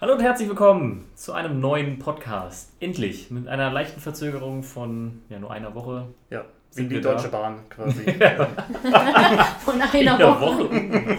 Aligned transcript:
Hallo 0.00 0.14
und 0.14 0.20
herzlich 0.22 0.48
willkommen 0.48 1.06
zu 1.16 1.32
einem 1.32 1.60
neuen 1.60 1.98
Podcast. 1.98 2.70
Endlich 2.80 3.30
mit 3.30 3.48
einer 3.48 3.70
leichten 3.72 4.00
Verzögerung 4.00 4.62
von 4.62 5.22
ja, 5.28 5.38
nur 5.38 5.50
einer 5.50 5.74
Woche. 5.74 6.06
Ja, 6.30 6.44
Sind 6.70 6.84
wie 6.84 6.88
die 6.90 6.94
wir 6.96 7.02
da? 7.02 7.14
Deutsche 7.14 7.28
Bahn 7.28 7.68
quasi. 7.68 8.04
Von 9.64 9.80
einer 9.82 10.18
Woche. 10.40 10.70
Woche. 10.70 11.18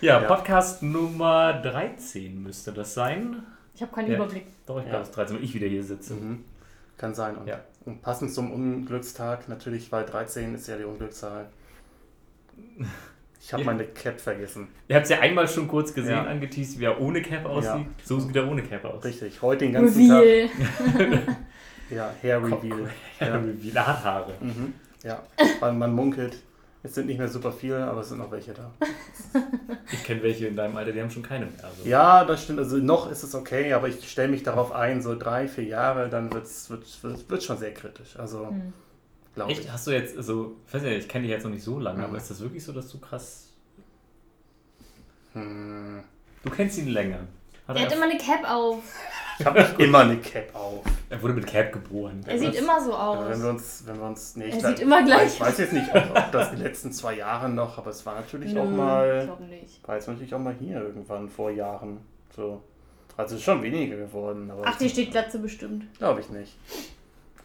ja, 0.00 0.20
Ja. 0.22 0.28
Podcast 0.28 0.82
Nummer 0.82 1.54
13 1.54 2.40
müsste 2.42 2.72
das 2.72 2.94
sein. 2.94 3.42
Ich 3.74 3.82
habe 3.82 3.92
keinen 3.92 4.08
Ja. 4.10 4.16
Überblick. 4.16 4.46
Doch, 4.66 4.78
ich 4.78 4.84
Ja. 4.84 4.90
glaube, 4.90 5.02
es 5.02 5.08
ist 5.08 5.16
13, 5.16 5.36
weil 5.36 5.44
ich 5.44 5.54
wieder 5.54 5.66
hier 5.66 5.82
sitze. 5.82 6.14
mhm. 6.14 6.44
Kann 6.96 7.14
sein. 7.14 7.36
Und, 7.36 7.48
Ja. 7.48 7.60
und 7.84 8.00
passend 8.02 8.32
zum 8.32 8.52
Unglückstag, 8.52 9.48
natürlich, 9.48 9.90
weil 9.90 10.04
13 10.04 10.54
ist 10.54 10.68
ja 10.68 10.76
die 10.76 10.84
Unglückszahl. 10.84 11.46
Ich 13.46 13.52
habe 13.52 13.62
Ja. 13.62 13.72
meine 13.72 13.84
Cap 13.84 14.18
vergessen. 14.18 14.68
Ihr 14.88 14.96
habt 14.96 15.04
es 15.04 15.10
ja 15.10 15.20
einmal 15.20 15.46
schon 15.46 15.68
kurz 15.68 15.92
gesehen, 15.92 16.12
Ja. 16.14 16.24
angeteased, 16.24 16.78
wie 16.80 16.84
er 16.86 16.98
ohne 16.98 17.20
Cap 17.20 17.44
aussieht. 17.44 17.86
So 18.02 18.18
sieht 18.18 18.34
er 18.34 18.48
ohne 18.48 18.62
Cap 18.62 18.82
aus. 18.86 19.04
Richtig, 19.04 19.42
heute 19.42 19.66
den 19.66 19.74
ganzen 19.74 20.10
Reveal. 20.10 20.48
Tag. 20.48 21.36
Ja, 21.90 22.10
Hair 22.22 22.42
Reveal. 22.42 22.88
Ja. 23.20 23.40
Ja. 23.74 23.86
Hat 23.86 24.02
Haare. 24.04 24.32
Mhm. 24.40 24.72
ja, 25.04 25.22
weil 25.60 25.74
man 25.74 25.92
munkelt. 25.94 26.38
Es 26.82 26.94
sind 26.94 27.06
nicht 27.06 27.18
mehr 27.18 27.28
super 27.28 27.52
viele, 27.52 27.84
aber 27.84 28.00
es 28.00 28.08
sind 28.08 28.18
noch 28.18 28.30
welche 28.30 28.52
da. 28.54 28.70
Ich 29.92 30.02
kenne 30.04 30.22
welche 30.22 30.46
in 30.46 30.56
deinem 30.56 30.76
Alter, 30.76 30.92
die 30.92 31.00
haben 31.02 31.10
schon 31.10 31.22
keine 31.22 31.44
mehr. 31.46 31.64
Also. 31.64 31.86
Ja, 31.88 32.24
das 32.24 32.42
stimmt. 32.44 32.58
Also 32.58 32.76
noch 32.78 33.10
ist 33.10 33.22
es 33.22 33.34
okay, 33.34 33.72
aber 33.74 33.88
ich 33.88 34.10
stelle 34.10 34.28
mich 34.28 34.42
darauf 34.42 34.72
ein, 34.72 35.02
so 35.02 35.14
drei, 35.18 35.46
vier 35.48 35.64
Jahre, 35.64 36.08
dann 36.08 36.32
wird's, 36.32 36.68
wird 36.70 36.84
es 36.84 37.02
wird 37.02 37.42
schon 37.42 37.58
sehr 37.58 37.72
kritisch. 37.74 38.18
Also, 38.18 38.48
Hm. 38.48 38.72
Glaube 39.34 39.52
Echt? 39.52 39.62
ich. 39.64 39.70
Hast 39.72 39.86
du 39.86 39.90
jetzt, 39.90 40.16
also, 40.16 40.56
ich 40.66 40.74
weiß 40.74 40.82
nicht, 40.82 40.98
ich 40.98 41.08
kenne 41.08 41.22
dich 41.22 41.30
jetzt 41.30 41.44
noch 41.44 41.50
nicht 41.50 41.64
so 41.64 41.78
lange, 41.78 41.98
Mhm. 41.98 42.04
aber 42.04 42.16
ist 42.16 42.30
das 42.30 42.40
wirklich 42.40 42.64
so, 42.64 42.72
dass 42.72 42.88
du 42.90 42.98
krass. 42.98 43.48
Hm. 45.32 46.02
Du 46.42 46.50
kennst 46.50 46.78
ihn 46.78 46.88
länger. 46.88 47.20
Hat 47.66 47.76
Er 47.76 47.82
hat 47.84 47.90
er, 47.92 47.96
immer 47.96 48.06
eine 48.06 48.18
Cap 48.18 48.48
auf. 48.48 48.82
Ich 49.36 49.44
habe 49.46 49.58
immer 49.78 49.98
eine 49.98 50.16
Cap 50.18 50.54
auf. 50.54 50.84
er 51.10 51.20
wurde 51.20 51.34
mit 51.34 51.44
Cap 51.48 51.72
geboren. 51.72 52.20
Er 52.24 52.38
sieht 52.38 52.50
was? 52.50 52.56
immer 52.56 52.80
so 52.80 52.94
aus. 52.94 53.28
wenn 53.28 53.42
wir 53.42 53.50
uns, 53.50 53.82
wenn 53.84 53.98
wir 53.98 54.06
uns, 54.06 54.36
nee, 54.36 54.44
ich 54.44 54.52
Er 54.54 54.58
glaub- 54.60 54.70
sieht 54.70 54.80
immer 54.80 55.04
gleich 55.04 55.34
Ich 55.34 55.40
weiß 55.40 55.58
jetzt 55.58 55.72
nicht, 55.72 55.92
ob, 55.92 56.16
ob 56.16 56.30
das 56.30 56.50
die 56.52 56.56
letzten 56.62 56.92
zwei 56.92 57.16
Jahre 57.16 57.48
noch, 57.48 57.76
aber 57.76 57.90
es 57.90 58.06
war 58.06 58.14
natürlich 58.14 58.56
auch 58.56 58.62
Nö, 58.64 58.70
Ich 58.70 58.76
mal, 58.76 59.24
glaube 59.24 59.42
nicht. 59.46 59.88
war 59.88 59.96
jetzt 59.96 60.06
natürlich 60.06 60.32
auch 60.32 60.38
mal 60.38 60.54
hier 60.54 60.80
irgendwann 60.80 61.28
vor 61.28 61.50
Jahren. 61.50 61.98
So. 62.36 62.62
Also 63.16 63.34
es 63.34 63.40
ist 63.40 63.44
schon 63.44 63.60
weniger 63.60 63.96
geworden, 63.96 64.48
aber 64.52 64.62
Ach, 64.66 64.78
die 64.78 64.88
steht 64.88 65.10
Glatze 65.10 65.40
bestimmt. 65.40 65.92
glaube 65.98 66.20
ich 66.20 66.28
nicht. 66.30 66.56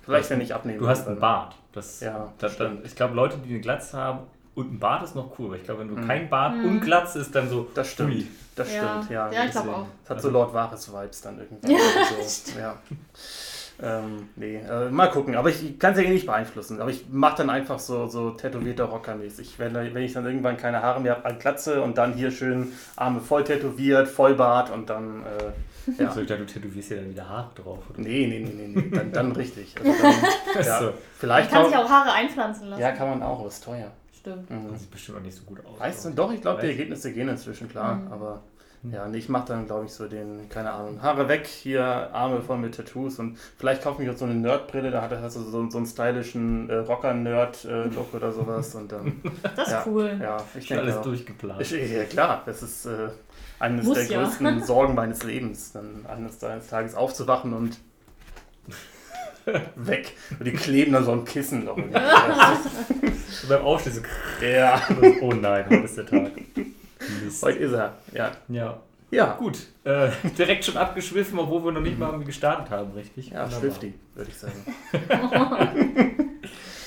Vielleicht 0.10 0.30
wenn 0.32 0.42
ich 0.42 0.54
abnehme. 0.56 0.80
Du 0.80 0.88
hast 0.88 1.08
einen 1.08 1.20
Bart. 1.20 1.56
Das, 1.74 2.00
Ja, 2.02 2.32
das, 2.40 2.56
das, 2.58 2.68
stimmt. 2.68 2.86
ich 2.86 2.96
glaube, 2.96 3.14
Leute, 3.16 3.38
die 3.38 3.50
eine 3.50 3.60
Glatze 3.60 3.98
haben 3.98 4.20
und 4.56 4.74
ein 4.74 4.80
Bart 4.80 5.04
ist 5.04 5.16
noch 5.16 5.38
cool. 5.38 5.48
Aber 5.48 5.56
ich 5.56 5.64
glaube, 5.64 5.82
wenn 5.82 5.90
du 5.90 5.96
Mhm. 5.96 6.08
kein 6.08 6.30
Bart 6.30 6.56
Mhm. 6.56 6.66
und 6.66 6.80
Glatze 6.82 7.20
ist, 7.20 7.34
dann 7.36 7.48
so. 7.48 7.68
Das 7.76 7.92
stimmt. 7.92 8.12
Ui. 8.14 8.28
Das 8.56 8.68
stimmt, 8.70 9.10
ja. 9.10 9.32
Ja, 9.32 9.46
ich 9.46 9.52
glaube 9.52 9.70
auch. 9.70 9.86
Es 10.04 10.10
hat 10.10 10.22
so 10.22 10.30
Lord 10.30 10.54
Wahres 10.54 10.92
Vibes 10.92 11.22
dann 11.22 11.38
irgendwann. 11.40 11.72
oder 11.72 12.24
so. 12.28 12.60
ja. 12.60 12.76
Ähm, 13.82 14.28
nee, 14.36 14.58
äh, 14.58 14.90
mal 14.90 15.10
gucken. 15.10 15.36
Aber 15.36 15.50
ich 15.50 15.80
kann 15.80 15.94
es 15.94 16.02
ja 16.02 16.10
nicht 16.10 16.26
beeinflussen. 16.26 16.82
Aber 16.82 16.90
ich 16.90 17.06
mache 17.10 17.38
dann 17.38 17.50
einfach 17.50 17.80
so, 17.80 18.08
so 18.08 18.32
tätowierter 18.32 18.86
Rocker-mäßig. 18.86 19.58
Wenn, 19.58 19.74
wenn 19.74 19.98
ich 20.04 20.12
dann 20.12 20.26
irgendwann 20.26 20.58
keine 20.58 20.82
Haare 20.82 21.00
mehr 21.00 21.16
habe, 21.16 21.26
an 21.26 21.40
Glatze 21.40 21.82
und 21.82 21.98
dann 21.98 22.14
hier 22.14 22.32
schön 22.32 22.74
Arme 22.98 23.22
voll 23.22 23.46
tätowiert, 23.46 24.10
Vollbart 24.10 24.70
und 24.72 24.90
dann. 24.90 25.22
Äh, 25.24 25.52
ja. 25.98 26.08
Also 26.08 26.22
ich 26.22 26.28
dachte, 26.28 26.46
du 26.46 26.54
tätowierst 26.54 26.92
dir 26.92 26.98
dann 26.98 27.10
wieder 27.10 27.28
Haare 27.30 27.50
drauf. 27.56 27.80
Oder? 27.90 28.02
Nee, 28.02 28.28
nee, 28.28 28.40
nee, 28.40 28.68
nee, 28.68 28.82
nee. 28.82 28.90
Dann, 28.96 29.12
dann 29.12 29.32
richtig. 29.34 29.76
Also 29.80 29.92
dann, 30.02 30.64
ja. 30.64 30.80
So. 30.80 30.86
Man 30.86 30.94
Vielleicht 31.20 31.52
kann 31.52 31.66
sich 31.66 31.76
auch. 31.78 31.86
auch 31.86 31.90
Haare 31.90 32.12
einpflanzen 32.14 32.68
lassen. 32.70 32.82
Ja, 32.82 32.92
kann 32.92 33.10
man 33.10 33.24
auch, 33.24 33.40
aber 33.40 33.48
ist 33.48 33.64
teuer. 33.64 33.92
Stimmt. 34.18 34.50
Mhm. 34.50 34.72
Das 34.72 34.82
sieht 34.82 34.92
bestimmt 34.92 35.18
auch 35.18 35.22
nicht 35.24 35.36
so 35.38 35.44
gut 35.44 35.60
aus. 35.66 35.80
Weißt 35.80 36.06
du, 36.06 36.10
doch, 36.12 36.32
ich 36.34 36.42
glaube, 36.42 36.62
die 36.62 36.68
Ergebnisse 36.68 37.14
gehen 37.14 37.30
inzwischen 37.30 37.70
klar. 37.70 37.96
Mhm. 37.96 38.12
Aber 38.12 38.44
Mhm. 38.82 38.94
ja, 38.94 39.08
nee, 39.10 39.18
ich 39.18 39.28
mache 39.28 39.46
dann, 39.50 39.66
glaube 39.66 39.84
ich, 39.88 39.92
so 39.92 40.08
den, 40.08 40.48
keine 40.48 40.72
Ahnung, 40.72 41.02
Haare 41.02 41.28
weg, 41.28 41.46
hier 41.46 41.84
Arme 41.84 42.40
voll 42.42 42.58
mit 42.60 42.76
Tattoos 42.76 43.20
und 43.20 43.38
vielleicht 43.58 43.84
kaufe 43.84 44.02
ich 44.02 44.08
mir 44.08 44.14
auch 44.14 44.18
so 44.18 44.24
eine 44.24 44.36
Nerdbrille, 44.36 44.90
da 44.90 45.02
hat 45.02 45.12
er 45.12 45.30
so, 45.30 45.42
so, 45.44 45.78
einen 45.78 45.86
stylischen 45.86 46.70
äh, 46.70 46.76
Rocker-Nerd-Look 46.76 48.14
oder 48.14 48.32
sowas 48.32 48.74
und 48.76 48.90
dann, 48.92 49.22
Das 49.56 49.68
ist 49.68 49.74
Ja. 49.74 49.84
cool. 49.86 50.18
ja, 50.22 50.38
ich 50.58 50.68
denke 50.68 50.84
alles 50.84 50.96
auch. 50.98 51.02
durchgeplant. 51.02 51.62
Ich, 51.62 51.72
ja, 51.72 52.04
klar, 52.06 52.44
das 52.46 52.64
ist 52.64 52.86
äh, 52.86 53.10
eines 53.60 53.86
Muss 53.86 53.98
der 53.98 54.08
ja. 54.08 54.24
größten 54.24 54.64
Sorgen 54.66 54.96
meines 54.96 55.24
Lebens, 55.24 55.72
dann 55.74 56.06
eines, 56.08 56.44
eines 56.44 56.68
Tages 56.68 56.96
aufzuwachen 56.96 57.54
und 57.54 57.78
weg. 59.76 60.14
Und 60.38 60.46
die 60.46 60.52
kleben 60.54 60.94
dann 60.94 61.06
so 61.06 61.12
ein 61.12 61.26
Kissen 61.26 61.66
noch. 61.66 61.78
So 61.78 63.48
beim 63.50 63.62
Aufstehen 63.64 63.96
so. 63.96 64.46
ja, 64.46 64.82
Oh 65.22 65.32
nein, 65.34 65.66
heute 65.70 65.84
ist 65.86 65.98
der 65.98 66.06
Tag. 66.06 66.32
Mist. 67.24 67.44
heute 67.44 67.60
ist 67.60 67.74
er. 67.74 67.94
Ja, 68.14 68.32
Ja, 68.48 68.80
ja, 69.12 69.34
gut. 69.40 69.58
Äh, 69.86 70.10
direkt 70.38 70.66
schon 70.66 70.78
abgeschwiffen, 70.78 71.40
obwohl 71.40 71.66
wir 71.66 71.72
noch 71.72 71.82
nicht 71.82 71.98
mal 71.98 72.08
irgendwie 72.08 72.26
gestartet 72.28 72.70
haben, 72.70 72.92
richtig? 72.92 73.32
ja. 73.32 73.50
Swifty, 73.50 73.96
würde 74.14 74.30
ich 74.30 74.38
sagen. 74.38 74.64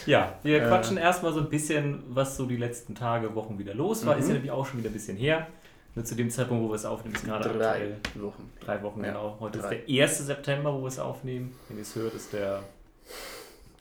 Ja, 0.06 0.34
wir 0.42 0.62
Äh. 0.62 0.68
quatschen 0.68 0.96
erstmal 0.98 1.32
so 1.32 1.40
ein 1.40 1.48
bisschen, 1.48 2.02
was 2.08 2.36
so 2.36 2.46
die 2.46 2.56
letzten 2.56 2.94
Tage, 2.94 3.34
Wochen 3.34 3.58
wieder 3.58 3.74
los 3.74 4.04
war. 4.06 4.14
Mhm. 4.14 4.20
Ist 4.20 4.28
ja 4.28 4.34
nämlich 4.34 4.50
auch 4.52 4.66
schon 4.66 4.78
wieder 4.80 4.90
ein 4.90 4.92
bisschen 4.94 5.16
her. 5.16 5.46
Nur 5.94 6.04
zu 6.04 6.14
dem 6.14 6.30
Zeitpunkt, 6.30 6.64
wo 6.64 6.68
wir 6.70 6.74
es 6.76 6.84
aufnehmen, 6.86 7.14
ist 7.14 7.24
gerade 7.24 7.50
Drei 7.50 7.66
aktuell 7.68 7.96
Wochen. 8.16 8.50
drei 8.60 8.82
Wochen 8.82 9.00
Ja, 9.04 9.08
genau. 9.08 9.36
Heute 9.40 9.58
drei. 9.58 9.76
ist 9.76 9.88
der 9.88 10.04
1. 10.04 10.18
September, 10.26 10.72
wo 10.74 10.80
wir 10.80 10.88
es 10.88 10.98
aufnehmen. 10.98 11.54
Wenn 11.68 11.76
ihr 11.78 11.82
es 11.82 11.94
hört, 11.94 12.14
ist 12.14 12.32
der 12.32 12.62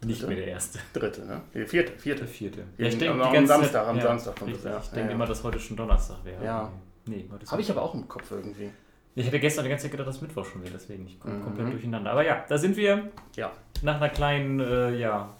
nicht 0.03 0.21
Dritte. 0.21 0.27
mehr 0.33 0.43
der 0.43 0.47
erste. 0.47 0.79
Dritte, 0.93 1.25
ne? 1.25 1.41
Nee, 1.53 1.65
vierte, 1.65 1.91
Der 1.91 1.99
vierte. 1.99 2.25
vierte. 2.27 2.63
Am- 3.09 3.21
am 3.21 3.47
Samstag, 3.47 3.87
am 3.87 4.01
Samstag 4.01 4.35
kommt 4.35 4.51
richtig. 4.51 4.65
es, 4.65 4.71
ja. 4.71 4.79
Ich 4.79 4.87
denke 4.89 5.09
Ja, 5.09 5.15
immer, 5.15 5.23
ja. 5.25 5.29
dass 5.29 5.43
heute 5.43 5.59
schon 5.59 5.77
Donnerstag 5.77 6.17
wäre. 6.25 6.43
Ja. 6.43 6.71
Nee, 7.05 7.27
heute 7.31 7.43
ist 7.43 7.51
Habe 7.51 7.61
ich 7.61 7.69
aber 7.71 7.81
auch 7.81 7.93
im 7.93 8.07
Kopf 8.07 8.29
irgendwie. 8.31 8.71
Ich 9.15 9.25
hätte 9.27 9.39
gestern 9.39 9.63
die 9.65 9.69
ganze 9.69 9.83
Zeit 9.83 9.91
gedacht, 9.91 10.07
dass 10.07 10.21
Mittwoch 10.21 10.45
schon 10.45 10.63
wäre, 10.63 10.73
deswegen 10.73 11.05
ich 11.05 11.19
komme 11.19 11.35
Mhm. 11.35 11.43
komplett 11.43 11.71
durcheinander. 11.73 12.11
Aber 12.11 12.25
ja, 12.25 12.43
da 12.47 12.57
sind 12.57 12.77
wir 12.77 13.09
Ja. 13.35 13.51
nach 13.83 13.97
einer 13.97 14.09
kleinen 14.09 14.59
äh, 14.59 14.95
ja, 14.95 15.33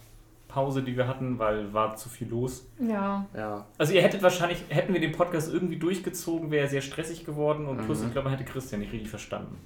Pause, 0.52 0.84
die 0.84 0.96
wir 0.98 1.08
hatten, 1.08 1.40
weil 1.40 1.74
war 1.74 1.96
zu 1.96 2.10
viel 2.10 2.28
los. 2.30 2.68
Ja. 2.80 3.26
Ja. 3.36 3.66
Also 3.78 3.94
ihr 3.94 4.02
hättet 4.02 4.22
wahrscheinlich, 4.22 4.64
hätten 4.70 4.94
wir 4.94 5.00
den 5.02 5.12
Podcast 5.14 5.54
irgendwie 5.54 5.78
durchgezogen, 5.78 6.52
wäre 6.52 6.64
er 6.66 6.70
sehr 6.70 6.82
stressig 6.82 7.26
geworden 7.26 7.66
und 7.66 7.86
plus, 7.86 8.02
Mhm. 8.02 8.08
ich 8.08 8.12
glaube, 8.14 8.30
man 8.30 8.38
hätte 8.38 8.50
Christian 8.52 8.82
nicht 8.82 8.92
richtig 8.94 9.10
verstanden. 9.10 9.58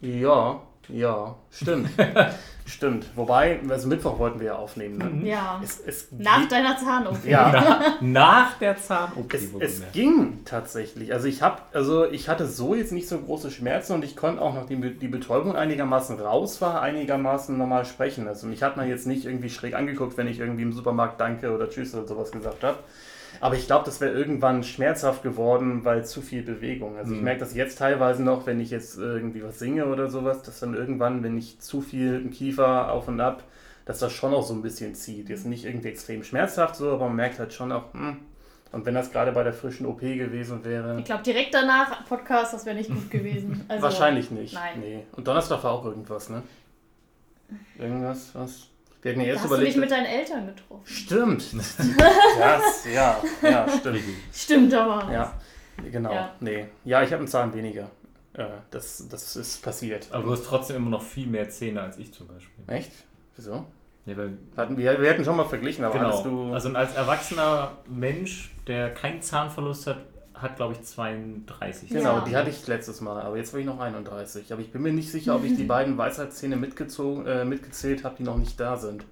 Ja, 0.00 0.62
ja, 0.88 1.36
stimmt. 1.50 1.90
stimmt. 2.66 3.06
Wobei, 3.16 3.60
also 3.68 3.88
Mittwoch 3.88 4.18
wollten 4.18 4.40
wir 4.40 4.46
ja 4.48 4.54
aufnehmen. 4.56 5.20
Ne? 5.22 5.28
Ja. 5.28 5.60
Es, 5.62 5.80
es, 5.80 6.08
Nach 6.12 6.46
deiner 6.48 6.76
Zahn-OP. 6.76 7.24
ja, 7.24 7.50
Nach, 7.52 8.00
nach 8.00 8.58
der 8.58 8.76
Zahn-OP. 8.76 9.32
es, 9.34 9.44
es 9.60 9.92
ging 9.92 10.44
tatsächlich. 10.44 11.12
Also 11.12 11.28
ich 11.28 11.42
habe, 11.42 11.62
also 11.72 12.06
ich 12.10 12.28
hatte 12.28 12.46
so 12.46 12.74
jetzt 12.74 12.92
nicht 12.92 13.08
so 13.08 13.18
große 13.18 13.50
Schmerzen 13.50 13.92
und 13.94 14.04
ich 14.04 14.16
konnte 14.16 14.40
auch, 14.42 14.54
nachdem 14.54 14.98
die 14.98 15.08
Betäubung 15.08 15.54
einigermaßen 15.56 16.18
raus 16.20 16.60
war, 16.60 16.80
einigermaßen 16.82 17.56
normal 17.56 17.84
sprechen. 17.84 18.26
Also 18.28 18.46
mich 18.46 18.62
hat 18.62 18.76
man 18.76 18.88
jetzt 18.88 19.06
nicht 19.06 19.24
irgendwie 19.24 19.50
schräg 19.50 19.74
angeguckt, 19.74 20.16
wenn 20.16 20.28
ich 20.28 20.38
irgendwie 20.40 20.62
im 20.62 20.72
Supermarkt 20.72 21.20
Danke 21.20 21.52
oder 21.54 21.68
Tschüss 21.68 21.94
oder 21.94 22.06
sowas 22.06 22.30
gesagt 22.32 22.64
habe. 22.64 22.78
Aber 23.40 23.54
ich 23.54 23.66
glaube, 23.66 23.84
das 23.86 24.00
wäre 24.00 24.12
irgendwann 24.12 24.62
schmerzhaft 24.62 25.22
geworden, 25.22 25.84
weil 25.84 26.04
zu 26.04 26.20
viel 26.20 26.42
Bewegung. 26.42 26.96
Also 26.98 27.12
ich 27.12 27.18
Mhm. 27.18 27.24
merke 27.24 27.40
das 27.40 27.54
jetzt 27.54 27.78
teilweise 27.78 28.22
noch, 28.22 28.46
wenn 28.46 28.60
ich 28.60 28.70
jetzt 28.70 28.98
irgendwie 28.98 29.42
was 29.42 29.58
singe 29.58 29.86
oder 29.86 30.08
sowas, 30.10 30.42
dass 30.42 30.60
dann 30.60 30.74
irgendwann, 30.74 31.22
wenn 31.22 31.38
ich 31.38 31.58
zu 31.60 31.80
viel 31.80 32.16
im 32.16 32.30
Kiefer 32.30 32.92
auf 32.92 33.08
und 33.08 33.20
ab, 33.20 33.42
dass 33.86 33.98
das 33.98 34.12
schon 34.12 34.34
auch 34.34 34.42
so 34.42 34.52
ein 34.54 34.62
bisschen 34.62 34.94
zieht. 34.94 35.30
Jetzt 35.30 35.46
nicht 35.46 35.64
irgendwie 35.64 35.88
extrem 35.88 36.22
schmerzhaft 36.22 36.76
so, 36.76 36.90
aber 36.92 37.06
man 37.06 37.16
merkt 37.16 37.38
halt 37.38 37.52
schon 37.52 37.72
auch, 37.72 37.92
hm. 37.94 38.18
Und 38.72 38.86
wenn 38.86 38.94
das 38.94 39.10
gerade 39.10 39.32
bei 39.32 39.42
der 39.42 39.52
frischen 39.52 39.84
OP 39.84 40.00
gewesen 40.00 40.64
wäre, 40.64 40.96
Ich 41.00 41.04
glaube, 41.04 41.24
direkt 41.24 41.52
danach 41.52 42.04
Podcast, 42.04 42.54
das 42.54 42.64
wäre 42.66 42.76
nicht 42.76 42.88
gut 42.88 43.10
gewesen. 43.10 43.64
Also, 43.68 43.82
wahrscheinlich 43.82 44.30
nicht. 44.30 44.54
nein. 44.54 44.78
Nee. 44.78 45.04
Und 45.16 45.26
Donnerstag 45.26 45.64
war 45.64 45.72
auch 45.72 45.84
irgendwas, 45.86 46.28
ne? 46.28 46.42
Irgendwas, 47.78 48.30
was? 48.34 48.68
Wir 49.02 49.12
hatten 49.12 49.20
ja 49.20 49.26
Da 49.26 49.32
erst 49.32 49.42
hast 49.42 49.50
du 49.50 49.54
überlegt. 49.54 49.74
dich 49.74 49.80
mit 49.80 49.90
deinen 49.90 50.06
Eltern 50.06 50.46
getroffen. 50.46 50.82
Stimmt. 50.84 51.44
das, 52.38 52.86
ja, 52.92 53.20
ja, 53.42 53.66
stimmt. 53.78 54.00
Stimmt, 54.32 54.74
aber. 54.74 55.10
Ja, 55.12 55.34
genau. 55.90 56.12
Ja. 56.12 56.34
Nee. 56.40 56.66
Ja, 56.84 57.02
ich 57.02 57.10
habe 57.10 57.20
einen 57.20 57.28
Zahn 57.28 57.54
weniger. 57.54 57.90
Äh, 58.34 58.44
das, 58.70 59.08
das 59.08 59.36
ist 59.36 59.62
passiert. 59.62 60.08
Aber 60.10 60.24
du 60.24 60.32
hast 60.32 60.44
trotzdem 60.44 60.76
immer 60.76 60.90
noch 60.90 61.02
viel 61.02 61.26
mehr 61.26 61.48
Zähne 61.48 61.80
als 61.82 61.98
ich 61.98 62.12
zum 62.12 62.28
Beispiel. 62.28 62.64
Echt? 62.66 62.92
Wieso? 63.36 63.64
Ja, 64.06 64.16
weil, 64.16 64.38
Hatten 64.56 64.76
wir, 64.76 65.00
wir 65.00 65.10
hätten 65.10 65.24
schon 65.24 65.36
mal 65.36 65.44
verglichen, 65.44 65.84
aber 65.84 65.98
genau. 65.98 66.22
du. 66.22 66.52
Also 66.52 66.70
als 66.70 66.94
erwachsener 66.94 67.72
Mensch, 67.88 68.50
der 68.66 68.92
keinen 68.92 69.22
Zahnverlust 69.22 69.86
hat, 69.86 69.98
hat 70.42 70.56
glaube 70.56 70.74
ich 70.74 70.82
32. 70.82 71.88
genau, 71.90 72.16
Ja. 72.18 72.24
die 72.24 72.36
hatte 72.36 72.50
ich 72.50 72.66
letztes 72.66 73.00
Mal, 73.00 73.20
aber 73.20 73.36
jetzt 73.36 73.52
war 73.52 73.60
ich 73.60 73.66
noch 73.66 73.78
31. 73.80 74.52
Aber 74.52 74.62
ich 74.62 74.72
bin 74.72 74.82
mir 74.82 74.92
nicht 74.92 75.10
sicher, 75.10 75.36
ob 75.36 75.44
ich 75.44 75.56
die 75.56 75.64
beiden 75.76 75.96
Weisheitszähne 75.98 76.56
mitgezogen, 76.56 77.26
äh, 77.26 77.44
mitgezählt 77.44 78.04
habe, 78.04 78.16
die 78.18 78.22
noch 78.24 78.36
nicht 78.38 78.58
da 78.60 78.76
sind. 78.76 79.04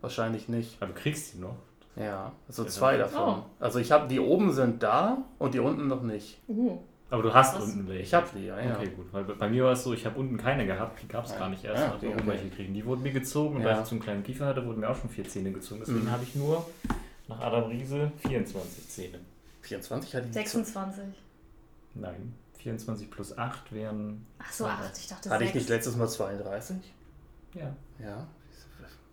Wahrscheinlich 0.00 0.48
nicht. 0.48 0.76
Aber 0.80 0.92
du 0.92 0.98
kriegst 0.98 1.34
die 1.34 1.38
noch. 1.38 1.56
Ja, 1.96 2.32
also 2.48 2.62
Ja, 2.62 2.68
zwei 2.68 2.96
davon. 2.96 3.40
Oh. 3.40 3.42
Also 3.58 3.78
ich 3.78 3.92
habe 3.92 4.08
die 4.08 4.20
oben 4.20 4.52
sind 4.52 4.82
da 4.82 5.18
und 5.38 5.54
die 5.54 5.58
unten 5.58 5.88
noch 5.88 6.02
nicht. 6.02 6.38
Uh. 6.48 6.78
Aber 7.12 7.24
du 7.24 7.34
hast 7.34 7.56
Was? 7.56 7.64
unten 7.64 7.88
welche. 7.88 8.02
Ich 8.04 8.14
habe 8.14 8.26
die, 8.36 8.46
ja, 8.46 8.58
ja. 8.60 8.76
Okay, 8.76 8.90
gut. 8.94 9.06
Weil 9.12 9.24
bei 9.24 9.48
mir 9.48 9.64
war 9.64 9.72
es 9.72 9.82
so, 9.82 9.92
ich 9.92 10.06
habe 10.06 10.16
unten 10.18 10.36
keine 10.36 10.64
gehabt, 10.64 11.02
die 11.02 11.08
gab 11.08 11.24
es 11.24 11.32
Ja. 11.32 11.38
gar 11.40 11.48
nicht 11.48 11.64
erst. 11.64 11.82
Ja, 11.82 11.94
okay, 11.96 12.06
oben 12.06 12.18
okay. 12.20 12.26
welche 12.28 12.48
kriegen. 12.50 12.72
Die 12.72 12.86
wurden 12.86 13.02
mir 13.02 13.10
gezogen 13.12 13.56
und 13.56 13.62
Ja. 13.62 13.74
da 13.74 13.80
ich 13.82 13.86
so 13.88 13.96
einen 13.96 14.02
kleinen 14.02 14.22
Kiefer 14.22 14.46
hatte, 14.46 14.64
wurden 14.64 14.80
mir 14.80 14.88
auch 14.88 14.96
schon 14.96 15.10
vier 15.10 15.26
Zähne 15.28 15.50
gezogen. 15.50 15.80
Deswegen 15.84 16.04
Mhm. 16.04 16.10
habe 16.12 16.22
ich 16.22 16.36
nur 16.36 16.64
nach 17.26 17.40
Adam 17.40 17.64
Riese 17.64 18.12
24 18.26 18.88
Zähne. 18.88 19.18
24 19.62 20.14
hatte 20.14 20.26
ich 20.28 20.32
26. 20.34 21.04
Nein, 21.94 22.34
24 22.58 23.10
plus 23.10 23.36
8 23.36 23.72
wären. 23.72 24.26
Ach 24.38 24.52
so, 24.52 24.66
8, 24.66 24.96
ich 24.98 25.08
dachte 25.08 25.30
Hatte 25.30 25.44
ich 25.44 25.50
6. 25.50 25.54
nicht 25.62 25.68
letztes 25.68 25.96
Mal 25.96 26.08
32? 26.08 26.76
Ja. 27.54 27.74
Ja. 27.98 28.26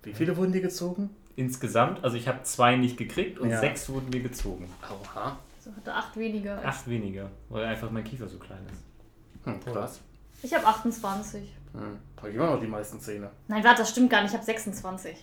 Wie 0.03 0.13
viele 0.13 0.37
wurden 0.37 0.51
die 0.53 0.61
gezogen? 0.61 1.09
Insgesamt, 1.35 2.03
also 2.03 2.15
ich 2.17 2.27
habe 2.27 2.41
zwei 2.43 2.75
nicht 2.77 2.97
gekriegt 2.97 3.39
und 3.39 3.49
Ja. 3.49 3.59
sechs 3.59 3.89
wurden 3.89 4.09
mir 4.09 4.21
gezogen. 4.21 4.69
Oha. 4.89 5.37
So, 5.59 5.75
hatte 5.75 5.93
8 5.93 6.15
weniger. 6.17 6.63
Acht 6.65 6.87
weniger, 6.87 7.29
weil 7.49 7.65
einfach 7.65 7.91
mein 7.91 8.03
Kiefer 8.03 8.27
so 8.27 8.37
klein 8.39 8.65
ist. 8.71 9.45
Hm, 9.45 9.59
krass. 9.73 9.99
Ich 10.41 10.53
habe 10.53 10.65
28. 10.65 11.53
Hm. 11.73 11.97
Habe 12.17 12.29
ich 12.29 12.35
immer 12.35 12.51
noch 12.51 12.59
die 12.61 12.67
meisten 12.67 12.99
Zähne. 12.99 13.29
Nein, 13.47 13.63
warte, 13.63 13.81
das 13.81 13.89
stimmt 13.91 14.09
gar 14.09 14.21
nicht. 14.21 14.31
Ich 14.31 14.35
habe 14.35 14.45
26. 14.45 15.15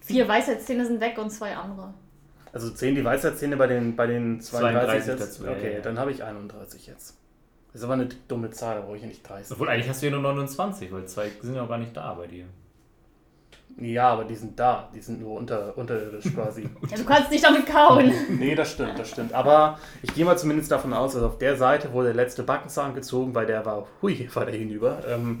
Vier 0.00 0.28
Weisheitszähne 0.28 0.86
sind 0.86 1.00
weg 1.00 1.16
und 1.18 1.30
zwei 1.30 1.56
andere. 1.56 1.94
Also 2.52 2.70
zählen 2.70 2.94
die 2.94 3.04
Weisheitszähne 3.04 3.56
bei 3.56 3.66
den, 3.66 3.96
bei 3.96 4.06
den 4.06 4.40
32, 4.40 5.04
32 5.04 5.08
jetzt? 5.08 5.20
dazu, 5.20 5.44
ja, 5.44 5.52
okay, 5.52 5.74
ja. 5.74 5.80
dann 5.80 5.98
habe 5.98 6.10
ich 6.10 6.24
31 6.24 6.86
jetzt. 6.86 7.16
Das 7.72 7.82
ist 7.82 7.84
aber 7.84 7.94
eine 7.94 8.08
dumme 8.28 8.50
Zahl, 8.50 8.76
da 8.76 8.80
brauche 8.82 8.96
ich 8.96 9.02
ja 9.02 9.08
nicht 9.08 9.28
30. 9.28 9.52
Obwohl 9.52 9.68
eigentlich 9.68 9.88
hast 9.88 10.02
du 10.02 10.06
ja 10.06 10.12
nur 10.12 10.22
29, 10.22 10.90
weil 10.90 11.06
zwei 11.06 11.30
sind 11.42 11.54
ja 11.54 11.62
auch 11.62 11.68
gar 11.68 11.78
nicht 11.78 11.96
da 11.96 12.14
bei 12.14 12.26
dir. 12.26 12.44
Ja, 13.80 14.08
aber 14.08 14.24
die 14.24 14.34
sind 14.34 14.58
da. 14.58 14.88
Die 14.92 15.00
sind 15.00 15.20
nur 15.20 15.36
unter, 15.36 15.76
unterirdisch 15.76 16.34
quasi. 16.34 16.68
Ja, 16.90 16.96
du 16.96 17.04
kannst 17.04 17.30
nicht 17.30 17.44
damit 17.44 17.66
kauen. 17.66 18.12
nee, 18.30 18.54
das 18.54 18.72
stimmt, 18.72 18.98
das 18.98 19.10
stimmt. 19.10 19.32
Aber 19.32 19.78
ich 20.02 20.12
gehe 20.14 20.24
mal 20.24 20.36
zumindest 20.36 20.70
davon 20.70 20.92
aus, 20.92 21.14
dass 21.14 21.22
auf 21.22 21.38
der 21.38 21.56
Seite 21.56 21.92
wurde 21.92 22.08
der 22.08 22.16
letzte 22.16 22.42
Backenzahn 22.42 22.94
gezogen, 22.94 23.34
weil 23.34 23.46
der 23.46 23.64
war, 23.64 23.86
hui, 24.02 24.28
war 24.34 24.46
der 24.46 24.56
hinüber, 24.56 24.98
ähm, 25.06 25.40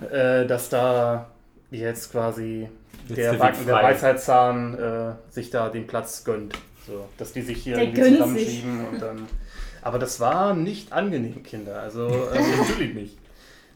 äh, 0.10 0.46
dass 0.46 0.68
da 0.68 1.26
jetzt 1.70 2.10
quasi 2.10 2.68
der, 3.08 3.32
der. 3.34 3.74
Weisheitszahn 3.74 4.74
äh, 4.78 5.12
sich 5.30 5.50
da 5.50 5.68
den 5.68 5.86
Platz 5.86 6.24
gönnt. 6.24 6.54
So, 6.86 7.08
dass 7.18 7.32
die 7.32 7.42
sich 7.42 7.62
hier 7.62 7.74
Der 7.76 7.84
irgendwie 7.84 8.00
gönnt 8.00 8.12
sich. 8.14 8.18
zusammenschieben 8.20 8.84
und 8.86 9.02
dann. 9.02 9.26
Aber 9.82 9.98
das 9.98 10.18
war 10.20 10.54
nicht 10.54 10.92
angenehm, 10.92 11.42
Kinder. 11.42 11.80
Also, 11.80 12.06
ähm, 12.34 12.44
Natürlich 12.58 12.94
nicht. 12.94 13.18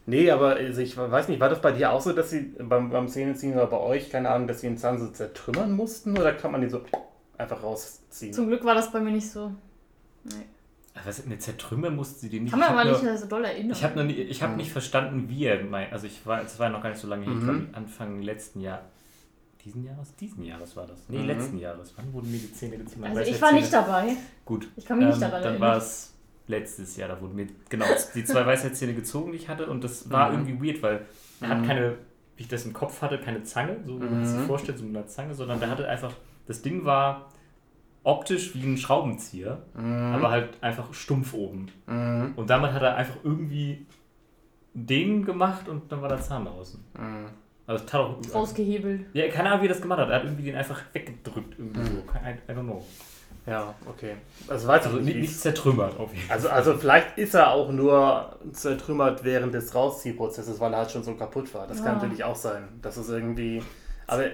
nee, 0.05 0.29
aber 0.31 0.55
also 0.55 0.81
ich 0.81 0.97
weiß 0.97 1.27
nicht, 1.29 1.39
war 1.39 1.49
das 1.49 1.61
bei 1.61 1.71
dir 1.71 1.91
auch 1.91 2.01
so, 2.01 2.11
dass 2.13 2.29
sie 2.29 2.53
beim, 2.59 2.89
beim 2.89 3.07
Zähneziehen 3.07 3.53
oder 3.53 3.67
bei 3.67 3.77
euch, 3.79 4.09
keine 4.09 4.29
Ahnung, 4.29 4.47
dass 4.47 4.61
sie 4.61 4.67
den 4.67 4.77
Zahn 4.77 4.99
so 4.99 5.07
zertrümmern 5.07 5.71
mussten 5.71 6.17
oder 6.17 6.33
kann 6.33 6.51
man 6.51 6.61
den 6.61 6.69
so 6.69 6.81
einfach 7.37 7.63
rausziehen? 7.63 8.33
Zum 8.33 8.47
Glück 8.47 8.63
war 8.65 8.75
das 8.75 8.91
bei 8.91 8.99
mir 8.99 9.11
nicht 9.11 9.29
so. 9.29 9.51
Nee. 10.23 10.33
Was, 11.05 11.25
eine 11.25 11.39
Zertrümmer 11.39 11.89
mussten 11.89 12.19
sie 12.19 12.29
die 12.29 12.41
nicht. 12.41 12.51
Kann 12.51 12.59
man 12.59 12.67
Ich 12.69 12.75
hab 12.93 12.99
aber 13.01 13.11
nicht 13.11 13.19
so 13.21 13.27
doll 13.27 13.45
erinnern. 13.45 13.71
Ich 13.71 13.83
habe 13.83 14.03
ich 14.11 14.41
habe 14.43 14.51
Mhm. 14.51 14.57
nicht 14.57 14.71
verstanden, 14.71 15.25
wie 15.29 15.45
er 15.45 15.63
meint. 15.63 15.93
Also 15.93 16.05
ich 16.07 16.25
war, 16.25 16.41
es 16.43 16.59
war 16.59 16.69
noch 16.69 16.83
gar 16.83 16.89
nicht 16.89 16.99
so 17.01 17.07
lange 17.07 17.23
her, 17.25 17.33
ich 17.33 17.39
Mhm. 17.39 17.45
glaube 17.45 17.65
Anfang 17.73 18.21
letzten 18.21 18.59
Jahr. 18.59 18.81
Diesen 19.63 19.83
Jahres? 19.83 20.15
Diesen 20.15 20.43
Jahres 20.43 20.75
war 20.75 20.87
das. 20.87 21.07
Nee, 21.07 21.19
Mhm. 21.19 21.25
letzten 21.27 21.57
Jahres. 21.59 21.93
Wann 21.95 22.11
wurden 22.13 22.31
mir 22.31 22.39
die 22.39 22.51
Zähne 22.53 22.77
gezogen? 22.77 23.03
also 23.05 23.19
ich 23.21 23.41
war 23.41 23.49
Zähne- 23.49 23.61
nicht 23.61 23.73
dabei. 23.73 24.15
Gut. 24.45 24.69
Ich 24.75 24.85
kann 24.85 24.97
mich 24.97 25.07
nicht 25.07 25.15
Ähm, 25.15 25.21
daran 25.21 25.41
Dann 25.43 25.51
erinnern. 25.53 25.69
war 25.69 25.77
es 25.77 26.13
letztes 26.47 26.95
Jahr, 26.97 27.07
da 27.09 27.21
wurden 27.21 27.35
mir 27.35 27.47
genau 27.69 27.85
die 28.15 28.23
zwei 28.25 28.45
Weisheitszähne 28.45 28.93
gezogen, 28.93 29.31
die 29.31 29.37
ich 29.37 29.47
hatte. 29.49 29.67
Und 29.67 29.83
das 29.83 30.09
war 30.09 30.31
Mhm. 30.31 30.47
irgendwie 30.49 30.67
weird, 30.73 30.83
weil 30.83 31.05
er 31.39 31.49
hat 31.49 31.59
Mhm. 31.61 31.65
keine, 31.67 31.97
wie 32.35 32.43
ich 32.43 32.47
das 32.49 32.65
im 32.65 32.73
Kopf 32.73 33.01
hatte, 33.01 33.19
keine 33.19 33.43
Zange, 33.43 33.77
so 33.85 34.01
wie 34.01 34.05
man 34.05 34.25
sich 34.25 34.39
Mhm. 34.39 34.45
vorstellt, 34.47 34.79
so 34.79 34.85
eine 34.85 35.05
Zange, 35.05 35.35
sondern 35.35 35.59
der 35.59 35.69
hatte 35.69 35.87
einfach, 35.87 36.13
das 36.47 36.61
Ding 36.61 36.83
war 36.85 37.29
optisch 38.03 38.55
wie 38.55 38.63
ein 38.63 38.77
Schraubenzieher, 38.77 39.61
Mhm. 39.75 40.13
aber 40.15 40.31
halt 40.31 40.57
einfach 40.63 40.91
stumpf 40.93 41.33
oben. 41.35 41.67
Mhm. 41.85 42.33
Und 42.35 42.49
damit 42.49 42.73
hat 42.73 42.81
er 42.81 42.95
einfach 42.95 43.17
irgendwie 43.23 43.85
den 44.73 45.23
gemacht 45.25 45.67
und 45.69 45.91
dann 45.91 46.01
war 46.01 46.09
der 46.09 46.21
Zahn 46.21 46.45
draußen. 46.45 46.79
Mhm. 46.97 47.25
Also 47.71 47.83
es 47.85 47.89
tat 47.91 48.01
auch. 48.01 48.17
Rausgehebelt. 48.35 49.05
Ja, 49.13 49.27
keine 49.29 49.49
Ahnung, 49.49 49.61
wie 49.63 49.65
er 49.67 49.73
das 49.73 49.81
gemacht 49.81 49.99
hat. 49.99 50.09
Er 50.09 50.15
hat 50.17 50.23
irgendwie 50.23 50.43
den 50.43 50.55
einfach 50.55 50.81
weggedrückt. 50.93 51.55
Irgendwie 51.57 51.79
Mhm. 51.79 51.85
so. 51.85 52.01
Kein- 52.11 52.35
I, 52.35 52.51
I 52.51 52.55
don't 52.55 52.63
know. 52.63 52.85
Ja, 53.47 53.73
okay. 53.89 54.13
Also 54.47 54.67
weiß 54.67 54.85
Also 54.85 54.99
ich 54.99 55.05
nicht, 55.05 55.15
nicht. 55.15 55.29
nicht 55.29 55.39
zertrümmert 55.39 55.97
auf 55.99 56.13
jeden 56.13 56.27
Fall. 56.27 56.35
Also, 56.35 56.49
also 56.49 56.73
vielleicht 56.77 57.17
ist 57.17 57.33
er 57.33 57.51
auch 57.51 57.71
nur 57.71 58.35
zertrümmert 58.53 59.23
während 59.23 59.53
des 59.55 59.73
Rausziehprozesses, 59.73 60.59
weil 60.59 60.71
er 60.73 60.79
halt 60.79 60.91
schon 60.91 61.03
so 61.03 61.15
kaputt 61.15 61.51
war. 61.55 61.65
Das 61.65 61.77
kann 61.77 61.95
Ja. 61.95 62.01
natürlich 62.03 62.23
auch 62.23 62.35
sein. 62.35 62.63
Das 62.83 62.97
ist 62.97 63.09
irgendwie. 63.09 63.63
Aber 64.07 64.25
er, 64.25 64.31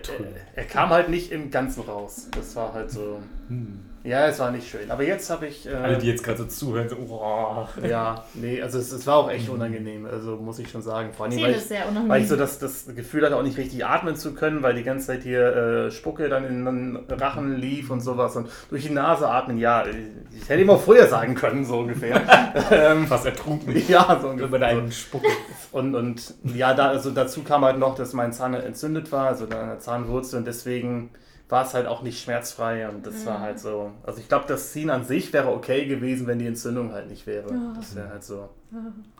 er 0.55 0.63
kam 0.65 0.89
halt 0.89 1.07
nicht 1.09 1.31
im 1.31 1.51
Ganzen 1.51 1.83
raus. 1.83 2.27
Das 2.35 2.55
war 2.55 2.73
halt 2.73 2.91
so. 2.91 3.19
Hm. 3.47 3.79
Ja, 4.07 4.27
es 4.27 4.39
war 4.39 4.51
nicht 4.51 4.69
schön. 4.69 4.89
Aber 4.89 5.03
jetzt 5.03 5.29
habe 5.29 5.47
ich. 5.47 5.67
Äh, 5.67 5.73
Alle, 5.73 5.97
die 5.97 6.07
jetzt 6.07 6.23
gerade 6.23 6.37
so 6.37 6.45
zuhören, 6.45 6.87
so, 6.87 6.95
oh. 6.95 7.67
ja, 7.85 8.23
nee, 8.35 8.61
also 8.61 8.79
es, 8.79 8.93
es 8.93 9.05
war 9.05 9.17
auch 9.17 9.29
echt 9.29 9.49
unangenehm. 9.49 10.05
Also 10.05 10.37
muss 10.37 10.59
ich 10.59 10.69
schon 10.69 10.81
sagen. 10.81 11.11
Vor 11.11 11.25
allem, 11.25 11.33
Zähne 11.33 11.47
weil 11.47 11.53
ist 11.55 11.63
ich, 11.63 11.67
sehr 11.67 11.79
weil 11.79 11.91
ich 11.91 11.97
unangenehm. 11.97 12.27
so 12.27 12.35
das, 12.37 12.59
das 12.59 12.95
Gefühl 12.95 13.25
hatte, 13.25 13.35
auch 13.35 13.43
nicht 13.43 13.57
richtig 13.57 13.85
atmen 13.85 14.15
zu 14.15 14.33
können, 14.33 14.63
weil 14.63 14.75
die 14.75 14.83
ganze 14.83 15.07
Zeit 15.07 15.23
hier 15.23 15.87
äh, 15.87 15.91
Spucke 15.91 16.29
dann 16.29 16.45
in 16.45 16.63
den 16.63 16.95
Rachen 17.09 17.57
lief 17.57 17.91
und 17.91 17.99
sowas. 17.99 18.37
Und 18.37 18.49
durch 18.69 18.83
die 18.83 18.93
Nase 18.93 19.27
atmen, 19.27 19.57
ja, 19.57 19.83
ich 19.85 20.47
hätte 20.47 20.61
ihm 20.61 20.69
auch 20.69 20.81
früher 20.81 21.07
sagen 21.07 21.35
können, 21.35 21.65
so 21.65 21.79
ungefähr. 21.79 22.21
ähm, 22.71 23.07
Fast 23.07 23.25
ertrunken. 23.25 23.75
ja, 23.89 24.05
so 24.21 24.31
Über 24.31 24.45
ungefähr. 24.45 24.59
deinen 24.59 24.91
Spucke. 24.91 25.27
Und, 25.73 25.95
und 25.95 26.33
ja, 26.43 26.73
da, 26.73 26.87
also 26.87 27.11
dazu 27.11 27.43
kam 27.43 27.65
halt 27.65 27.77
noch, 27.77 27.95
dass 27.95 28.13
mein 28.13 28.31
Zahn 28.31 28.53
entzündet 28.53 29.11
war, 29.11 29.27
also 29.27 29.45
der 29.45 29.79
Zahnwurzel 29.79 30.39
und 30.39 30.47
deswegen 30.47 31.09
war 31.49 31.65
es 31.65 31.73
halt 31.73 31.87
auch 31.87 32.01
nicht 32.01 32.21
schmerzfrei 32.21 32.89
und 32.89 33.05
das 33.07 33.25
war 33.25 33.39
halt 33.39 33.59
so. 33.59 33.91
Also 34.03 34.19
ich 34.19 34.27
glaube, 34.27 34.45
das 34.47 34.71
Ziehen 34.73 34.89
an 34.89 35.05
sich 35.05 35.31
wäre 35.31 35.47
okay 35.49 35.85
gewesen, 35.85 36.27
wenn 36.27 36.39
die 36.39 36.47
Entzündung 36.47 36.91
halt 36.91 37.07
nicht 37.09 37.25
wäre. 37.25 37.49
Ja. 37.49 37.73
Das 37.75 37.95
wäre 37.95 38.09
halt 38.09 38.23
so. 38.23 38.49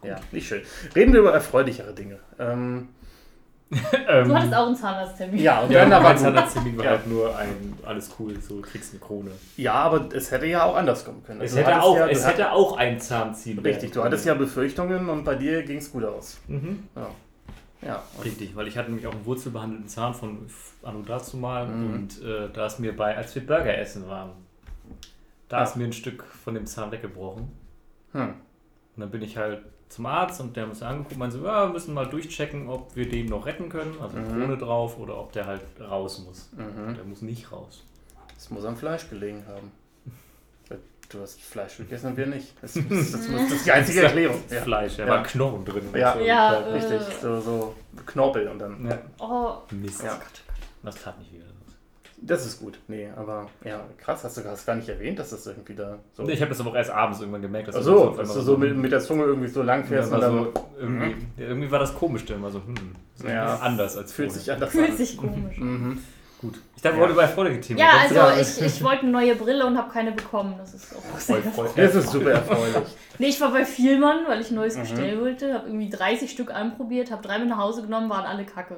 Ja, 0.04 0.18
nicht 0.32 0.48
schön. 0.48 0.62
Reden 0.96 1.14
wir 1.14 1.22
über 1.22 1.34
erfreulichere 1.34 1.94
Dinge. 1.94 2.20
Ähm, 2.38 2.90
ähm, 4.08 4.28
Du 4.30 4.34
hattest 4.36 4.54
auch 4.54 4.68
einen 4.68 4.76
Zahnarzttermin. 4.76 5.40
ja, 5.42 5.62
und 5.62 5.72
ja, 5.72 5.82
dann 5.82 5.94
aber. 5.94 6.16
Zahnarzttermin 6.16 6.78
war 6.78 6.86
Ja. 6.86 6.92
halt 6.92 7.08
nur 7.08 7.36
ein, 7.38 7.74
alles 7.86 8.10
cool, 8.20 8.40
so 8.42 8.58
du 8.58 8.62
kriegst 8.62 8.92
eine 8.94 9.00
Krone. 9.02 9.32
Ja, 9.58 9.74
aber 9.74 10.08
es 10.14 10.32
hätte 10.32 10.46
ja 10.48 10.64
auch 10.64 10.76
anders 10.76 11.04
kommen 11.06 11.22
können. 11.26 11.42
Es 11.42 11.52
Also 11.52 11.64
du 11.64 11.68
hätte 11.68 11.82
auch, 11.84 11.96
ja, 11.98 12.08
es 12.08 12.28
hätte 12.28 12.52
auch 12.52 12.78
ein 12.78 13.00
Zahn 13.00 13.36
ziehen 13.36 13.60
Richtig, 13.60 13.92
du 13.92 14.04
hattest 14.04 14.26
ja. 14.26 14.34
Befürchtungen 14.36 15.10
und 15.10 15.24
bei 15.26 15.36
dir 15.36 15.64
ging 15.64 15.78
es 15.78 15.92
gut 15.92 16.04
aus. 16.06 16.38
Mhm. 16.48 16.84
Ja. 16.96 17.10
Ja. 17.82 18.04
Richtig, 18.24 18.56
weil 18.56 18.68
ich 18.68 18.78
hatte 18.78 18.90
nämlich 18.90 19.06
auch 19.08 19.14
einen 19.14 19.26
wurzelbehandelten 19.26 19.88
Zahn 19.88 20.14
von 20.14 20.48
Anno 20.84 21.02
dazu 21.06 21.38
mal 21.38 21.68
Mhm. 21.68 21.94
und 21.94 22.22
äh, 22.24 22.50
da 22.52 22.66
ist 22.66 22.80
mir 22.80 22.96
bei, 22.96 23.16
als 23.16 23.36
wir 23.36 23.46
Burger 23.46 23.78
essen 23.78 24.08
waren, 24.08 24.32
da 25.50 25.60
Ah. 25.60 25.64
ist 25.64 25.76
mir 25.78 25.86
ein 25.86 25.94
Stück 25.94 26.24
von 26.24 26.54
dem 26.56 26.66
Zahn 26.66 26.92
weggebrochen. 26.92 27.52
hm. 28.14 28.22
Und 28.96 29.02
dann 29.02 29.12
bin 29.12 29.22
ich 29.22 29.38
halt 29.38 29.62
zum 29.90 30.06
Arzt 30.08 30.42
und 30.42 30.56
der 30.56 30.64
hat 30.64 30.70
uns 30.72 30.82
angeguckt 30.82 31.14
und 31.14 31.20
meinte 31.20 31.38
so, 31.38 31.46
ja, 31.46 31.68
wir 31.68 31.72
müssen 31.74 31.94
mal 31.94 32.08
durchchecken, 32.08 32.68
ob 32.68 32.96
wir 32.96 33.08
den 33.08 33.28
noch 33.28 33.46
retten 33.46 33.70
können, 33.70 33.96
also 34.02 34.18
Mhm. 34.18 34.28
Krone 34.28 34.58
drauf 34.58 34.98
oder 35.00 35.18
ob 35.20 35.32
der 35.34 35.46
halt 35.46 35.62
raus 35.80 36.20
muss. 36.26 36.50
Mhm. 36.54 36.96
Der 36.96 37.04
muss 37.06 37.22
nicht 37.22 37.52
raus. 37.52 37.84
Es 38.36 38.50
muss 38.50 38.66
am 38.66 38.76
Fleisch 38.76 39.08
gelegen 39.10 39.44
haben. 39.48 39.72
Du 41.10 41.22
hast 41.22 41.40
Fleisch 41.42 41.78
gegessen 41.78 42.08
und 42.08 42.18
wir 42.18 42.28
nicht. 42.28 42.54
Das, 42.62 42.74
das, 42.74 42.84
das, 43.12 43.28
muss, 43.30 43.42
das 43.44 43.52
ist 43.54 43.66
die 43.66 43.72
einzige 43.72 44.02
Erklärung. 44.04 44.42
Das 44.50 44.58
Ja. 44.58 44.64
Fleisch, 44.64 44.98
da 44.98 45.04
Ja. 45.06 45.10
war 45.10 45.24
Knochen 45.24 45.64
drin. 45.64 45.84
Ja. 45.96 46.14
So, 46.14 46.20
Ja, 46.20 46.54
äh, 46.60 46.74
Richtig, 46.74 47.02
so, 47.22 47.40
so 47.40 47.76
Knorpel 48.06 48.48
und 48.50 48.60
dann. 48.60 48.86
ja. 48.90 48.98
Oh, 49.20 49.54
Mist. 49.74 50.04
Ja. 50.04 50.20
Das 50.84 50.96
tat 51.02 51.18
nicht 51.20 51.32
wieder. 51.34 51.46
Das 52.20 52.46
ist 52.48 52.60
gut. 52.60 52.80
Nee, 52.88 53.10
aber 53.16 53.48
ja, 53.64 53.86
krass, 53.98 54.24
hast 54.24 54.38
du 54.38 54.44
hast 54.44 54.66
gar 54.66 54.76
nicht 54.76 54.90
erwähnt, 54.90 55.20
dass 55.20 55.30
das 55.30 55.46
irgendwie 55.46 55.76
da 55.76 56.00
so. 56.14 56.24
Nee, 56.24 56.34
Ich 56.34 56.42
habe 56.42 56.50
das 56.50 56.60
aber 56.60 56.72
auch 56.72 56.76
erst 56.76 56.90
abends 56.90 57.20
irgendwann 57.20 57.44
gemerkt. 57.44 57.70
Ach 57.70 57.76
das 57.76 57.86
so, 57.86 58.10
einmal 58.10 58.26
dass 58.26 58.34
du 58.34 58.42
so 58.42 58.58
mit, 58.58 58.76
mit 58.76 58.92
der 58.92 59.00
Zunge 59.02 59.24
irgendwie 59.26 59.48
so 59.48 59.62
lang 59.62 59.86
fährst 59.86 60.10
ja, 60.12 60.18
und 60.18 60.24
war 60.24 60.30
dann 60.30 60.44
so, 60.56 60.68
irgendwie, 60.80 61.16
ja, 61.38 61.48
irgendwie 61.48 61.70
war 61.72 61.78
das 61.80 61.94
komisch, 61.94 62.26
dann 62.26 62.42
war 62.42 62.50
so, 62.50 62.60
hm, 62.66 62.76
so 63.16 63.28
Ja. 63.28 63.58
anders 63.58 63.96
als 63.98 64.12
fühlt 64.12 64.30
vorher. 64.32 64.44
sich 64.44 64.52
anders 64.52 64.72
fühlt 64.72 64.90
an. 64.90 64.98
sich 64.98 65.16
komisch. 65.16 65.58
Mhm. 65.60 66.00
Gut. 66.40 66.60
Ich 66.76 66.82
dachte, 66.84 66.96
wir 66.96 66.98
Ja. 66.98 67.00
wollten 67.02 67.14
über 67.14 67.22
erfreuliche 67.24 67.60
Themen 67.62 67.80
Ja, 67.80 67.90
also 68.02 68.16
Ja. 68.16 68.40
ich, 68.40 68.62
ich 68.62 68.84
wollte 68.84 69.02
eine 69.04 69.12
neue 69.12 69.36
Brille 69.36 69.66
und 69.66 69.76
habe 69.78 69.92
keine 69.92 70.12
bekommen. 70.12 70.54
Das 70.58 70.74
ist 70.74 70.96
auch 70.96 71.20
sehr 71.20 71.38
Voll. 71.42 71.70
Das 71.76 71.96
ist 71.96 72.12
super 72.12 72.32
erfreulich. 72.32 72.76
Nee, 73.20 73.30
ich 73.30 73.42
war 73.42 73.52
bei 73.52 73.66
Vielmann, 73.66 74.28
weil 74.28 74.42
ich 74.42 74.52
ein 74.52 74.56
neues 74.56 74.76
Mhm. 74.76 74.82
bestellen 74.82 75.20
wollte. 75.20 75.52
Habe 75.56 75.68
irgendwie 75.68 75.90
30 75.90 76.30
Stück 76.30 76.54
anprobiert, 76.54 77.10
habe 77.10 77.24
drei 77.24 77.40
mit 77.40 77.50
nach 77.50 77.58
Hause 77.58 77.82
genommen, 77.82 78.10
waren 78.12 78.26
alle 78.26 78.46
kacke. 78.46 78.78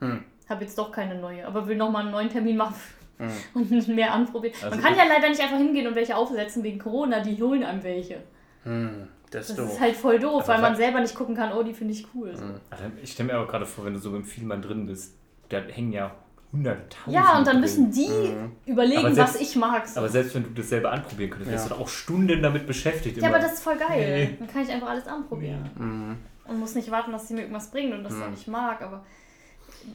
Hm. 0.00 0.24
Habe 0.48 0.64
jetzt 0.64 0.76
doch 0.76 0.90
keine 0.90 1.14
neue, 1.20 1.46
aber 1.46 1.68
will 1.68 1.76
nochmal 1.76 2.02
einen 2.02 2.10
neuen 2.10 2.28
Termin 2.28 2.56
machen 2.56 2.74
Hm. 3.18 3.30
und 3.54 3.88
mehr 3.88 4.12
anprobieren. 4.12 4.54
Also 4.60 4.74
Man 4.76 4.84
kann 4.84 4.96
ja 4.98 5.04
leider 5.08 5.28
nicht 5.28 5.40
einfach 5.40 5.56
hingehen 5.58 5.86
und 5.86 5.94
welche 5.94 6.16
aufsetzen 6.16 6.64
wegen 6.64 6.80
Corona, 6.80 7.20
die 7.20 7.40
holen 7.40 7.62
einem 7.62 7.82
welche. 7.84 8.16
Hm. 8.64 9.06
Das 9.30 9.50
ist 9.50 9.58
Das 9.58 9.72
ist 9.74 9.80
halt 9.80 9.94
voll 9.96 10.18
doof, 10.18 10.42
Aber 10.42 10.54
weil 10.54 10.60
man 10.62 10.76
selber 10.76 11.00
nicht 11.00 11.14
gucken 11.14 11.36
kann, 11.36 11.52
oh, 11.52 11.62
die 11.62 11.72
finde 11.74 11.94
ich 11.94 12.06
cool. 12.14 12.36
So. 12.36 12.44
Mhm. 12.44 12.60
Also 12.70 12.84
ich 13.02 13.12
stelle 13.12 13.28
mir 13.28 13.34
aber 13.38 13.46
gerade 13.46 13.66
vor, 13.66 13.84
wenn 13.84 13.94
du 13.94 13.98
so 14.00 14.10
beim 14.12 14.24
Vielmann 14.24 14.62
drin 14.62 14.86
bist, 14.86 15.14
da 15.48 15.58
hängen 15.60 15.92
ja 15.92 16.12
hunderttausend. 16.52 17.14
Ja, 17.14 17.38
und 17.38 17.46
dann 17.46 17.60
müssen 17.60 17.90
die 17.90 18.08
Mhm. 18.08 18.52
überlegen, 18.66 19.14
selbst- 19.14 19.34
was 19.34 19.40
ich 19.40 19.56
mag. 19.56 19.86
So. 19.86 20.00
Aber 20.00 20.08
selbst 20.08 20.34
wenn 20.34 20.44
du 20.44 20.50
das 20.50 20.68
selber 20.68 20.92
anprobieren 20.92 21.30
könntest, 21.30 21.50
wärst 21.52 21.64
Ja. 21.66 21.68
du 21.74 21.74
da 21.76 21.80
auch 21.84 21.88
Stunden 21.88 22.42
damit 22.42 22.66
beschäftigt. 22.66 23.16
ja, 23.16 23.26
immer. 23.28 23.36
aber 23.36 23.44
das 23.44 23.54
ist 23.54 23.62
voll 23.62 23.76
geil. 23.76 24.28
Nee. 24.30 24.36
Dann 24.38 24.48
kann 24.48 24.62
ich 24.62 24.70
einfach 24.70 24.88
alles 24.88 25.06
anprobieren. 25.06 25.70
Mhm. 25.76 26.16
Und 26.48 26.60
muss 26.60 26.74
nicht 26.74 26.90
warten, 26.90 27.12
dass 27.12 27.28
sie 27.28 27.34
mir 27.34 27.40
irgendwas 27.42 27.70
bringt 27.70 27.92
und 27.92 28.04
das 28.04 28.12
Mhm. 28.12 28.20
dann 28.20 28.34
ich 28.34 28.46
mag. 28.46 28.80
Aber 28.82 29.04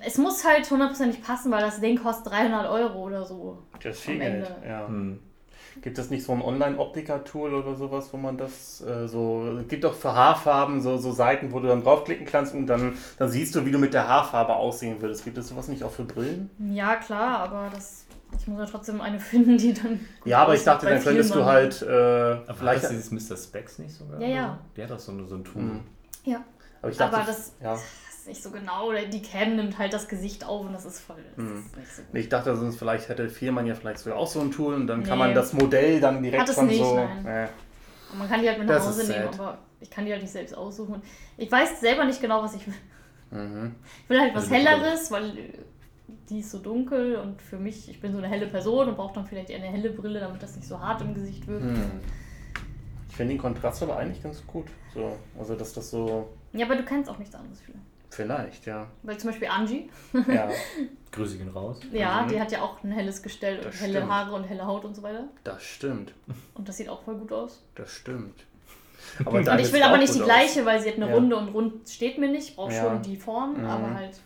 es 0.05 0.17
muss 0.17 0.45
halt 0.45 0.69
hundertprozentig 0.69 1.21
passen, 1.23 1.51
weil 1.51 1.61
das 1.61 1.79
Ding 1.79 1.97
kostet 2.01 2.31
300 2.33 2.69
Euro 2.69 3.03
oder 3.07 3.25
so. 3.25 3.57
Das 3.81 3.95
ist 3.97 4.01
viel 4.03 4.15
Am 4.15 4.19
Geld. 4.19 4.47
Ende. 4.47 4.67
Ja. 4.67 4.87
Hm. 4.87 5.19
Gibt 5.81 5.97
es 5.97 6.09
nicht 6.09 6.25
so 6.25 6.33
ein 6.33 6.41
Online-Optiker-Tool 6.41 7.53
oder 7.53 7.75
sowas, 7.75 8.09
wo 8.11 8.17
man 8.17 8.37
das 8.37 8.81
äh, 8.81 9.07
so. 9.07 9.57
Es 9.61 9.67
gibt 9.67 9.83
doch 9.83 9.93
für 9.93 10.13
Haarfarben 10.13 10.81
so, 10.81 10.97
so 10.97 11.11
Seiten, 11.11 11.51
wo 11.51 11.59
du 11.59 11.67
dann 11.67 11.83
draufklicken 11.83 12.25
kannst 12.25 12.53
und 12.53 12.67
dann, 12.67 12.97
dann 13.17 13.29
siehst 13.29 13.55
du, 13.55 13.65
wie 13.65 13.71
du 13.71 13.77
mit 13.77 13.93
der 13.93 14.07
Haarfarbe 14.07 14.55
aussehen 14.55 15.01
würdest. 15.01 15.23
Gibt 15.23 15.37
es 15.37 15.47
sowas 15.47 15.67
nicht 15.67 15.83
auch 15.83 15.91
für 15.91 16.03
Brillen? 16.03 16.49
Ja, 16.59 16.95
klar, 16.97 17.39
aber 17.39 17.69
das 17.73 18.05
Ich 18.39 18.47
muss 18.47 18.59
ja 18.59 18.65
trotzdem 18.65 18.99
eine 19.01 19.19
finden, 19.31 19.57
die 19.57 19.73
dann. 19.73 19.99
Ja, 20.25 20.39
aber 20.43 20.55
ich 20.55 20.63
dachte, 20.63 20.85
dann 20.87 21.01
könntest 21.01 21.33
du 21.33 21.45
halt 21.45 21.81
äh, 21.81 21.85
Aber 21.91 22.53
vielleicht. 22.53 22.83
ist 22.83 22.91
dieses 22.91 23.11
Mr. 23.29 23.37
Specs 23.37 23.79
nicht 23.79 23.93
sogar? 23.93 24.19
Ja, 24.19 24.27
ja. 24.27 24.59
Der 24.75 24.83
hat 24.85 24.91
doch 24.91 24.99
so, 24.99 25.11
eine- 25.11 25.27
so 25.27 25.35
ein 25.35 25.43
Tool. 25.43 25.61
Mhm. 25.61 25.79
Ja. 26.25 26.43
Aber 26.81 26.91
ich 26.91 26.97
dachte, 26.97 27.15
Aber 27.17 27.25
das- 27.25 27.53
ja. 27.61 27.77
Das 28.23 28.27
ist 28.27 28.27
nicht 28.27 28.43
so 28.43 28.51
genau. 28.51 28.89
oder 28.89 29.03
Die 29.05 29.23
Cam 29.23 29.55
nimmt 29.55 29.79
halt 29.79 29.93
das 29.93 30.07
Gesicht 30.07 30.45
auf 30.45 30.63
und 30.67 30.73
das 30.73 30.85
ist 30.85 30.99
voll. 30.99 31.17
Das 31.35 31.43
Mhm. 31.43 31.57
ist 31.57 31.75
nicht 31.77 31.95
so 31.95 32.01
gut. 32.03 32.15
Ich 32.19 32.29
dachte, 32.29 32.55
sonst 32.55 32.77
vielleicht 32.77 33.09
hätte 33.09 33.27
Firman 33.29 33.65
ja 33.65 33.73
vielleicht 33.73 33.97
sogar 33.97 34.19
auch 34.19 34.27
so 34.27 34.41
ein 34.41 34.51
Tool 34.51 34.75
und 34.75 34.85
dann 34.85 35.01
kann 35.03 35.17
Nee. 35.17 35.25
man 35.25 35.33
das 35.33 35.53
Modell 35.53 35.99
dann 35.99 36.21
direkt 36.21 36.43
Hat 36.43 36.49
es 36.49 36.53
von 36.55 36.67
nicht, 36.67 36.83
so. 36.83 36.95
nein. 36.97 37.25
Äh, 37.25 37.47
Und 38.11 38.19
man 38.19 38.29
kann 38.29 38.41
die 38.43 38.47
halt 38.47 38.59
mit 38.59 38.69
Das 38.69 38.83
nach 38.85 38.91
Hause 38.91 39.11
nehmen, 39.11 39.31
sad. 39.31 39.39
aber 39.39 39.57
ich 39.79 39.89
kann 39.89 40.05
die 40.05 40.11
halt 40.11 40.21
nicht 40.21 40.31
selbst 40.31 40.55
aussuchen. 40.55 41.01
Ich 41.37 41.51
weiß 41.51 41.79
selber 41.79 42.05
nicht 42.05 42.21
genau, 42.21 42.43
was 42.43 42.53
ich 42.53 42.67
will. 42.67 42.75
mhm. 43.31 43.73
Ich 44.03 44.09
will 44.09 44.21
halt 44.21 44.35
was 44.35 44.43
Also. 44.43 44.53
Helleres, 44.55 45.09
weil 45.11 45.37
äh, 45.39 45.53
die 46.29 46.41
ist 46.41 46.51
so 46.51 46.59
dunkel 46.59 47.15
und 47.15 47.41
für 47.41 47.57
mich, 47.57 47.89
ich 47.89 47.99
bin 47.99 48.11
so 48.11 48.19
eine 48.19 48.27
helle 48.27 48.45
Person 48.45 48.87
und 48.89 48.97
brauche 48.97 49.15
dann 49.15 49.25
vielleicht 49.25 49.49
eher 49.49 49.57
eine 49.57 49.67
helle 49.67 49.89
Brille, 49.89 50.19
damit 50.19 50.43
das 50.43 50.55
nicht 50.55 50.67
so 50.67 50.79
hart 50.79 51.01
im 51.01 51.15
Gesicht 51.15 51.47
wirkt. 51.47 51.63
Hm. 51.63 51.91
Ich 53.09 53.15
finde 53.15 53.33
den 53.33 53.41
Kontrast 53.41 53.81
aber 53.81 53.97
eigentlich 53.97 54.21
ganz 54.21 54.45
gut. 54.45 54.67
So, 54.93 55.17
also 55.39 55.55
dass 55.55 55.73
das 55.73 55.89
so. 55.89 56.29
Ja, 56.53 56.67
aber 56.67 56.75
du 56.75 56.83
kennst 56.83 57.09
auch 57.09 57.17
nichts 57.17 57.33
anderes 57.33 57.59
vielleicht. 57.61 57.81
Vielleicht, 58.11 58.65
ja. 58.65 58.87
Weil 59.03 59.17
zum 59.17 59.29
Beispiel 59.31 59.47
Angie, 59.47 59.89
Ja, 60.27 60.49
Grüße 61.11 61.37
gehen 61.37 61.49
raus. 61.49 61.79
ja, 61.91 62.21
Mhm. 62.21 62.27
die 62.27 62.39
hat 62.41 62.51
ja 62.51 62.61
auch 62.61 62.83
ein 62.83 62.91
helles 62.91 63.23
Gestell 63.23 63.57
und 63.65 63.71
helle 63.71 63.93
stimmt. 63.99 64.11
Haare 64.11 64.33
und 64.33 64.43
helle 64.43 64.65
Haut 64.65 64.83
und 64.85 64.93
so 64.95 65.01
weiter. 65.01 65.23
das 65.45 65.63
stimmt. 65.63 66.13
Und 66.53 66.67
das 66.67 66.77
sieht 66.77 66.89
auch 66.89 67.01
voll 67.03 67.15
gut 67.15 67.31
aus. 67.31 67.63
Das 67.75 67.89
stimmt. 67.91 68.43
Und 69.25 69.47
deine 69.47 69.61
ich 69.63 69.73
will 69.73 69.81
aber 69.81 69.97
nicht 69.97 70.13
die 70.13 70.19
gleiche, 70.19 70.63
weil 70.65 70.79
sie 70.79 70.89
hat 70.89 70.97
eine 70.97 71.07
Ja. 71.09 71.15
Runde 71.15 71.35
und 71.35 71.47
rund 71.49 71.89
steht 71.89 72.19
mir 72.19 72.29
nicht. 72.29 72.49
Ich 72.49 72.55
brauche 72.55 72.71
Ja. 72.71 72.83
schon 72.83 73.01
die 73.01 73.15
Form, 73.17 73.57
Mhm. 73.57 73.65
aber 73.65 73.93
halt, 73.95 74.09
Aus. 74.11 74.21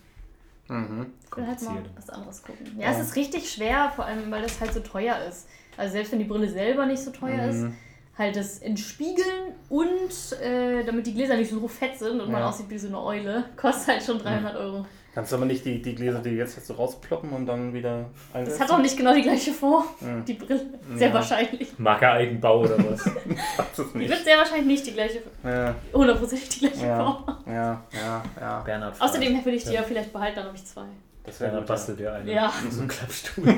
Mhm. 0.68 1.06
ich 1.30 1.36
will 1.36 1.46
halt 1.46 1.62
mal 1.62 1.82
was 1.96 2.10
anderes 2.10 2.42
gucken. 2.42 2.66
Ja, 2.78 2.90
Ja. 2.90 2.90
es 2.92 2.98
ist 3.08 3.16
richtig 3.16 3.50
schwer, 3.50 3.90
vor 3.96 4.04
allem, 4.04 4.30
weil 4.30 4.42
das 4.42 4.60
halt 4.60 4.74
so 4.74 4.80
teuer 4.80 5.16
ist. 5.28 5.48
Also 5.78 5.92
selbst 5.92 6.12
wenn 6.12 6.18
die 6.18 6.26
Brille 6.26 6.48
selber 6.48 6.84
nicht 6.86 7.00
so 7.02 7.10
teuer 7.10 7.48
ist, 7.48 7.62
Mhm. 7.62 7.74
Halt 8.18 8.36
das 8.36 8.58
Entspiegeln 8.60 9.52
und 9.68 10.40
äh, 10.42 10.84
damit 10.84 11.06
die 11.06 11.14
Gläser 11.14 11.36
nicht 11.36 11.50
so 11.50 11.66
fett 11.68 11.98
sind 11.98 12.20
und 12.20 12.30
man 12.30 12.40
Ja. 12.40 12.48
aussieht 12.48 12.70
wie 12.70 12.78
so 12.78 12.88
eine 12.88 13.02
Eule, 13.02 13.44
kostet 13.56 13.88
halt 13.88 14.02
schon 14.02 14.18
300 14.18 14.56
Euro. 14.56 14.86
Kannst 15.14 15.32
du 15.32 15.36
aber 15.36 15.46
nicht 15.46 15.64
die, 15.64 15.80
die 15.80 15.94
Gläser, 15.94 16.18
die 16.18 16.30
jetzt 16.30 16.58
hast, 16.58 16.66
so 16.66 16.74
rausploppen 16.74 17.30
und 17.30 17.46
dann 17.46 17.72
wieder 17.72 18.10
Das 18.32 18.34
einsetzen? 18.36 18.60
hat 18.60 18.70
auch 18.70 18.78
nicht 18.78 18.96
genau 18.98 19.14
die 19.14 19.22
gleiche 19.22 19.50
Form, 19.52 19.84
Mhm. 20.00 20.24
die 20.26 20.34
Brille. 20.34 20.66
Sehr 20.94 21.08
Ja. 21.08 21.14
wahrscheinlich. 21.14 21.78
Marker-Eigenbau 21.78 22.60
oder 22.60 22.76
was? 22.90 23.06
Es 23.78 23.92
Die 23.92 23.98
nicht. 23.98 24.10
wird 24.10 24.24
sehr 24.24 24.36
wahrscheinlich 24.36 24.66
nicht 24.66 24.86
die 24.86 24.92
gleiche, 24.92 25.22
Ja, 25.42 25.74
hundertprozentig 25.92 26.48
die 26.50 26.60
gleiche 26.60 26.86
Ja. 26.86 26.96
Form. 27.04 27.36
ja, 27.46 27.82
ja, 27.92 28.22
ja. 28.40 28.60
Bernhard. 28.60 29.00
Außerdem 29.00 29.42
will 29.44 29.54
ich 29.54 29.64
die 29.64 29.72
ja 29.72 29.82
vielleicht 29.82 30.12
behalten, 30.12 30.36
dann 30.36 30.46
habe 30.46 30.56
ich 30.56 30.64
zwei. 30.66 30.84
Das 31.24 31.40
wäre 31.40 31.56
gut. 31.58 31.66
bastelt 31.66 31.98
dir 31.98 32.12
eine. 32.12 32.32
Ja. 32.32 32.52
So 32.70 32.82
ein 32.82 32.88
Klappstuhl. 32.88 33.54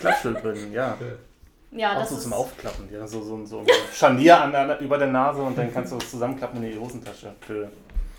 Klappstuhlbrillen, 0.00 0.72
ja. 0.72 0.96
Ja, 1.74 1.94
Auch 1.94 2.00
das 2.00 2.10
so 2.10 2.16
ist. 2.16 2.22
zum 2.24 2.32
Aufklappen. 2.34 2.88
Ja, 2.92 3.06
so, 3.06 3.22
so, 3.22 3.44
so 3.44 3.60
ein 3.60 3.66
Scharnier 3.92 4.40
an 4.42 4.52
der, 4.52 4.80
über 4.80 4.98
der 4.98 5.08
Nase 5.08 5.42
und 5.42 5.56
dann 5.56 5.72
kannst 5.72 5.92
du 5.92 5.96
es 5.98 6.10
zusammenklappen 6.10 6.62
in 6.62 6.72
die 6.72 6.78
Hosentasche. 6.78 7.32
Für, 7.40 7.70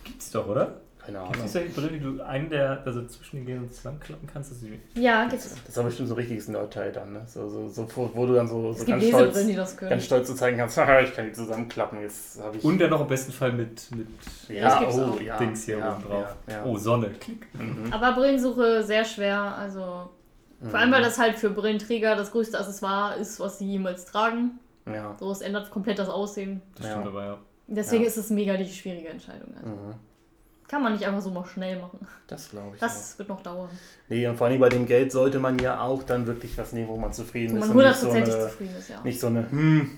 Gibt's 0.03 0.31
doch, 0.31 0.47
oder? 0.47 0.73
keine 1.05 1.19
Gibt 1.19 1.35
Ahnung. 1.35 1.45
es 1.45 1.53
solche 1.53 1.69
Brille, 1.69 1.87
die 1.89 1.99
du 1.99 2.21
einen 2.21 2.49
der, 2.49 2.81
also 2.85 3.05
zwischen 3.05 3.37
den 3.37 3.45
Gläsern 3.45 3.71
zusammenklappen 3.71 4.29
kannst? 4.31 4.59
Sie 4.59 4.79
Ja, 4.95 5.23
gibt 5.25 5.43
Das 5.43 5.51
ist 5.67 5.77
aber 5.77 5.87
bestimmt 5.87 6.09
so 6.09 6.15
ein 6.15 6.17
richtiges 6.17 6.47
Nerdteil 6.47 6.91
dann, 6.91 7.13
ne? 7.13 7.21
So, 7.27 7.49
so, 7.49 7.67
so, 7.67 7.87
wo 7.95 8.09
wo 8.13 8.25
du 8.25 8.33
dann 8.35 8.47
so, 8.47 8.71
so 8.73 8.85
gibt 8.85 8.99
ganz, 8.99 9.07
stolz, 9.07 9.45
die 9.45 9.55
das 9.55 9.77
können. 9.77 9.89
ganz 9.89 10.05
stolz 10.05 10.27
zu 10.27 10.35
zeigen 10.35 10.57
kannst, 10.57 10.77
ich 11.03 11.13
kann 11.13 11.25
die 11.25 11.33
zusammenklappen. 11.33 12.01
Jetzt 12.01 12.41
habe 12.41 12.57
ich. 12.57 12.63
Und 12.63 12.79
dann 12.79 12.89
noch 12.89 13.01
im 13.01 13.07
besten 13.07 13.31
Fall 13.31 13.51
mit, 13.51 13.89
mit 13.95 14.07
ja, 14.49 14.63
das 14.63 14.79
gibt's 14.79 14.95
oh, 14.97 15.01
auch. 15.13 15.21
ja, 15.21 15.37
Dings 15.37 15.65
hier 15.65 15.77
ja, 15.79 15.93
oben 15.93 16.03
drauf. 16.03 16.35
Ja, 16.47 16.53
ja. 16.53 16.65
Oh, 16.65 16.77
Sonne. 16.77 17.09
Klick. 17.19 17.47
Mhm. 17.53 17.91
Aber 17.91 18.13
Brillensuche 18.13 18.83
sehr 18.83 19.03
schwer. 19.03 19.39
Also 19.57 20.09
vor 20.69 20.79
allem, 20.79 20.91
weil 20.91 21.01
das 21.03 21.17
halt 21.19 21.35
für 21.37 21.49
Brillenträger 21.49 22.15
das 22.15 22.31
größte 22.31 22.57
Accessoire 22.59 23.17
ist, 23.17 23.39
was 23.39 23.59
sie 23.59 23.65
jemals 23.67 24.05
tragen. 24.05 24.59
Ja. 24.85 25.15
So, 25.19 25.31
es 25.31 25.41
ändert 25.41 25.71
komplett 25.71 25.99
das 25.99 26.09
Aussehen. 26.09 26.61
Das 26.75 26.85
Ja. 26.85 26.91
stimmt 26.93 27.07
aber, 27.07 27.25
ja. 27.25 27.37
Deswegen 27.67 28.03
Ja. 28.03 28.09
ist 28.09 28.17
es 28.17 28.29
mega 28.29 28.57
die 28.57 28.65
schwierige 28.67 29.09
Entscheidung. 29.09 29.53
Also. 29.55 29.69
Mhm. 29.69 29.93
Kann 30.67 30.81
man 30.81 30.93
nicht 30.93 31.05
einfach 31.05 31.21
so 31.21 31.29
mal 31.29 31.45
schnell 31.45 31.79
machen. 31.79 32.05
Das 32.27 32.49
glaube 32.49 32.75
ich. 32.75 32.81
Das 32.81 33.17
wird 33.19 33.29
noch 33.29 33.41
dauern. 33.43 33.67
auch. 33.67 34.09
Nee, 34.09 34.25
und 34.27 34.35
vor 34.37 34.47
allem 34.47 34.59
bei 34.59 34.69
dem 34.69 34.85
Geld 34.85 35.11
sollte 35.11 35.39
man 35.39 35.59
ja 35.59 35.79
auch 35.81 36.03
dann 36.03 36.25
wirklich 36.25 36.57
was 36.57 36.73
nehmen, 36.73 36.87
wo 36.87 36.97
man 36.97 37.13
zufrieden 37.13 37.57
Wo 37.59 37.63
ist. 37.63 37.67
man 37.67 37.77
und 37.77 37.83
nicht 37.85 37.95
so 37.95 38.07
hundertprozentig 38.07 38.33
eine, 38.33 38.49
zufrieden 38.49 38.75
ist, 38.77 38.89
ja. 38.89 39.01
Nicht 39.03 39.19
so 39.19 39.27
eine, 39.27 39.49
hm. 39.51 39.89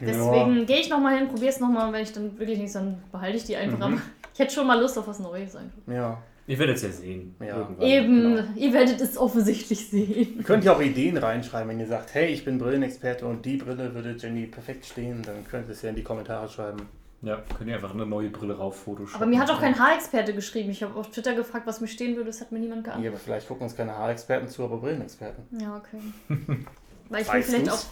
Deswegen 0.00 0.66
gehe 0.66 0.78
ich 0.80 0.88
nochmal 0.90 1.16
hin, 1.18 1.28
probiere 1.28 1.50
es 1.50 1.60
nochmal. 1.60 1.92
Wenn 1.92 2.02
ich 2.02 2.12
dann 2.12 2.36
wirklich 2.38 2.58
nicht, 2.58 2.74
dann 2.74 3.02
behalte 3.12 3.36
ich 3.36 3.44
die 3.44 3.56
einfach. 3.56 3.78
Mhm. 3.78 3.82
Aber 3.84 4.02
ich 4.32 4.38
hätte 4.40 4.54
schon 4.54 4.66
mal 4.66 4.80
Lust 4.80 4.98
auf 4.98 5.06
was 5.06 5.18
Neues 5.20 5.54
einfach. 5.54 5.78
Ja. 5.86 6.18
Ja. 6.46 6.52
Ihr 6.52 6.58
werdet 6.58 6.76
es 6.76 6.82
ja 6.82 6.90
sehen. 6.90 7.34
Ja. 7.40 7.56
Irgendwann. 7.58 7.86
Eben, 7.86 8.22
genau. 8.36 8.48
ihr 8.56 8.72
werdet 8.72 9.00
es 9.00 9.16
offensichtlich 9.16 9.88
sehen. 9.88 10.38
Ihr 10.38 10.44
könnt 10.44 10.64
ja 10.64 10.74
auch 10.74 10.80
Ideen 10.80 11.16
reinschreiben, 11.16 11.68
wenn 11.70 11.80
ihr 11.80 11.86
sagt, 11.86 12.14
hey, 12.14 12.26
ich 12.32 12.44
bin 12.44 12.58
Brillenexperte 12.58 13.26
und 13.26 13.44
die 13.44 13.56
Brille 13.56 13.94
würde 13.94 14.16
Jenny 14.18 14.46
perfekt 14.46 14.84
stehen, 14.86 15.22
dann 15.22 15.46
könnt 15.48 15.68
ihr 15.68 15.72
es 15.72 15.82
ja 15.82 15.90
in 15.90 15.96
die 15.96 16.02
Kommentare 16.02 16.48
schreiben. 16.48 16.86
Ja, 17.24 17.40
könnt 17.56 17.70
ihr 17.70 17.76
einfach 17.76 17.94
eine 17.94 18.04
neue 18.04 18.30
Brille 18.30 18.56
rauf 18.56 18.80
photoshoppen. 18.80 19.14
Aber 19.14 19.26
mir 19.26 19.38
hat 19.38 19.48
auch 19.48 19.60
kein 19.60 19.78
Haarexperte 19.78 20.34
geschrieben. 20.34 20.70
Ich 20.70 20.82
habe 20.82 20.98
auf 20.98 21.08
Twitter 21.12 21.34
gefragt, 21.34 21.68
was 21.68 21.80
mir 21.80 21.86
stehen 21.86 22.16
würde. 22.16 22.26
Das 22.30 22.40
hat 22.40 22.50
mir 22.50 22.58
niemand 22.58 22.84
Ja, 22.84 22.94
geantwortet. 22.94 23.12
aber 23.14 23.20
vielleicht 23.24 23.46
gucken 23.48 23.62
uns 23.62 23.76
keine 23.76 23.96
Haarexperten 23.96 24.48
zu, 24.48 24.64
aber 24.64 24.78
Brillenexperten. 24.78 25.44
Ja, 25.60 25.76
okay. 25.76 25.98
Weil 27.08 27.22
ich 27.22 27.32
will 27.32 27.42
vielleicht 27.42 27.66
du's? 27.68 27.88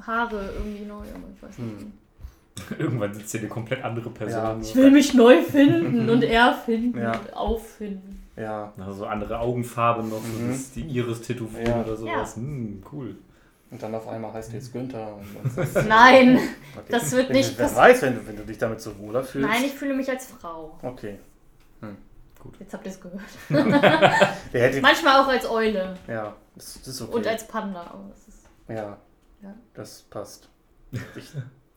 auch 0.00 0.06
Haare 0.06 0.54
irgendwie 0.56 0.84
neu, 0.86 0.94
aber 0.94 1.28
ich 1.36 1.42
weiß 1.42 1.58
nicht. 1.58 1.80
Hm. 1.82 1.92
Irgendwann 2.78 3.14
sitzt 3.14 3.30
hier 3.32 3.40
eine 3.40 3.48
komplett 3.48 3.82
andere 3.84 4.10
Person. 4.10 4.42
Ja. 4.42 4.58
Ich 4.60 4.74
will 4.76 4.90
mich 4.90 5.14
neu 5.14 5.42
finden 5.42 6.08
und 6.10 6.22
er 6.22 6.52
finden 6.54 6.98
Ja. 6.98 7.12
und 7.18 7.32
auffinden. 7.34 8.18
Ja, 8.36 8.72
Also 8.78 8.92
so 9.00 9.06
andere 9.06 9.38
Augenfarbe 9.38 10.02
noch, 10.04 10.22
so 10.22 10.42
Mhm. 10.42 10.48
das, 10.50 10.72
die 10.72 10.82
Iris-Tätowierung 10.82 11.66
Ja. 11.66 11.80
oder 11.82 11.96
sowas. 11.96 12.36
Hm, 12.36 12.82
cool. 12.92 13.16
und 13.70 13.82
dann 13.82 13.94
auf 13.94 14.06
einmal 14.08 14.32
heißt 14.34 14.52
du 14.52 14.56
jetzt 14.56 14.70
Günther. 14.72 15.14
Und 15.16 15.56
das 15.56 15.76
ist, 15.76 15.88
Nein, 15.88 16.36
okay. 16.76 16.84
das 16.90 17.10
wird 17.12 17.28
Wenn- 17.30 17.36
nicht 17.36 17.58
Wer 17.58 17.64
passieren. 17.66 17.84
weiß, 17.90 18.02
wenn 18.02 18.14
du, 18.16 18.26
wenn 18.26 18.36
du 18.36 18.42
dich 18.44 18.58
damit 18.58 18.80
so 18.82 18.98
wohler 18.98 19.22
fühlst. 19.24 19.48
Nein, 19.48 19.62
ich 19.64 19.72
fühle 19.72 19.94
mich 19.94 20.10
als 20.10 20.26
Frau. 20.26 20.78
Okay. 20.82 21.18
Jetzt 22.58 22.74
habt 22.74 22.84
ihr 22.86 22.90
es 22.92 23.00
gehört. 23.00 23.22
Manchmal 24.82 25.20
auch 25.22 25.28
als 25.28 25.48
Eule 25.48 25.94
ja, 26.08 26.34
das, 26.56 26.74
das 26.80 26.88
ist 26.88 27.02
okay. 27.02 27.14
und 27.14 27.26
als 27.26 27.46
Panda. 27.46 27.94
Ist, 28.26 28.48
ja, 28.68 28.96
Ja. 29.42 29.54
das 29.74 30.02
passt. 30.10 30.48
Ich 30.90 31.30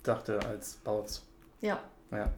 dachte 0.07 0.39
als 0.45 0.75
Bautz. 0.83 1.23
ja. 1.61 1.79
Ja. 2.11 2.31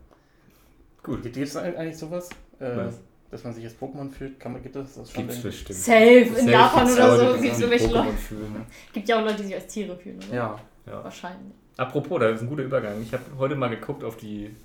Gut. 1.03 1.23
Gibt 1.23 1.37
es 1.37 1.55
eigentlich 1.55 1.97
sowas? 1.97 2.29
Äh, 2.59 2.75
Was? 2.77 2.99
dass 3.29 3.43
man 3.43 3.53
sich 3.53 3.65
als 3.65 3.77
Pokémon 3.77 4.09
fühlt? 4.09 4.39
Kann 4.39 4.53
man, 4.53 4.61
gibt 4.63 4.75
es 4.77 4.95
das 4.95 5.11
schon? 5.11 5.27
Gibt's 5.27 5.43
irgendwie? 5.43 5.47
bestimmt. 5.49 5.79
Safe. 5.79 6.39
In 6.41 6.47
Japan 6.49 6.91
oder 6.91 7.17
so 7.17 7.33
gibt 7.41 7.51
es 7.53 7.57
sich 7.57 7.65
irgendwelche 7.69 7.87
Pokémon 7.87 8.05
Leute. 8.05 8.17
fühlen. 8.17 8.65
Gibt 8.93 9.09
ja 9.09 9.19
auch 9.19 9.23
Leute, 9.23 9.35
die 9.37 9.43
sich 9.43 9.55
als 9.55 9.67
Tiere 9.67 9.95
fühlen. 9.97 10.19
Oder? 10.27 10.35
Ja. 10.35 10.59
Ja. 10.85 11.03
Wahrscheinlich. 11.03 11.53
Apropos, 11.75 12.19
da 12.19 12.29
ist 12.29 12.41
ein 12.41 12.47
guter 12.49 12.63
Übergang. 12.63 13.01
Ich 13.01 13.11
habe 13.13 13.23
heute 13.37 13.55
mal 13.55 13.67
geguckt 13.69 14.03
auf 14.05 14.15
die 14.17 14.55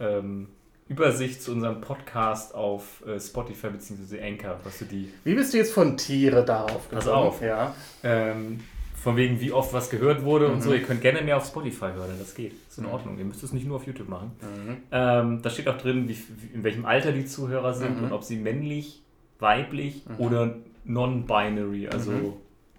ähm, 0.00 0.48
Übersicht 0.88 1.42
zu 1.42 1.52
unserem 1.52 1.80
Podcast 1.82 2.54
auf 2.54 3.04
äh, 3.06 3.20
Spotify 3.20 3.68
bzw. 3.68 4.22
Anchor, 4.22 4.58
was 4.64 4.78
du 4.78 4.86
die 4.86 5.12
Wie 5.24 5.34
bist 5.34 5.52
du 5.52 5.58
jetzt 5.58 5.72
von 5.72 5.96
Tiere 5.98 6.44
darauf 6.44 6.90
Pass 6.90 7.04
gekommen? 7.04 7.26
auf. 7.28 7.42
Ja. 7.42 7.74
ähm, 8.02 8.60
von 9.02 9.16
wegen, 9.16 9.40
wie 9.40 9.52
oft 9.52 9.72
was 9.72 9.90
gehört 9.90 10.24
wurde 10.24 10.48
und 10.48 10.56
Mhm. 10.56 10.60
so. 10.62 10.72
Ihr 10.72 10.82
könnt 10.82 11.00
gerne 11.00 11.22
mehr 11.22 11.36
auf 11.36 11.46
Spotify 11.46 11.86
hören, 11.94 12.10
das 12.18 12.34
geht. 12.34 12.52
Ist 12.68 12.78
in 12.78 12.84
Mhm. 12.84 12.90
Ordnung. 12.90 13.18
Ihr 13.18 13.24
müsst 13.24 13.42
es 13.42 13.52
nicht 13.52 13.66
nur 13.66 13.76
auf 13.76 13.86
YouTube 13.86 14.08
machen. 14.08 14.32
Mhm. 14.40 14.76
Ähm, 14.90 15.42
da 15.42 15.50
steht 15.50 15.68
auch 15.68 15.78
drin, 15.78 16.08
wie, 16.08 16.16
in 16.54 16.62
welchem 16.64 16.84
Alter 16.84 17.12
die 17.12 17.24
Zuhörer 17.26 17.74
sind 17.74 17.98
Mhm. 17.98 18.04
und 18.04 18.12
ob 18.12 18.24
sie 18.24 18.36
männlich, 18.36 19.02
weiblich 19.38 20.04
Mhm. 20.06 20.14
oder 20.24 20.54
non-binary, 20.84 21.88
also 21.88 22.10
Mhm. 22.10 22.32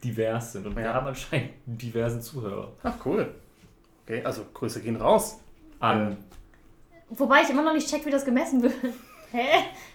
divers 0.03 0.53
sind. 0.53 0.65
Und 0.67 0.75
wir 0.75 0.83
Ja. 0.83 0.93
haben 0.93 1.07
anscheinend 1.07 1.51
einen 1.67 1.77
diversen 1.77 2.21
Zuhörer. 2.21 2.71
Ach, 2.83 2.93
cool. 3.05 3.29
Okay, 4.05 4.21
also 4.23 4.45
Grüße 4.53 4.81
gehen 4.81 4.95
raus. 4.97 5.39
An 5.79 6.17
Wobei 7.11 7.41
ich 7.41 7.49
immer 7.49 7.63
noch 7.63 7.73
nicht 7.73 7.89
check, 7.89 8.05
wie 8.05 8.11
das 8.11 8.23
gemessen 8.23 8.61
wird. 8.61 8.73
Hä? 9.31 9.47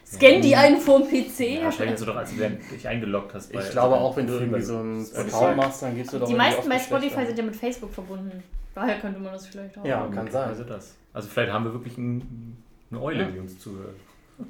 Scan 0.07 0.41
die 0.43 0.55
einen 0.55 0.79
vorm 0.79 1.03
PC? 1.09 1.41
Ja, 1.41 1.64
wahrscheinlich 1.64 1.95
hast 1.95 2.03
du 2.03 2.07
doch, 2.07 2.17
als 2.17 2.31
du 2.35 2.49
dich 2.73 2.87
eingeloggt 2.87 3.35
hast. 3.35 3.53
Ich 3.55 3.71
glaube 3.71 3.97
auch, 3.97 4.17
wenn 4.17 4.26
du 4.26 4.35
irgendwie 4.35 4.61
so 4.62 4.79
einen 4.79 5.05
Spotify. 5.05 5.35
Account 5.35 5.57
machst, 5.57 5.83
dann 5.83 5.97
gibst 5.97 6.12
du 6.12 6.19
doch 6.19 6.29
die 6.29 6.35
meisten 6.35 6.69
bei. 6.69 6.79
Spotify 6.79 7.26
sind 7.26 7.38
ja 7.38 7.45
mit 7.45 7.57
Facebook 7.57 7.93
verbunden. 7.93 8.43
Daher 8.75 8.99
könnte 8.99 9.19
man 9.21 9.33
das 9.33 9.47
vielleicht 9.47 9.79
auch. 9.79 9.85
Ja. 9.85 10.07
kann 10.09 10.31
sein. 10.31 10.49
Also, 10.49 10.64
das. 10.64 10.95
also 11.12 11.29
vielleicht 11.29 11.53
haben 11.53 11.64
wir 11.64 11.73
wirklich 11.73 11.97
ein, 11.99 12.57
eine 12.91 13.00
Eule, 13.00 13.23
Ja. 13.23 13.31
die 13.31 13.38
uns 13.38 13.59
zuhört. 13.59 13.95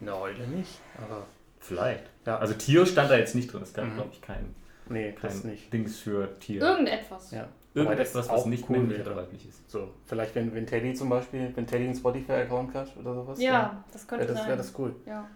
Na, 0.00 0.12
heute 0.18 0.42
nicht. 0.42 0.80
Aber 0.98 1.26
Vielleicht. 1.60 2.04
Ja. 2.26 2.36
Also 2.38 2.52
Tier 2.54 2.84
stand 2.84 3.10
da 3.10 3.16
jetzt 3.16 3.34
nicht 3.34 3.50
drin. 3.52 3.62
Es 3.62 3.72
gab, 3.72 3.86
Mhm. 3.86 3.94
glaube 3.94 4.10
ich, 4.12 4.20
kein, 4.20 4.54
nee, 4.90 5.12
kein 5.12 5.34
nicht. 5.50 5.72
Dings 5.72 5.98
für 5.98 6.28
Tier. 6.38 6.60
Irgendetwas. 6.60 7.30
Ja. 7.30 7.48
Irgendetwas, 7.74 8.28
auch 8.28 8.38
was 8.38 8.46
nicht 8.46 8.68
cool 8.68 8.78
männlich 8.78 8.98
wäre. 8.98 9.10
oder 9.10 9.22
weiblich 9.22 9.48
ist. 9.48 9.68
So, 9.68 9.88
vielleicht 10.06 10.34
wenn, 10.36 10.54
wenn 10.54 10.66
Teddy 10.66 10.94
zum 10.94 11.08
Beispiel, 11.08 11.52
wenn 11.54 11.66
Teddy 11.66 11.84
einen 11.84 11.94
Spotify-Account 11.96 12.74
hat 12.74 12.96
oder 12.96 13.14
sowas. 13.14 13.40
Ja, 13.40 13.84
das 13.92 14.06
könnte 14.06 14.24
wäre 14.24 14.32
das, 14.32 14.40
sein. 14.40 14.48
wär 14.48 14.56
das 14.56 14.74
cool. 14.78 14.94
ja. 15.06 15.26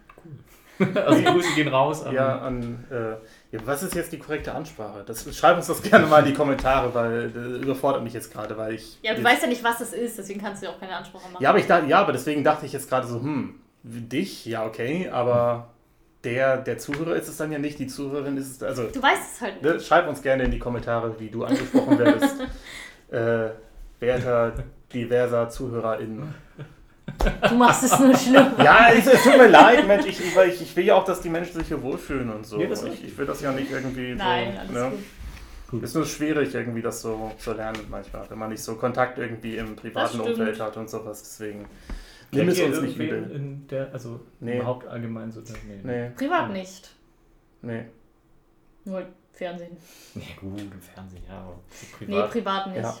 Also 0.95 1.19
die 1.19 1.25
Grüße 1.25 1.55
gehen 1.55 1.67
raus 1.67 2.05
an 2.05 2.15
Ja, 2.15 2.39
an, 2.39 2.85
äh, 2.89 3.11
ja, 3.53 3.59
was 3.65 3.83
ist 3.83 3.95
jetzt 3.95 4.13
die 4.13 4.19
korrekte 4.19 4.53
Ansprache? 4.53 5.03
Das, 5.05 5.35
schreib 5.35 5.57
uns 5.57 5.67
das 5.67 5.81
gerne 5.81 6.05
mal 6.05 6.19
in 6.19 6.27
die 6.27 6.33
Kommentare, 6.33 6.93
weil 6.95 7.29
das 7.31 7.45
überfordert 7.63 8.01
mich 8.01 8.13
jetzt 8.13 8.31
gerade, 8.31 8.57
weil 8.57 8.75
ich. 8.75 8.97
ja, 9.01 9.11
du 9.11 9.19
jetzt, 9.19 9.27
weißt 9.29 9.41
ja 9.43 9.49
nicht, 9.49 9.63
was 9.63 9.79
das 9.79 9.91
ist, 9.91 10.17
deswegen 10.17 10.39
kannst 10.39 10.61
du 10.61 10.67
ja 10.67 10.71
auch 10.73 10.79
keine 10.79 10.95
Ansprache 10.95 11.29
machen. 11.29 11.43
Ja, 11.43 11.49
aber 11.49 11.59
ich 11.59 11.67
dachte, 11.67 11.87
ja, 11.87 11.99
aber 11.99 12.13
deswegen 12.13 12.45
dachte 12.45 12.65
ich 12.65 12.71
jetzt 12.71 12.87
gerade 12.87 13.07
so, 13.07 13.19
hm, 13.21 13.55
dich, 13.83 14.45
ja, 14.45 14.65
okay, 14.65 15.09
aber 15.09 15.73
der, 16.23 16.57
der 16.57 16.77
Zuhörer 16.77 17.15
ist 17.15 17.27
es 17.29 17.37
dann 17.37 17.51
ja 17.51 17.59
nicht, 17.59 17.79
die 17.79 17.87
Zuhörerin 17.87 18.37
ist 18.37 18.49
es. 18.49 18.63
Also, 18.63 18.89
Du 18.89 19.01
weißt 19.01 19.35
es 19.35 19.41
halt 19.41 19.61
nicht. 19.61 19.73
ne, 19.73 19.79
schreib 19.79 20.07
uns 20.07 20.21
gerne 20.21 20.43
in 20.43 20.51
die 20.51 20.59
Kommentare, 20.59 21.17
wie 21.19 21.29
du 21.29 21.45
angesprochen 21.45 21.97
werdest. 21.97 22.35
äh, 23.11 23.49
werter, 23.99 24.53
diverser 24.93 25.49
ZuhörerInnen. 25.49 26.33
Du 27.49 27.55
machst 27.55 27.83
es 27.83 27.99
nur 27.99 28.15
schlimm. 28.15 28.47
Ja, 28.59 28.89
es, 28.93 29.07
es 29.07 29.23
tut 29.23 29.37
mir 29.37 29.47
leid, 29.47 29.87
Mensch. 29.87 30.05
Ich, 30.05 30.19
ich, 30.19 30.61
ich 30.61 30.75
will 30.75 30.85
ja 30.85 30.95
auch, 30.95 31.03
dass 31.05 31.21
die 31.21 31.29
Menschen 31.29 31.57
sich 31.57 31.67
hier 31.67 31.81
wohlfühlen 31.81 32.29
und 32.29 32.45
so. 32.45 32.59
Ist 32.59 32.85
ich, 32.85 33.03
ich 33.05 33.17
will 33.17 33.25
das 33.25 33.41
ja 33.41 33.51
nicht 33.51 33.71
irgendwie 33.71 34.13
Nein, 34.15 34.53
so. 34.53 34.59
alles 34.59 34.71
ne? 34.71 34.91
gut. 35.69 35.83
Ist 35.83 35.95
nur 35.95 36.05
schwierig, 36.05 36.53
irgendwie 36.53 36.81
das 36.81 37.01
so 37.01 37.31
zu 37.37 37.53
lernen 37.53 37.81
manchmal, 37.89 38.29
wenn 38.29 38.37
man 38.37 38.49
nicht 38.49 38.63
so 38.63 38.75
Kontakt 38.75 39.17
irgendwie 39.17 39.57
im 39.57 39.75
privaten. 39.75 40.19
Umfeld 40.19 40.59
hat 40.59 40.77
und 40.77 40.89
sowas. 40.89 41.23
Deswegen 41.23 41.65
nimm 42.31 42.49
es 42.49 42.59
uns 42.59 42.81
nicht 42.81 42.97
übel. 42.97 43.31
In 43.31 43.67
der, 43.67 43.91
also 43.93 44.19
Nee. 44.39 44.57
überhaupt 44.57 44.87
allgemein 44.87 45.31
so. 45.31 45.41
Nee. 45.41 45.79
Nee, 45.83 46.09
Privat 46.15 46.51
nicht. 46.51 46.89
nee. 47.61 47.85
Nur 48.85 49.03
Fernsehen. 49.33 49.77
Nee, 50.15 50.23
gut, 50.39 50.59
im 50.59 50.81
Fernsehen, 50.81 51.21
ja, 51.27 51.37
aber 51.39 51.53
so 51.71 51.85
Nee, 51.99 52.07
privat. 52.07 52.31
privat 52.31 52.67
nicht. 52.67 52.83
Ja. 52.83 52.97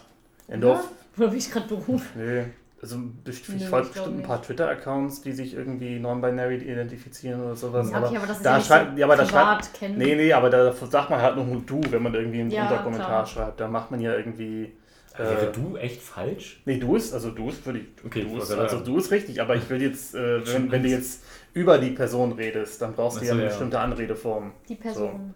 Endorf, 0.47 0.89
Oder 1.17 1.27
bin 1.27 1.37
ich 1.37 1.51
gerade 1.51 1.67
berufen? 1.67 2.07
nee. 2.15 2.45
Also 2.81 2.97
ich 3.27 3.49
ich 3.55 3.65
folge 3.67 3.89
bestimmt 3.89 4.19
ein 4.19 4.23
paar 4.23 4.41
Twitter-Accounts, 4.41 5.21
die 5.21 5.33
sich 5.33 5.53
irgendwie 5.53 5.99
non-binary 5.99 6.55
identifizieren 6.63 7.41
oder 7.43 7.53
sowas. 7.53 7.91
Ja, 7.91 7.97
aber 7.97 8.07
okay, 8.07 8.17
aber 8.17 8.27
das 8.27 8.37
ist 8.37 8.45
da 8.45 8.51
ja 8.51 8.57
nicht 8.57 8.67
schreibt, 8.67 8.91
so 8.93 8.97
ja, 8.99 9.05
aber 9.05 9.15
da 9.17 9.23
privat 9.25 9.65
schreibt, 9.65 9.73
kennen. 9.73 9.97
nee, 9.97 10.15
nee, 10.15 10.31
aber 10.31 10.49
da 10.49 10.71
sagt 10.71 11.09
man 11.09 11.21
halt 11.21 11.35
nur 11.35 11.61
du, 11.65 11.81
wenn 11.89 12.01
man 12.03 12.13
irgendwie 12.13 12.39
einen 12.39 12.51
Ja, 12.51 12.63
Unterkommentar 12.63 13.07
klar. 13.07 13.25
schreibt. 13.25 13.59
Da 13.59 13.67
macht 13.67 13.91
man 13.91 13.99
ja 13.99 14.15
irgendwie. 14.15 14.71
Wäre 15.17 15.47
Äh, 15.47 15.51
du 15.51 15.75
echt 15.77 16.01
falsch? 16.01 16.61
nee, 16.65 16.77
du 16.77 16.95
ist, 16.95 17.13
also 17.13 17.31
du 17.31 17.49
ist 17.49 17.65
würde 17.65 17.79
ich. 17.79 17.85
Okay, 18.05 18.23
du 18.23 18.37
ist, 18.37 18.51
also 18.51 18.79
du 18.79 18.97
ist 18.97 19.11
richtig, 19.11 19.41
aber 19.41 19.55
ich 19.55 19.69
will 19.69 19.81
jetzt, 19.81 20.15
äh, 20.15 20.45
wenn, 20.47 20.71
wenn 20.71 20.83
du 20.83 20.89
jetzt 20.89 21.23
über 21.53 21.77
die 21.77 21.91
Person 21.91 22.31
redest, 22.33 22.81
dann 22.81 22.93
brauchst 22.93 23.19
du 23.21 23.25
ja 23.25 23.29
so, 23.29 23.33
eine 23.33 23.43
ja. 23.43 23.49
bestimmte 23.49 23.79
Anredeform, 23.79 24.53
Die 24.67 24.75
Person. 24.75 25.33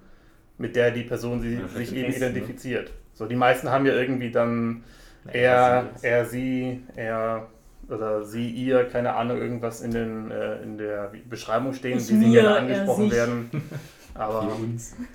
mit 0.57 0.75
der 0.75 0.91
die 0.91 1.03
Person 1.03 1.41
sie, 1.41 1.55
Ja, 1.55 1.67
sich 1.67 1.93
eben 1.93 2.09
ne? 2.09 2.15
identifiziert. 2.17 2.91
So, 3.13 3.25
die 3.25 3.35
meisten 3.35 3.69
haben 3.69 3.85
ja 3.85 3.93
irgendwie 3.93 4.31
dann 4.31 4.83
Nee, 5.25 5.31
er, 5.41 5.89
er, 6.01 6.25
sie, 6.25 6.81
er 6.95 7.47
oder 7.89 8.23
sie, 8.25 8.49
ihr, 8.49 8.85
keine 8.85 9.13
Ahnung, 9.15 9.37
irgendwas 9.37 9.81
in, 9.81 9.91
den, 9.91 10.31
äh, 10.31 10.61
in 10.63 10.77
der 10.77 11.11
Beschreibung 11.29 11.73
stehen, 11.73 11.97
Ich 11.97 12.09
wie 12.09 12.17
sie 12.17 12.31
gerne 12.31 12.49
er 12.49 12.55
angesprochen 12.55 13.11
werden. 13.11 13.49
Aber 14.13 14.47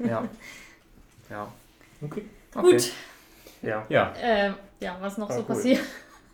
ja. 0.05 0.29
Ja. 1.31 1.53
Okay. 2.01 2.23
Okay. 2.55 2.71
Gut. 2.73 2.93
Ja. 3.63 3.85
Ja. 3.89 4.13
Ähm, 4.23 4.55
ja, 4.81 4.97
was 5.01 5.19
noch 5.19 5.29
Ah, 5.31 5.33
so 5.35 5.41
cool. 5.41 5.47
passiert? 5.47 5.81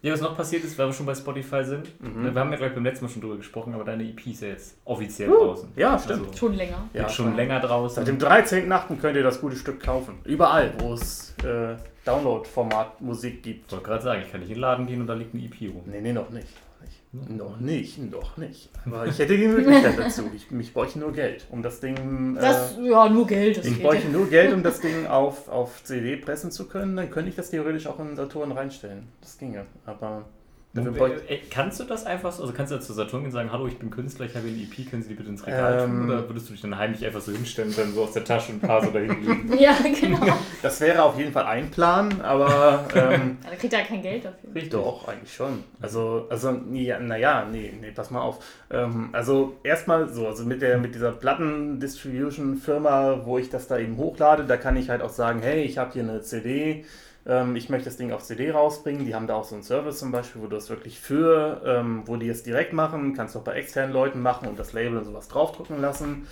Ja, 0.03 0.13
was 0.13 0.21
noch 0.21 0.37
passiert 0.37 0.63
ist, 0.65 0.77
weil 0.79 0.87
wir 0.87 0.93
schon 0.93 1.07
bei 1.07 1.15
Spotify 1.15 1.65
sind. 1.65 1.99
Mhm. 2.01 2.25
Wir 2.35 2.39
haben 2.39 2.51
ja 2.51 2.59
gleich 2.59 2.75
beim 2.75 2.85
letzten 2.85 3.07
Mal 3.07 3.11
schon 3.11 3.23
drüber 3.23 3.37
gesprochen, 3.39 3.73
aber 3.75 3.85
deine 3.85 4.05
EP 4.05 4.27
ist 4.27 4.43
ja 4.43 4.49
jetzt 4.49 4.77
offiziell 4.85 5.31
Uh, 5.31 5.47
draußen. 5.47 5.73
ja, 5.77 5.99
stimmt. 5.99 6.27
Also, 6.27 6.37
Schon 6.37 6.53
länger. 6.55 6.89
Ja, 6.93 7.09
schon 7.09 7.27
schon. 7.29 7.37
länger 7.37 7.61
draußen. 7.61 8.05
Seit 8.05 8.09
dem 8.09 8.19
13.8. 8.19 9.01
könnt 9.01 9.17
ihr 9.17 9.23
das 9.23 9.41
gute 9.41 9.57
Stück 9.57 9.81
kaufen. 9.83 10.19
Überall, 10.25 10.75
wo 10.79 10.93
es 10.93 11.35
äh, 11.43 11.77
Download-Format 12.05 13.01
Musik 13.01 13.43
gibt. 13.43 13.67
Ich 13.69 13.73
wollte 13.73 13.85
gerade 13.87 14.03
sagen, 14.05 14.23
ich 14.25 14.31
kann 14.31 14.41
nicht 14.41 14.51
in 14.51 14.57
den 14.57 14.61
Laden 14.61 14.87
gehen 14.87 15.01
und 15.01 15.07
da 15.07 15.15
liegt 15.15 15.35
eine 15.35 15.43
EP 15.45 15.55
rum. 15.75 15.85
Nee, 15.87 16.01
nee, 16.03 16.13
noch 16.13 16.29
nicht. 16.29 16.49
Ja. 17.13 17.35
Noch 17.35 17.61
nicht, 17.61 17.99
noch 18.11 18.37
nicht. 18.37 18.71
Aber 18.87 19.07
ich 19.07 19.19
hätte 19.19 19.37
die 19.37 19.47
Möglichkeit 19.47 19.99
dazu. 19.99 20.23
Ich, 20.35 20.51
ich 20.51 20.73
bräuchte 20.75 20.99
nur 20.99 21.13
Geld, 21.13 21.47
um 21.51 21.63
das 21.63 21.81
Ding. 21.81 22.37
Äh, 22.37 22.41
Das, 22.41 22.77
ja, 22.83 23.09
nur 23.09 23.27
Geld. 23.27 23.59
Das 23.59 23.67
ich 23.67 23.75
geht 23.75 23.83
bräuchte 23.83 24.09
nur 24.09 24.29
Geld, 24.29 24.53
um 24.53 24.63
das 24.63 24.81
Ding 24.83 25.07
auf, 25.07 25.49
auf 25.49 25.83
CD 25.85 26.17
pressen 26.17 26.51
zu 26.51 26.67
können. 26.67 26.97
Dann 26.97 27.11
könnte 27.11 27.31
ich 27.31 27.37
das 27.37 27.51
theoretisch 27.51 27.87
auch 27.87 27.99
in 28.01 28.17
Saturn 28.17 28.53
reinstellen. 28.53 29.09
Das 29.21 29.39
ginge. 29.39 29.67
Aber 29.87 30.25
Äh, 30.27 30.44
Kannst 31.51 31.79
du 31.79 31.85
das 31.85 32.05
einfach 32.05 32.33
so, 32.33 32.43
also 32.43 32.53
kannst 32.53 32.73
du 32.73 32.81
zu 32.81 32.93
Saturn 32.93 33.21
gehen 33.21 33.27
und 33.27 33.33
sagen, 33.33 33.53
hallo, 33.53 33.69
ich 33.69 33.79
bin 33.79 33.91
Künstler, 33.91 34.27
ich 34.27 34.35
habe 34.35 34.49
eine 34.49 34.57
EP, 34.57 34.91
können 34.91 35.03
Sie 35.03 35.11
die 35.11 35.15
bitte 35.15 35.29
ins 35.31 35.47
Regal 35.47 35.85
Ähm. 35.85 36.01
tun? 36.01 36.11
Oder 36.11 36.29
würdest 36.29 36.49
du 36.49 36.53
dich 36.53 36.63
dann 36.63 36.77
heimlich 36.77 37.07
einfach 37.07 37.21
so 37.21 37.31
hinstellen 37.31 37.69
und 37.71 37.79
dann 37.79 37.93
so 37.93 38.03
aus 38.03 38.13
der 38.13 38.25
Tasche 38.25 38.53
ein 38.53 38.61
paar 38.61 38.85
so 38.85 38.91
dahin 38.91 39.23
legen? 39.25 39.53
Ja, 39.59 39.77
genau. 39.83 40.19
Das 40.63 40.81
wäre 40.81 41.03
auf 41.05 41.17
jeden 41.19 41.33
Fall 41.33 41.45
ein 41.45 41.71
Plan, 41.71 42.21
aber. 42.23 42.85
Ähm, 42.95 43.39
Ja, 43.45 43.51
da 43.51 43.57
kriegt 43.57 43.73
er 43.73 43.81
ja 43.81 43.85
kein 43.87 44.03
Geld 44.03 44.25
dafür. 44.25 44.55
Richtig. 44.55 44.73
Doch, 44.73 45.07
eigentlich 45.09 45.33
schon. 45.33 45.63
Also, 45.81 46.27
also 46.31 46.59
ja, 46.73 46.99
naja, 46.99 47.47
nee, 47.51 47.73
nee, 47.81 47.91
pass 47.93 48.11
mal 48.11 48.21
auf. 48.23 48.43
Ähm, 48.71 49.11
also 49.13 49.57
erstmal 49.63 50.09
so, 50.09 50.27
also 50.27 50.45
mit 50.45 50.63
der 50.63 50.79
mit 50.79 50.95
dieser 50.95 51.13
Platten-Distribution-Firma, 51.13 53.21
wo 53.25 53.39
ich 53.39 53.51
das 53.51 53.69
da 53.69 53.79
eben 53.79 53.97
hochlade, 53.97 54.45
da 54.45 54.57
kann 54.57 54.77
ich 54.77 54.91
halt 54.91 55.03
auch 55.03 55.11
sagen, 55.11 55.41
hey, 55.43 55.63
ich 55.63 55.79
habe 55.79 55.93
hier 55.93 56.03
eine 56.03 56.23
CD, 56.23 56.85
ähm, 57.27 57.57
ich 57.57 57.69
möchte 57.69 57.87
das 57.87 57.97
Ding 57.97 58.13
auf 58.13 58.23
CD 58.23 58.51
rausbringen. 58.51 59.05
Die 59.07 59.15
haben 59.15 59.27
da 59.27 59.35
auch 59.35 59.45
so 59.45 59.55
einen 59.55 59.65
Service 59.65 59.99
zum 59.99 60.13
Beispiel, 60.13 60.43
wo 60.43 60.47
du 60.47 60.57
das 60.57 60.71
wirklich 60.71 60.99
für, 61.01 61.63
ähm, 61.65 62.03
wo 62.07 62.17
die 62.17 62.29
es 62.29 62.43
direkt 62.43 62.73
machen, 62.73 63.15
kannst 63.15 63.35
du 63.35 63.39
auch 63.41 63.45
bei 63.45 63.55
externen 63.55 63.93
Leuten 63.93 64.21
machen 64.23 64.49
und 64.49 64.59
das 64.59 64.73
Label 64.73 64.99
und 64.99 65.05
sowas 65.05 65.29
draufdrucken 65.29 65.81
lassen. 65.81 66.27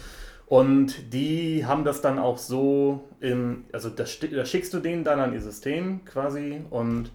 Und 0.47 1.15
die 1.15 1.65
haben 1.65 1.85
das 1.85 2.03
dann 2.03 2.19
auch 2.19 2.37
so 2.37 3.09
im, 3.21 3.65
also 3.73 3.89
das, 3.89 4.11
sti- 4.11 4.35
das 4.37 4.51
schickst 4.51 4.75
du 4.75 4.81
denen 4.81 5.03
dann 5.03 5.19
an 5.19 5.33
ihr 5.33 5.41
System 5.41 6.05
quasi 6.05 6.61
und 6.69 7.11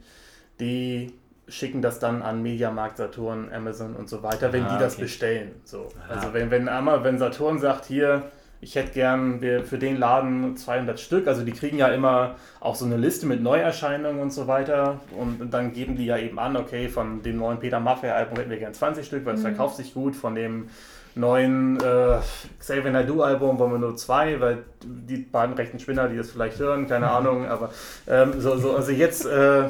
die 0.59 1.13
schicken 1.47 1.81
das 1.81 1.99
dann 1.99 2.23
an 2.23 2.41
Mediamarkt, 2.41 2.97
Saturn, 2.97 3.49
Amazon 3.53 3.95
und 3.95 4.09
so 4.09 4.21
weiter, 4.23 4.51
wenn 4.53 4.63
Ah, 4.63 4.73
die 4.75 4.83
das 4.83 4.93
okay. 4.95 5.03
bestellen. 5.03 5.51
So. 5.63 5.87
Ah. 6.09 6.15
Also 6.15 6.33
wenn, 6.33 6.51
wenn 6.51 6.67
einmal, 6.67 7.03
wenn 7.03 7.19
Saturn 7.19 7.59
sagt, 7.59 7.85
hier, 7.85 8.23
ich 8.59 8.75
hätte 8.75 8.91
gern 8.91 9.41
wir- 9.41 9.63
für 9.63 9.77
den 9.77 9.97
Laden 9.97 10.57
200 10.57 10.99
Stück, 10.99 11.27
also 11.27 11.43
die 11.43 11.51
kriegen 11.51 11.77
ja 11.77 11.87
immer 11.89 12.35
auch 12.59 12.75
so 12.75 12.85
eine 12.85 12.97
Liste 12.97 13.25
mit 13.27 13.41
Neuerscheinungen 13.41 14.19
und 14.21 14.31
so 14.31 14.47
weiter 14.47 14.99
und 15.17 15.51
dann 15.53 15.73
geben 15.73 15.95
die 15.95 16.05
ja 16.05 16.17
eben 16.17 16.39
an, 16.39 16.55
okay, 16.57 16.89
von 16.89 17.21
dem 17.21 17.37
neuen 17.37 17.59
Peter 17.59 17.79
Maffay-Album 17.79 18.37
hätten 18.37 18.49
wir 18.49 18.57
gern 18.57 18.73
20 18.73 19.05
Stück, 19.05 19.25
weil 19.25 19.35
es 19.35 19.41
Mhm. 19.41 19.45
verkauft 19.47 19.77
sich 19.77 19.93
gut, 19.93 20.15
von 20.15 20.33
dem 20.35 20.69
neuen 21.15 21.79
äh, 21.81 22.17
Xavier 22.59 22.91
Naidoo-Album 22.91 23.57
wollen 23.57 23.71
wir 23.71 23.79
nur 23.79 23.95
zwei, 23.95 24.39
weil 24.39 24.59
die 24.83 25.17
beiden 25.17 25.55
rechten 25.55 25.79
Spinner, 25.79 26.07
die 26.09 26.17
das 26.17 26.29
vielleicht 26.31 26.59
hören, 26.59 26.87
keine 26.87 27.07
Ahnung, 27.11 27.47
aber 27.47 27.71
ähm, 28.07 28.39
so, 28.39 28.57
so, 28.57 28.75
also 28.75 28.91
jetzt, 28.91 29.25
äh, 29.25 29.69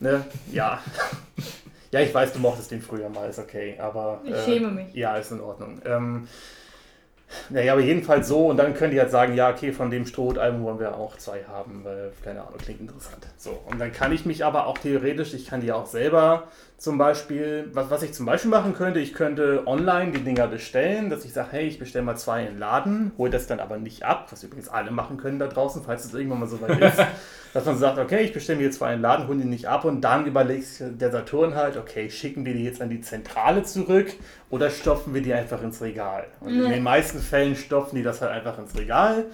ne, 0.00 0.24
ja. 0.52 0.80
Ja, 1.92 2.00
ich 2.00 2.12
weiß, 2.12 2.32
du 2.32 2.40
mochtest 2.40 2.72
den 2.72 2.82
früher 2.82 3.08
mal, 3.08 3.30
ist 3.30 3.38
okay, 3.38 3.76
aber. 3.78 4.20
Ich 4.24 4.32
äh, 4.34 4.44
schäme 4.44 4.70
mich. 4.72 4.92
Ja, 4.92 5.16
ist 5.16 5.30
in 5.30 5.40
Ordnung. 5.40 5.80
Ähm, 5.86 6.26
naja, 7.50 7.72
aber 7.72 7.82
jedenfalls 7.82 8.28
so 8.28 8.46
und 8.46 8.56
dann 8.56 8.74
könnt 8.74 8.94
ihr 8.94 9.02
halt 9.02 9.10
sagen, 9.10 9.34
ja, 9.34 9.50
okay, 9.50 9.72
von 9.72 9.90
dem 9.90 10.06
Stroh-Album 10.06 10.62
wollen 10.62 10.78
wir 10.78 10.96
auch 10.96 11.16
zwei 11.16 11.44
haben, 11.44 11.84
weil, 11.84 12.12
keine 12.22 12.40
Ahnung, 12.42 12.58
klingt 12.58 12.80
interessant. 12.80 13.26
So, 13.36 13.58
und 13.66 13.80
dann 13.80 13.92
kann 13.92 14.12
ich 14.12 14.26
mich 14.26 14.44
aber 14.44 14.66
auch 14.66 14.78
theoretisch, 14.78 15.34
ich 15.34 15.46
kann 15.46 15.60
die 15.60 15.72
auch 15.72 15.86
selber 15.86 16.48
zum 16.78 16.98
Beispiel, 16.98 17.70
was, 17.72 17.90
was 17.90 18.02
ich 18.02 18.12
zum 18.12 18.26
Beispiel 18.26 18.50
machen 18.50 18.74
könnte, 18.74 19.00
ich 19.00 19.14
könnte 19.14 19.62
online 19.66 20.12
die 20.12 20.22
Dinger 20.22 20.46
bestellen, 20.46 21.08
dass 21.08 21.24
ich 21.24 21.32
sage, 21.32 21.48
hey, 21.52 21.66
ich 21.66 21.78
bestelle 21.78 22.04
mal 22.04 22.16
zwei 22.16 22.42
in 22.42 22.48
den 22.48 22.58
Laden, 22.58 23.12
hole 23.16 23.30
das 23.30 23.46
dann 23.46 23.60
aber 23.60 23.78
nicht 23.78 24.02
ab, 24.04 24.28
was 24.30 24.42
übrigens 24.42 24.68
alle 24.68 24.90
machen 24.90 25.16
können 25.16 25.38
da 25.38 25.46
draußen, 25.46 25.82
falls 25.84 26.04
es 26.04 26.12
irgendwann 26.12 26.40
mal 26.40 26.48
so 26.48 26.60
weit 26.60 26.78
ist. 26.80 27.02
dass 27.56 27.64
man 27.64 27.78
sagt, 27.78 27.98
okay, 27.98 28.20
ich 28.20 28.34
bestelle 28.34 28.58
mir 28.58 28.64
jetzt 28.64 28.76
zwei 28.76 28.92
in 28.92 28.98
den 28.98 29.02
Laden, 29.02 29.28
hole 29.28 29.38
die 29.38 29.46
nicht 29.46 29.66
ab 29.66 29.86
und 29.86 30.02
dann 30.02 30.26
überlegt 30.26 30.64
sich 30.64 30.86
der 30.98 31.10
Saturn 31.10 31.54
halt, 31.54 31.78
okay, 31.78 32.10
schicken 32.10 32.44
wir 32.44 32.52
die 32.52 32.64
jetzt 32.64 32.82
an 32.82 32.90
die 32.90 33.00
Zentrale 33.00 33.62
zurück 33.62 34.12
oder 34.50 34.70
stopfen 34.70 35.14
wir 35.14 35.22
die 35.22 35.32
einfach 35.34 35.62
ins 35.62 35.80
Regal? 35.82 36.26
Und 36.40 36.50
in 36.64 36.70
den 36.70 36.82
meisten 36.82 37.18
Fällen 37.18 37.56
stopfen 37.56 37.96
die 37.96 38.02
das 38.02 38.20
halt 38.20 38.32
einfach 38.32 38.58
ins 38.58 38.76
Regal 38.76 39.24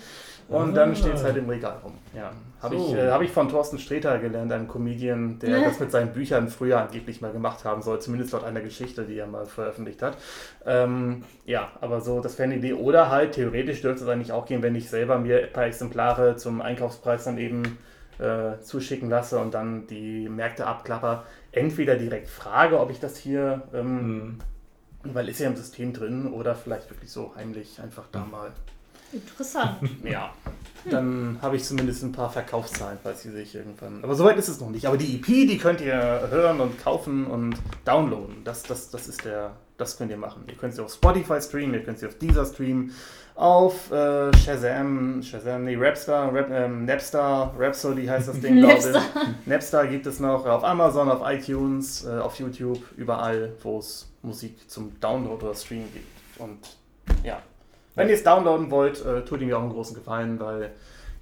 und 0.48 0.75
dann 0.75 0.92
Ah. 0.92 0.94
steht 0.94 1.14
es 1.14 1.22
halt 1.25 1.37
im 1.37 1.48
Regal 1.48 1.77
rum. 1.85 1.94
Ja. 2.14 2.31
Habe 2.61 2.79
So. 2.79 2.87
ich, 2.88 2.94
äh, 2.94 3.11
hab 3.11 3.22
ich 3.22 3.31
von 3.33 3.48
Thorsten 3.48 3.79
Sträter 3.79 4.18
gelernt, 4.18 4.53
einem 4.53 4.68
Comedian, 4.68 5.38
der 5.40 5.59
Ja. 5.59 5.64
das 5.64 5.81
mit 5.81 5.90
seinen 5.90 6.12
Büchern 6.12 6.46
früher 6.48 6.81
angeblich 6.81 7.20
mal 7.20 7.33
gemacht 7.33 7.64
haben 7.64 7.83
soll, 7.83 8.01
zumindest 8.01 8.33
laut 8.33 8.44
einer 8.44 8.61
Geschichte, 8.61 9.03
die 9.05 9.18
er 9.18 9.27
mal 9.27 9.46
veröffentlicht 9.46 10.01
hat. 10.03 10.16
Ähm, 10.64 11.25
ja, 11.44 11.72
aber 11.81 12.01
so, 12.01 12.20
das 12.20 12.38
wäre 12.38 12.44
eine 12.44 12.57
Idee. 12.57 12.75
Oder 12.75 13.11
halt, 13.11 13.33
theoretisch 13.33 13.83
dürfte 13.83 14.05
es 14.05 14.09
eigentlich 14.11 14.33
auch 14.33 14.46
gehen, 14.46 14.62
wenn 14.62 14.75
ich 14.77 14.88
selber 14.90 15.18
mir 15.18 15.42
ein 15.42 15.53
paar 15.53 15.64
Exemplare 15.66 16.37
zum 16.37 16.61
Einkaufspreis 16.62 17.25
dann 17.25 17.38
eben 17.38 17.79
äh, 18.18 18.61
zuschicken 18.61 19.09
lasse 19.11 19.38
und 19.40 19.55
dann 19.55 19.87
die 19.88 20.29
Märkte 20.29 20.66
abklapper. 20.66 21.25
Entweder 21.51 21.96
direkt 21.96 22.29
frage, 22.29 22.79
ob 22.79 22.90
ich 22.90 23.01
das 23.01 23.16
hier, 23.16 23.62
ähm, 23.75 23.88
Hm. 23.98 24.38
Weil 25.05 25.29
ist 25.29 25.41
ja 25.41 25.49
im 25.49 25.57
System 25.57 25.93
drin, 25.93 26.33
oder 26.33 26.55
vielleicht 26.55 26.91
wirklich 26.91 27.11
so 27.11 27.33
heimlich 27.37 27.81
einfach 27.81 28.05
da 28.12 28.25
mal. 28.25 28.53
Interessant. 29.12 29.79
Ja, 30.05 30.33
dann 30.91 31.38
habe 31.41 31.57
ich 31.57 31.65
zumindest 31.65 32.03
ein 32.03 32.12
paar 32.12 32.31
Verkaufszahlen, 32.31 32.99
falls 33.03 33.23
sie 33.23 33.31
sich 33.31 33.55
irgendwann. 33.55 34.03
Aber 34.03 34.15
soweit 34.15 34.37
ist 34.37 34.49
es 34.49 34.61
noch 34.61 34.71
nicht. 34.71 34.87
Aber 34.87 34.97
die 34.97 35.17
EP, 35.17 35.27
die 35.27 35.59
könnt 35.59 35.81
ihr 35.81 36.29
hören 36.31 36.61
und 36.61 36.83
kaufen 36.83 37.27
und 37.27 37.57
downloaden. 37.85 38.43
Das, 38.45 38.62
das, 38.65 38.91
das 38.91 39.07
ist 39.07 39.25
der. 39.25 39.53
Das 39.79 39.97
könnt 39.97 40.11
ihr 40.11 40.17
machen. 40.17 40.45
Ihr 40.49 40.55
könnt 40.55 40.75
sie 40.75 40.83
auf 40.83 40.93
Spotify 40.93 41.41
streamen, 41.41 41.75
ihr 41.75 41.83
könnt 41.83 41.99
sie 41.99 42.07
auf 42.07 42.17
Deezer 42.19 42.45
streamen, 42.45 42.93
auf 43.35 43.90
äh, 43.90 44.37
Shazam, 44.37 45.23
Shazam, 45.23 45.64
nee, 45.64 45.77
Rapstar, 45.77 46.33
Rap, 46.33 46.51
ähm, 46.51 46.85
Napstar, 46.85 47.55
Rhapsody 47.59 48.07
heißt 48.07 48.29
das 48.29 48.40
Ding, 48.40 48.59
glaube 48.59 48.75
ich. 48.75 48.85
Napster. 48.85 49.03
Napstar 49.47 49.87
gibt 49.87 50.07
es 50.07 50.21
noch 50.21 50.47
auf 50.47 50.64
Amazon, 50.64 51.11
auf 51.11 51.21
iTunes, 51.25 52.05
äh, 52.05 52.18
auf 52.18 52.38
YouTube, 52.38 52.83
überall, 52.97 53.53
wo 53.62 53.79
es 53.79 54.09
Musik 54.23 54.71
zum 54.71 54.99
Download 55.01 55.45
oder 55.45 55.55
Stream 55.55 55.85
gibt. 55.92 56.07
Und 56.38 56.59
ja, 57.25 57.42
wenn 57.95 58.09
ihr 58.09 58.14
es 58.14 58.23
downloaden 58.23 58.71
wollt, 58.71 59.05
äh, 59.05 59.25
tut 59.25 59.40
ihr 59.40 59.47
mir 59.47 59.59
auch 59.59 59.62
einen 59.62 59.73
großen 59.73 59.95
Gefallen, 59.95 60.38
weil 60.38 60.71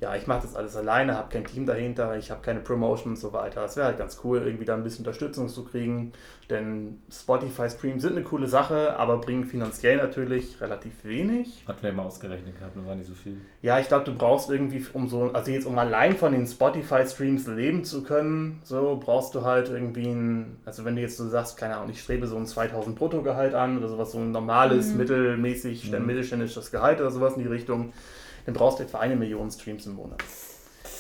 ja, 0.01 0.17
ich 0.17 0.27
mache 0.27 0.43
das 0.43 0.57
alles 0.57 0.77
alleine, 0.77 1.17
habe 1.17 1.29
kein 1.31 1.45
Team 1.45 1.67
dahinter, 1.67 2.17
ich 2.17 2.31
habe 2.31 2.41
keine 2.43 2.61
Promotion 2.61 3.13
und 3.13 3.17
so 3.19 3.33
weiter. 3.35 3.65
Es 3.65 3.77
wäre 3.77 3.87
halt 3.89 3.99
ganz 3.99 4.19
cool, 4.25 4.39
irgendwie 4.45 4.65
da 4.65 4.75
ein 4.75 4.83
bisschen 4.83 5.05
Unterstützung 5.05 5.49
zu 5.49 5.65
kriegen, 5.65 6.13
denn 6.49 7.01
Spotify-Streams 7.13 8.03
sind 8.03 8.13
eine 8.17 8.23
coole 8.25 8.49
Sache, 8.49 8.97
aber 8.97 9.19
bringen 9.19 9.45
finanziell 9.45 9.99
natürlich 9.99 10.61
relativ 10.61 11.05
wenig. 11.05 11.65
Hat 11.69 11.83
wir 11.83 11.91
immer 11.91 12.05
ausgerechnet 12.07 12.59
gehabt, 12.59 12.77
nur 12.77 12.87
war 12.87 12.95
nicht 12.95 13.09
so 13.09 13.15
viel. 13.15 13.37
Ja, 13.63 13.79
ich 13.79 13.89
glaube, 13.89 14.05
du 14.07 14.15
brauchst 14.15 14.51
irgendwie, 14.51 14.85
um 14.95 15.07
so, 15.07 15.31
also 15.35 15.51
jetzt 15.51 15.67
um 15.67 15.79
allein 15.79 16.17
von 16.17 16.33
den 16.33 16.47
Spotify-Streams 16.47 17.47
leben 17.49 17.85
zu 17.85 18.03
können, 18.03 18.61
so 18.65 18.99
brauchst 19.05 19.35
du 19.35 19.45
halt 19.45 19.69
irgendwie 19.69 20.07
ein, 20.09 20.57
also 20.65 20.85
wenn 20.87 20.97
du 20.97 21.03
jetzt 21.03 21.19
so 21.19 21.29
sagst, 21.29 21.59
keine 21.59 21.77
Ahnung, 21.77 21.91
ich 21.91 22.01
strebe 22.01 22.27
so 22.27 22.37
ein 22.37 22.47
2000 22.47 22.97
Bruttogehalt 22.97 23.55
an 23.55 23.77
oder 23.77 23.89
sowas, 23.89 24.13
so 24.13 24.19
ein 24.19 24.31
normales, 24.33 24.93
Mhm. 24.93 24.99
mittelmäßig, 24.99 25.93
Mhm. 25.93 26.07
mittelständisches 26.07 26.71
Gehalt 26.71 27.01
oder 27.01 27.11
sowas 27.11 27.37
in 27.37 27.43
die 27.43 27.49
Richtung, 27.49 27.93
dann 28.47 28.55
brauchst 28.55 28.79
du 28.79 28.85
etwa 28.85 28.99
eine 29.01 29.17
Million 29.17 29.51
Streams 29.51 29.87
im 29.87 29.95
Monat. 29.95 30.23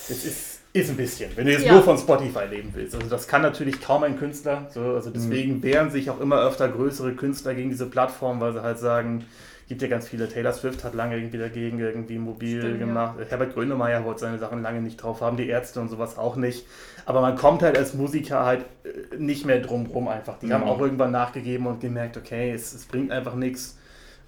Das 0.08 0.24
ist, 0.24 0.60
ist 0.72 0.90
ein 0.90 0.96
bisschen, 0.96 1.30
wenn 1.36 1.46
du 1.46 1.52
jetzt 1.52 1.64
Ja. 1.64 1.72
nur 1.74 1.82
von 1.82 1.98
Spotify 1.98 2.44
leben 2.48 2.70
willst. 2.74 2.94
Also 2.94 3.08
das 3.08 3.26
kann 3.28 3.42
natürlich 3.42 3.80
kaum 3.80 4.02
ein 4.04 4.18
Künstler. 4.18 4.68
So, 4.72 4.80
also 4.80 5.10
deswegen 5.10 5.62
wehren 5.62 5.90
sich 5.90 6.10
auch 6.10 6.20
immer 6.20 6.40
öfter 6.42 6.68
größere 6.68 7.14
Künstler 7.14 7.54
gegen 7.54 7.70
diese 7.70 7.86
Plattform, 7.86 8.40
weil 8.40 8.52
sie 8.52 8.62
halt 8.62 8.78
sagen, 8.78 9.24
gibt 9.68 9.82
ja 9.82 9.88
ganz 9.88 10.08
viele. 10.08 10.28
Taylor 10.28 10.52
Swift 10.52 10.82
hat 10.82 10.94
lange 10.94 11.16
irgendwie 11.16 11.38
dagegen 11.38 11.78
irgendwie 11.78 12.18
mobil 12.18 12.58
Stimmt, 12.60 12.80
ja. 12.80 12.86
gemacht. 12.86 13.14
Herbert 13.28 13.54
Grönemeyer 13.54 14.04
wollte 14.04 14.20
seine 14.22 14.38
Sachen 14.40 14.62
lange 14.62 14.80
nicht 14.82 14.96
drauf 14.96 15.20
haben, 15.20 15.36
die 15.36 15.46
Ärzte 15.48 15.80
und 15.80 15.88
sowas 15.88 16.18
auch 16.18 16.34
nicht. 16.34 16.66
Aber 17.04 17.20
man 17.20 17.36
kommt 17.36 17.62
halt 17.62 17.78
als 17.78 17.94
Musiker 17.94 18.44
halt 18.44 18.64
äh, 18.84 19.16
nicht 19.16 19.46
mehr 19.46 19.60
drum 19.60 19.86
rum 19.86 20.08
einfach. 20.08 20.40
Die 20.40 20.52
haben 20.52 20.62
Mhm. 20.64 20.68
auch 20.70 20.80
irgendwann 20.80 21.12
nachgegeben 21.12 21.66
und 21.68 21.80
gemerkt, 21.80 22.16
okay, 22.16 22.50
es, 22.52 22.72
es 22.74 22.84
bringt 22.84 23.12
einfach 23.12 23.36
nichts. 23.36 23.78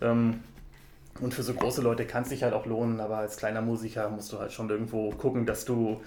Ähm, 0.00 0.40
und 1.20 1.34
für 1.34 1.42
so 1.42 1.54
große 1.54 1.82
Leute 1.82 2.06
kann 2.06 2.22
es 2.22 2.30
sich 2.30 2.42
halt 2.42 2.54
auch 2.54 2.66
lohnen, 2.66 3.00
aber 3.00 3.18
als 3.18 3.36
kleiner 3.36 3.60
Musiker 3.62 4.08
musst 4.08 4.32
du 4.32 4.38
halt 4.38 4.52
schon 4.52 4.68
irgendwo 4.70 5.10
gucken, 5.10 5.46
dass 5.46 5.64
du 5.64 6.00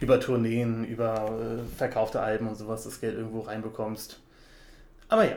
über 0.00 0.18
Tourneen, 0.20 0.84
über 0.84 1.30
äh, 1.60 1.76
verkaufte 1.78 2.20
Alben 2.20 2.48
und 2.48 2.56
sowas 2.56 2.84
das 2.84 3.00
Geld 3.00 3.16
irgendwo 3.16 3.40
reinbekommst. 3.40 4.18
Aber 5.08 5.24
ja, 5.24 5.36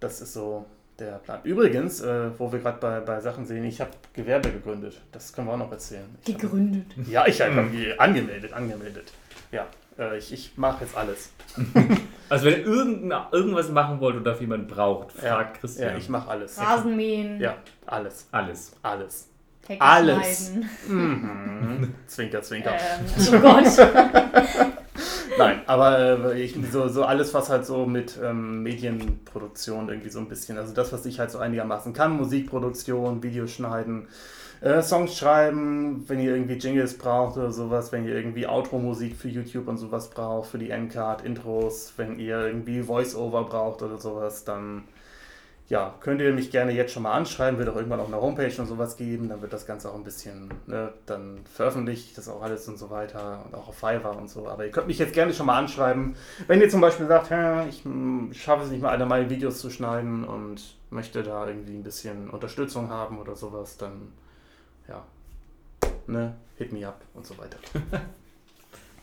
das 0.00 0.20
ist 0.20 0.32
so 0.32 0.64
der 0.98 1.18
Plan. 1.18 1.40
Übrigens, 1.44 2.00
äh, 2.00 2.30
wo 2.38 2.50
wir 2.52 2.58
gerade 2.60 2.78
bei, 2.80 3.00
bei 3.00 3.20
Sachen 3.20 3.44
sehen, 3.44 3.64
ich 3.64 3.80
habe 3.80 3.90
Gewerbe 4.14 4.50
gegründet. 4.50 5.00
Das 5.12 5.32
können 5.32 5.48
wir 5.48 5.54
auch 5.54 5.58
noch 5.58 5.72
erzählen. 5.72 6.04
Ich 6.26 6.34
hab- 6.34 6.40
Gegründet. 6.40 6.86
ja, 7.10 7.26
ich 7.26 7.40
habe 7.42 7.68
angemeldet, 7.98 8.52
angemeldet. 8.52 9.12
Ja, 9.52 9.66
äh, 9.98 10.18
ich, 10.18 10.32
ich 10.32 10.52
mache 10.56 10.84
jetzt 10.84 10.96
alles. 10.96 11.30
Also 12.28 12.46
wenn 12.46 12.64
ihr 12.64 13.26
irgendwas 13.30 13.70
machen 13.70 14.00
wollt 14.00 14.16
oder 14.16 14.24
dafür 14.32 14.40
jemand 14.42 14.66
braucht, 14.66 15.12
fragt 15.12 15.60
Christian. 15.60 15.92
Ja, 15.92 15.96
ich 15.96 16.08
mache 16.08 16.28
alles. 16.28 16.58
Rasenmähen, 16.58 17.40
Ja, 17.40 17.54
alles, 17.86 18.26
Alles. 18.32 18.72
alles. 18.82 19.28
Hecke 19.68 19.80
alles. 19.80 20.52
Mhm. 20.88 21.94
zwinker, 22.08 22.42
zwinker. 22.42 22.72
Ähm, 22.72 23.06
oh 23.32 23.38
Gott. 23.38 23.64
Nein, 25.38 25.60
aber 25.66 26.32
äh, 26.32 26.42
ich, 26.42 26.56
so, 26.72 26.88
so 26.88 27.04
alles, 27.04 27.34
was 27.34 27.50
halt 27.50 27.66
so 27.66 27.84
mit 27.86 28.18
ähm, 28.22 28.62
Medienproduktion 28.62 29.88
irgendwie 29.88 30.08
so 30.10 30.18
ein 30.18 30.28
bisschen, 30.28 30.56
also 30.56 30.72
das, 30.72 30.92
was 30.92 31.04
ich 31.06 31.18
halt 31.20 31.30
so 31.30 31.38
einigermaßen 31.38 31.92
kann, 31.92 32.16
Musikproduktion, 32.16 33.22
Videoschneiden, 33.22 34.08
äh, 34.60 34.82
Songs 34.82 35.16
schreiben, 35.16 36.04
wenn 36.08 36.20
ihr 36.20 36.34
irgendwie 36.34 36.54
Jingles 36.54 36.96
braucht 36.98 37.36
oder 37.36 37.50
sowas, 37.50 37.92
wenn 37.92 38.06
ihr 38.06 38.14
irgendwie 38.14 38.46
Outro-Musik 38.46 39.16
für 39.16 39.28
YouTube 39.28 39.68
und 39.68 39.76
sowas 39.76 40.10
braucht, 40.10 40.50
für 40.50 40.58
die 40.58 40.70
Endcard, 40.70 41.24
Intros, 41.24 41.92
wenn 41.96 42.18
ihr 42.18 42.46
irgendwie 42.46 42.82
Voice-Over 42.82 43.44
braucht 43.44 43.82
oder 43.82 43.98
sowas, 43.98 44.44
dann 44.44 44.84
ja, 45.68 45.94
könnt 46.00 46.20
ihr 46.20 46.32
mich 46.32 46.52
gerne 46.52 46.70
jetzt 46.72 46.92
schon 46.92 47.02
mal 47.02 47.12
anschreiben, 47.12 47.58
wird 47.58 47.68
auch 47.68 47.74
irgendwann 47.74 47.98
auch 47.98 48.06
eine 48.06 48.20
Homepage 48.20 48.54
und 48.58 48.66
sowas 48.66 48.96
geben, 48.96 49.28
dann 49.28 49.42
wird 49.42 49.52
das 49.52 49.66
Ganze 49.66 49.90
auch 49.90 49.96
ein 49.96 50.04
bisschen, 50.04 50.48
ne, 50.66 50.92
dann 51.06 51.40
veröffentliche 51.52 52.04
ich 52.06 52.14
das 52.14 52.28
auch 52.28 52.40
alles 52.40 52.68
und 52.68 52.78
so 52.78 52.88
weiter 52.90 53.42
und 53.44 53.54
auch 53.54 53.68
auf 53.68 53.74
Fiverr 53.74 54.16
und 54.16 54.30
so. 54.30 54.46
Aber 54.48 54.64
ihr 54.64 54.70
könnt 54.70 54.86
mich 54.86 54.98
jetzt 54.98 55.12
gerne 55.12 55.34
schon 55.34 55.46
mal 55.46 55.58
anschreiben, 55.58 56.14
wenn 56.46 56.60
ihr 56.60 56.68
zum 56.68 56.80
Beispiel 56.80 57.08
sagt, 57.08 57.30
"Hä, 57.30 57.68
ich 57.68 57.82
schaffe 58.40 58.64
es 58.64 58.70
nicht 58.70 58.80
mal, 58.80 58.90
alle 58.90 59.06
meine 59.06 59.28
Videos 59.28 59.58
zu 59.58 59.70
schneiden 59.70 60.22
und 60.24 60.76
möchte 60.90 61.24
da 61.24 61.48
irgendwie 61.48 61.74
ein 61.74 61.82
bisschen 61.82 62.30
Unterstützung 62.30 62.88
haben 62.90 63.18
oder 63.18 63.34
sowas, 63.34 63.76
dann 63.76 64.12
ja, 64.88 65.04
ne, 66.06 66.34
hit 66.56 66.72
me 66.72 66.86
up 66.86 67.00
und 67.14 67.26
so 67.26 67.36
weiter. 67.38 67.58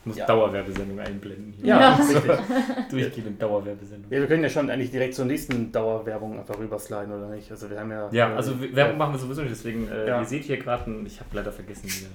Ich 0.01 0.07
muss 0.07 0.17
Ja. 0.17 0.25
Dauerwerbesendung 0.25 0.99
einblenden 0.99 1.53
hier. 1.53 1.65
Ja, 1.67 1.79
Ja. 1.79 1.95
richtig. 1.95 2.31
Durchgehende 2.89 3.31
Dauerwerbesendung. 3.39 4.11
Ja, 4.11 4.19
wir 4.19 4.27
können 4.27 4.43
ja 4.43 4.49
schon 4.49 4.69
eigentlich 4.69 4.91
direkt 4.91 5.15
zur 5.15 5.23
nächsten 5.25 5.71
Dauerwerbung 5.71 6.37
einfach 6.39 6.57
rübersliden, 6.59 7.13
oder 7.13 7.29
nicht? 7.29 7.49
Also 7.49 7.69
wir 7.69 7.79
haben 7.79 7.89
ja... 7.91 8.09
Ja, 8.11 8.31
äh, 8.31 8.35
also 8.35 8.59
Werbung 8.75 8.97
machen 8.97 9.13
wir 9.13 9.19
sowieso 9.19 9.41
nicht, 9.43 9.51
deswegen, 9.53 9.87
äh, 9.89 10.07
Ja. 10.09 10.19
ihr 10.19 10.25
seht 10.27 10.43
hier 10.43 10.57
gerade, 10.57 10.91
ich 11.05 11.19
habe 11.21 11.29
leider 11.31 11.53
vergessen, 11.53 11.83
wie 11.85 12.07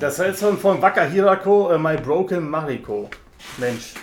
Das 0.00 0.18
ist 0.18 0.40
von, 0.40 0.58
von 0.58 0.82
Waka 0.82 1.02
Hirako, 1.04 1.70
äh, 1.72 1.78
My 1.78 1.96
Broken 1.96 2.48
Mariko. 2.50 3.08
Mensch, 3.58 3.94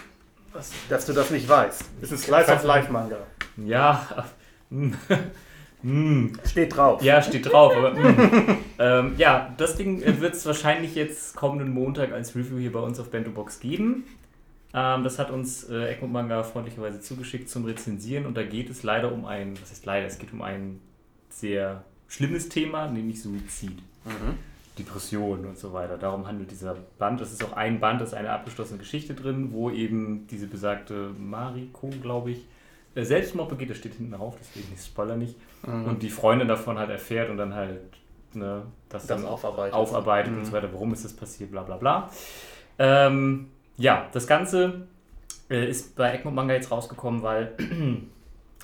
Was? 0.53 0.71
dass 0.87 1.05
du 1.05 1.11
das 1.11 1.31
nicht 1.31 1.49
weißt. 1.49 1.83
Ist 2.01 2.11
ein 2.13 2.17
Slice 2.17 2.53
of 2.53 2.63
Life 2.63 2.89
Manga. 2.91 3.17
Ja, 3.57 4.07
hm. 5.81 6.33
Steht 6.45 6.75
drauf. 6.75 7.01
ja, 7.03 7.21
steht 7.21 7.51
drauf. 7.51 7.75
Aber, 7.75 7.95
hm. 7.95 8.57
ähm, 8.79 9.13
ja, 9.17 9.53
das 9.57 9.75
Ding 9.75 10.03
wird 10.21 10.33
es 10.33 10.45
wahrscheinlich 10.45 10.95
jetzt 10.95 11.35
kommenden 11.35 11.73
Montag 11.73 12.11
als 12.11 12.35
Review 12.35 12.57
hier 12.57 12.71
bei 12.71 12.79
uns 12.79 12.99
auf 12.99 13.09
Bento 13.09 13.31
Box 13.31 13.59
geben. 13.59 14.05
Ähm, 14.73 15.03
das 15.03 15.19
hat 15.19 15.31
uns 15.31 15.69
äh, 15.69 15.93
Egmont 15.93 16.13
Manga 16.13 16.43
freundlicherweise 16.43 17.01
zugeschickt 17.01 17.49
zum 17.49 17.65
Rezensieren 17.65 18.25
und 18.25 18.37
da 18.37 18.43
geht 18.43 18.69
es 18.69 18.83
leider 18.83 19.11
um 19.11 19.25
ein, 19.25 19.59
was 19.59 19.71
heißt 19.71 19.85
leider, 19.85 20.07
es 20.07 20.17
geht 20.17 20.31
um 20.31 20.41
ein 20.41 20.79
sehr 21.29 21.83
schlimmes 22.07 22.49
Thema, 22.49 22.87
nämlich 22.87 23.21
Suizid. 23.21 23.77
Mhm. 24.05 24.37
Depressionen 24.77 25.45
und 25.45 25.57
so 25.57 25.73
weiter. 25.73 25.97
Darum 25.97 26.27
handelt 26.27 26.49
dieser 26.51 26.75
Band. 26.97 27.19
Es 27.21 27.33
ist 27.33 27.43
auch 27.43 27.53
ein 27.53 27.79
Band, 27.79 27.99
da 27.99 28.05
ist 28.05 28.13
eine 28.13 28.31
abgeschlossene 28.31 28.79
Geschichte 28.79 29.13
drin, 29.13 29.49
wo 29.51 29.69
eben 29.69 30.27
diese 30.27 30.47
besagte 30.47 31.11
Mariko, 31.17 31.89
glaube 32.01 32.31
ich, 32.31 32.47
äh, 32.95 33.03
Selbstmord 33.03 33.49
begeht. 33.49 33.69
Das 33.69 33.77
steht 33.77 33.95
hinten 33.95 34.13
drauf, 34.13 34.37
deswegen 34.39 34.73
ich 34.73 34.81
spoiler 34.81 35.17
nicht. 35.17 35.35
Mhm. 35.65 35.85
Und 35.85 36.03
die 36.03 36.09
Freundin 36.09 36.47
davon 36.47 36.77
halt 36.79 36.89
erfährt 36.89 37.29
und 37.29 37.37
dann 37.37 37.53
halt 37.53 37.79
ne, 38.33 38.63
das, 38.89 39.05
das 39.07 39.21
dann 39.21 39.29
aufarbeitet. 39.29 39.73
aufarbeitet 39.73 40.33
und 40.33 40.39
Mhm. 40.39 40.45
so 40.45 40.51
weiter. 40.53 40.69
Warum 40.73 40.93
ist 40.93 41.05
das 41.05 41.13
passiert, 41.13 41.51
bla 41.51 41.63
bla 41.63 41.77
bla. 41.77 42.09
Ähm, 42.79 43.49
ja, 43.77 44.07
das 44.11 44.25
Ganze 44.27 44.87
äh, 45.49 45.69
ist 45.69 45.95
bei 45.95 46.13
Egmont 46.15 46.35
Manga 46.35 46.53
jetzt 46.53 46.71
rausgekommen, 46.71 47.21
weil 47.21 47.53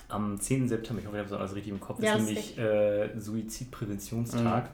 am 0.10 0.39
10. 0.39 0.67
September, 0.69 1.01
ich 1.01 1.07
hoffe, 1.07 1.17
ich 1.17 1.23
habe 1.25 1.33
es 1.33 1.39
alles 1.39 1.55
richtig 1.55 1.71
im 1.73 1.79
Kopf, 1.79 2.01
Ja, 2.01 2.13
ist 2.15 2.25
nämlich 2.25 2.57
äh, 2.57 3.10
Suizidpräventionstag. 3.19 4.69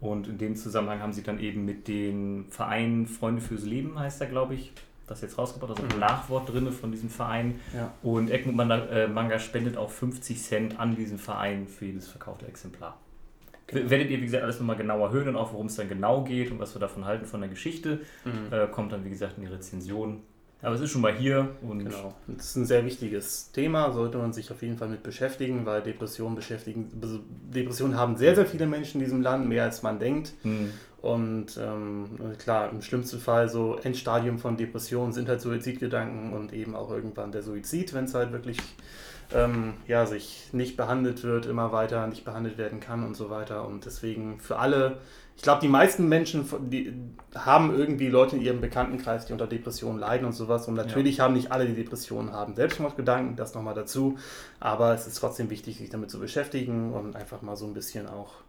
Und 0.00 0.28
in 0.28 0.36
dem 0.36 0.56
Zusammenhang 0.56 1.00
haben 1.00 1.14
sie 1.14 1.22
dann 1.22 1.40
eben 1.40 1.64
mit 1.64 1.88
den 1.88 2.46
Verein 2.50 3.06
Freunde 3.06 3.40
fürs 3.40 3.64
Leben, 3.64 3.98
heißt 3.98 4.20
er, 4.20 4.26
glaube 4.26 4.54
ich, 4.54 4.72
das 5.06 5.20
jetzt 5.20 5.38
rausgebracht, 5.38 5.70
also 5.70 5.82
ein 5.82 5.94
Mhm. 5.94 6.00
Nachwort 6.00 6.52
drin 6.52 6.70
von 6.72 6.90
diesem 6.92 7.08
Verein. 7.10 7.60
Ja. 7.74 7.92
Und 8.02 8.30
Egmont 8.30 8.56
Manga, 8.56 9.34
äh, 9.36 9.38
spendet 9.38 9.76
auch 9.76 9.90
50 9.90 10.42
Cent 10.42 10.80
an 10.80 10.96
diesen 10.96 11.18
Verein 11.18 11.66
für 11.68 11.86
jedes 11.86 12.08
verkaufte 12.08 12.46
Exemplar. 12.46 12.98
Genau. 13.68 13.90
Werdet 13.90 14.10
ihr, 14.10 14.18
wie 14.18 14.24
gesagt, 14.24 14.44
alles 14.44 14.60
nochmal 14.60 14.76
genauer 14.76 15.10
hören 15.10 15.28
und 15.28 15.36
auch 15.36 15.52
worum 15.52 15.66
es 15.66 15.76
dann 15.76 15.88
genau 15.88 16.22
geht 16.22 16.50
und 16.52 16.58
was 16.60 16.74
wir 16.74 16.80
davon 16.80 17.04
halten 17.04 17.26
von 17.26 17.40
der 17.40 17.50
Geschichte. 17.50 18.00
Mhm. 18.24 18.52
Äh, 18.52 18.66
kommt 18.68 18.92
dann, 18.92 19.04
wie 19.04 19.10
gesagt, 19.10 19.34
in 19.38 19.44
die 19.44 19.50
Rezension. 19.52 20.22
Aber 20.62 20.74
es 20.74 20.80
ist 20.80 20.90
schon 20.90 21.02
mal 21.02 21.12
hier 21.14 21.50
und 21.62 21.80
Genau. 21.80 22.14
Und 22.26 22.38
Das 22.38 22.46
ist 22.46 22.56
ein 22.56 22.64
sehr 22.64 22.84
wichtiges 22.84 23.52
Thema, 23.52 23.92
sollte 23.92 24.18
man 24.18 24.32
sich 24.32 24.50
auf 24.50 24.62
jeden 24.62 24.78
Fall 24.78 24.88
mit 24.88 25.02
beschäftigen, 25.02 25.66
weil 25.66 25.82
Depressionen 25.82 26.34
beschäftigen, 26.34 26.90
Depressionen 27.54 27.96
haben 27.96 28.16
sehr, 28.16 28.34
sehr 28.34 28.46
viele 28.46 28.66
Menschen 28.66 29.00
in 29.00 29.04
diesem 29.04 29.22
Land, 29.22 29.48
mehr 29.48 29.64
als 29.64 29.82
man 29.82 29.98
denkt. 29.98 30.32
hm, 30.42 30.70
Und 31.06 31.56
ähm, 31.56 32.18
klar, 32.36 32.70
im 32.70 32.82
schlimmsten 32.82 33.20
Fall 33.20 33.48
so 33.48 33.76
Endstadium 33.76 34.40
von 34.40 34.56
Depressionen 34.56 35.12
sind 35.12 35.28
halt 35.28 35.40
Suizidgedanken 35.40 36.32
und 36.32 36.52
eben 36.52 36.74
auch 36.74 36.90
irgendwann 36.90 37.30
der 37.30 37.44
Suizid, 37.44 37.94
wenn 37.94 38.06
es 38.06 38.14
halt 38.14 38.32
wirklich 38.32 38.58
ähm, 39.32 39.74
ja, 39.86 40.04
sich 40.04 40.48
nicht 40.50 40.76
behandelt 40.76 41.22
wird, 41.22 41.46
immer 41.46 41.70
weiter 41.70 42.08
nicht 42.08 42.24
behandelt 42.24 42.58
werden 42.58 42.80
kann 42.80 43.04
und 43.04 43.16
so 43.16 43.30
weiter. 43.30 43.68
Und 43.68 43.84
deswegen 43.86 44.40
für 44.40 44.58
alle, 44.58 44.98
ich 45.36 45.44
glaube, 45.44 45.60
die 45.60 45.68
meisten 45.68 46.08
Menschen 46.08 46.44
die 46.70 46.92
haben 47.36 47.72
irgendwie 47.72 48.08
Leute 48.08 48.34
in 48.34 48.42
ihrem 48.42 48.60
Bekanntenkreis, 48.60 49.26
die 49.26 49.32
unter 49.32 49.46
Depressionen 49.46 50.00
leiden 50.00 50.26
und 50.26 50.32
sowas. 50.32 50.66
Und 50.66 50.74
natürlich 50.74 51.20
haben 51.20 51.34
nicht 51.34 51.52
alle, 51.52 51.66
die 51.66 51.74
Depressionen 51.74 52.32
haben, 52.32 52.56
Selbstmordgedanken, 52.56 53.36
das 53.36 53.54
nochmal 53.54 53.74
dazu. 53.74 54.18
Aber 54.58 54.92
es 54.92 55.06
ist 55.06 55.20
trotzdem 55.20 55.50
wichtig, 55.50 55.78
sich 55.78 55.88
damit 55.88 56.10
zu 56.10 56.18
beschäftigen 56.18 56.92
und 56.92 57.14
einfach 57.14 57.42
mal 57.42 57.54
so 57.54 57.64
ein 57.64 57.74
bisschen 57.74 58.08
auch 58.08 58.45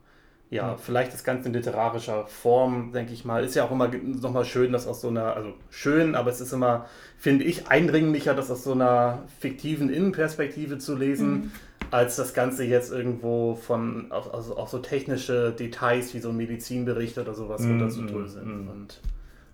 ja, 0.49 0.69
Ja. 0.71 0.77
vielleicht 0.77 1.13
das 1.13 1.23
Ganze 1.23 1.47
in 1.49 1.53
literarischer 1.53 2.25
Form, 2.27 2.91
denke 2.93 3.13
ich 3.13 3.25
mal. 3.25 3.43
Ist 3.43 3.55
ja 3.55 3.65
auch 3.65 3.71
immer 3.71 3.89
nochmal 3.89 4.45
schön, 4.45 4.71
dass 4.71 4.87
aus 4.87 5.01
so 5.01 5.09
einer, 5.09 5.35
also 5.35 5.53
schön, 5.69 6.15
aber 6.15 6.29
es 6.31 6.39
ist 6.41 6.53
immer, 6.53 6.85
finde 7.17 7.43
ich, 7.45 7.67
eindringlicher, 7.67 8.33
das 8.33 8.49
aus 8.49 8.63
so 8.63 8.71
einer 8.73 9.23
fiktiven 9.39 9.89
Innenperspektive 9.89 10.77
zu 10.77 10.95
lesen, 10.95 11.31
Mhm. 11.33 11.51
als 11.91 12.15
das 12.17 12.33
Ganze 12.33 12.63
jetzt 12.65 12.91
irgendwo 12.91 13.55
von, 13.55 14.11
auf, 14.11 14.33
also 14.33 14.57
auf 14.57 14.69
so 14.69 14.79
technische 14.79 15.51
Details 15.51 16.13
wie 16.13 16.19
so 16.19 16.29
ein 16.29 16.37
Medizinbericht 16.37 17.17
oder 17.17 17.33
sowas 17.33 17.61
Mhm, 17.61 17.71
runterzudröseln. 17.71 18.63
mhm. 18.63 18.69
Und 18.69 19.01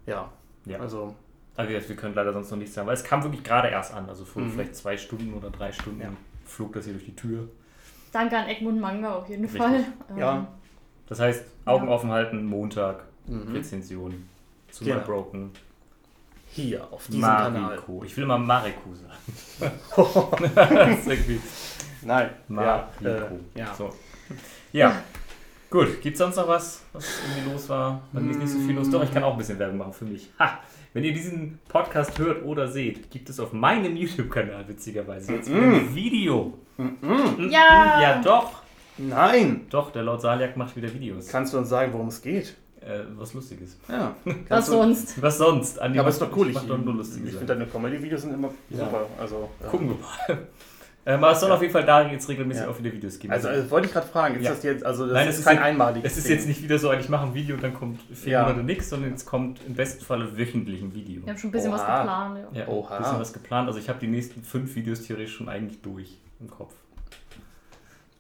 ja, 0.06 0.32
ja. 0.66 0.80
also 0.80 1.16
Also 1.56 1.70
wie 1.70 1.74
gesagt, 1.76 1.90
wir 1.90 1.96
können 1.96 2.16
leider 2.16 2.34
sonst 2.34 2.50
noch 2.50 2.58
nichts 2.58 2.74
sagen, 2.74 2.88
weil 2.88 2.96
es 2.96 3.04
kam 3.04 3.22
wirklich 3.24 3.44
gerade 3.44 3.68
erst 3.68 3.94
an. 3.94 4.10
Also 4.10 4.26
vor 4.26 4.42
Mhm. 4.42 4.50
vielleicht 4.52 4.76
zwei 4.76 4.98
Stunden 4.98 5.34
oder 5.36 5.52
drei 5.52 5.72
Stunden 5.72 6.02
Ja. 6.02 6.08
flog 6.46 6.74
das 6.74 6.86
hier 6.86 6.94
durch 6.94 7.06
die 7.06 7.16
Tür. 7.16 7.48
Danke 8.12 8.36
an 8.38 8.48
Egmont 8.48 8.80
Manga 8.80 9.14
auf 9.16 9.30
jeden 9.30 9.44
Richtig. 9.44 9.62
Fall. 9.62 9.84
Ähm, 10.10 10.18
Ja. 10.18 10.48
Das 11.10 11.20
heißt, 11.20 11.44
Augen 11.66 11.88
Ja. 11.88 11.92
offen 11.94 12.12
halten, 12.12 12.46
Montag 12.46 13.04
Rezension 13.28 14.28
zu 14.72 14.84
Genau. 14.84 14.98
My 15.00 15.04
Broken 15.06 15.52
Hier, 16.52 16.86
auf 16.92 17.08
diesem 17.08 17.22
Kanal. 17.22 17.52
Mariko. 17.52 18.04
Ich 18.06 18.16
will 18.18 18.26
mal 18.26 18.38
Mariko 18.38 18.90
sagen. 18.94 19.74
das 20.56 21.00
ist 21.00 21.08
irgendwie 21.08 21.40
Nein. 22.04 22.30
Mariko. 22.48 22.86
Ja, 23.04 23.10
äh, 23.10 23.30
ja. 23.56 23.74
So. 23.76 23.90
ja. 24.72 25.02
Gut, 25.70 26.02
gibt 26.02 26.14
es 26.14 26.20
sonst 26.20 26.36
noch 26.36 26.48
was, 26.48 26.84
was 26.94 27.06
irgendwie 27.28 27.52
los 27.52 27.68
war? 27.70 28.04
Bei 28.12 28.20
mir 28.20 28.32
ist 28.32 28.38
nicht 28.38 28.50
so 28.52 28.60
viel 28.60 28.76
los. 28.76 28.90
Doch, 28.92 29.04
ich 29.04 29.12
kann 29.12 29.24
auch 29.24 29.32
ein 29.32 29.38
bisschen 29.40 29.58
Werbung 29.58 29.80
machen 29.80 29.94
für 29.94 30.06
mich. 30.06 30.30
Ha! 30.38 30.60
Wenn 30.94 31.04
ihr 31.04 31.14
diesen 31.14 31.58
Podcast 31.68 32.20
hört 32.20 32.44
oder 32.44 32.68
seht, 32.68 33.10
gibt 33.10 33.28
es 33.30 33.40
auf 33.40 33.54
meinem 33.54 33.98
YouTube-Kanal 33.98 34.68
witzigerweise 34.68 35.34
jetzt 35.34 35.50
wieder 35.50 35.62
ein 35.64 35.96
Video. 35.96 36.54
Ja! 37.40 38.00
Ja, 38.02 38.22
doch. 38.22 38.62
Nein! 38.98 39.62
Doch, 39.70 39.92
der 39.92 40.04
Lord 40.04 40.22
Saliak 40.22 40.56
macht 40.58 40.76
wieder 40.76 40.94
Videos. 40.94 41.28
Kannst 41.28 41.54
du 41.54 41.58
uns 41.58 41.70
sagen, 41.70 41.94
worum 41.94 42.08
es 42.10 42.22
geht? 42.22 42.56
Äh, 42.82 43.00
was 43.18 43.34
Lustiges. 43.34 43.78
Ja. 43.88 44.14
Was 44.50 44.66
du- 44.66 44.74
sonst? 44.74 45.22
Was 45.22 45.38
sonst? 45.38 45.80
Andi 45.82 45.96
Ja, 45.96 46.02
aber 46.02 46.10
ist 46.10 46.22
doch 46.22 46.36
cool. 46.36 46.50
Ich, 46.50 46.54
macht 46.54 46.70
doch 46.70 46.78
nur 46.78 46.92
ich 46.94 46.98
Lustiges. 46.98 47.30
finde 47.32 47.46
deine 47.46 47.66
Comedy-Videos 47.66 48.22
sind 48.24 48.34
immer 48.34 48.50
Ja. 48.70 48.80
super. 48.80 49.06
Also, 49.20 49.50
ja. 49.62 49.68
Gucken 49.70 49.90
wir 49.90 49.96
mal. 50.36 50.48
Ähm, 51.06 51.22
aber 51.22 51.34
es 51.34 51.42
soll 51.42 51.52
auf 51.52 51.60
jeden 51.62 51.74
Fall 51.74 51.86
da 51.86 52.10
jetzt 52.10 52.30
regelmäßig 52.30 52.64
Ja. 52.64 52.70
auch 52.70 52.80
wieder 52.80 52.90
Videos 52.94 53.20
geben. 53.20 53.34
Also, 53.34 53.50
also 53.50 53.70
wollte 53.72 53.88
ich 53.88 53.92
gerade 53.94 54.08
fragen, 54.08 54.36
ist 54.36 54.44
Ja. 54.46 54.52
das 54.52 54.64
jetzt, 54.64 54.86
also 54.86 55.04
das 55.04 55.14
Nein, 55.14 55.28
ist 55.28 55.34
es 55.34 55.40
ist 55.40 55.46
kein 55.46 55.56
jetzt- 55.58 55.66
einmaliges 55.66 56.10
es 56.14 56.18
ist 56.20 56.30
jetzt 56.30 56.48
nicht 56.48 56.64
wieder 56.64 56.80
so, 56.80 56.94
ich 56.94 57.10
mache 57.10 57.26
ein 57.26 57.34
Video 57.34 57.56
und 57.58 57.62
dann 57.62 57.74
kommt 57.74 58.00
vier 58.14 58.32
Ja. 58.32 58.44
Monate 58.44 58.64
nichts, 58.64 58.90
sondern 58.90 59.10
jetzt 59.12 59.26
kommt 59.26 59.60
im 59.68 59.74
besten 59.74 60.02
Falle 60.06 60.38
wöchentlich 60.38 60.82
ein 60.82 60.94
Video. 60.96 61.22
Wir 61.26 61.32
haben 61.34 61.38
schon 61.38 61.50
ein 61.50 61.52
bisschen 61.52 61.74
was 61.74 61.82
Oha. 61.82 61.98
geplant. 61.98 62.40
Ja. 62.54 62.60
Ja, 62.62 62.68
Oha. 62.70 62.96
ein 62.96 63.02
bisschen 63.04 63.20
was 63.20 63.34
geplant. 63.34 63.68
Also 63.68 63.80
ich 63.80 63.90
habe 63.90 64.00
die 64.00 64.08
nächsten 64.08 64.44
fünf 64.44 64.74
Videos 64.76 65.02
theoretisch 65.02 65.36
schon 65.36 65.50
eigentlich 65.50 65.82
durch 65.82 66.20
im 66.40 66.50
Kopf. 66.50 66.74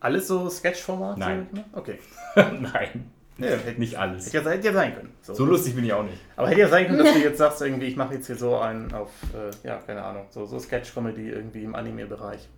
Alles 0.03 0.27
so 0.27 0.49
Sketch-Format? 0.49 1.17
Nein. 1.17 1.47
So, 1.49 1.57
ne? 1.57 1.65
Okay. 1.71 1.99
Nein, 2.35 3.09
Ja, 3.37 3.47
hätte, 3.47 3.79
nicht 3.79 3.97
alles. 3.97 4.25
hätte, 4.33 4.37
ja, 4.45 4.51
hätte 4.51 4.67
ja 4.67 4.73
sein 4.73 4.93
können. 4.95 5.13
So 5.21 5.45
lustig 5.45 5.75
bin 5.75 5.85
ich 5.85 5.93
auch 5.93 6.03
nicht. 6.03 6.17
Aber 6.35 6.49
hätte 6.49 6.59
ja 6.59 6.67
sein 6.67 6.87
können, 6.87 6.99
dass 6.99 7.13
du 7.13 7.19
jetzt 7.23 7.37
sagst, 7.37 7.61
irgendwie, 7.61 7.85
ich 7.87 7.95
mache 7.95 8.15
jetzt 8.15 8.27
hier 8.27 8.35
so 8.35 8.57
einen 8.57 8.93
auf, 8.93 9.09
äh, 9.33 9.67
ja, 9.67 9.77
keine 9.77 10.03
Ahnung, 10.03 10.25
so, 10.29 10.45
so 10.45 10.59
Sketch-Comedy 10.59 11.29
irgendwie 11.29 11.63
im 11.63 11.73
Anime-Bereich. 11.73 12.49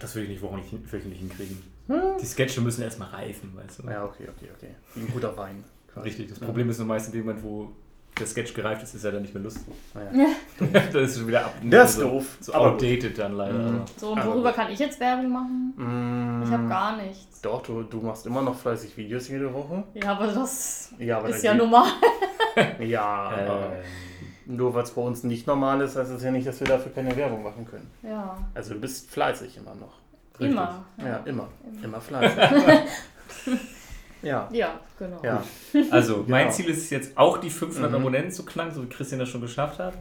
Das 0.00 0.14
will 0.16 0.22
ich 0.24 0.30
nicht 0.30 0.42
wöchentlich, 0.42 1.18
hinkriegen. 1.18 1.62
Hm. 1.88 2.00
Die 2.20 2.26
Sketche 2.26 2.62
müssen 2.62 2.82
erstmal 2.82 3.10
reifen, 3.10 3.52
weißt 3.54 3.80
du. 3.80 3.88
Ja, 3.90 4.04
okay, 4.04 4.24
okay, 4.34 4.48
okay. 4.56 4.70
Wie 4.94 5.00
ein 5.02 5.12
guter 5.12 5.36
Wein. 5.36 5.62
Richtig. 6.02 6.30
Das 6.30 6.38
Problem 6.40 6.70
ist 6.70 6.78
nur 6.78 6.86
meist 6.86 7.08
in 7.08 7.12
dem 7.12 7.26
Moment, 7.26 7.44
wo 7.44 7.72
der 8.18 8.26
Sketch 8.26 8.52
gereift 8.54 8.82
ist, 8.82 8.94
ist 8.94 9.04
er 9.04 9.12
dann 9.12 9.22
nicht 9.22 9.34
mehr 9.34 9.42
lustig. 9.42 9.72
Naja. 9.94 10.26
das 10.92 10.94
ist 11.10 11.18
schon 11.18 11.28
wieder 11.28 11.46
ab. 11.46 11.54
Das 11.64 11.90
ist 11.90 11.96
so, 11.96 12.02
doof. 12.10 12.36
So 12.40 12.54
aber 12.54 12.64
gut. 12.64 12.72
outdated 12.82 13.18
dann 13.18 13.32
leider. 13.36 13.54
Mhm. 13.58 13.82
So, 13.96 14.10
und 14.12 14.24
worüber 14.26 14.52
kann 14.52 14.70
ich 14.70 14.78
jetzt 14.78 15.00
Werbung 15.00 15.30
machen? 15.30 15.72
Mm, 15.76 16.42
Ich 16.44 16.50
habe 16.50 16.68
gar 16.68 16.96
nichts. 16.96 17.40
Doch, 17.40 17.62
du, 17.62 17.82
du 17.82 18.00
machst 18.00 18.26
immer 18.26 18.42
noch 18.42 18.54
fleißig 18.56 18.96
Videos 18.96 19.28
jede 19.28 19.52
Woche. 19.52 19.82
Ja, 19.94 20.12
aber 20.12 20.26
das 20.28 20.92
Ja, 20.98 21.18
aber 21.18 21.30
ist 21.30 21.42
ja 21.42 21.52
geht- 21.52 21.62
normal. 21.62 21.88
Ja, 22.80 23.02
aber 23.02 23.72
Äh, 23.76 23.82
nur 24.44 24.74
weil 24.74 24.82
es 24.82 24.90
bei 24.90 25.00
uns 25.00 25.22
nicht 25.24 25.46
normal 25.46 25.80
ist, 25.80 25.96
heißt 25.96 26.10
es 26.10 26.22
ja 26.22 26.30
nicht, 26.30 26.46
dass 26.46 26.60
wir 26.60 26.66
dafür 26.66 26.92
keine 26.92 27.16
Werbung 27.16 27.42
machen 27.42 27.64
können. 27.64 27.90
Ja, 28.02 28.36
Also 28.54 28.74
du 28.74 28.80
bist 28.80 29.10
fleißig 29.10 29.56
immer 29.56 29.74
noch. 29.74 29.94
immer. 30.38 30.84
Ja, 30.98 31.16
immer. 31.24 31.48
Immer 31.82 32.00
fleißig. 32.00 32.38
ja. 34.22 34.48
Ja, 34.52 34.80
genau. 34.98 35.20
Ja. 35.22 35.42
Also, 35.90 36.24
mein 36.26 36.44
Genau. 36.44 36.54
Ziel 36.56 36.68
ist 36.70 36.78
es 36.78 36.90
jetzt 36.90 37.16
auch, 37.18 37.38
die 37.38 37.50
500 37.50 37.90
Mhm. 37.90 37.96
Abonnenten 37.96 38.30
zu 38.32 38.44
knacken, 38.44 38.74
so 38.74 38.82
wie 38.82 38.88
Christian 38.88 39.18
das 39.20 39.28
schon 39.28 39.40
geschafft 39.40 39.78
hat. 39.78 39.94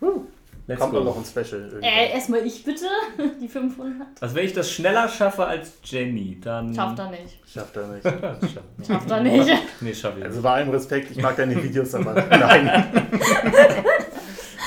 Huh. 0.00 0.22
Let's 0.68 0.80
Kommt 0.80 0.94
go. 0.94 1.00
noch 1.04 1.16
ein 1.16 1.24
Special. 1.24 1.60
irgendwann. 1.60 1.82
Äh, 1.84 2.12
erstmal 2.12 2.44
ich 2.44 2.64
bitte, 2.64 2.86
die 3.40 3.46
500. 3.46 4.08
Also, 4.20 4.34
wenn 4.34 4.44
ich 4.46 4.52
das 4.52 4.70
schneller 4.72 5.08
schaffe 5.08 5.44
als 5.46 5.74
Jenny, 5.84 6.38
dann. 6.42 6.74
Schafft 6.74 6.98
er 6.98 7.10
nicht. 7.10 7.38
Schafft 7.48 7.76
er 7.76 7.86
nicht. 7.86 8.02
Schafft 8.02 8.52
Schafft 8.88 9.10
er 9.10 9.20
nicht. 9.20 9.48
Nee, 9.80 9.94
schaffe 9.94 10.18
ich. 10.18 10.24
Also 10.24 10.42
bei 10.42 10.50
allem 10.54 10.70
Respekt, 10.70 11.12
ich 11.12 11.22
mag 11.22 11.36
deine 11.36 11.62
Videos, 11.62 11.94
aber 11.94 12.14
nein. 12.14 12.84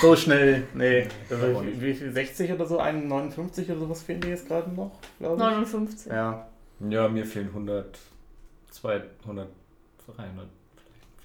so 0.02 0.16
schnell, 0.16 0.64
nee. 0.74 1.08
Also, 1.30 1.64
wie, 1.66 1.82
wie 1.82 1.94
viel, 1.94 2.12
60 2.14 2.54
oder 2.54 2.66
so, 2.66 2.78
59 2.78 3.70
oder 3.70 3.80
sowas 3.82 4.02
fehlen 4.02 4.22
dir 4.22 4.30
jetzt 4.30 4.48
gerade 4.48 4.70
noch, 4.72 4.92
glaube 5.20 5.36
ich? 5.36 5.42
59. 5.50 6.12
Ja. 6.12 6.48
ja, 6.90 7.08
mir 7.10 7.26
fehlen 7.26 7.48
100, 7.50 7.98
200, 8.82 9.50
300. 10.16 10.48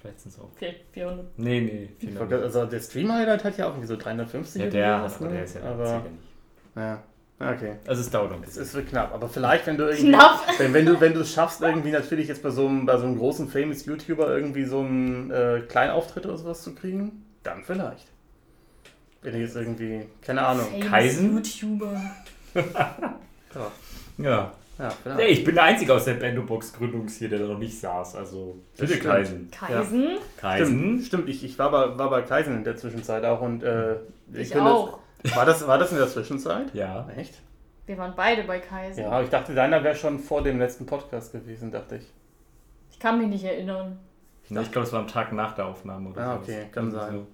Vielleicht, 0.01 0.19
sind 0.19 0.33
es 0.33 0.39
auch. 0.39 0.49
Okay, 0.55 0.75
400. 0.91 1.25
Nee, 1.37 1.61
nee, 1.61 1.89
Ich 1.99 2.09
400. 2.09 2.19
wollte- 2.31 2.43
Also 2.43 2.65
der 2.65 2.79
Stream-Highlight 2.79 3.43
hat 3.43 3.57
ja 3.57 3.65
auch 3.65 3.71
irgendwie 3.71 3.87
so 3.87 3.95
350 3.97 4.61
Ja, 4.61 4.69
der, 4.69 5.01
hat, 5.01 5.15
aber 5.15 5.27
der 5.29 5.43
ist 5.43 5.55
ja 5.55 5.61
aber, 5.63 5.85
ja 5.87 5.97
nicht. 5.99 6.11
ja. 6.75 7.03
Okay. 7.37 7.75
Also, 7.85 8.01
es 8.01 8.09
dauert 8.09 8.29
noch 8.31 8.37
ein 8.37 8.43
Es, 8.43 8.49
bisschen. 8.51 8.63
es 8.63 8.73
wird 8.75 8.87
knapp, 8.89 9.13
aber 9.13 9.27
vielleicht, 9.27 9.67
wenn 9.67 9.77
du 9.77 9.83
irgendwie, 9.89 10.07
Knapp. 10.09 10.39
wenn, 10.57 10.73
wenn 10.73 10.85
du 10.85 11.01
wenn 11.01 11.13
du 11.13 11.19
es 11.19 11.33
schaffst, 11.33 11.61
irgendwie 11.61 11.91
natürlich 11.91 12.29
jetzt 12.29 12.41
bei 12.41 12.49
so 12.49 12.65
einem, 12.65 12.85
bei 12.85 12.97
so 12.97 13.05
einem 13.05 13.17
großen 13.17 13.49
famous 13.49 13.85
YouTuber 13.85 14.29
irgendwie 14.29 14.63
so 14.63 14.79
einen 14.79 15.31
äh, 15.31 15.61
Kleinauftritt 15.67 16.25
oder 16.25 16.37
sowas 16.37 16.63
zu 16.63 16.73
kriegen, 16.75 17.25
dann 17.43 17.63
vielleicht. 17.65 18.07
Wenn 19.21 19.33
du 19.33 19.39
jetzt 19.39 19.55
irgendwie, 19.57 20.05
keine 20.21 20.45
Ahnung. 20.47 20.65
Famous 20.65 20.87
Kaisen? 20.89 21.35
YouTuber. 21.35 22.01
Ja, 23.53 23.71
Ja. 24.17 24.53
Ja. 24.77 24.91
Nee, 25.15 25.25
ich 25.27 25.43
bin 25.43 25.55
der 25.55 25.63
Einzige 25.65 25.93
aus 25.93 26.05
der 26.05 26.15
Bandobox-Gründungs 26.15 27.17
hier, 27.17 27.29
der 27.29 27.39
da 27.39 27.45
noch 27.45 27.57
nicht 27.59 27.79
saß. 27.79 28.15
Also, 28.15 28.57
Das 28.77 28.89
bitte. 28.89 28.99
Kaisen. 29.07 29.49
Kaisen. 29.51 30.17
Kaisen. 30.37 30.67
Stimmt, 30.79 31.03
stimmt. 31.05 31.29
Ich, 31.29 31.43
ich 31.43 31.57
war, 31.59 31.71
bei, 31.71 31.97
war 31.97 32.09
bei 32.09 32.21
Kaisen 32.21 32.55
in 32.57 32.63
der 32.63 32.75
Zwischenzeit 32.77 33.23
auch 33.25 33.41
und 33.41 33.63
äh, 33.63 33.95
Ich 34.33 34.51
könnte- 34.51 34.69
auch. 34.71 34.99
War 35.33 35.45
das, 35.45 35.65
war 35.67 35.77
das 35.79 35.91
in 35.91 35.97
der 35.97 36.07
Zwischenzeit? 36.07 36.73
Ja. 36.73 37.07
Echt? 37.17 37.41
Wir 37.87 37.97
waren 37.97 38.13
beide 38.15 38.43
bei 38.43 38.59
Kaisen. 38.59 39.03
Ja, 39.03 39.21
ich 39.21 39.29
dachte, 39.29 39.53
deiner 39.55 39.83
wäre 39.83 39.95
schon 39.95 40.19
vor 40.19 40.43
dem 40.43 40.59
letzten 40.59 40.85
Podcast 40.85 41.31
gewesen, 41.31 41.71
dachte 41.71 41.95
ich. 41.97 42.11
Ich 42.91 42.99
kann 42.99 43.17
mich 43.19 43.27
nicht 43.27 43.43
erinnern. 43.43 43.99
Nee, 44.49 44.61
ich 44.61 44.71
glaube, 44.71 44.85
es 44.87 44.93
war 44.93 44.99
am 44.99 45.07
Tag 45.07 45.31
nach 45.33 45.55
der 45.55 45.65
Aufnahme 45.65 46.09
oder 46.11 46.21
Ah, 46.21 46.33
sowas. 46.35 46.47
okay, 46.49 46.65
kann 46.71 46.91
sein. 46.91 47.25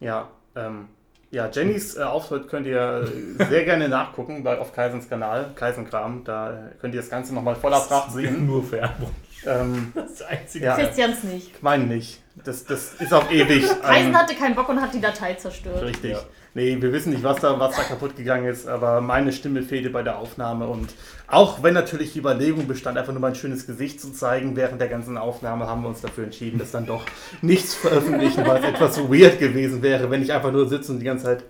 Ja, 0.00 0.28
ähm, 0.54 0.88
ja, 1.30 1.48
Jennys 1.52 1.96
äh, 1.96 2.02
Auftritt 2.02 2.48
könnt 2.48 2.66
ihr 2.66 3.08
äh, 3.40 3.44
sehr 3.44 3.64
gerne 3.64 3.88
nachgucken 3.88 4.42
bei, 4.44 4.58
auf 4.58 4.72
Kaisens 4.72 5.08
Kanal, 5.08 5.50
Kaisenkram. 5.54 6.22
Da 6.24 6.50
äh, 6.50 6.54
könnt 6.80 6.94
ihr 6.94 7.00
das 7.00 7.10
Ganze 7.10 7.34
nochmal 7.34 7.54
voller 7.56 7.80
Pracht 7.80 8.12
sehen. 8.12 8.46
Nur 8.46 8.70
Werbung. 8.70 9.10
ähm, 9.46 9.92
Das 9.94 10.10
ist 10.12 10.20
das 10.20 10.28
Einzige. 10.28 10.64
Ja. 10.66 10.76
Christians 10.76 11.24
nicht. 11.24 11.62
mein 11.62 11.88
nicht. 11.88 12.20
Das, 12.44 12.64
das 12.64 12.94
ist 12.94 13.12
auf 13.14 13.30
ewig. 13.32 13.66
Kaisen 13.82 13.82
ein- 13.84 14.16
hatte 14.16 14.34
keinen 14.34 14.54
Bock 14.54 14.68
und 14.68 14.80
hat 14.80 14.92
die 14.94 15.00
Datei 15.00 15.34
zerstört. 15.34 15.82
Richtig. 15.82 16.12
Ja. 16.12 16.20
Nee, 16.56 16.80
wir 16.80 16.90
wissen 16.90 17.12
nicht, 17.12 17.22
was 17.22 17.38
da, 17.40 17.60
was 17.60 17.76
da 17.76 17.82
kaputt 17.82 18.16
gegangen 18.16 18.46
ist, 18.46 18.66
aber 18.66 19.02
meine 19.02 19.30
Stimme 19.30 19.60
fehlte 19.60 19.90
bei 19.90 20.02
der 20.02 20.16
Aufnahme 20.16 20.66
und 20.66 20.88
auch 21.28 21.62
wenn 21.62 21.74
natürlich 21.74 22.14
die 22.14 22.20
Überlegung 22.20 22.66
bestand, 22.66 22.96
einfach 22.96 23.12
nur 23.12 23.20
mein 23.20 23.34
schönes 23.34 23.66
Gesicht 23.66 24.00
zu 24.00 24.10
zeigen 24.10 24.56
während 24.56 24.80
der 24.80 24.88
ganzen 24.88 25.18
Aufnahme, 25.18 25.66
haben 25.66 25.82
wir 25.82 25.90
uns 25.90 26.00
dafür 26.00 26.24
entschieden, 26.24 26.58
das 26.58 26.70
dann 26.70 26.86
doch 26.86 27.04
nichts 27.42 27.74
veröffentlichen, 27.74 28.46
weil 28.46 28.62
es 28.62 28.64
etwas 28.70 28.94
so 28.94 29.12
weird 29.12 29.38
gewesen 29.38 29.82
wäre, 29.82 30.10
wenn 30.10 30.22
ich 30.22 30.32
einfach 30.32 30.50
nur 30.50 30.66
sitze 30.66 30.92
und 30.92 31.00
die 31.00 31.04
ganze 31.04 31.24
Zeit. 31.24 31.44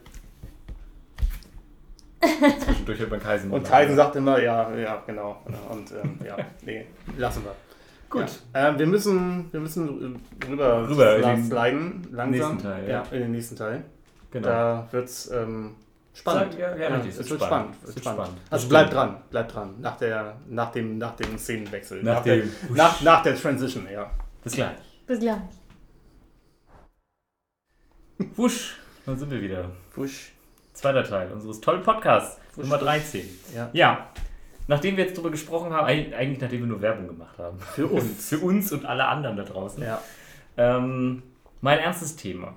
Zwischendurch 2.64 2.98
hört 2.98 3.10
man 3.12 3.20
Kaisen. 3.20 3.50
Und 3.52 3.62
Kaisen 3.64 3.94
sagt 3.94 4.16
immer, 4.16 4.42
ja, 4.42 4.74
ja, 4.76 5.04
genau. 5.06 5.40
Und 5.70 5.88
ähm, 5.92 6.18
ja, 6.26 6.36
nee, 6.64 6.84
lassen 7.16 7.44
wir. 7.44 7.54
Gut. 8.10 8.40
Ja. 8.52 8.70
Ähm, 8.70 8.78
wir 8.80 8.86
müssen, 8.88 9.52
wir 9.52 9.60
müssen 9.60 10.20
rüber, 10.50 10.88
Rüber 10.88 11.16
in 11.18 11.22
sli- 11.22 11.34
den 11.36 11.44
sliden, 11.44 12.08
langsam. 12.10 12.30
nächsten 12.56 12.58
Teil, 12.68 12.88
ja. 12.88 12.90
ja. 12.90 13.02
in 13.12 13.20
den 13.20 13.30
nächsten 13.30 13.54
Teil. 13.54 13.84
Genau. 14.30 14.48
Da 14.48 14.88
wird's 14.90 15.30
ähm, 15.30 15.76
spannend. 16.14 16.52
Sag- 16.52 16.60
ja, 16.60 16.76
ja, 16.76 16.88
richtig, 16.88 17.12
es 17.12 17.18
es 17.20 17.30
wird 17.30 17.40
wird 17.40 17.42
spannend. 17.48 17.74
spannend. 17.74 17.76
Es 17.76 17.82
Es 17.82 17.86
wird 17.86 17.94
wird 17.96 18.04
spannend. 18.04 18.20
spannend. 18.26 18.40
Also 18.52 18.68
bleibt 18.68 18.92
dran, 18.92 19.16
bleibt 19.30 19.54
dran. 19.54 19.74
Nach, 19.80 19.96
der, 19.96 20.36
nach, 20.48 20.72
dem, 20.72 20.98
nach 20.98 21.16
dem 21.16 21.38
Szenenwechsel. 21.38 22.02
Nach 22.02 22.22
der, 22.22 22.36
dem- 22.38 22.52
nach, 22.74 23.00
nach 23.02 23.22
der 23.22 23.36
Transition, 23.36 23.86
ja. 23.90 24.10
Bis 24.44 24.52
gleich. 24.54 24.76
Bis 25.06 25.18
gleich. 25.20 25.38
Wusch. 28.36 28.76
Dann 29.04 29.18
sind 29.18 29.30
wir 29.30 29.40
wieder. 29.40 29.70
Wusch. 29.94 30.32
Zweiter 30.72 31.04
Teil 31.04 31.30
unseres 31.32 31.60
tollen 31.60 31.82
Podcasts. 31.82 32.38
Wusch, 32.54 32.64
Nummer 32.64 32.76
wusch. 32.76 32.84
13. 32.86 33.28
Ja. 33.54 33.70
Ja. 33.72 34.06
Nachdem 34.68 34.96
wir 34.96 35.04
jetzt 35.04 35.16
darüber 35.16 35.30
gesprochen 35.30 35.72
haben, 35.72 35.86
eig- 35.86 36.12
eigentlich 36.14 36.40
nachdem 36.40 36.60
wir 36.60 36.66
nur 36.66 36.82
Werbung 36.82 37.06
gemacht 37.06 37.38
haben. 37.38 37.58
Für 37.60 37.86
uns. 37.86 38.28
Für 38.28 38.38
uns 38.38 38.72
und 38.72 38.84
alle 38.84 39.06
anderen 39.06 39.36
da 39.36 39.44
draußen. 39.44 39.82
Ja. 39.82 40.02
Ähm, 40.56 41.22
mein 41.60 41.78
ernstes 41.78 42.16
Thema. 42.16 42.54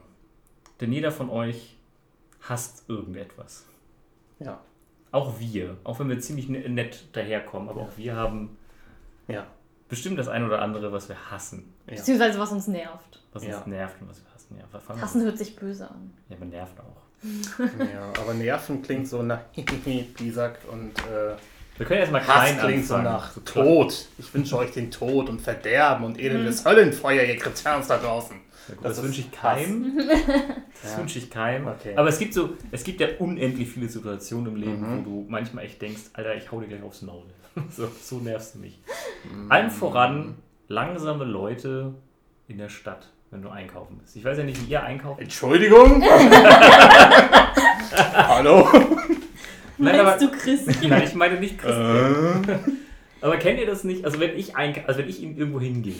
Denn 0.81 0.91
jeder 0.93 1.11
von 1.11 1.29
euch 1.29 1.75
hasst 2.41 2.83
irgendetwas. 2.89 3.65
Ja. 4.39 4.59
Auch 5.11 5.39
wir. 5.39 5.77
Auch 5.83 5.99
wenn 5.99 6.09
wir 6.09 6.19
ziemlich 6.19 6.47
ne- 6.49 6.69
nett 6.69 7.05
daherkommen. 7.13 7.67
Aber 7.69 7.81
auch 7.81 7.97
wir 7.97 8.15
haben 8.15 8.57
Ja. 9.27 9.45
bestimmt 9.89 10.17
das 10.19 10.27
ein 10.27 10.45
oder 10.45 10.61
andere, 10.61 10.91
was 10.91 11.09
wir 11.09 11.31
hassen. 11.31 11.73
ja. 11.87 11.95
Beziehungsweise 11.95 12.39
was 12.39 12.51
uns 12.51 12.67
nervt. 12.67 13.21
Was 13.33 13.43
Ja. 13.43 13.57
uns 13.57 13.67
nervt 13.67 14.01
und 14.01 14.09
was 14.09 14.21
wir 14.23 14.33
hassen. 14.33 14.57
Ja, 14.57 15.01
Hassen 15.01 15.23
hört 15.23 15.37
sich 15.37 15.55
böse 15.55 15.89
an. 15.89 16.11
Ja, 16.29 16.35
aber 16.37 16.45
nervt 16.45 16.79
auch. 16.79 17.01
ja. 17.93 18.13
Aber 18.21 18.33
Nerven 18.33 18.81
klingt 18.81 19.07
so 19.07 19.21
nach 19.21 19.41
Pisack 20.15 20.59
und 20.71 20.97
äh, 20.99 21.35
Wir 21.77 21.85
können 21.85 21.99
erstmal 21.99 22.21
Hass 22.25 22.33
klein 22.55 22.59
klingt 22.59 22.85
so 22.85 22.95
anfangen. 22.95 23.13
nach 23.15 23.33
Tod. 23.43 24.07
Ich 24.17 24.33
wünsche 24.33 24.57
euch 24.57 24.71
den 24.71 24.89
Tod 24.89 25.27
und 25.29 25.41
Verderben 25.41 26.05
und 26.05 26.17
elendes 26.19 26.63
Höllenfeuer, 26.65 27.23
ihr 27.23 27.37
Kretäns 27.37 27.87
da 27.87 27.97
draußen. 27.97 28.37
Ja, 28.69 28.75
gut, 28.75 28.85
Das 28.85 28.95
Das, 28.97 29.03
wünsche 29.05 29.21
ich 29.21 29.31
keinem. 29.31 29.97
Das 30.81 30.93
Ja. 30.93 30.97
wünsche 30.99 31.19
ich 31.19 31.29
keinem. 31.29 31.67
Okay. 31.67 31.93
Aber 31.97 32.07
es 32.09 32.17
gibt 32.19 32.33
so, 32.33 32.51
es 32.71 32.83
gibt 32.85 33.01
ja 33.01 33.07
unendlich 33.19 33.67
viele 33.69 33.89
Situationen 33.89 34.47
im 34.53 34.55
Leben, 34.55 34.81
Mhm. 34.81 34.99
wo 35.05 35.09
du 35.09 35.25
manchmal 35.29 35.65
echt 35.65 35.81
denkst, 35.81 36.03
Alter, 36.13 36.35
ich 36.35 36.49
hau 36.51 36.61
dir 36.61 36.67
gleich 36.67 36.83
aufs 36.83 37.01
Maul. 37.01 37.23
so, 37.75 37.87
so 38.01 38.19
nervst 38.19 38.55
du 38.55 38.59
mich. 38.59 38.79
Mhm. 39.29 39.51
Allen 39.51 39.69
voran 39.71 40.35
langsame 40.67 41.25
Leute 41.25 41.93
in 42.47 42.57
der 42.57 42.69
Stadt, 42.69 43.09
wenn 43.31 43.41
du 43.41 43.49
einkaufen 43.49 43.97
bist? 43.97 44.15
Ich 44.15 44.23
weiß 44.23 44.37
ja 44.37 44.43
nicht, 44.45 44.65
wie 44.65 44.71
ihr 44.71 44.83
einkauft. 44.83 45.19
Entschuldigung? 45.19 46.01
Hallo? 48.15 48.67
Nein, 49.77 49.95
Meinst 49.97 49.99
aber- 50.01 50.17
du 50.17 50.31
Chris? 50.37 50.65
Nein, 50.81 51.03
ich 51.03 51.15
meine 51.15 51.39
nicht 51.39 51.57
Christen. 51.57 52.43
Äh, 52.49 52.57
Aber 53.21 53.37
kennt 53.37 53.59
ihr 53.59 53.65
das 53.65 53.83
nicht? 53.83 54.05
Also 54.05 54.19
wenn 54.19 54.37
ich 54.37 54.55
einka 54.55 54.81
also 54.87 54.99
wenn 55.01 55.09
ich 55.09 55.21
irgendwo 55.21 55.59
hingehe, 55.59 55.93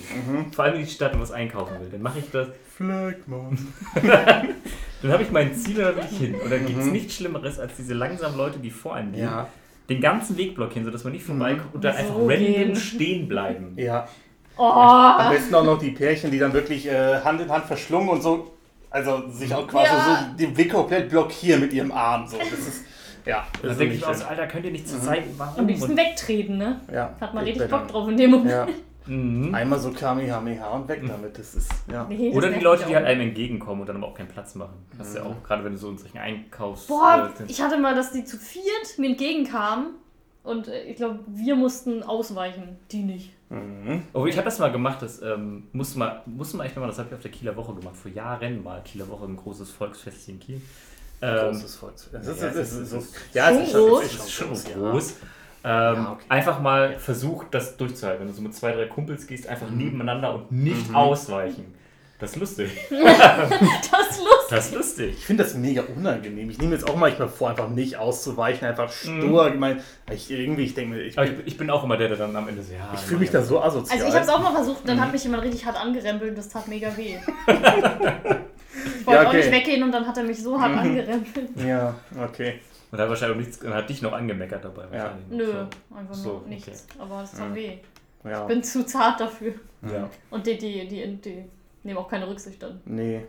vor 0.54 0.66
allem 0.66 0.76
in 0.76 0.86
die 0.86 0.92
Stadt 0.92 1.14
und 1.14 1.22
was 1.22 1.32
einkaufen 1.32 1.80
will, 1.82 1.90
dann 1.92 2.02
mache 2.02 2.20
ich 2.20 2.32
das, 2.32 2.48
Flagmon. 2.78 3.58
dann 5.02 5.12
habe 5.12 5.24
ich 5.24 5.32
mein 5.32 5.54
Ziel 5.54 5.78
und 5.80 5.86
dann 5.86 5.96
will 5.98 6.04
ich 6.12 6.18
hin. 6.18 6.36
Und 6.36 6.52
dann 6.52 6.66
gibt 6.66 6.80
es 6.80 6.86
nichts 6.88 7.16
Schlimmeres 7.16 7.60
als 7.60 7.74
diese 7.78 7.94
langsamen 7.94 8.38
Leute, 8.38 8.60
die 8.60 8.70
vor 8.72 8.96
einem 8.96 9.12
gehen, 9.14 9.24
Ja, 9.24 9.48
den 9.90 10.02
ganzen 10.02 10.38
Weg 10.38 10.56
blockieren, 10.56 10.86
sodass 10.86 11.04
man 11.04 11.14
nicht 11.14 11.26
vorbeikommt 11.26 11.74
und 11.76 11.84
dann 11.84 11.94
So 11.94 12.00
einfach 12.00 12.16
random 12.16 12.38
gehen. 12.54 12.76
stehen 12.76 13.28
bleiben. 13.28 13.74
ja. 13.78 14.08
Oh, 14.62 14.64
Am 14.64 15.32
besten 15.34 15.56
auch 15.56 15.64
noch 15.64 15.80
die 15.80 15.92
Pärchen, 15.92 16.32
die 16.32 16.38
dann 16.40 16.52
wirklich 16.52 16.86
äh, 16.86 17.22
Hand 17.22 17.40
in 17.40 17.50
Hand 17.50 17.64
verschlungen 17.66 18.10
und 18.10 18.22
so, 18.22 18.52
also 18.90 19.30
sich 19.30 19.54
auch 19.54 19.66
quasi 19.66 19.86
Ja. 19.90 20.28
so 20.32 20.38
den 20.38 20.58
Weg 20.58 20.72
komplett 20.72 21.08
blockieren 21.10 21.62
mit 21.62 21.72
ihrem 21.72 21.94
Arm. 21.94 22.28
So. 22.28 22.38
Das 22.38 22.48
ist, 22.60 22.84
ja, 23.30 23.48
das 23.54 23.62
Da 23.62 23.68
ist 23.70 23.80
denke 23.80 23.96
ich 23.96 24.08
mir 24.08 24.14
schön. 24.14 24.24
Alter, 24.24 24.48
könnt 24.48 24.66
ihr 24.66 24.72
nicht 24.72 24.88
zu 24.88 25.00
zeigen, 25.00 25.34
warum? 25.38 25.60
am 25.60 25.68
liebsten 25.68 25.96
wegtreten, 25.96 26.58
ne? 26.58 26.82
Ja, 26.92 27.16
Hat 27.22 27.34
man 27.34 27.46
ich 27.46 27.54
richtig 27.54 27.70
Bock 27.70 27.88
drauf 27.88 28.10
in 28.10 28.18
dem 28.18 28.32
Moment. 28.32 28.50
Ja, 28.50 28.68
mhm. 29.06 29.54
einmal 29.54 29.80
so 29.80 29.92
Kamehameha 29.92 30.68
und 30.72 30.88
weg 30.88 31.04
damit. 31.08 31.38
Das 31.38 31.54
ist, 31.54 31.70
ja. 31.92 32.06
Nee, 32.10 32.30
das 32.30 32.38
Oder 32.38 32.50
die 32.50 32.60
Leute, 32.60 32.86
die 32.88 32.96
halt 32.96 33.06
einem 33.06 33.22
entgegenkommen 33.22 33.82
und 33.82 33.88
dann 33.88 33.98
aber 33.98 34.08
auch 34.08 34.16
keinen 34.16 34.30
Platz 34.30 34.56
machen. 34.56 34.74
Das 34.98 35.10
ist 35.10 35.18
ja 35.18 35.24
auch, 35.24 35.44
gerade 35.44 35.64
wenn 35.64 35.74
du 35.74 35.78
so 35.78 35.90
in 35.90 35.98
solchen 36.00 36.18
Einkaufs... 36.18 36.88
Boah, 36.88 37.32
äh, 37.40 37.44
ich 37.48 37.62
hatte 37.62 37.78
mal, 37.78 37.94
dass 37.94 38.12
die 38.12 38.24
zu 38.26 38.38
viert 38.38 38.98
mir 38.98 39.12
entgegenkamen 39.12 39.92
und 40.44 40.68
äh, 40.68 40.84
ich 40.86 40.96
glaube, 40.96 41.20
wir 41.28 41.56
mussten 41.56 42.02
ausweichen, 42.02 42.78
die 42.92 43.04
nicht. 43.04 43.34
Mhm. 43.50 44.04
Oh, 44.14 44.26
ich 44.26 44.38
habe 44.38 44.46
das 44.46 44.58
mal 44.58 44.72
gemacht, 44.72 45.02
das 45.02 45.22
ähm, 45.22 45.68
musste 45.72 46.00
man, 46.00 46.18
musste 46.26 46.58
man 46.58 46.66
echt 46.66 46.76
mal, 46.78 46.88
das 46.88 46.98
habe 46.98 47.10
ich 47.10 47.16
auf 47.16 47.22
der 47.22 47.32
Kieler 47.32 47.56
Woche 47.56 47.74
gemacht, 47.76 47.96
vor 47.96 48.12
Jahren 48.12 48.64
mal. 48.64 48.82
Kieler 48.84 49.08
Woche, 49.08 49.26
ein 49.26 49.38
großes 49.38 49.70
Volksfest 49.72 50.26
hier 50.26 50.34
in 50.36 50.40
Kiel. 50.40 50.62
Ähm, 51.22 51.52
Großes 51.52 51.76
Volksfest. 51.76 52.14
Das 52.16 52.28
ist, 52.28 52.42
ja, 52.42 52.50
das 52.50 52.72
ist, 52.74 52.90
so, 52.92 53.04
ja, 53.34 53.48
schon 53.48 53.58
es 53.62 53.68
ist 53.68 53.72
schon, 53.74 53.90
groß. 53.90 54.04
ist 54.04 54.32
schon 54.32 54.48
groß. 54.50 54.64
groß. 54.92 55.14
Ähm, 55.64 55.96
Ja, 55.96 56.12
okay. 56.14 56.24
Einfach 56.30 56.60
mal 56.62 56.98
versucht, 56.98 57.48
das 57.52 57.76
durchzuhalten. 57.76 58.22
Wenn 58.22 58.28
du 58.30 58.34
so 58.34 58.42
mit 58.42 58.56
zwei, 58.56 58.72
drei 58.72 58.86
Kumpels 58.86 59.28
gehst, 59.28 59.44
Mhm. 59.46 59.50
einfach 59.50 59.70
nebeneinander 59.70 60.34
und 60.36 60.52
nicht 60.52 60.96
ausweichen. 60.96 61.74
Das 62.20 62.32
ist 62.32 62.36
lustig. 62.38 62.72
Das 62.90 64.10
ist 64.12 64.20
lustig. 64.20 64.50
Das 64.50 64.66
ist 64.68 64.76
lustig. 64.76 65.16
Ich 65.20 65.26
finde 65.26 65.44
das 65.44 65.54
mega 65.54 65.84
unangenehm. 65.96 66.50
Ich 66.50 66.58
nehme 66.58 66.74
jetzt 66.74 66.90
auch 66.90 66.96
manchmal 66.96 67.28
vor, 67.30 67.50
einfach 67.50 67.70
nicht 67.70 67.98
auszuweichen, 67.98 68.68
einfach 68.68 68.92
stur. 68.92 69.48
Ich 69.54 69.60
meine, 69.60 69.82
ich, 70.12 70.30
irgendwie, 70.32 70.64
ich 70.64 70.74
denke 70.74 70.96
mir, 70.96 71.02
ich, 71.04 71.18
ich, 71.18 71.32
ich 71.46 71.58
bin 71.58 71.70
auch 71.70 71.84
immer 71.84 71.98
der, 71.98 72.08
der 72.10 72.18
dann 72.18 72.36
am 72.36 72.48
Ende 72.50 72.64
so, 72.64 72.74
ja. 72.74 72.90
ich 72.94 73.00
fühle 73.02 73.20
mich 73.20 73.30
da 73.32 73.42
so 73.42 73.62
asozial. 73.62 73.98
Also 73.98 74.08
ich 74.10 74.14
habe 74.16 74.26
es 74.26 74.30
auch 74.32 74.40
mal 74.42 74.54
versucht, 74.54 74.84
Mhm. 74.84 74.88
dann 74.88 75.02
hat 75.02 75.12
mich 75.12 75.24
jemand 75.24 75.44
richtig 75.44 75.66
hart 75.66 75.78
angerempelt 75.78 76.32
und 76.32 76.38
das 76.38 76.50
tat 76.50 76.68
mega 76.68 76.96
weh. 76.98 77.18
ich 78.74 79.06
wollte 79.08 79.22
Ja, 79.24 79.28
auch 79.30 79.34
nicht 79.34 79.48
okay. 79.48 79.56
weggehen 79.58 79.84
und 79.84 79.92
dann 79.92 80.06
hat 80.08 80.18
er 80.18 80.24
mich 80.24 80.42
so 80.42 80.60
hart 80.60 80.78
angerempelt. 80.78 81.50
Ja, 81.58 81.96
okay. 82.24 82.60
Und 82.92 83.00
hat 83.00 83.08
wahrscheinlich 83.10 83.36
auch 83.38 83.42
nichts, 83.42 83.64
und 83.64 83.74
hat 83.74 83.90
dich 83.90 84.02
noch 84.02 84.14
angemeckert 84.14 84.64
dabei. 84.66 84.86
wahrscheinlich. 84.90 85.28
Nö, 85.30 85.46
So. 85.46 85.96
einfach 85.98 86.14
So, 86.16 86.30
nur 86.30 86.38
okay. 86.42 86.50
nichts. 86.50 86.88
Aber 86.98 87.24
es 87.24 87.32
tat 87.32 87.50
Mhm. 87.50 87.56
weh. 87.56 87.78
Ja. 88.24 88.46
Bin 88.46 88.64
zu 88.64 88.86
zart 88.86 89.20
dafür. 89.22 89.54
Ja. 89.84 90.10
Und 90.30 90.46
die, 90.46 90.58
die, 90.58 90.88
die, 90.88 91.16
die 91.18 91.46
nehmen 91.84 91.98
auch 92.00 92.10
keine 92.10 92.28
Rücksicht 92.28 92.62
dann. 92.62 92.82
Nee. 92.86 93.22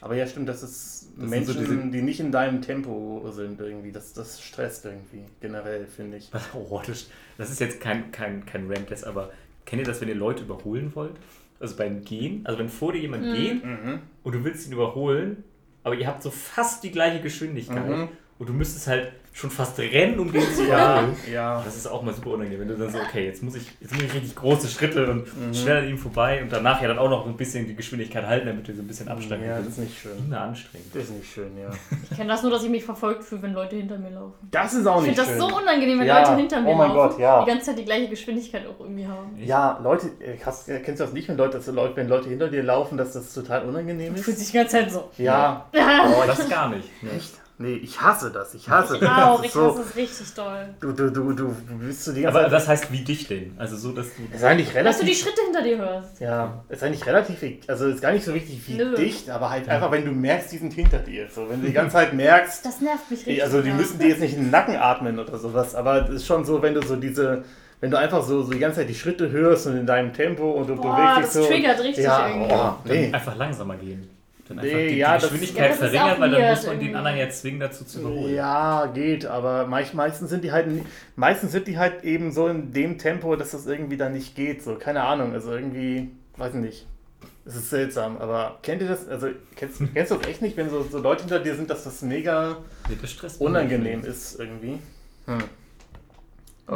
Aber 0.00 0.16
ja, 0.16 0.26
stimmt, 0.26 0.48
das 0.48 0.62
ist 0.62 1.10
Das 1.12 1.20
sind 1.20 1.28
Menschen, 1.30 1.52
so 1.54 1.60
diese- 1.60 1.76
die 1.90 2.02
nicht 2.02 2.18
in 2.18 2.32
deinem 2.32 2.60
Tempo 2.62 3.22
sind 3.30 3.60
irgendwie. 3.60 3.92
Das, 3.92 4.12
das 4.14 4.40
stresst 4.40 4.84
irgendwie, 4.84 5.24
generell, 5.40 5.86
finde 5.86 6.16
ich. 6.16 6.30
Oh, 6.54 6.80
das, 6.84 7.06
das 7.38 7.50
ist 7.50 7.60
jetzt 7.60 7.80
kein, 7.80 8.10
kein, 8.10 8.44
kein 8.46 8.68
Rantless, 8.70 9.04
aber 9.04 9.30
kennt 9.66 9.82
ihr 9.82 9.86
das, 9.86 10.00
wenn 10.00 10.08
ihr 10.08 10.14
Leute 10.16 10.42
überholen 10.44 10.90
wollt? 10.94 11.14
Also 11.62 11.76
beim 11.76 12.02
Gehen, 12.02 12.44
also 12.44 12.58
wenn 12.58 12.68
vor 12.68 12.92
dir 12.92 13.00
jemand 13.00 13.24
Mhm. 13.24 13.34
geht 13.34 13.64
Mhm. 13.64 14.00
und 14.24 14.34
du 14.34 14.42
willst 14.44 14.66
ihn 14.66 14.72
überholen, 14.72 15.44
aber 15.84 15.94
ihr 15.94 16.06
habt 16.08 16.22
so 16.22 16.30
fast 16.30 16.82
die 16.82 16.90
gleiche 16.90 17.22
Geschwindigkeit 17.22 17.88
Mhm. 17.88 18.08
und 18.40 18.48
du 18.48 18.52
müsstest 18.52 18.88
halt 18.88 19.12
schon 19.34 19.50
fast 19.50 19.78
rennen, 19.78 20.18
um 20.18 20.30
den 20.30 20.42
zu 20.54 20.62
Ja, 20.68 20.92
überholen. 21.00 21.16
ja. 21.32 21.62
Das 21.64 21.74
ist 21.74 21.86
auch 21.86 22.02
mal 22.02 22.12
super 22.12 22.30
unangenehm, 22.30 22.60
wenn 22.60 22.68
du 22.68 22.76
dann 22.76 22.90
so, 22.90 22.98
okay, 22.98 23.24
jetzt 23.26 23.42
muss 23.42 23.54
ich, 23.54 23.66
jetzt 23.80 23.94
muss 23.94 24.02
ich 24.02 24.12
richtig 24.14 24.34
große 24.36 24.68
Schritte 24.68 25.10
und 25.10 25.22
Mhm. 25.26 25.54
schnell 25.54 25.78
an 25.84 25.88
ihm 25.88 25.96
vorbei 25.96 26.42
und 26.42 26.52
danach 26.52 26.82
ja 26.82 26.88
dann 26.88 26.98
auch 26.98 27.08
noch 27.08 27.24
ein 27.26 27.36
bisschen 27.36 27.66
die 27.66 27.74
Geschwindigkeit 27.74 28.26
halten, 28.26 28.46
damit 28.46 28.68
du 28.68 28.74
so 28.74 28.82
ein 28.82 28.86
bisschen 28.86 29.08
Abstand 29.08 29.42
Ja, 29.44 29.56
das 29.58 29.68
ist 29.68 29.78
nicht 29.78 29.98
schön. 29.98 30.12
immer 30.18 30.40
anstrengend. 30.42 30.94
Das 30.94 31.04
ist 31.04 31.10
nicht 31.12 31.32
schön, 31.32 31.56
ja. 31.58 31.70
Ich 32.10 32.16
kenne 32.16 32.28
das 32.28 32.42
nur, 32.42 32.50
dass 32.52 32.62
ich 32.62 32.68
mich 32.68 32.84
verfolgt 32.84 33.24
fühle, 33.24 33.40
wenn 33.42 33.54
Leute 33.54 33.76
hinter 33.76 33.96
mir 33.96 34.10
laufen. 34.10 34.34
Das 34.50 34.74
ist 34.74 34.86
auch 34.86 35.00
Ich 35.00 35.08
nicht 35.08 35.18
finde 35.18 35.32
das 35.34 35.40
schön. 35.40 35.50
so 35.50 35.56
unangenehm, 35.58 35.98
wenn 36.00 36.06
Ja, 36.06 36.18
Leute 36.20 36.36
hinter 36.36 36.60
mir 36.60 36.68
oh 36.68 36.74
mein 36.74 36.88
laufen, 36.94 37.10
Gott, 37.12 37.18
ja. 37.20 37.40
die 37.44 37.50
ganze 37.50 37.66
Zeit 37.66 37.78
die 37.78 37.84
gleiche 37.86 38.08
Geschwindigkeit 38.08 38.66
auch 38.66 38.80
irgendwie 38.80 39.06
haben. 39.06 39.34
Ja, 39.42 39.80
Leute, 39.82 40.08
äh, 40.20 40.36
hast, 40.44 40.68
äh, 40.68 40.80
kennst 40.80 41.00
du 41.00 41.04
das 41.04 41.12
nicht, 41.14 41.28
wenn 41.28 41.38
Leute, 41.38 41.56
dass 41.56 41.66
Leute, 41.68 41.96
wenn 41.96 42.08
Leute 42.08 42.28
hinter 42.28 42.48
dir 42.48 42.62
laufen, 42.62 42.98
dass 42.98 43.14
das 43.14 43.32
total 43.32 43.64
unangenehm 43.64 44.14
Fühlt 44.14 44.36
ist? 44.36 44.40
sich 44.40 44.50
die 44.50 44.58
ganze 44.58 44.76
Zeit 44.76 44.92
so. 44.92 45.08
Ja. 45.16 45.66
Oh, 45.72 46.22
das 46.26 46.48
gar 46.50 46.68
nicht. 46.68 46.88
Echt? 47.16 47.32
Nee, 47.62 47.74
ich 47.76 48.00
hasse 48.00 48.30
das. 48.30 48.52
Ich 48.54 48.68
hasse 48.68 48.94
Ich 48.96 49.00
das. 49.00 49.08
auch, 49.10 49.36
das 49.36 49.40
ich 49.40 49.46
ist 49.46 49.52
so, 49.54 49.70
hasse 49.70 49.80
es 49.88 49.96
richtig 49.96 50.34
doll. 50.34 50.74
du, 50.80 50.92
du, 50.92 51.10
du, 51.10 51.32
du 51.32 51.54
bist 51.80 52.04
zu 52.04 52.12
die 52.12 52.22
ganze 52.22 52.38
Aber 52.40 52.48
das 52.48 52.68
heißt 52.68 52.92
wie 52.92 53.00
dich 53.02 53.28
denn? 53.28 53.54
Also 53.56 53.76
so, 53.76 53.92
dass 53.92 54.06
du... 54.16 54.22
Es 54.30 54.38
ist 54.38 54.44
eigentlich 54.44 54.66
Dass 54.66 54.74
du 54.74 54.78
relativ. 54.80 55.08
die 55.08 55.14
Schritte 55.14 55.40
hinter 55.44 55.62
dir 55.62 55.78
hörst. 55.78 56.20
Ja, 56.20 56.64
ist 56.68 56.82
eigentlich 56.82 57.06
relativ, 57.06 57.42
also 57.68 57.86
ist 57.86 58.02
gar 58.02 58.12
nicht 58.12 58.24
so 58.24 58.34
wichtig 58.34 58.60
wie 58.66 58.74
Nö. 58.74 58.94
dicht, 58.96 59.30
aber 59.30 59.48
halt 59.50 59.68
einfach, 59.68 59.90
wenn 59.90 60.04
du 60.04 60.10
merkst, 60.10 60.52
die 60.52 60.58
sind 60.58 60.72
hinter 60.72 60.98
dir. 60.98 61.28
So, 61.34 61.48
wenn 61.48 61.60
du 61.62 61.68
die 61.68 61.72
ganze 61.72 61.94
Zeit 61.94 62.12
merkst, 62.12 62.64
Das 62.66 62.80
nervt 62.80 63.10
mich 63.10 63.20
richtig. 63.20 63.42
also 63.42 63.62
die 63.62 63.68
ja. 63.70 63.74
müssen 63.74 63.98
dir 63.98 64.08
jetzt 64.08 64.20
nicht 64.20 64.34
in 64.34 64.42
den 64.42 64.50
Nacken 64.50 64.76
atmen 64.76 65.18
oder 65.18 65.38
sowas, 65.38 65.74
aber 65.74 66.08
es 66.08 66.16
ist 66.16 66.26
schon 66.26 66.44
so, 66.44 66.60
wenn 66.62 66.74
du 66.74 66.82
so 66.84 66.96
diese, 66.96 67.44
wenn 67.80 67.90
du 67.90 67.98
einfach 67.98 68.22
so, 68.22 68.42
so 68.42 68.52
die 68.52 68.58
ganze 68.58 68.80
Zeit 68.80 68.88
die 68.88 68.94
Schritte 68.94 69.30
hörst 69.30 69.66
und 69.66 69.76
in 69.76 69.86
deinem 69.86 70.12
Tempo 70.12 70.50
und 70.52 70.68
du 70.68 70.76
Boah, 70.76 70.96
bewegst 70.96 71.16
das 71.24 71.32
dich 71.32 71.42
so. 71.42 71.48
triggert 71.48 71.80
richtig 71.80 72.04
ja, 72.04 72.28
irgendwie. 72.28 72.52
Oh, 72.54 72.74
nee. 72.84 73.12
Einfach 73.12 73.36
langsamer 73.36 73.76
gehen. 73.76 74.08
Dann 74.48 74.58
einfach 74.58 74.72
Nee, 74.76 74.88
die, 74.88 74.96
ja, 74.96 75.16
die 75.16 75.22
Geschwindigkeit 75.22 75.62
Ja, 75.62 75.68
das 75.68 75.78
verringern, 75.78 76.20
weil 76.20 76.30
dann 76.30 76.50
muss 76.50 76.66
man 76.66 76.80
den 76.80 76.96
anderen 76.96 77.16
jetzt 77.16 77.40
zwingen, 77.40 77.60
dazu 77.60 77.84
zu 77.84 78.00
überholen. 78.00 78.34
Ja, 78.34 78.86
geht, 78.86 79.26
aber 79.26 79.66
meist, 79.66 79.94
meistens 79.94 80.30
sind 80.30 80.44
die 80.44 80.52
halt 80.52 80.66
meistens 81.16 81.52
sind 81.52 81.68
die 81.68 81.78
halt 81.78 82.04
eben 82.04 82.32
so 82.32 82.48
in 82.48 82.72
dem 82.72 82.98
Tempo, 82.98 83.36
dass 83.36 83.52
das 83.52 83.66
irgendwie 83.66 83.96
dann 83.96 84.12
nicht 84.12 84.34
geht. 84.34 84.62
So, 84.62 84.74
keine 84.76 85.02
Ahnung, 85.02 85.32
also 85.32 85.52
irgendwie, 85.52 86.10
weiß 86.36 86.54
nicht. 86.54 86.86
Es 87.44 87.56
ist 87.56 87.70
seltsam, 87.70 88.18
aber 88.18 88.58
kennt 88.62 88.82
ihr 88.82 88.88
das? 88.88 89.08
Also 89.08 89.28
kennst, 89.56 89.82
kennst 89.94 90.12
du 90.12 90.16
das 90.16 90.28
echt 90.28 90.42
nicht, 90.42 90.56
wenn 90.56 90.70
so, 90.70 90.82
so 90.82 90.98
Leute 90.98 91.22
hinter 91.22 91.40
dir 91.40 91.56
sind, 91.56 91.70
dass 91.70 91.84
das 91.84 92.02
mega 92.02 92.58
unangenehm 93.40 94.04
ist 94.04 94.38
irgendwie? 94.38 94.78
Hm. 95.26 95.42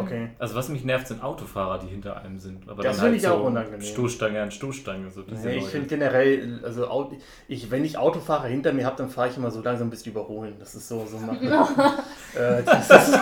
Okay. 0.01 0.31
Also 0.39 0.55
was 0.55 0.69
mich 0.69 0.85
nervt, 0.85 1.09
sind 1.09 1.23
Autofahrer, 1.23 1.79
die 1.79 1.89
hinter 1.89 2.21
einem 2.21 2.39
sind. 2.39 2.69
Aber 2.69 2.83
Das 2.83 2.97
dann 2.97 3.03
halt 3.03 3.21
finde 3.21 3.27
ich 3.27 3.29
auch 3.29 3.45
unangenehm. 3.45 3.81
Stoßstange 3.81 4.43
an 4.43 4.51
Stoßstange. 4.51 5.11
So 5.11 5.23
diese 5.23 5.47
Nee, 5.49 5.59
ich 5.59 5.67
finde 5.67 5.89
generell, 5.89 6.61
also 6.63 7.13
ich, 7.49 7.71
wenn 7.71 7.85
ich 7.85 7.99
Autofahrer 7.99 8.49
hinter 8.49 8.73
mir 8.73 8.87
habe, 8.87 8.97
dann 8.97 9.09
fahre 9.09 9.29
ich 9.29 9.37
immer 9.37 9.51
so 9.51 9.63
langsam, 9.63 9.91
bis 9.91 10.03
die 10.03 10.11
überholen. 10.11 10.55
Das 10.59 10.75
ist 10.75 10.89
so, 10.89 11.07
so 11.07 11.19
machen. 11.19 11.47
äh, 12.35 12.63
das 12.63 13.09
ist, 13.09 13.21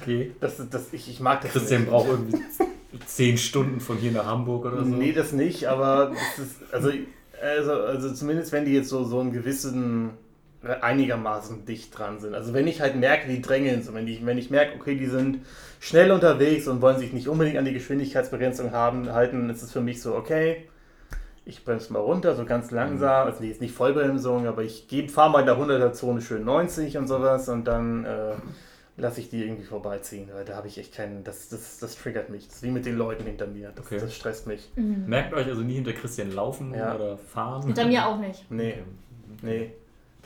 okay. 0.00 0.32
das, 0.40 0.60
das, 0.70 0.92
ich, 0.92 1.08
ich 1.08 1.20
mag 1.20 1.40
das 1.42 1.52
Christian 1.52 1.82
nicht. 1.82 1.90
braucht 1.90 2.08
irgendwie 2.08 2.38
zehn 3.06 3.38
Stunden 3.38 3.80
von 3.80 3.96
hier 3.96 4.12
nach 4.12 4.26
Hamburg 4.26 4.66
oder 4.66 4.84
so. 4.84 4.90
Nee, 4.90 5.12
das 5.12 5.32
nicht, 5.32 5.66
aber 5.66 6.12
das 6.36 6.46
ist, 6.46 6.74
also, 6.74 6.90
also, 7.40 7.72
also 7.72 8.12
zumindest 8.12 8.52
wenn 8.52 8.64
die 8.64 8.72
jetzt 8.72 8.88
so, 8.88 9.04
so 9.04 9.20
einen 9.20 9.32
gewissen 9.32 10.10
einigermaßen 10.62 11.64
dicht 11.64 11.96
dran 11.98 12.20
sind. 12.20 12.34
Also 12.34 12.52
wenn 12.52 12.66
ich 12.66 12.80
halt 12.80 12.96
merke, 12.96 13.28
die 13.28 13.40
drängeln, 13.40 13.82
so 13.82 13.94
wenn 13.94 14.06
ich, 14.06 14.24
wenn 14.26 14.36
ich 14.38 14.50
merke, 14.50 14.76
okay, 14.78 14.94
die 14.96 15.06
sind 15.06 15.38
schnell 15.80 16.10
unterwegs 16.10 16.68
und 16.68 16.82
wollen 16.82 16.98
sich 16.98 17.12
nicht 17.12 17.28
unbedingt 17.28 17.56
an 17.56 17.64
die 17.64 17.72
Geschwindigkeitsbegrenzung 17.72 18.72
haben, 18.72 19.10
halten, 19.12 19.48
ist 19.48 19.62
es 19.62 19.72
für 19.72 19.80
mich 19.80 20.02
so, 20.02 20.14
okay, 20.14 20.68
ich 21.46 21.64
bremse 21.64 21.92
mal 21.92 22.00
runter, 22.00 22.36
so 22.36 22.44
ganz 22.44 22.70
langsam, 22.70 23.26
also 23.26 23.42
jetzt 23.42 23.60
nicht 23.62 23.74
Vollbremsung, 23.74 24.46
aber 24.46 24.62
ich 24.62 24.86
fahre 25.08 25.30
mal 25.30 25.40
in 25.40 25.46
der 25.46 25.56
100er 25.56 25.92
Zone 25.92 26.20
schön 26.20 26.44
90 26.44 26.98
und 26.98 27.08
sowas 27.08 27.48
und 27.48 27.64
dann 27.64 28.04
äh, 28.04 28.32
lasse 28.98 29.20
ich 29.20 29.30
die 29.30 29.42
irgendwie 29.42 29.64
vorbeiziehen, 29.64 30.28
weil 30.34 30.44
da 30.44 30.56
habe 30.56 30.68
ich 30.68 30.76
echt 30.76 30.94
keinen, 30.94 31.24
das, 31.24 31.48
das, 31.48 31.78
das 31.78 31.96
triggert 31.96 32.28
mich. 32.28 32.46
Das 32.46 32.56
ist 32.56 32.62
wie 32.62 32.70
mit 32.70 32.84
den 32.84 32.98
Leuten 32.98 33.24
hinter 33.24 33.46
mir, 33.46 33.72
das, 33.74 33.86
Okay. 33.86 33.98
das 33.98 34.14
stresst 34.14 34.46
mich. 34.46 34.70
Merkt 34.76 35.32
euch 35.32 35.46
also 35.46 35.62
nie 35.62 35.76
hinter 35.76 35.94
Christian 35.94 36.30
laufen 36.32 36.74
Ja. 36.74 36.94
oder 36.94 37.16
fahren. 37.16 37.62
Hinter 37.64 37.86
mir 37.86 38.06
auch 38.06 38.18
nicht. 38.18 38.44
Nee, 38.50 38.74
Okay. 39.42 39.42
nee, 39.42 39.70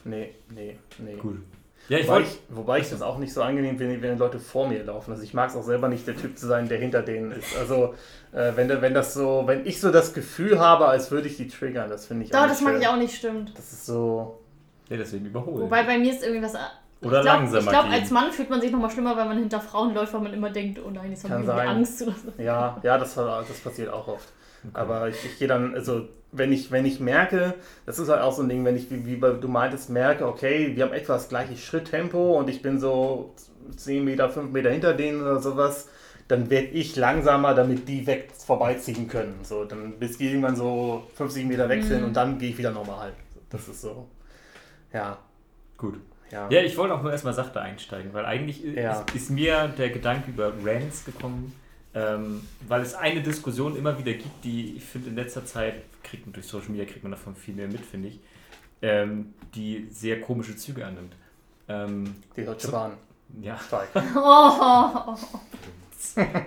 nee, 0.04 0.34
nee, 0.54 0.78
nee. 0.98 1.16
Cool. 1.22 1.42
Ja, 1.88 1.98
ich 1.98 2.06
Wobei 2.06 2.14
wollte. 2.16 2.28
ich, 2.30 2.38
wobei 2.48 2.78
ich 2.78 2.88
das 2.88 3.02
auch 3.02 3.18
nicht 3.18 3.34
so 3.34 3.42
angenehm 3.42 3.76
finde, 3.76 4.00
wenn 4.00 4.16
Leute 4.16 4.38
vor 4.38 4.66
mir 4.66 4.82
laufen. 4.84 5.10
Also 5.10 5.22
ich 5.22 5.34
mag 5.34 5.50
es 5.50 5.56
auch 5.56 5.62
selber 5.62 5.88
nicht, 5.88 6.06
der 6.06 6.16
Typ 6.16 6.38
zu 6.38 6.46
sein, 6.46 6.66
der 6.66 6.78
hinter 6.78 7.02
denen 7.02 7.30
ist. 7.32 7.54
Also 7.58 7.94
äh, 8.32 8.52
wenn, 8.54 8.68
da- 8.68 8.80
wenn 8.80 8.94
das 8.94 9.12
so, 9.12 9.42
wenn 9.46 9.66
ich 9.66 9.80
so 9.80 9.92
das 9.92 10.14
Gefühl 10.14 10.58
habe, 10.58 10.86
als 10.86 11.10
würde 11.10 11.28
ich 11.28 11.36
die 11.36 11.46
triggern, 11.46 11.90
das 11.90 12.06
finde 12.06 12.24
ich 12.24 12.30
Doch, 12.30 12.40
nicht 12.40 12.52
das 12.52 12.60
mag 12.62 12.80
ich 12.80 12.88
auch 12.88 12.96
nicht, 12.96 13.14
stimmt. 13.14 13.52
Das 13.56 13.70
ist 13.72 13.84
so, 13.84 14.40
Ja, 14.88 14.96
deswegen 14.96 15.26
überholen. 15.26 15.60
Wobei 15.60 15.82
bei 15.82 15.98
mir 15.98 16.10
ist 16.10 16.22
irgendwie 16.22 16.42
was. 16.42 16.54
Oder 16.54 17.18
ich 17.18 17.22
glaub, 17.22 17.24
langsamer 17.24 17.60
Ich 17.60 17.68
glaube, 17.68 17.88
als 17.90 18.10
Mann 18.10 18.32
fühlt 18.32 18.48
man 18.48 18.62
sich 18.62 18.72
nochmal 18.72 18.90
schlimmer, 18.90 19.14
weil 19.14 19.26
man 19.26 19.38
hinter 19.38 19.60
Frauen 19.60 19.92
läuft, 19.92 20.14
weil 20.14 20.22
man 20.22 20.32
immer 20.32 20.48
denkt, 20.48 20.80
oh 20.82 20.88
nein, 20.88 21.10
jetzt 21.10 21.28
haben 21.28 21.42
die. 21.42 21.50
Angst 21.50 22.00
oder 22.00 22.12
so. 22.12 22.42
ja, 22.42 22.80
ja, 22.82 22.96
das, 22.96 23.14
das 23.14 23.58
passiert 23.62 23.92
auch 23.92 24.08
oft. 24.08 24.32
Aber 24.72 25.08
ich, 25.08 25.16
ich 25.24 25.38
gehe 25.38 25.48
dann, 25.48 25.74
also 25.74 26.08
wenn 26.32 26.52
ich, 26.52 26.70
wenn 26.72 26.84
ich 26.84 26.98
merke, 27.00 27.54
das 27.86 27.98
ist 27.98 28.08
halt 28.08 28.20
auch 28.22 28.32
so 28.32 28.42
ein 28.42 28.48
Ding, 28.48 28.64
wenn 28.64 28.76
ich, 28.76 28.90
wie, 28.90 29.06
wie 29.06 29.16
bei- 29.16 29.30
du 29.30 29.46
meintest, 29.48 29.90
merke, 29.90 30.26
okay, 30.26 30.72
wir 30.74 30.84
haben 30.84 30.92
etwa 30.92 31.14
das 31.14 31.28
gleiche 31.28 31.56
Schritttempo 31.56 32.38
und 32.38 32.48
ich 32.50 32.60
bin 32.62 32.80
so 32.80 33.34
10 33.76 34.04
Meter, 34.04 34.28
5 34.30 34.50
Meter 34.52 34.70
hinter 34.70 34.94
denen 34.94 35.20
oder 35.22 35.38
sowas, 35.40 35.88
dann 36.26 36.48
werde 36.50 36.68
ich 36.68 36.96
langsamer, 36.96 37.54
damit 37.54 37.86
die 37.88 38.06
weg 38.06 38.30
vorbeiziehen 38.36 39.06
können. 39.08 39.40
So, 39.42 39.64
dann 39.64 39.92
bis 39.98 40.18
die 40.18 40.28
irgendwann 40.28 40.56
so 40.56 41.06
50 41.16 41.44
Meter 41.46 41.68
weg 41.68 41.84
sind 41.84 42.00
Mhm. 42.00 42.06
und 42.06 42.12
dann 42.14 42.38
gehe 42.38 42.50
ich 42.50 42.58
wieder 42.58 42.70
normal. 42.72 43.12
Das 43.50 43.68
ist 43.68 43.82
so. 43.82 44.08
Ja. 44.92 45.18
Gut. 45.76 46.00
Ja. 46.32 46.48
Ja, 46.50 46.62
ich 46.62 46.76
wollte 46.76 46.94
auch 46.94 47.02
nur 47.02 47.12
erstmal 47.12 47.34
sachte 47.34 47.60
einsteigen, 47.60 48.12
weil 48.14 48.24
eigentlich 48.24 48.64
Ja. 48.64 49.02
ist, 49.02 49.14
ist 49.14 49.30
mir 49.30 49.68
der 49.78 49.90
Gedanke 49.90 50.30
über 50.30 50.52
Rants 50.64 51.04
gekommen, 51.04 51.52
ähm, 51.94 52.42
weil 52.66 52.82
es 52.82 52.94
eine 52.94 53.22
Diskussion 53.22 53.76
immer 53.76 53.98
wieder 53.98 54.12
gibt, 54.12 54.44
die 54.44 54.76
ich 54.76 54.84
finde 54.84 55.10
in 55.10 55.16
letzter 55.16 55.44
Zeit, 55.46 55.74
kriegt 56.02 56.26
man 56.26 56.32
durch 56.32 56.46
Social 56.46 56.70
Media 56.70 56.84
kriegt 56.84 57.02
man 57.02 57.12
davon 57.12 57.34
viel 57.36 57.54
mehr 57.54 57.68
mit, 57.68 57.80
finde 57.84 58.08
ich, 58.08 58.20
ähm, 58.82 59.32
die 59.54 59.86
sehr 59.90 60.20
komische 60.20 60.56
Züge 60.56 60.84
annimmt. 60.86 61.14
Ähm, 61.68 62.14
Die 62.36 62.44
Deutsche 62.44 62.68
Bahn. 62.70 62.92
ja, 63.40 63.56
Steig. 63.58 63.88
Oh, 64.16 65.16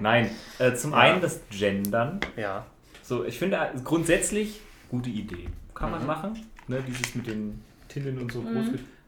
nein. 0.01 0.29
Äh, 0.59 0.73
zum 0.75 0.91
Ja. 0.91 0.97
einen 0.97 1.21
das 1.21 1.39
Gendern. 1.49 2.19
Ja. 2.35 2.65
So, 3.03 3.23
ich 3.25 3.39
finde 3.39 3.57
äh, 3.57 3.69
grundsätzlich 3.83 4.61
gute 4.89 5.09
Idee. 5.09 5.47
Kann 5.73 5.91
man 5.91 6.01
Mhm. 6.01 6.07
machen. 6.07 6.45
Ne, 6.67 6.83
dieses 6.85 7.15
mit 7.15 7.27
den 7.27 7.63
Tillen 7.87 8.19
und 8.19 8.31
so 8.31 8.41
Mhm. 8.41 8.53
groß. 8.53 8.67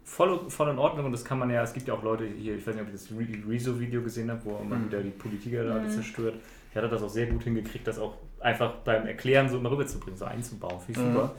Voll, 0.10 0.50
voll 0.50 0.70
in 0.70 0.80
Ordnung 0.80 1.06
und 1.06 1.12
das 1.12 1.24
kann 1.24 1.38
man 1.38 1.50
ja, 1.52 1.62
es 1.62 1.72
gibt 1.72 1.88
ja 1.88 1.94
auch 1.94 2.02
Leute 2.02 2.26
hier, 2.26 2.56
ich 2.56 2.66
weiß 2.66 2.74
nicht, 2.74 2.82
ob 2.82 2.88
ihr 2.90 2.94
das 2.94 3.12
Re- 3.12 3.48
Rezo-Video 3.52 4.02
gesehen 4.02 4.32
habt, 4.32 4.44
wo 4.44 4.58
man 4.64 4.82
Mhm. 4.82 4.86
wieder 4.88 5.04
die 5.04 5.12
Politiker 5.12 5.64
da 5.64 5.74
alle 5.76 5.84
Mhm. 5.84 5.90
zerstört. 5.92 6.36
Der 6.74 6.82
hat 6.82 6.92
das 6.92 7.04
auch 7.04 7.10
sehr 7.10 7.28
gut 7.28 7.44
hingekriegt, 7.44 7.86
das 7.88 8.00
auch 8.00 8.16
einfach 8.40 8.74
beim 8.78 9.06
Erklären 9.06 9.48
so 9.50 9.58
immer 9.58 9.70
rüberzubringen, 9.72 10.18
so 10.18 10.26
einzubauen. 10.26 10.80
Finde 10.82 11.00
ich 11.00 11.06
Mhm. 11.06 11.14
super. 11.14 11.36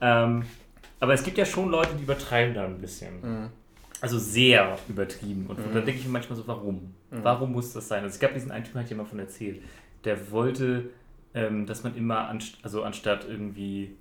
Ähm, 0.00 0.42
aber 0.98 1.12
es 1.12 1.22
gibt 1.22 1.36
ja 1.36 1.44
schon 1.44 1.68
Leute, 1.70 1.90
die 1.94 2.04
übertreiben 2.04 2.54
da 2.54 2.64
ein 2.64 2.78
bisschen. 2.80 3.20
Mhm. 3.20 3.48
Also 4.00 4.18
sehr 4.18 4.78
übertrieben. 4.88 5.46
Und 5.48 5.58
Mhm. 5.58 5.74
da 5.74 5.80
denke 5.80 6.00
ich 6.00 6.06
mir 6.06 6.12
manchmal 6.12 6.36
so, 6.38 6.46
warum? 6.48 6.94
Mhm. 7.10 7.18
Warum 7.22 7.52
muss 7.52 7.72
das 7.74 7.86
sein? 7.86 8.02
Also 8.02 8.14
es 8.14 8.20
gab 8.20 8.32
diesen 8.32 8.50
einen 8.50 8.64
Typen, 8.64 8.80
hat 8.80 8.88
jemand 8.88 9.08
von 9.10 9.18
erzählt, 9.18 9.60
der 10.04 10.30
wollte, 10.30 10.88
ähm, 11.34 11.66
dass 11.66 11.84
man 11.84 11.94
immer, 11.96 12.28
anst 12.28 12.56
also 12.62 12.82
anstatt 12.82 13.26
irgendwie, 13.28 13.94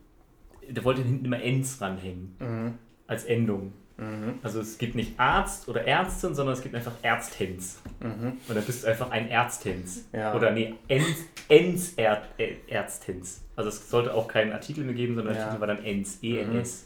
der 0.70 0.84
wollte 0.86 1.02
hinten 1.02 1.26
immer 1.26 1.42
Ends 1.42 1.82
ranhängen, 1.82 2.36
Mhm. 2.40 2.74
als 3.08 3.26
Endung. 3.26 3.74
Mhm. 3.98 4.40
Also 4.44 4.60
es 4.60 4.78
gibt 4.78 4.96
nicht 4.96 5.20
Arzt 5.20 5.68
oder 5.70 5.88
Ärztin, 5.88 6.36
sondern 6.36 6.54
es 6.54 6.62
gibt 6.62 6.76
einfach 6.76 6.94
Ärztens. 7.02 7.80
Mhm. 8.02 8.34
Und 8.48 8.56
dann 8.56 8.64
bist 8.64 8.84
du 8.84 8.88
einfach 8.88 9.12
ein 9.12 9.30
Ärztens. 9.30 10.06
Ja. 10.12 10.34
Oder 10.34 10.52
nee, 10.52 10.76
Ens, 10.88 11.18
Ens 11.48 11.98
-Ärd 11.98 12.22
äh, 12.38 12.56
Ärztens. 12.68 13.42
Also 13.56 13.70
es 13.70 13.90
sollte 13.90 14.14
auch 14.14 14.28
keinen 14.28 14.52
Artikel 14.52 14.84
mehr 14.84 14.96
geben, 14.96 15.16
sondern 15.16 15.34
der 15.34 15.44
Ja. 15.44 15.48
Mhm. 15.48 15.52
Titel 15.54 15.62
war 15.62 15.68
dann 15.68 15.86
Ens, 15.86 16.20
ENS. 16.22 16.86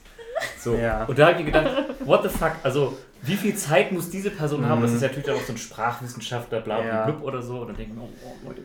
So. 0.59 0.75
Ja. 0.75 1.05
Und 1.05 1.17
da 1.17 1.27
habe 1.27 1.39
ich 1.39 1.45
mir 1.45 1.51
gedacht, 1.51 1.85
what 2.05 2.23
the 2.23 2.29
fuck, 2.29 2.53
also 2.63 2.97
wie 3.21 3.35
viel 3.35 3.55
Zeit 3.55 3.91
muss 3.91 4.09
diese 4.09 4.29
Person 4.29 4.65
haben? 4.65 4.79
Mhm. 4.79 4.83
Das 4.83 4.93
ist 4.93 5.01
natürlich 5.01 5.25
dann 5.25 5.35
auch 5.35 5.43
so 5.43 5.53
ein 5.53 5.57
Sprachwissenschaftler, 5.57 6.61
bla 6.61 6.81
bla 6.81 7.05
blub 7.05 7.23
oder 7.23 7.41
so. 7.41 7.61
Und 7.61 7.69
dann 7.69 7.75
denken 7.77 7.95
wir, 7.95 8.03
oh, 8.03 8.09
oh 8.23 8.47
Leute, 8.47 8.61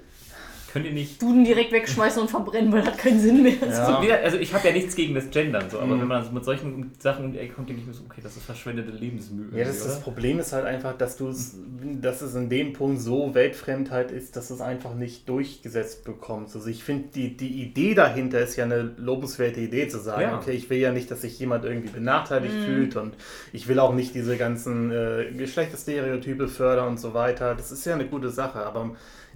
könnt 0.75 0.85
ihr 0.87 0.93
nicht. 0.93 1.23
Duden 1.23 1.45
direkt 1.45 1.73
wegschmeißen 1.73 2.21
und 2.21 2.29
verbrennen, 2.31 2.71
weil 2.73 2.81
das 2.83 2.91
hat 2.91 2.99
keinen 2.99 3.21
Sinn 3.21 3.43
mehr. 3.43 3.55
Ja. 3.63 4.17
Also 4.23 4.37
ich 4.37 4.53
habe 4.53 4.67
ja 4.69 4.75
nichts 4.75 4.95
gegen 4.95 5.15
das 5.15 5.31
Gendern, 5.31 5.71
so, 5.71 5.79
aber 5.79 5.95
Mhm. 5.95 6.01
wenn 6.03 6.09
man 6.09 6.35
mit 6.35 6.45
solchen 6.45 6.93
Sachen 6.99 7.25
um 7.27 7.33
die 7.33 7.39
Ecke 7.39 7.55
kommt, 7.55 7.69
denke 7.71 7.81
ich 7.81 7.87
mir 7.87 7.95
so, 7.95 8.03
okay, 8.05 8.21
das 8.23 8.37
ist 8.37 8.45
verschwendete 8.45 8.91
Lebensmühe. 8.91 9.57
Ja, 9.59 9.65
das, 9.65 9.83
das? 9.85 10.01
Problem 10.01 10.39
ist 10.41 10.53
halt 10.53 10.67
einfach, 10.67 10.99
dass 10.99 11.17
du 11.17 11.29
es, 11.29 11.55
dass 12.03 12.21
es 12.21 12.35
in 12.35 12.49
dem 12.51 12.73
Punkt 12.75 13.01
so 13.01 13.35
Weltfremdheit 13.35 14.11
ist, 14.11 14.37
dass 14.37 14.51
es 14.51 14.61
einfach 14.61 14.95
nicht 14.95 15.29
durchgesetzt 15.29 16.05
bekommst. 16.05 16.57
Also 16.57 16.69
ich 16.69 16.83
finde, 16.85 17.09
die, 17.15 17.37
die 17.37 17.63
Idee 17.63 17.95
dahinter 17.95 18.41
ist 18.41 18.57
ja 18.57 18.65
eine 18.65 18.83
lobenswerte 18.99 19.61
Idee 19.61 19.87
zu 19.89 20.01
sagen, 20.01 20.23
Ja. 20.23 20.37
okay, 20.39 20.51
ich 20.53 20.69
will 20.69 20.79
ja 20.79 20.91
nicht, 20.93 21.09
dass 21.11 21.21
sich 21.23 21.39
jemand 21.39 21.65
irgendwie 21.65 21.91
benachteiligt 21.91 22.55
Mhm. 22.57 22.65
fühlt 22.65 22.97
und 22.97 23.15
ich 23.53 23.69
will 23.69 23.79
auch 23.79 23.95
nicht 23.95 24.15
diese 24.15 24.37
ganzen 24.37 24.91
äh, 24.91 25.27
Geschlechterstereotype 25.37 26.49
fördern 26.49 26.89
und 26.89 26.99
so 27.01 27.15
weiter. 27.15 27.55
Das 27.55 27.71
ist 27.73 27.85
ja 27.87 27.95
eine 27.95 28.07
gute 28.07 28.31
Sache, 28.31 28.65
aber 28.67 28.91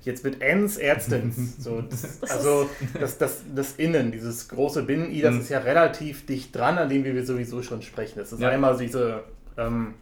jetzt 0.04 0.24
mit 0.24 0.40
Ens 0.40 0.76
Ärztins, 0.76 1.56
so, 1.58 1.80
das, 1.82 2.22
also 2.30 2.68
das, 2.98 3.18
das, 3.18 3.42
das 3.54 3.72
Innen, 3.76 4.12
dieses 4.12 4.48
große 4.48 4.82
Binnen-I, 4.82 5.20
das 5.22 5.34
Mhm. 5.34 5.40
ist 5.40 5.48
ja 5.50 5.58
relativ 5.58 6.26
dicht 6.26 6.54
dran, 6.54 6.78
an 6.78 6.88
dem 6.88 7.04
wir 7.04 7.24
sowieso 7.26 7.62
schon 7.62 7.82
sprechen. 7.82 8.18
Das 8.18 8.32
ist 8.32 8.40
Ja. 8.40 8.48
einmal 8.50 8.76
diese 8.76 9.24
ähm, 9.56 9.94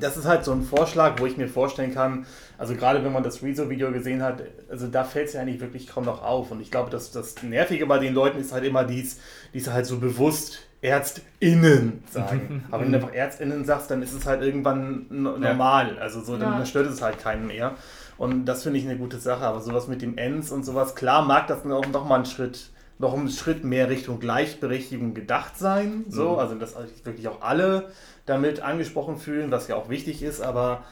das 0.00 0.16
ist 0.16 0.24
halt 0.24 0.42
so 0.42 0.52
ein 0.52 0.62
Vorschlag, 0.62 1.20
wo 1.20 1.26
ich 1.26 1.36
mir 1.36 1.48
vorstellen 1.48 1.92
kann, 1.92 2.24
also 2.56 2.74
gerade 2.74 3.04
wenn 3.04 3.12
man 3.12 3.22
das 3.22 3.42
Rezo-Video 3.42 3.92
gesehen 3.92 4.22
hat, 4.22 4.42
also 4.70 4.86
da 4.86 5.04
fällt 5.04 5.28
es 5.28 5.34
ja 5.34 5.42
eigentlich 5.42 5.60
wirklich 5.60 5.86
kaum 5.86 6.06
noch 6.06 6.22
auf. 6.22 6.50
Und 6.50 6.62
ich 6.62 6.70
glaube, 6.70 6.88
dass 6.88 7.12
das 7.12 7.42
Nervige 7.42 7.84
bei 7.84 7.98
den 7.98 8.14
Leuten 8.14 8.40
ist 8.40 8.52
halt 8.54 8.64
immer 8.64 8.84
dies, 8.84 9.20
dies 9.52 9.68
halt 9.68 9.84
so 9.84 9.98
bewusst 9.98 10.60
ÄrztInnen 10.80 12.02
sagen. 12.10 12.64
Aber 12.70 12.84
wenn 12.84 12.92
du 12.92 12.96
einfach 12.98 13.12
ÄrztInnen 13.14 13.64
sagst, 13.64 13.90
dann 13.90 14.02
ist 14.02 14.12
es 14.14 14.24
halt 14.26 14.42
irgendwann 14.42 15.06
normal. 15.10 15.98
Also 15.98 16.22
so, 16.22 16.38
dann, 16.38 16.52
Ja. 16.52 16.56
dann 16.56 16.66
stört 16.66 16.86
es 16.90 17.02
halt 17.02 17.18
keinen 17.18 17.46
mehr. 17.46 17.74
Und 18.18 18.44
das 18.46 18.62
finde 18.62 18.78
ich 18.78 18.84
eine 18.84 18.96
gute 18.98 19.18
Sache. 19.18 19.44
Aber 19.44 19.60
sowas 19.60 19.88
mit 19.88 20.02
dem 20.02 20.18
Ens 20.18 20.50
und 20.52 20.64
sowas, 20.64 20.94
klar 20.94 21.24
mag 21.24 21.46
das 21.46 21.62
dann 21.62 21.72
auch 21.72 21.86
noch 21.86 22.06
mal 22.06 22.16
einen 22.16 22.26
Schritt, 22.26 22.70
noch 22.98 23.14
einen 23.14 23.28
Schritt 23.30 23.64
mehr 23.64 23.88
Richtung 23.90 24.20
Gleichberechtigung 24.20 25.14
gedacht 25.14 25.58
sein. 25.58 26.04
So, 26.08 26.32
Mhm. 26.32 26.38
also 26.38 26.54
dass 26.54 26.74
wirklich 27.04 27.26
auch 27.28 27.42
alle 27.42 27.90
damit 28.26 28.60
angesprochen 28.60 29.16
fühlen, 29.16 29.50
was 29.50 29.66
ja 29.68 29.74
auch 29.76 29.88
wichtig 29.88 30.22
ist, 30.22 30.40
aber 30.40 30.84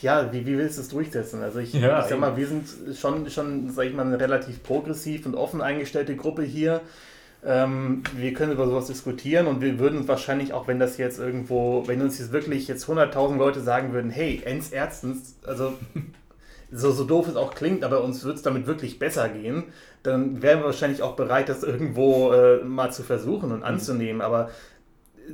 ja, 0.00 0.32
wie, 0.32 0.46
wie 0.46 0.56
willst 0.56 0.78
du 0.78 0.82
es 0.82 0.88
durchsetzen? 0.88 1.42
Also 1.42 1.58
ich, 1.58 1.72
Ja, 1.74 2.00
ich 2.00 2.06
sag 2.06 2.18
mal, 2.18 2.36
wir 2.36 2.46
sind 2.46 2.66
schon, 2.96 3.28
schon, 3.28 3.70
sag 3.70 3.86
ich 3.86 3.94
mal, 3.94 4.06
eine 4.06 4.18
relativ 4.18 4.62
progressiv 4.62 5.26
und 5.26 5.34
offen 5.34 5.60
eingestellte 5.60 6.16
Gruppe 6.16 6.42
hier. 6.42 6.80
Ähm, 7.44 8.02
wir 8.14 8.34
können 8.34 8.52
über 8.52 8.66
sowas 8.66 8.86
diskutieren 8.86 9.46
und 9.46 9.62
wir 9.62 9.78
würden 9.78 10.00
uns 10.00 10.08
wahrscheinlich 10.08 10.52
auch, 10.52 10.68
wenn 10.68 10.78
das 10.78 10.98
jetzt 10.98 11.18
irgendwo, 11.18 11.86
wenn 11.86 12.02
uns 12.02 12.18
jetzt 12.18 12.32
wirklich 12.32 12.68
jetzt 12.68 12.84
100.000 12.86 13.38
Leute 13.38 13.60
sagen 13.62 13.92
würden, 13.94 14.10
hey, 14.10 14.42
ens 14.44 14.70
erstens, 14.70 15.36
also 15.46 15.72
so, 16.70 16.92
so 16.92 17.04
doof 17.04 17.28
es 17.28 17.36
auch 17.36 17.54
klingt, 17.54 17.82
aber 17.82 18.04
uns 18.04 18.24
wird 18.24 18.36
es 18.36 18.42
damit 18.42 18.66
wirklich 18.66 18.98
besser 18.98 19.28
gehen, 19.30 19.64
dann 20.02 20.42
wären 20.42 20.60
wir 20.60 20.66
wahrscheinlich 20.66 21.02
auch 21.02 21.16
bereit, 21.16 21.48
das 21.48 21.62
irgendwo 21.62 22.32
äh, 22.32 22.62
mal 22.62 22.92
zu 22.92 23.02
versuchen 23.02 23.52
und 23.52 23.62
anzunehmen. 23.62 24.20
Aber 24.20 24.50
äh, 25.16 25.32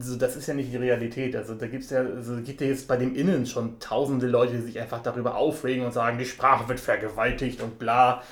so, 0.00 0.16
das 0.16 0.34
ist 0.34 0.48
ja 0.48 0.54
nicht 0.54 0.72
die 0.72 0.76
Realität. 0.76 1.36
Also 1.36 1.54
da 1.54 1.68
gibt's 1.68 1.90
ja, 1.90 2.00
also, 2.00 2.36
gibt 2.42 2.60
ja 2.60 2.66
jetzt 2.66 2.88
bei 2.88 2.96
dem 2.96 3.14
Innen 3.14 3.46
schon 3.46 3.78
tausende 3.78 4.26
Leute, 4.26 4.54
die 4.54 4.62
sich 4.62 4.80
einfach 4.80 5.02
darüber 5.02 5.36
aufregen 5.36 5.84
und 5.86 5.92
sagen, 5.92 6.18
die 6.18 6.26
Sprache 6.26 6.68
wird 6.68 6.80
vergewaltigt 6.80 7.62
und 7.62 7.78
bla. 7.78 8.22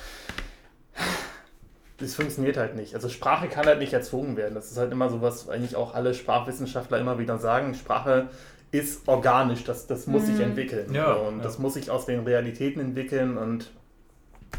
Das 2.03 2.15
funktioniert 2.15 2.57
halt 2.57 2.75
nicht. 2.75 2.93
Also 2.95 3.09
Sprache 3.09 3.47
kann 3.47 3.65
halt 3.65 3.79
nicht 3.79 3.93
erzwungen 3.93 4.35
werden. 4.37 4.55
Das 4.55 4.69
ist 4.71 4.77
halt 4.77 4.91
immer 4.91 5.09
so, 5.09 5.21
was 5.21 5.49
eigentlich 5.49 5.75
auch 5.75 5.93
alle 5.95 6.13
Sprachwissenschaftler 6.13 6.99
immer 6.99 7.17
wieder 7.17 7.37
sagen. 7.39 7.73
Sprache 7.75 8.27
ist 8.71 9.07
organisch, 9.07 9.63
das, 9.63 9.87
das 9.87 10.07
muss 10.07 10.25
sich 10.25 10.35
Mhm. 10.35 10.41
entwickeln. 10.41 10.93
Ja, 10.93 11.13
und 11.13 11.37
ja. 11.37 11.43
das 11.43 11.59
muss 11.59 11.75
sich 11.75 11.89
aus 11.91 12.05
den 12.05 12.21
Realitäten 12.21 12.79
entwickeln 12.79 13.37
und 13.37 13.71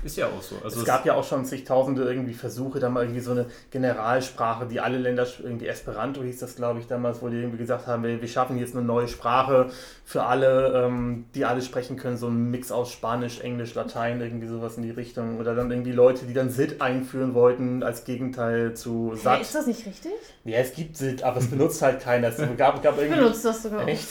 Ist 0.02 0.16
ja 0.16 0.26
auch 0.26 0.42
so. 0.42 0.56
Also 0.62 0.80
es 0.80 0.86
gab 0.86 1.06
ja 1.06 1.14
auch 1.14 1.24
schon 1.24 1.44
zigtausende 1.44 2.04
irgendwie 2.04 2.34
Versuche, 2.34 2.78
da 2.78 2.90
mal 2.90 3.04
irgendwie 3.04 3.20
so 3.20 3.30
eine 3.30 3.46
Generalsprache, 3.70 4.66
die 4.66 4.80
alle 4.80 4.98
Länder, 4.98 5.26
irgendwie 5.42 5.66
Esperanto 5.66 6.22
hieß 6.22 6.40
das, 6.40 6.56
glaube 6.56 6.80
ich, 6.80 6.86
damals, 6.86 7.22
wo 7.22 7.28
die 7.28 7.36
irgendwie 7.36 7.58
gesagt 7.58 7.86
haben, 7.86 8.02
wir, 8.02 8.20
wir 8.20 8.28
schaffen 8.28 8.58
jetzt 8.58 8.76
eine 8.76 8.84
neue 8.84 9.08
Sprache 9.08 9.70
für 10.04 10.24
alle, 10.24 10.84
ähm, 10.84 11.24
die 11.34 11.44
alle 11.46 11.62
sprechen 11.62 11.96
können, 11.96 12.18
so 12.18 12.28
ein 12.28 12.50
Mix 12.50 12.70
aus 12.70 12.92
Spanisch, 12.92 13.40
Englisch, 13.40 13.74
Latein, 13.74 14.20
irgendwie 14.20 14.46
sowas 14.46 14.76
in 14.76 14.82
die 14.82 14.90
Richtung. 14.90 15.38
Oder 15.38 15.54
dann 15.54 15.70
irgendwie 15.70 15.92
Leute, 15.92 16.26
die 16.26 16.34
dann 16.34 16.50
SID 16.50 16.82
einführen 16.82 17.32
wollten, 17.32 17.82
als 17.82 18.04
Gegenteil 18.04 18.74
zu 18.74 19.14
SAT. 19.16 19.40
ist 19.40 19.54
das 19.54 19.66
nicht 19.66 19.86
richtig? 19.86 20.12
Ja, 20.44 20.58
es 20.58 20.74
gibt 20.74 20.98
SID, 20.98 21.22
aber 21.22 21.38
es 21.38 21.46
benutzt 21.46 21.80
halt 21.80 22.00
keiner. 22.00 22.28
Es 22.28 22.36
gab, 22.58 22.82
gab 22.82 22.96
Ich 22.96 23.04
irgendwie... 23.04 23.20
benutze 23.20 23.42
das 23.44 23.62
sogar. 23.62 23.88
Echt? 23.88 24.08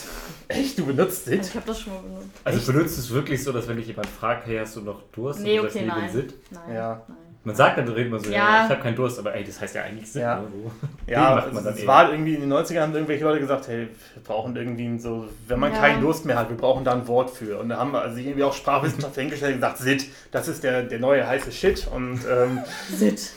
Echt? 0.48 0.80
Du 0.80 0.86
benutzt 0.86 1.26
SID? 1.26 1.46
ich 1.46 1.56
habe 1.56 1.68
das 1.68 1.82
schon 1.82 1.94
mal 1.94 2.02
benutzt. 2.02 2.28
Also 2.44 2.72
benutzt 2.72 2.98
es 2.98 3.12
wirklich 3.12 3.44
so, 3.44 3.52
dass 3.52 3.68
wenn 3.68 3.78
dich 3.78 3.88
jemand 3.88 4.08
fragt, 4.08 4.48
hey, 4.48 4.58
hast 4.58 4.76
du 4.76 4.82
noch 4.82 5.04
Durst? 5.12 5.42
Nee, 5.42 5.60
du 5.74 5.80
okay, 5.80 5.88
sagst, 5.88 6.02
nein. 6.02 6.12
den 6.12 6.30
Sit. 6.30 6.52
Nein, 6.52 6.76
Ja. 6.76 7.02
nein. 7.08 7.18
Man 7.46 7.56
sagt 7.58 7.78
dann, 7.78 8.10
man 8.10 8.20
so, 8.22 8.30
ja, 8.32 8.38
Ja. 8.38 8.64
ich 8.64 8.70
habe 8.72 8.82
keinen 8.82 8.96
Durst, 8.96 9.20
aber 9.20 9.36
ey, 9.36 9.44
das 9.44 9.60
heißt 9.60 9.76
ja 9.76 9.82
eigentlich 9.84 10.10
Sit. 10.10 10.22
Ja. 10.22 10.40
Ne? 10.40 10.48
So. 10.64 10.72
Ja, 11.12 11.36
macht 11.36 11.48
man 11.48 11.58
es, 11.58 11.64
dann 11.66 11.74
es 11.74 11.86
war 11.88 12.10
irgendwie 12.10 12.36
in 12.36 12.42
den 12.42 12.54
90ern 12.54 12.80
haben 12.80 12.94
irgendwelche 12.94 13.26
Leute 13.26 13.42
gesagt, 13.42 13.68
hey, 13.68 13.90
wir 14.14 14.24
brauchen 14.24 14.56
irgendwie 14.56 14.98
so, 14.98 15.28
wenn 15.50 15.60
man 15.60 15.74
Ja. 15.74 15.80
keinen 15.80 16.00
Durst 16.02 16.26
mehr 16.26 16.38
hat, 16.40 16.50
wir 16.50 16.56
brauchen 16.56 16.86
da 16.86 16.94
ein 16.94 17.06
Wort 17.10 17.32
für. 17.32 17.60
Und 17.60 17.68
da 17.68 17.78
haben 17.80 17.94
also 17.96 18.16
sich 18.16 18.26
irgendwie 18.28 18.46
auch 18.46 18.54
Sprachwissenschaftler 18.54 19.22
hingestellt 19.24 19.56
und 19.56 19.60
gesagt, 19.60 19.78
Sit, 19.80 20.06
das 20.32 20.48
ist 20.48 20.64
der, 20.64 20.84
der 20.84 21.00
neue 21.00 21.28
heiße 21.28 21.52
Shit. 21.52 21.86
Und 21.94 22.22
ähm, 22.32 22.60
Sit. 22.90 23.32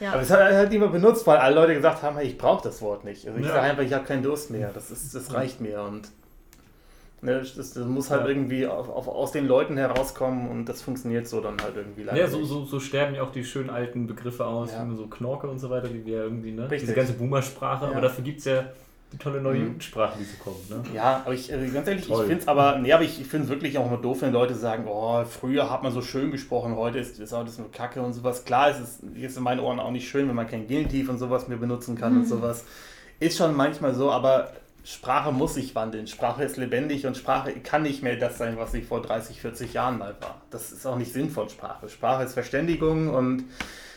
Ja. 0.00 0.12
aber 0.12 0.22
es 0.22 0.30
hat 0.30 0.40
halt 0.40 0.70
niemand 0.70 0.92
benutzt, 0.92 1.26
weil 1.26 1.36
alle 1.36 1.54
Leute 1.56 1.74
gesagt 1.74 2.02
haben, 2.02 2.16
hey, 2.16 2.26
ich 2.26 2.38
brauche 2.38 2.62
das 2.66 2.80
Wort 2.80 3.04
nicht. 3.04 3.26
Also 3.26 3.38
ich 3.38 3.44
Ja. 3.46 3.52
sage 3.52 3.66
einfach, 3.66 3.82
ich 3.82 3.92
habe 3.92 4.04
keinen 4.06 4.22
Durst 4.22 4.50
mehr. 4.50 4.70
Das 4.72 4.90
ist, 4.90 5.14
das 5.14 5.34
reicht 5.34 5.60
mir. 5.60 5.82
Und 5.82 6.08
ne, 7.26 7.40
das, 7.40 7.54
das 7.54 7.76
muss 7.84 8.10
halt 8.10 8.22
Ja. 8.22 8.28
irgendwie 8.28 8.66
auf, 8.66 8.88
auf, 8.88 9.08
aus 9.08 9.32
den 9.32 9.46
Leuten 9.46 9.76
herauskommen 9.76 10.48
und 10.48 10.64
das 10.66 10.80
funktioniert 10.80 11.28
so 11.28 11.40
dann 11.42 11.56
halt 11.62 11.76
irgendwie 11.76 12.04
leider. 12.04 12.18
Ja, 12.20 12.28
so, 12.28 12.42
so, 12.44 12.64
so 12.64 12.80
sterben 12.80 13.14
ja 13.14 13.22
auch 13.22 13.32
die 13.32 13.44
schönen 13.44 13.68
alten 13.68 14.06
Begriffe 14.06 14.46
aus, 14.46 14.72
Ja. 14.72 14.86
so 14.96 15.06
Knorke 15.08 15.48
und 15.48 15.58
so 15.58 15.68
weiter, 15.68 15.88
die 15.88 16.06
wir 16.06 16.22
irgendwie, 16.22 16.52
ne? 16.52 16.62
Richtig. 16.62 16.80
Diese 16.80 16.94
ganze 16.94 17.12
Boomer-Sprache, 17.12 17.84
Ja. 17.84 17.90
aber 17.90 18.00
dafür 18.00 18.24
gibt 18.24 18.38
es 18.38 18.46
ja 18.46 18.64
die 19.12 19.18
tolle 19.18 19.40
neue 19.40 19.58
Mhm. 19.58 19.64
Jugendsprache, 19.66 20.18
die 20.18 20.24
so 20.24 20.36
kommt, 20.42 20.68
ne? 20.68 20.82
Ja, 20.94 21.22
aber 21.24 21.32
ich, 21.34 21.52
also 21.52 21.72
ganz 21.72 21.86
ehrlich, 21.86 22.06
Toll. 22.08 22.22
ich 22.22 22.26
finde 22.28 22.42
es 22.42 22.48
aber, 22.48 22.78
nee, 22.78 22.92
aber 22.92 23.04
ich, 23.04 23.20
ich 23.20 23.26
finde 23.28 23.44
es 23.44 23.50
wirklich 23.50 23.78
auch 23.78 23.86
immer 23.86 23.98
doof, 23.98 24.22
wenn 24.22 24.32
Leute 24.32 24.54
sagen, 24.54 24.84
oh, 24.88 25.24
früher 25.24 25.70
hat 25.70 25.82
man 25.84 25.92
so 25.92 26.02
schön 26.02 26.30
gesprochen, 26.32 26.74
heute 26.76 26.98
ist, 26.98 27.20
ist 27.20 27.32
alles 27.32 27.58
nur 27.58 27.70
Kacke 27.70 28.02
und 28.02 28.14
sowas. 28.14 28.44
Klar, 28.44 28.70
es 28.70 28.80
ist 28.80 29.02
jetzt 29.14 29.36
in 29.36 29.44
meinen 29.44 29.60
Ohren 29.60 29.78
auch 29.78 29.92
nicht 29.92 30.08
schön, 30.08 30.26
wenn 30.28 30.34
man 30.34 30.48
kein 30.48 30.66
Genitiv 30.66 31.08
und 31.08 31.18
sowas 31.18 31.46
mehr 31.46 31.56
benutzen 31.58 31.96
kann 31.96 32.16
und 32.16 32.26
sowas. 32.26 32.64
Ist 33.20 33.38
schon 33.38 33.54
manchmal 33.56 33.94
so, 33.94 34.10
aber 34.10 34.50
Sprache 34.86 35.32
muss 35.32 35.54
sich 35.54 35.74
wandeln. 35.74 36.06
Sprache 36.06 36.44
ist 36.44 36.56
lebendig 36.56 37.06
und 37.06 37.16
Sprache 37.16 37.52
kann 37.54 37.82
nicht 37.82 38.04
mehr 38.04 38.14
das 38.14 38.38
sein, 38.38 38.56
was 38.56 38.70
sie 38.70 38.82
vor 38.82 39.02
30, 39.02 39.40
40 39.40 39.72
Jahren 39.72 39.98
mal 39.98 40.14
war. 40.20 40.40
Das 40.50 40.70
ist 40.70 40.86
auch 40.86 40.96
nicht 40.96 41.12
Sinn 41.12 41.28
von 41.28 41.48
Sprache. 41.48 41.88
Sprache 41.88 42.22
ist 42.22 42.34
Verständigung 42.34 43.12
und 43.12 43.44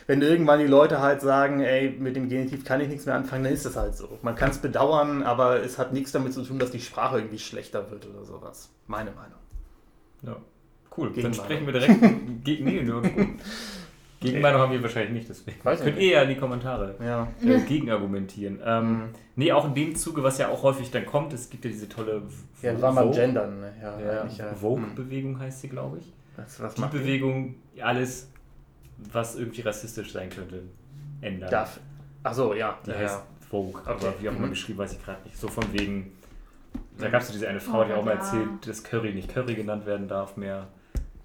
wenn 0.07 0.23
irgendwann 0.23 0.57
die 0.57 0.65
Leute 0.65 0.99
halt 0.99 1.21
sagen, 1.21 1.59
ey, 1.59 1.95
mit 1.99 2.15
dem 2.15 2.27
Genitiv 2.27 2.65
kann 2.65 2.81
ich 2.81 2.87
nichts 2.87 3.05
mehr 3.05 3.13
anfangen, 3.13 3.43
dann 3.43 3.53
ist 3.53 3.67
das 3.67 3.75
halt 3.75 3.95
so. 3.95 4.17
Man 4.23 4.33
kann 4.33 4.49
es 4.49 4.57
bedauern, 4.57 5.21
aber 5.21 5.61
es 5.61 5.77
hat 5.77 5.93
nichts 5.93 6.11
damit 6.11 6.33
zu 6.33 6.41
tun, 6.41 6.57
dass 6.57 6.71
die 6.71 6.79
Sprache 6.79 7.17
irgendwie 7.17 7.37
schlechter 7.37 7.91
wird 7.91 8.07
oder 8.07 8.25
sowas. 8.25 8.71
Meine 8.87 9.11
Meinung. 9.11 9.37
Ja. 10.23 10.37
Cool, 10.97 11.13
dann 11.21 11.35
sprechen 11.35 11.67
wir 11.67 11.73
direkt 11.73 11.99
gegen. 12.43 12.65
Nee, 12.65 12.81
nur. 12.81 13.03
Gegenmeinung 14.19 14.59
haben 14.61 14.71
wir 14.73 14.81
wahrscheinlich 14.83 15.13
nicht, 15.13 15.29
deswegen. 15.29 15.57
Weiß 15.63 15.81
Könnt 15.81 15.97
ihr 15.97 16.11
ja 16.11 16.21
in 16.23 16.29
die 16.29 16.35
Kommentare 16.35 16.95
Ja. 17.03 17.27
äh, 17.41 17.59
gegenargumentieren. 17.61 18.59
Ähm, 18.65 19.01
nee, 19.37 19.51
auch 19.53 19.65
in 19.65 19.73
dem 19.75 19.95
Zuge, 19.95 20.21
was 20.23 20.37
ja 20.39 20.49
auch 20.49 20.61
häufig 20.63 20.91
dann 20.91 21.05
kommt, 21.05 21.31
es 21.33 21.49
gibt 21.49 21.63
ja 21.63 21.71
diese 21.71 21.87
tolle 21.87 22.23
Ja, 22.61 22.73
das 22.73 22.81
war 22.81 22.91
mal 22.91 23.03
Vogue- 23.05 23.15
Gendern. 23.15 23.59
Ne? 23.61 23.73
Ja, 23.81 23.99
Ja, 23.99 24.21
eigentlich, 24.21 24.37
ja. 24.37 24.53
Vogue-Bewegung 24.53 25.39
heißt 25.39 25.61
sie, 25.61 25.69
glaube 25.69 25.99
ich. 25.99 26.11
Was, 26.35 26.59
was 26.61 26.73
Die 26.75 26.81
macht 26.81 26.93
die? 26.93 26.97
Bewegung, 26.99 27.55
alles, 27.81 28.29
was 29.13 29.35
irgendwie 29.37 29.61
rassistisch 29.61 30.11
sein 30.11 30.29
könnte, 30.29 30.63
ändern. 31.21 31.49
Darf. 31.49 31.79
Achso, 32.23 32.53
ja. 32.53 32.77
Die 32.85 32.91
ja, 32.91 32.97
heißt 32.97 33.15
ja. 33.19 33.25
Vogue, 33.49 33.81
aber 33.85 34.13
wie 34.19 34.27
auch 34.29 34.35
immer 34.35 34.47
Mhm. 34.47 34.51
geschrieben, 34.51 34.79
weiß 34.79 34.93
ich 34.93 35.03
gerade 35.03 35.23
nicht. 35.23 35.37
So 35.37 35.47
von 35.47 35.63
wegen, 35.71 36.11
da 36.97 37.07
gab 37.09 37.21
es 37.21 37.29
ja 37.29 37.33
diese 37.33 37.47
eine 37.47 37.59
Frau, 37.61 37.81
Oh, 37.81 37.83
die 37.85 37.93
auch 37.93 38.03
mal 38.03 38.11
ja. 38.15 38.17
erzählt, 38.17 38.49
dass 38.67 38.83
Curry 38.83 39.13
nicht 39.13 39.33
Curry 39.33 39.55
genannt 39.55 39.85
werden 39.85 40.07
darf 40.09 40.35
mehr. 40.35 40.67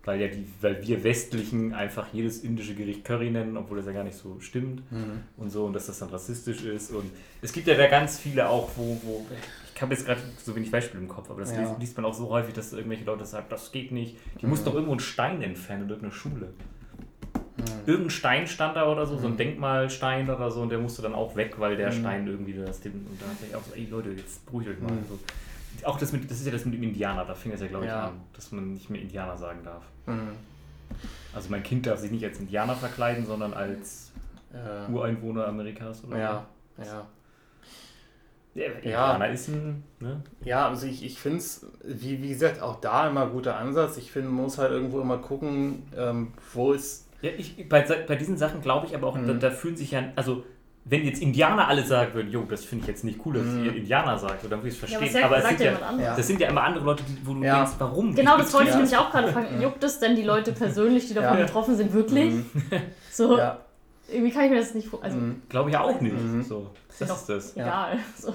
Weil 0.06 0.20
ja 0.20 0.28
die, 0.28 0.44
weil 0.60 0.86
wir 0.86 1.02
Westlichen 1.02 1.72
einfach 1.72 2.08
jedes 2.12 2.40
indische 2.44 2.74
Gericht 2.74 3.04
Curry 3.04 3.30
nennen, 3.30 3.56
obwohl 3.56 3.78
das 3.78 3.86
ja 3.86 3.92
gar 3.92 4.04
nicht 4.04 4.16
so 4.18 4.38
stimmt 4.40 4.82
Mhm. 4.92 5.22
und 5.38 5.50
so 5.50 5.64
und 5.64 5.72
dass 5.72 5.86
das 5.86 5.98
dann 5.98 6.10
rassistisch 6.10 6.62
ist. 6.64 6.90
Und 6.90 7.10
es 7.40 7.52
gibt 7.52 7.66
ja 7.66 7.74
da 7.74 7.86
ganz 7.86 8.18
viele 8.18 8.48
auch, 8.48 8.70
wo, 8.76 8.98
wo 9.02 9.26
ich 9.74 9.80
habe 9.82 9.94
jetzt 9.94 10.04
gerade 10.06 10.20
so 10.44 10.54
wenig 10.54 10.70
Beispiele 10.70 11.02
im 11.02 11.08
Kopf, 11.08 11.30
aber 11.30 11.40
das 11.40 11.52
Ja. 11.52 11.74
liest, 11.80 11.96
man 11.96 12.04
auch 12.06 12.14
so 12.14 12.28
häufig, 12.28 12.52
dass 12.54 12.72
irgendwelche 12.72 13.04
Leute 13.04 13.24
sagen, 13.24 13.46
das 13.48 13.72
geht 13.72 13.92
nicht. 13.92 14.16
Die 14.40 14.46
muss 14.46 14.60
Mhm. 14.60 14.64
doch 14.66 14.74
irgendwo 14.74 14.92
einen 14.92 15.00
Stein 15.00 15.42
entfernen 15.42 15.84
in 15.84 15.88
irgendeiner 15.88 16.14
Schule. 16.14 16.52
Mhm. 17.56 17.64
Irgendein 17.86 18.10
Stein 18.10 18.46
stand 18.46 18.76
da 18.76 18.90
oder 18.90 19.06
so, 19.06 19.16
so 19.18 19.26
ein 19.26 19.36
Denkmalstein 19.36 20.28
oder 20.28 20.50
so, 20.50 20.60
und 20.60 20.68
der 20.70 20.78
musste 20.78 21.02
dann 21.02 21.14
auch 21.14 21.34
weg, 21.34 21.54
weil 21.58 21.76
der 21.76 21.88
Mhm. 21.92 22.00
Stein 22.00 22.26
irgendwie 22.26 22.52
das 22.52 22.80
dem. 22.82 22.92
Und 22.92 23.20
da 23.20 23.26
dachte 23.26 23.46
ich 23.48 23.54
auch 23.56 23.62
so, 23.64 23.74
ey 23.74 23.86
Leute, 23.90 24.10
jetzt 24.10 24.44
beruhigt 24.46 24.68
euch 24.70 24.80
mal. 24.80 24.92
Mhm. 24.92 25.04
So. 25.08 25.18
Auch 25.84 25.98
das 25.98 26.12
mit, 26.12 26.30
das 26.30 26.38
ist 26.40 26.46
ja 26.46 26.52
das 26.52 26.64
mit 26.64 26.74
dem 26.74 26.82
Indianer, 26.82 27.24
da 27.24 27.34
fing 27.34 27.52
es 27.52 27.60
ja, 27.60 27.66
glaube 27.66 27.84
ich, 27.84 27.90
Ja. 27.90 28.06
an, 28.08 28.20
dass 28.34 28.52
man 28.52 28.72
nicht 28.74 28.88
mehr 28.90 29.00
Indianer 29.02 29.36
sagen 29.36 29.60
darf. 29.64 29.82
Mhm. 30.06 30.30
Also 31.34 31.50
mein 31.50 31.62
Kind 31.62 31.86
darf 31.86 31.98
sich 31.98 32.10
nicht 32.10 32.24
als 32.24 32.38
Indianer 32.38 32.74
verkleiden, 32.74 33.26
sondern 33.26 33.54
als 33.54 34.12
Äh, 34.52 34.90
Ureinwohner 34.92 35.48
Amerikas 35.48 36.04
oder 36.04 36.16
ja, 36.16 36.46
ja. 36.78 36.84
so. 36.84 36.90
Ja, 38.54 38.66
Ja. 38.66 38.72
Indianer 38.76 39.28
ist 39.30 39.48
ein. 39.48 39.82
Ne? 39.98 40.22
Ja, 40.44 40.68
also 40.68 40.86
ich, 40.86 41.04
ich 41.04 41.18
finde 41.18 41.38
es, 41.38 41.66
wie, 41.82 42.22
wie 42.22 42.28
gesagt, 42.28 42.62
auch 42.62 42.80
da 42.80 43.08
immer 43.08 43.26
guter 43.26 43.56
Ansatz. 43.56 43.96
Ich 43.96 44.12
finde, 44.12 44.28
man 44.28 44.44
muss 44.44 44.58
halt 44.58 44.70
irgendwo 44.70 45.00
immer 45.00 45.18
gucken, 45.18 45.82
ähm, 45.96 46.32
wo 46.52 46.72
ist. 46.72 47.08
Ja, 47.20 47.30
ich, 47.36 47.68
bei, 47.68 47.80
bei 47.82 48.14
diesen 48.14 48.36
Sachen 48.36 48.60
glaube 48.60 48.86
ich 48.86 48.94
aber 48.94 49.08
auch, 49.08 49.16
Mhm. 49.16 49.26
da, 49.26 49.32
da 49.34 49.50
fühlen 49.50 49.76
sich 49.76 49.90
ja, 49.90 50.04
also 50.14 50.44
wenn 50.86 51.04
jetzt 51.04 51.22
Indianer 51.22 51.66
alle 51.68 51.82
sagen 51.84 52.12
würden, 52.14 52.30
jo, 52.30 52.42
das 52.48 52.64
finde 52.64 52.82
ich 52.82 52.88
jetzt 52.88 53.04
nicht 53.04 53.18
cool, 53.24 53.34
dass 53.34 53.44
Mhm. 53.46 53.64
ihr 53.64 53.74
Indianer 53.76 54.18
sagt, 54.18 54.44
dann 54.44 54.50
würde 54.62 54.68
ich 54.68 54.74
es 54.74 54.90
Ja, 54.90 54.98
verstehen. 54.98 55.24
aber 55.24 55.36
aber 55.38 55.50
es 55.52 55.58
ja 55.60 55.72
ja. 55.72 55.98
Ja. 55.98 56.16
das 56.16 56.26
sind 56.26 56.40
ja 56.40 56.48
immer 56.48 56.62
andere 56.62 56.84
Leute, 56.84 57.02
die, 57.08 57.26
wo 57.26 57.32
du 57.34 57.42
Ja. 57.42 57.56
denkst, 57.56 57.72
warum? 57.78 58.14
Genau, 58.14 58.36
das 58.36 58.52
wollte 58.52 58.66
ich 58.68 58.74
Ja. 58.74 58.76
nämlich 58.80 58.96
auch 58.98 59.10
gerade 59.10 59.32
fragen. 59.32 59.62
Juckt 59.62 59.82
es 59.82 59.98
denn 59.98 60.14
die 60.16 60.22
Leute 60.22 60.52
persönlich, 60.64 61.08
die 61.08 61.14
davon 61.14 61.38
Ja. 61.38 61.44
betroffen 61.44 61.76
sind, 61.76 61.92
wirklich? 61.92 62.34
Mhm. 62.34 62.46
So, 63.10 63.38
Ja. 63.38 63.58
irgendwie 64.08 64.30
kann 64.32 64.44
ich 64.44 64.50
mir 64.50 64.58
das 64.58 64.74
nicht 64.74 64.88
vor. 64.88 65.02
Also, 65.02 65.16
Mhm. 65.16 65.42
Glaube 65.48 65.70
ich 65.70 65.76
auch 65.78 66.00
nicht. 66.00 66.14
Mhm. 66.14 66.42
So, 66.42 66.70
das 66.98 67.10
ist 67.10 67.28
das. 67.28 67.56
egal. 67.56 67.98
So. 68.18 68.34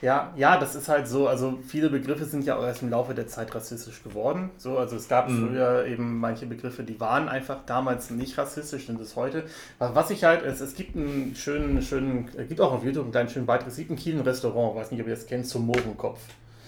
Ja, 0.00 0.32
ja, 0.36 0.58
das 0.58 0.76
ist 0.76 0.88
halt 0.88 1.08
so, 1.08 1.26
also 1.26 1.58
viele 1.66 1.90
Begriffe 1.90 2.24
sind 2.24 2.44
ja 2.44 2.56
auch 2.56 2.62
erst 2.62 2.82
im 2.82 2.90
Laufe 2.90 3.14
der 3.14 3.26
Zeit 3.26 3.52
rassistisch 3.52 4.02
geworden. 4.04 4.50
So, 4.56 4.78
also 4.78 4.94
es 4.94 5.08
gab 5.08 5.28
Mhm. 5.28 5.48
früher 5.48 5.86
eben 5.86 6.18
manche 6.18 6.46
Begriffe, 6.46 6.84
die 6.84 7.00
waren 7.00 7.28
einfach 7.28 7.58
damals 7.66 8.10
nicht 8.10 8.38
rassistisch, 8.38 8.86
sind 8.86 9.00
es 9.00 9.16
heute. 9.16 9.44
Aber 9.80 9.96
Was 9.96 10.10
ich 10.10 10.22
halt, 10.22 10.44
es, 10.44 10.60
es 10.60 10.74
gibt 10.76 10.94
einen 10.96 11.34
schönen, 11.34 11.82
schönen, 11.82 12.28
es 12.36 12.46
gibt 12.48 12.60
auch 12.60 12.72
auf 12.72 12.84
YouTube 12.84 13.04
einen 13.04 13.10
kleinen 13.12 13.28
schönen 13.28 13.46
Beitrag, 13.46 13.68
es 13.68 13.76
gibt 13.76 13.90
ein 13.90 14.20
Restaurant, 14.20 14.76
weiß 14.76 14.92
nicht, 14.92 15.00
ob 15.00 15.08
ihr 15.08 15.14
das 15.16 15.26
kennt, 15.26 15.46
zum 15.48 15.66
Mohrenkopf. 15.66 16.20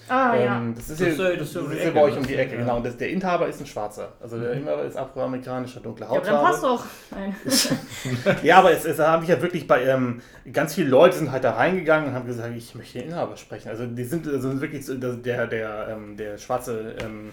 Ah, 0.09 0.35
ja. 0.35 0.57
Ähm, 0.57 0.73
das 0.75 0.89
ist, 0.89 0.99
Das 1.01 1.17
ja, 1.17 1.29
ja- 1.29 1.35
das 1.37 1.47
ist 1.47 1.55
ja 1.55 1.61
um 1.61 1.69
das 1.69 1.83
ja 1.83 1.89
bei 1.91 2.01
euch 2.01 2.17
um 2.17 2.25
die 2.27 2.35
Ecke, 2.35 2.53
Ja. 2.55 2.61
genau. 2.61 2.77
Und 2.77 2.85
das, 2.85 2.97
der 2.97 3.09
Inhaber 3.09 3.47
ist 3.47 3.59
ein 3.61 3.65
Schwarzer. 3.65 4.11
Also 4.19 4.39
der 4.39 4.55
Mhm. 4.55 4.61
Inhaber 4.63 4.83
ist 4.83 4.97
afroamerikanischer, 4.97 5.79
dunkle 5.79 6.05
Ja, 6.05 6.11
aber 6.11 6.17
Hautfarbe. 6.19 6.43
dann 6.43 7.31
passt 7.31 7.63
doch. 7.63 8.35
Ja, 8.43 8.57
aber 8.59 8.71
es, 8.71 8.85
es 8.85 8.99
haben 8.99 9.21
sich 9.21 9.29
ja 9.29 9.41
wirklich 9.41 9.67
bei 9.67 9.83
ähm, 9.85 10.21
ganz 10.51 10.75
viele 10.75 10.89
Leute 10.89 11.17
sind 11.17 11.31
halt 11.31 11.43
da 11.43 11.51
reingegangen 11.51 12.09
und 12.09 12.15
haben 12.15 12.25
gesagt, 12.27 12.53
ich 12.55 12.75
möchte 12.75 12.99
den 12.99 13.09
Inhaber 13.09 13.37
sprechen. 13.37 13.69
Also 13.69 13.85
die 13.85 14.03
sind 14.03 14.27
also 14.27 14.59
wirklich 14.59 14.85
so, 14.85 14.95
der 14.95 15.47
der 15.47 15.87
ähm, 15.91 16.17
der 16.17 16.37
schwarze 16.37 16.95
ähm, 17.03 17.31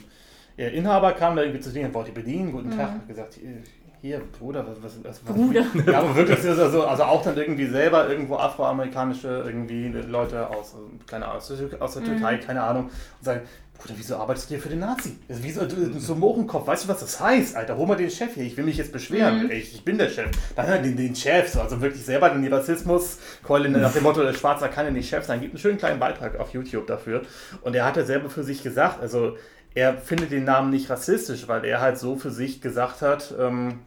Inhaber 0.56 1.12
kam 1.12 1.36
da 1.36 1.42
irgendwie 1.42 1.60
zu 1.60 1.70
denen, 1.70 1.94
wollte 1.94 2.10
bedienen, 2.12 2.50
guten 2.52 2.70
Tag, 2.70 2.90
hat 2.90 3.06
gesagt, 3.08 3.34
hier, 3.34 3.62
hier 4.00 4.20
Bruder, 4.38 4.64
was 4.66 4.82
was, 4.82 5.04
was 5.04 5.18
Bruder. 5.20 5.64
Ja, 5.86 6.00
aber 6.00 6.14
wirklich 6.14 6.38
ist 6.38 6.58
also, 6.58 6.84
also 6.84 7.02
auch 7.04 7.22
dann 7.22 7.36
irgendwie 7.36 7.66
selber 7.66 8.08
irgendwo 8.08 8.36
afroamerikanische 8.36 9.44
irgendwie 9.46 9.88
Leute 9.88 10.48
aus 10.48 10.74
keine 11.06 11.26
Ahnung, 11.26 11.38
aus 11.38 11.48
der, 11.48 12.02
der 12.02 12.04
Türkei, 12.04 12.38
keine 12.38 12.62
Ahnung, 12.62 12.84
und 12.84 13.24
sagen 13.24 13.42
Bruder, 13.78 13.94
wieso 13.96 14.16
arbeitest 14.16 14.50
du 14.50 14.54
hier 14.54 14.62
für 14.62 14.68
den 14.70 14.80
Nazi? 14.80 15.16
Wieso, 15.28 15.64
du, 15.64 16.00
so 16.00 16.16
Mohrenkopf, 16.16 16.66
weißt 16.66 16.84
du, 16.84 16.88
was 16.88 16.98
das 16.98 17.20
heißt, 17.20 17.54
Alter? 17.54 17.76
Hol 17.76 17.86
mal 17.86 17.96
den 17.96 18.10
Chef 18.10 18.34
hier, 18.34 18.42
ich 18.42 18.56
will 18.56 18.64
mich 18.64 18.76
jetzt 18.76 18.90
beschweren. 18.90 19.44
Mhm. 19.44 19.50
Ich, 19.52 19.72
ich 19.72 19.84
bin 19.84 19.98
der 19.98 20.08
Chef. 20.08 20.30
Dann 20.56 20.66
halt 20.66 20.84
den, 20.84 20.96
den 20.96 21.14
Chef, 21.14 21.48
so, 21.48 21.60
also 21.60 21.80
wirklich 21.80 22.04
selber 22.04 22.28
den 22.30 22.52
Rassismuskeule 22.52 23.68
nach 23.68 23.92
dem 23.92 24.02
Motto, 24.02 24.22
der 24.22 24.32
Schwarzer 24.32 24.68
kann 24.68 24.86
ja 24.86 24.90
nicht 24.90 25.08
Chef 25.08 25.24
sein. 25.24 25.40
Gibt 25.40 25.52
einen 25.52 25.60
schönen 25.60 25.78
kleinen 25.78 26.00
Beitrag 26.00 26.40
auf 26.40 26.52
YouTube 26.52 26.88
dafür. 26.88 27.22
Und 27.62 27.76
er 27.76 27.84
hat 27.84 27.96
ja 27.96 28.02
selber 28.02 28.28
für 28.28 28.42
sich 28.42 28.64
gesagt, 28.64 29.00
also 29.00 29.36
er 29.74 29.94
findet 29.94 30.30
den 30.30 30.44
Namen 30.44 30.70
nicht 30.70 30.90
rassistisch, 30.90 31.48
weil 31.48 31.64
er 31.64 31.80
halt 31.80 31.98
so 31.98 32.16
für 32.16 32.30
sich 32.30 32.60
gesagt 32.60 33.02
hat, 33.02 33.34
ähm, 33.38 33.80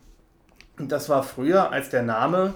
das 0.78 1.10
war 1.10 1.24
früher, 1.24 1.72
als 1.72 1.90
der 1.90 2.04
Name 2.04 2.56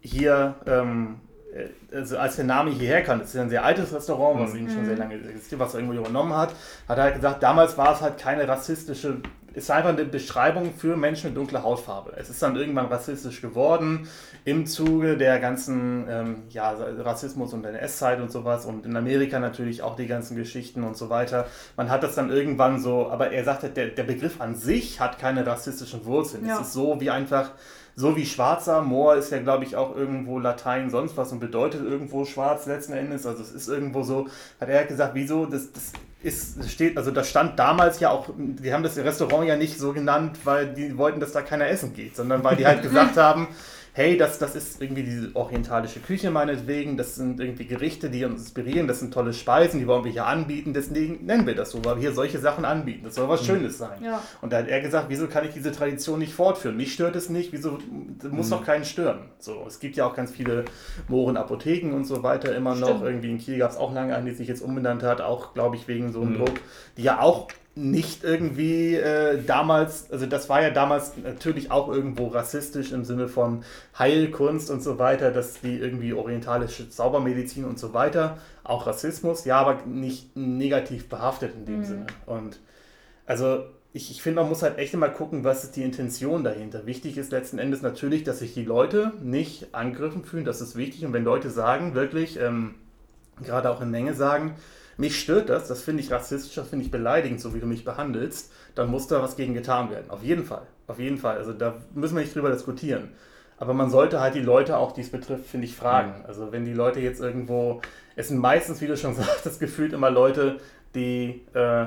hier, 0.00 0.54
ähm, 0.66 1.20
äh, 1.54 1.96
also 1.96 2.18
als 2.18 2.36
der 2.36 2.44
Name 2.44 2.70
hierher 2.70 3.02
kam, 3.02 3.18
das 3.18 3.28
ist 3.28 3.34
ja 3.34 3.42
ein 3.42 3.50
sehr 3.50 3.64
altes 3.64 3.92
Restaurant, 3.92 4.40
was 4.40 4.54
ihn 4.54 4.70
schon 4.70 4.84
sehr 4.84 4.96
lange 4.96 5.14
existiert, 5.14 5.60
was 5.60 5.74
er 5.74 5.80
irgendwo 5.80 6.00
übernommen 6.00 6.34
hat, 6.34 6.54
hat 6.88 6.98
er 6.98 7.04
halt 7.04 7.14
gesagt, 7.16 7.42
damals 7.42 7.76
war 7.76 7.94
es 7.94 8.00
halt 8.00 8.18
keine 8.18 8.46
rassistische, 8.48 9.20
ist 9.54 9.70
einfach 9.70 9.90
eine 9.90 10.04
Beschreibung 10.04 10.74
für 10.74 10.96
Menschen 10.96 11.30
mit 11.30 11.36
dunkler 11.36 11.62
Hautfarbe. 11.62 12.12
Es 12.16 12.30
ist 12.30 12.42
dann 12.42 12.56
irgendwann 12.56 12.86
rassistisch 12.86 13.40
geworden 13.40 14.08
im 14.44 14.66
Zuge 14.66 15.16
der 15.16 15.40
ganzen 15.40 16.06
ähm, 16.08 16.42
ja, 16.50 16.72
Rassismus 16.72 17.52
und 17.52 17.64
NS-Zeit 17.64 18.20
und 18.20 18.30
sowas 18.30 18.64
und 18.64 18.86
in 18.86 18.96
Amerika 18.96 19.38
natürlich 19.38 19.82
auch 19.82 19.96
die 19.96 20.06
ganzen 20.06 20.36
Geschichten 20.36 20.84
und 20.84 20.96
so 20.96 21.10
weiter. 21.10 21.46
Man 21.76 21.90
hat 21.90 22.02
das 22.02 22.14
dann 22.14 22.30
irgendwann 22.30 22.80
so, 22.80 23.10
aber 23.10 23.32
er 23.32 23.44
sagte, 23.44 23.68
der, 23.70 23.88
der 23.88 24.04
Begriff 24.04 24.40
an 24.40 24.54
sich 24.54 25.00
hat 25.00 25.18
keine 25.18 25.46
rassistischen 25.46 26.04
Wurzeln. 26.04 26.46
Ja. 26.46 26.56
Es 26.56 26.68
ist 26.68 26.72
so 26.72 27.00
wie 27.00 27.10
einfach, 27.10 27.50
so 27.96 28.16
wie 28.16 28.26
schwarzer, 28.26 28.82
Moor 28.82 29.16
ist 29.16 29.30
ja 29.30 29.40
glaube 29.40 29.64
ich 29.64 29.76
auch 29.76 29.96
irgendwo 29.96 30.38
Latein 30.38 30.90
sonst 30.90 31.16
was 31.16 31.32
und 31.32 31.40
bedeutet 31.40 31.82
irgendwo 31.82 32.24
schwarz 32.24 32.66
letzten 32.66 32.92
Endes. 32.92 33.26
Also 33.26 33.42
es 33.42 33.50
ist 33.50 33.68
irgendwo 33.68 34.02
so, 34.02 34.28
hat 34.60 34.68
er 34.68 34.84
gesagt, 34.84 35.14
wieso, 35.14 35.46
das, 35.46 35.72
das 35.72 35.92
ist, 36.22 36.70
steht, 36.70 36.96
also 36.96 37.10
das 37.10 37.30
stand 37.30 37.58
damals 37.58 37.98
ja 38.00 38.10
auch, 38.10 38.28
die 38.36 38.72
haben 38.72 38.82
das 38.82 38.96
Restaurant 38.98 39.46
ja 39.46 39.56
nicht 39.56 39.78
so 39.78 39.92
genannt, 39.92 40.38
weil 40.44 40.74
die 40.74 40.96
wollten, 40.98 41.20
dass 41.20 41.32
da 41.32 41.40
keiner 41.40 41.68
essen 41.68 41.94
geht, 41.94 42.16
sondern 42.16 42.44
weil 42.44 42.56
die 42.56 42.66
halt 42.66 42.82
gesagt 42.82 43.16
haben, 43.16 43.48
hey, 43.92 44.16
das, 44.16 44.38
das 44.38 44.54
ist 44.54 44.80
irgendwie 44.80 45.02
diese 45.02 45.34
orientalische 45.34 46.00
Küche 46.00 46.30
meinetwegen, 46.30 46.96
das 46.96 47.16
sind 47.16 47.40
irgendwie 47.40 47.66
Gerichte, 47.66 48.08
die 48.10 48.24
uns 48.24 48.42
inspirieren, 48.42 48.86
das 48.86 49.00
sind 49.00 49.12
tolle 49.12 49.32
Speisen, 49.32 49.80
die 49.80 49.86
wollen 49.86 50.04
wir 50.04 50.12
hier 50.12 50.26
anbieten, 50.26 50.72
deswegen 50.72 51.24
nennen 51.26 51.46
wir 51.46 51.54
das 51.54 51.70
so, 51.70 51.84
weil 51.84 51.96
wir 51.96 52.02
hier 52.02 52.12
solche 52.12 52.38
Sachen 52.38 52.64
anbieten. 52.64 53.02
Das 53.04 53.16
soll 53.16 53.28
was 53.28 53.44
Schönes 53.44 53.78
sein. 53.78 54.02
Ja. 54.02 54.22
Und 54.40 54.52
da 54.52 54.58
hat 54.58 54.68
er 54.68 54.80
gesagt, 54.80 55.06
wieso 55.08 55.26
kann 55.26 55.44
ich 55.44 55.52
diese 55.52 55.72
Tradition 55.72 56.18
nicht 56.18 56.32
fortführen? 56.32 56.76
Mich 56.76 56.92
stört 56.92 57.16
es 57.16 57.28
nicht, 57.28 57.52
wieso 57.52 57.78
muss 58.30 58.50
doch 58.50 58.64
keinen 58.64 58.84
stören. 58.84 59.30
So, 59.38 59.64
es 59.66 59.80
gibt 59.80 59.96
ja 59.96 60.06
auch 60.06 60.14
ganz 60.14 60.30
viele 60.30 60.64
Mohrenapotheken 61.08 61.92
und 61.92 62.04
so 62.04 62.22
weiter 62.22 62.54
immer 62.54 62.74
noch. 62.74 62.88
Stimmt. 62.88 63.04
Irgendwie 63.04 63.30
in 63.30 63.38
Kiel 63.38 63.58
gab 63.58 63.70
es 63.70 63.76
auch 63.76 63.92
lange 63.92 64.14
eine, 64.14 64.30
die 64.30 64.36
sich 64.36 64.48
jetzt 64.48 64.62
umbenannt 64.62 65.02
hat, 65.02 65.20
auch 65.20 65.52
glaube 65.54 65.76
ich 65.76 65.88
wegen 65.88 66.12
so 66.12 66.20
einem 66.20 66.30
Mhm. 66.30 66.38
Druck, 66.38 66.60
die 66.96 67.02
ja 67.02 67.20
auch 67.20 67.48
nicht 67.80 68.24
irgendwie 68.24 68.94
äh, 68.94 69.42
damals, 69.44 70.10
also 70.10 70.26
das 70.26 70.48
war 70.48 70.62
ja 70.62 70.70
damals 70.70 71.12
natürlich 71.16 71.70
auch 71.70 71.88
irgendwo 71.88 72.26
rassistisch 72.28 72.92
im 72.92 73.04
Sinne 73.04 73.28
von 73.28 73.64
Heilkunst 73.98 74.70
und 74.70 74.82
so 74.82 74.98
weiter, 74.98 75.30
dass 75.30 75.60
die 75.60 75.76
irgendwie 75.78 76.12
orientalische 76.12 76.90
Zaubermedizin 76.90 77.64
und 77.64 77.78
so 77.78 77.94
weiter, 77.94 78.38
auch 78.64 78.86
Rassismus, 78.86 79.44
ja, 79.46 79.58
aber 79.58 79.84
nicht 79.86 80.36
negativ 80.36 81.08
behaftet 81.08 81.54
in 81.54 81.64
dem 81.64 81.78
Mhm. 81.80 81.84
Sinne. 81.84 82.06
Und 82.26 82.60
also 83.26 83.64
ich, 83.92 84.10
ich 84.10 84.22
finde, 84.22 84.42
man 84.42 84.50
muss 84.50 84.62
halt 84.62 84.78
echt 84.78 84.94
immer 84.94 85.08
gucken, 85.08 85.42
was 85.42 85.64
ist 85.64 85.74
die 85.76 85.82
Intention 85.82 86.44
dahinter. 86.44 86.86
Wichtig 86.86 87.16
ist 87.16 87.32
letzten 87.32 87.58
Endes 87.58 87.82
natürlich, 87.82 88.22
dass 88.22 88.38
sich 88.40 88.54
die 88.54 88.64
Leute 88.64 89.12
nicht 89.22 89.74
angegriffen 89.74 90.24
fühlen, 90.24 90.44
das 90.44 90.60
ist 90.60 90.76
wichtig. 90.76 91.04
Und 91.04 91.12
wenn 91.12 91.24
Leute 91.24 91.50
sagen, 91.50 91.94
wirklich, 91.94 92.38
ähm, 92.38 92.74
gerade 93.42 93.70
auch 93.70 93.80
in 93.80 93.90
Menge 93.90 94.14
sagen, 94.14 94.54
mich 95.00 95.18
stört 95.20 95.48
das, 95.48 95.66
das 95.68 95.82
finde 95.82 96.02
ich 96.02 96.10
rassistisch, 96.12 96.54
das 96.54 96.68
finde 96.68 96.84
ich 96.84 96.90
beleidigend, 96.90 97.40
so 97.40 97.54
wie 97.54 97.60
du 97.60 97.66
mich 97.66 97.84
behandelst, 97.84 98.52
dann 98.74 98.90
muss 98.90 99.06
da 99.08 99.22
was 99.22 99.36
gegen 99.36 99.54
getan 99.54 99.90
werden. 99.90 100.08
Auf 100.10 100.22
jeden 100.22 100.44
Fall. 100.44 100.62
Auf 100.86 100.98
jeden 100.98 101.18
Fall. 101.18 101.36
Also 101.38 101.52
da 101.52 101.74
müssen 101.94 102.14
wir 102.16 102.22
nicht 102.22 102.34
drüber 102.34 102.50
diskutieren. 102.50 103.10
Aber 103.58 103.74
man 103.74 103.90
sollte 103.90 104.20
halt 104.20 104.34
die 104.34 104.40
Leute 104.40 104.76
auch, 104.78 104.92
die 104.92 105.02
es 105.02 105.10
betrifft, 105.10 105.46
finde 105.46 105.66
ich, 105.66 105.76
fragen. 105.76 106.24
Also 106.26 106.50
wenn 106.52 106.64
die 106.64 106.72
Leute 106.72 107.00
jetzt 107.00 107.20
irgendwo, 107.20 107.80
es 108.16 108.28
sind 108.28 108.38
meistens, 108.38 108.80
wie 108.80 108.86
du 108.86 108.96
schon 108.96 109.14
sagtest, 109.16 109.60
gefühlt 109.60 109.92
immer 109.92 110.10
Leute, 110.10 110.58
die, 110.94 111.42
äh, 111.54 111.86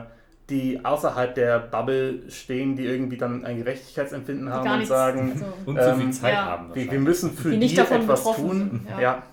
die 0.49 0.83
außerhalb 0.85 1.33
der 1.35 1.59
Bubble 1.59 2.29
stehen, 2.29 2.75
die 2.75 2.85
irgendwie 2.85 3.17
dann 3.17 3.43
ein 3.45 3.57
Gerechtigkeitsempfinden 3.57 4.49
haben 4.51 4.69
und 4.81 4.85
sagen, 4.87 5.31
Also, 5.33 5.45
Und 5.65 5.77
zu 5.79 5.89
Ähm, 5.89 5.99
viel 5.99 6.11
Zeit 6.11 6.33
ja. 6.33 6.45
haben. 6.45 6.75
wir, 6.75 6.91
wir 6.91 6.99
müssen 6.99 7.31
für 7.31 7.51
Die 7.51 7.59
die, 7.59 7.77
etwas 7.77 8.23
tun. 8.23 8.35
sind, 8.69 8.87
ja. 8.91 9.01
Ja. 9.01 9.23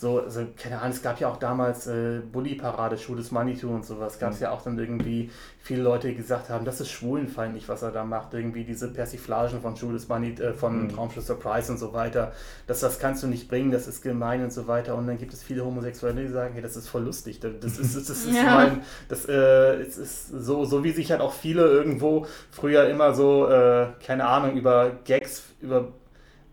So, 0.00 0.20
also, 0.20 0.46
keine 0.56 0.78
Ahnung, 0.80 0.92
es 0.92 1.02
gab 1.02 1.20
ja 1.20 1.28
auch 1.28 1.36
damals 1.36 1.86
äh, 1.86 2.20
Bully-Parade, 2.32 2.96
Schuh 2.96 3.14
des 3.16 3.32
Manitou 3.32 3.68
und 3.68 3.84
sowas. 3.84 4.18
Gab 4.18 4.30
es 4.30 4.38
Mhm. 4.38 4.44
ja 4.44 4.50
auch 4.52 4.62
dann 4.62 4.78
irgendwie 4.78 5.30
viele 5.62 5.82
Leute, 5.82 6.08
die 6.08 6.14
gesagt 6.14 6.48
haben, 6.48 6.64
das 6.64 6.80
ist 6.80 6.88
schwulenfeindlich, 6.88 7.68
was 7.68 7.82
er 7.82 7.90
da 7.90 8.02
macht. 8.06 8.32
Irgendwie 8.32 8.64
diese 8.64 8.88
Persiflagen 8.88 9.60
von 9.60 9.76
Schuh 9.76 9.92
des 9.92 10.08
Manitou, 10.08 10.42
äh, 10.42 10.52
von 10.54 10.84
Mhm. 10.84 10.88
Traumschiff 10.88 11.24
Surprise 11.26 11.70
und 11.70 11.76
so 11.76 11.92
weiter. 11.92 12.32
Das, 12.66 12.80
das 12.80 12.98
kannst 12.98 13.22
du 13.22 13.26
nicht 13.26 13.46
bringen, 13.46 13.70
das 13.72 13.86
ist 13.88 14.00
gemein 14.00 14.42
und 14.42 14.54
so 14.54 14.66
weiter. 14.66 14.94
Und 14.94 15.06
dann 15.06 15.18
gibt 15.18 15.34
es 15.34 15.42
viele 15.42 15.66
Homosexuelle, 15.66 16.22
die 16.22 16.28
sagen, 16.28 16.54
hey, 16.54 16.62
das 16.62 16.76
ist 16.76 16.88
voll 16.88 17.02
lustig. 17.02 17.40
Das 17.40 17.52
ist, 17.52 17.78
das 17.78 17.94
ist, 17.94 18.08
das 18.08 18.24
ist 18.24 18.36
Ja. 18.42 18.54
mein, 18.54 18.82
das 19.10 19.26
äh, 19.26 19.82
es 19.82 19.98
ist 19.98 20.28
so, 20.28 20.64
so 20.64 20.82
wie 20.82 20.92
sich 20.92 21.10
halt 21.10 21.20
auch 21.20 21.34
viele 21.34 21.66
irgendwo 21.66 22.24
früher 22.50 22.88
immer 22.88 23.12
so, 23.12 23.48
äh, 23.50 23.88
keine 24.02 24.26
Ahnung, 24.26 24.56
über 24.56 24.92
Gags, 25.04 25.42
über 25.60 25.88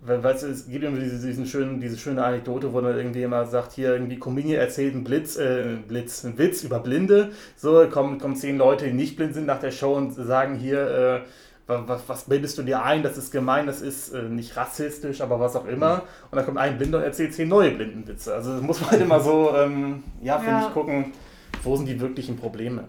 weißt 0.07 0.43
du, 0.43 0.47
es 0.47 0.67
gibt 0.67 0.83
immer 0.83 0.99
diese, 0.99 1.25
diesen 1.25 1.45
schönen, 1.45 1.81
diese 1.81 1.97
schöne 1.97 2.23
Anekdote, 2.23 2.73
wo 2.73 2.81
dann 2.81 2.95
irgendwie 2.97 3.23
immer 3.23 3.45
sagt, 3.45 3.73
hier 3.73 3.93
irgendwie 3.93 4.17
Comedian 4.19 4.59
erzählt 4.59 4.93
einen 4.93 5.03
Blitz, 5.03 5.37
äh, 5.37 5.77
Blitz, 5.87 6.23
einen 6.23 6.37
Witz 6.37 6.63
über 6.63 6.79
Blinde. 6.79 7.31
So, 7.55 7.85
kommen, 7.89 8.19
kommen 8.19 8.35
zehn 8.35 8.57
Leute, 8.57 8.85
die 8.85 8.93
nicht 8.93 9.15
blind 9.17 9.33
sind 9.33 9.45
nach 9.45 9.59
der 9.59 9.71
Show 9.71 9.93
und 9.95 10.13
sagen 10.13 10.55
hier, 10.55 10.87
äh, 10.87 11.19
was, 11.69 12.01
was 12.07 12.23
bildest 12.23 12.57
du 12.57 12.63
dir 12.63 12.81
ein, 12.83 13.03
das 13.03 13.17
ist 13.17 13.31
gemein, 13.31 13.65
das 13.67 13.81
ist 13.81 14.13
äh, 14.13 14.23
nicht 14.23 14.55
rassistisch, 14.55 15.19
aber 15.19 15.39
was 15.41 15.55
auch 15.57 15.65
immer. 15.67 16.03
Und 16.31 16.37
dann 16.37 16.45
kommt 16.45 16.57
ein 16.57 16.77
Blinder 16.77 16.99
und 16.99 17.03
erzählt 17.03 17.33
zehn 17.33 17.49
neue 17.49 17.71
Blindenwitze. 17.71 18.33
Also 18.33 18.53
das 18.53 18.61
muss 18.61 18.79
man 18.79 18.91
halt 18.91 19.01
immer 19.01 19.19
so, 19.19 19.53
ähm, 19.53 20.03
ja, 20.21 20.39
finde 20.39 20.61
Ja. 20.61 20.67
ich, 20.67 20.73
gucken, 20.73 21.11
wo 21.63 21.75
sind 21.75 21.87
die 21.87 21.99
wirklichen 21.99 22.37
Probleme. 22.37 22.85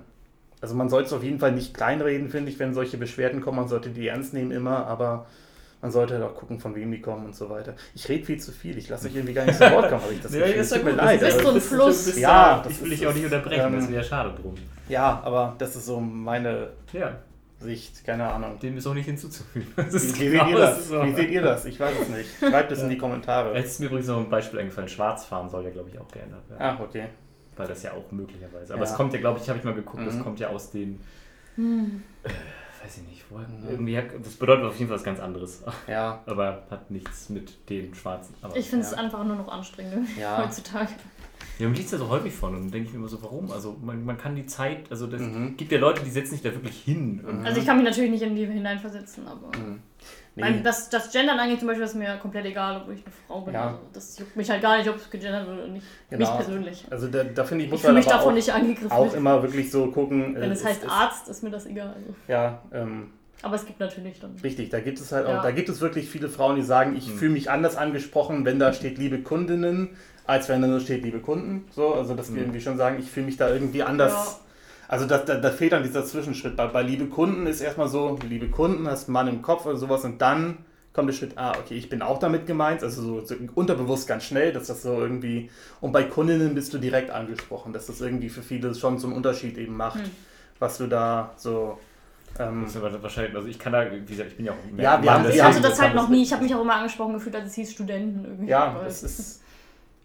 Also 0.60 0.76
man 0.76 0.88
sollte 0.88 1.06
es 1.08 1.12
auf 1.12 1.24
jeden 1.24 1.40
Fall 1.40 1.52
nicht 1.52 1.74
kleinreden, 1.74 2.28
finde 2.28 2.50
ich, 2.52 2.58
wenn 2.60 2.72
solche 2.74 2.98
Beschwerden 2.98 3.40
kommen. 3.40 3.56
Man 3.58 3.68
sollte 3.68 3.90
die 3.90 4.06
ernst 4.06 4.32
nehmen 4.32 4.50
immer, 4.52 4.86
aber 4.86 5.26
man 5.80 5.90
sollte 5.90 6.14
halt 6.14 6.24
auch 6.24 6.34
gucken, 6.34 6.58
von 6.58 6.74
wem 6.74 6.90
die 6.90 7.00
kommen 7.00 7.26
und 7.26 7.36
so 7.36 7.48
weiter. 7.50 7.74
Ich 7.94 8.08
rede 8.08 8.24
viel 8.24 8.38
zu 8.40 8.50
viel. 8.52 8.76
Ich 8.78 8.88
lasse 8.88 9.06
euch 9.08 9.14
irgendwie 9.14 9.34
gar 9.34 9.44
nicht 9.44 9.56
zu 9.58 9.70
Wort 9.70 9.88
kommen, 9.88 10.02
habe 10.02 10.12
ich 10.12 10.20
das 10.20 10.32
Ja, 10.34 10.40
Gefühl. 10.46 10.60
ist 10.60 10.72
Es 10.72 10.76
ja 10.76 10.82
gut, 10.88 10.96
leid. 10.96 11.22
das 11.22 11.28
ist 11.28 11.34
also- 11.38 11.48
so 11.50 11.54
ein 11.54 11.60
Fluss. 11.60 12.18
Ja, 12.18 12.60
das 12.62 12.72
ich 12.72 12.80
will 12.82 12.90
dich 12.90 13.06
auch 13.06 13.14
nicht 13.14 13.24
unterbrechen, 13.24 13.66
ähm, 13.66 13.80
das 13.80 13.90
wäre 13.90 14.04
schade 14.04 14.34
drum. 14.40 14.54
ja, 14.88 15.20
aber 15.24 15.54
das 15.58 15.76
ist 15.76 15.86
so 15.86 16.00
meine 16.00 16.70
Ja, 16.92 17.18
Sicht, 17.60 18.04
keine 18.04 18.28
Ahnung. 18.32 18.58
dem 18.60 18.76
ist 18.76 18.86
auch 18.86 18.94
nicht 18.94 19.06
hinzuzufügen. 19.06 19.66
Das 19.76 20.18
Wie, 20.20 20.30
genau 20.30 20.44
seht 20.44 20.52
ihr 20.54 20.58
das? 20.58 20.88
so. 20.88 21.02
Wie 21.04 21.12
seht 21.14 21.30
ihr 21.30 21.42
das? 21.42 21.64
Ich 21.64 21.80
weiß 21.80 21.92
es 22.02 22.08
nicht. 22.08 22.30
Schreibt 22.38 22.70
es 22.72 22.82
in 22.82 22.88
die 22.88 22.98
Kommentare. 22.98 23.54
Jetzt 23.56 23.72
ist 23.72 23.80
mir 23.80 23.86
übrigens 23.86 24.06
noch 24.08 24.18
ein 24.18 24.30
Beispiel 24.30 24.60
eingefallen. 24.60 24.88
Schwarzfahren 24.88 25.48
soll 25.48 25.64
ja, 25.64 25.70
glaube 25.70 25.90
ich, 25.92 25.98
auch 25.98 26.08
geändert 26.08 26.48
werden. 26.50 26.62
Ah, 26.62 26.78
okay. 26.82 27.06
Weil 27.56 27.66
das 27.66 27.82
ja 27.82 27.92
auch 27.92 28.12
möglicherweise. 28.12 28.74
Aber 28.74 28.84
Ja. 28.84 28.90
es 28.90 28.94
kommt 28.96 29.12
ja, 29.12 29.18
glaube 29.18 29.40
ich, 29.42 29.48
habe 29.48 29.58
ich 29.58 29.64
mal 29.64 29.74
geguckt, 29.74 30.06
das 30.06 30.14
Mhm. 30.14 30.22
kommt 30.22 30.38
ja 30.38 30.48
aus 30.50 30.70
den, 30.70 31.00
hm. 31.56 32.02
Weiß 32.82 32.98
ich 32.98 33.08
nicht, 33.08 33.24
woher, 33.30 33.46
Mhm. 33.48 33.68
irgendwie, 33.70 33.96
hat- 33.98 34.06
das 34.22 34.34
bedeutet 34.34 34.64
auf 34.64 34.76
jeden 34.78 34.88
Fall 34.88 34.96
was 34.98 35.04
ganz 35.04 35.20
anderes. 35.20 35.62
Ja, 35.86 36.22
Aber 36.26 36.62
hat 36.70 36.90
nichts 36.90 37.28
mit 37.28 37.68
den 37.70 37.94
Schwarzen. 37.94 38.34
Aber 38.42 38.56
Ich 38.56 38.68
finde 38.68 38.84
es 38.84 38.92
Ja. 38.92 38.98
einfach 38.98 39.24
nur 39.24 39.36
noch 39.36 39.48
anstrengend 39.48 40.08
Ja. 40.18 40.38
heutzutage. 40.44 40.90
Ja, 41.58 41.66
man 41.66 41.74
liest 41.74 41.90
ja 41.92 41.98
so 41.98 42.08
häufig 42.08 42.32
von 42.32 42.54
und 42.54 42.60
dann 42.62 42.70
denke 42.70 42.86
ich 42.88 42.92
mir 42.94 43.00
immer 43.00 43.08
so, 43.08 43.20
warum? 43.22 43.50
Also 43.50 43.76
man, 43.82 44.04
man 44.04 44.16
kann 44.16 44.36
die 44.36 44.46
Zeit, 44.46 44.90
also 44.90 45.06
das 45.08 45.20
Mhm. 45.20 45.56
gibt 45.56 45.72
ja 45.72 45.78
Leute, 45.78 46.02
die 46.04 46.10
setzen 46.10 46.32
sich 46.32 46.42
da 46.42 46.52
wirklich 46.52 46.78
hin. 46.82 47.24
Und, 47.26 47.44
Also 47.44 47.58
ich 47.60 47.66
kann 47.66 47.76
mich 47.78 47.84
natürlich 47.84 48.10
nicht 48.12 48.22
in 48.22 48.36
die 48.36 48.46
hineinversetzen, 48.46 49.26
aber. 49.26 49.48
Mhm. 49.58 49.80
Nee. 50.40 50.60
was 50.64 50.88
das 50.90 51.10
Gendern 51.12 51.38
angeht, 51.38 51.58
zum 51.58 51.68
Beispiel, 51.68 51.84
ist 51.84 51.94
mir 51.94 52.16
komplett 52.16 52.44
egal, 52.46 52.82
ob 52.82 52.90
ich 52.94 53.04
eine 53.04 53.14
Frau 53.26 53.40
bin. 53.42 53.54
Ja. 53.54 53.66
Also 53.68 53.78
das 53.92 54.18
juckt 54.18 54.36
mich 54.36 54.48
halt 54.50 54.62
gar 54.62 54.78
nicht, 54.78 54.88
ob 54.88 54.96
es 54.96 55.10
gegendert 55.10 55.46
wird 55.46 55.58
oder 55.58 55.68
nicht. 55.68 55.84
Mich 56.10 56.18
Genau. 56.18 56.36
persönlich. 56.36 56.84
Also 56.90 57.08
da, 57.08 57.24
da 57.24 57.44
finde 57.44 57.64
ich, 57.64 57.68
Ich 57.68 57.72
muss 57.72 57.80
fühle 57.80 57.92
man 57.94 57.98
mich 58.02 58.06
davon 58.06 58.30
auch, 58.30 58.34
nicht 58.34 58.52
angegriffen. 58.52 58.90
auch 58.92 59.14
immer 59.14 59.42
wirklich 59.42 59.70
so 59.70 59.86
gucken. 59.90 60.34
Wenn 60.36 60.50
äh, 60.50 60.54
es 60.54 60.64
heißt 60.64 60.84
ist- 60.84 60.90
Arzt, 60.90 61.28
ist 61.28 61.42
mir 61.42 61.50
das 61.50 61.66
egal. 61.66 61.88
Also. 61.88 62.14
Ja, 62.28 62.62
ähm, 62.72 63.10
Aber 63.42 63.54
es 63.54 63.64
gibt 63.66 63.78
natürlich 63.80 64.18
dann. 64.20 64.34
Richtig, 64.42 64.70
da 64.70 64.80
gibt 64.80 64.98
es 64.98 65.12
halt 65.12 65.28
Ja. 65.28 65.38
auch, 65.38 65.42
da 65.42 65.50
gibt 65.52 65.68
es 65.68 65.80
wirklich 65.80 66.08
viele 66.08 66.28
Frauen, 66.28 66.56
die 66.56 66.62
sagen, 66.62 66.96
ich 66.96 67.10
fühle 67.10 67.32
mich 67.32 67.50
anders 67.50 67.76
angesprochen, 67.76 68.44
wenn 68.44 68.58
da 68.58 68.72
steht 68.72 68.98
liebe 68.98 69.18
Kundinnen, 69.20 69.90
als 70.26 70.48
wenn 70.48 70.60
da 70.60 70.66
nur 70.68 70.80
steht 70.80 71.04
liebe 71.04 71.20
Kunden. 71.20 71.66
So, 71.70 71.94
also 71.94 72.14
dass 72.14 72.34
wir 72.34 72.42
irgendwie 72.42 72.60
schon 72.60 72.76
sagen, 72.76 72.96
ich 72.98 73.10
fühle 73.10 73.26
mich 73.26 73.36
da 73.36 73.48
irgendwie 73.48 73.82
anders. 73.82 74.12
Ja. 74.12 74.47
Also 74.88 75.06
da, 75.06 75.18
da, 75.18 75.34
da 75.36 75.50
fehlt 75.50 75.72
dann 75.72 75.82
dieser 75.82 76.04
Zwischenschritt. 76.04 76.56
Bei, 76.56 76.66
bei 76.66 76.82
liebe 76.82 77.06
Kunden 77.06 77.46
ist 77.46 77.60
erstmal 77.60 77.88
so, 77.88 78.18
liebe 78.28 78.48
Kunden, 78.48 78.88
hast 78.88 79.08
einen 79.08 79.12
Mann 79.12 79.28
im 79.28 79.42
Kopf 79.42 79.66
oder 79.66 79.76
sowas 79.76 80.04
und 80.04 80.20
dann 80.22 80.58
kommt 80.94 81.10
der 81.10 81.14
Schritt, 81.14 81.32
ah, 81.36 81.52
okay, 81.58 81.74
ich 81.74 81.88
bin 81.90 82.00
auch 82.02 82.18
damit 82.18 82.46
gemeint, 82.46 82.82
also 82.82 83.02
so, 83.02 83.24
so 83.24 83.34
unterbewusst 83.54 84.08
ganz 84.08 84.24
schnell, 84.24 84.52
dass 84.52 84.66
das 84.68 84.82
so 84.82 84.94
irgendwie, 84.98 85.50
und 85.82 85.92
bei 85.92 86.02
Kundinnen 86.04 86.54
bist 86.54 86.72
du 86.74 86.78
direkt 86.78 87.10
angesprochen, 87.10 87.72
dass 87.72 87.86
das 87.86 88.00
irgendwie 88.00 88.30
für 88.30 88.42
viele 88.42 88.74
schon 88.74 88.98
so 88.98 89.06
einen 89.06 89.14
Unterschied 89.16 89.58
eben 89.58 89.76
macht, 89.76 90.00
Hm. 90.00 90.10
was 90.58 90.78
du 90.78 90.86
da 90.88 91.32
so, 91.36 91.78
ähm, 92.38 92.64
wahrscheinlich, 93.02 93.36
also 93.36 93.46
ich 93.46 93.58
kann 93.58 93.74
da, 93.74 93.84
wie 93.92 94.00
gesagt, 94.04 94.30
ich 94.30 94.36
bin 94.38 94.46
ja 94.46 94.52
auch 94.52 94.72
mehr 94.72 94.84
Ja, 94.84 95.02
wir 95.02 95.12
haben- 95.12 95.24
hatte 95.24 95.60
das 95.60 95.80
halt 95.80 95.94
noch 95.94 96.08
nie. 96.08 96.22
Ich 96.22 96.32
habe 96.32 96.42
mich 96.42 96.54
auch 96.54 96.62
immer 96.62 96.74
angesprochen 96.76 97.12
gefühlt, 97.14 97.36
als 97.36 97.46
es 97.50 97.54
hieß 97.54 97.72
Studenten 97.72 98.24
irgendwie. 98.24 98.50
ja, 98.50 98.64
Aber- 98.64 98.84
das 98.84 99.02
ist, 99.02 99.42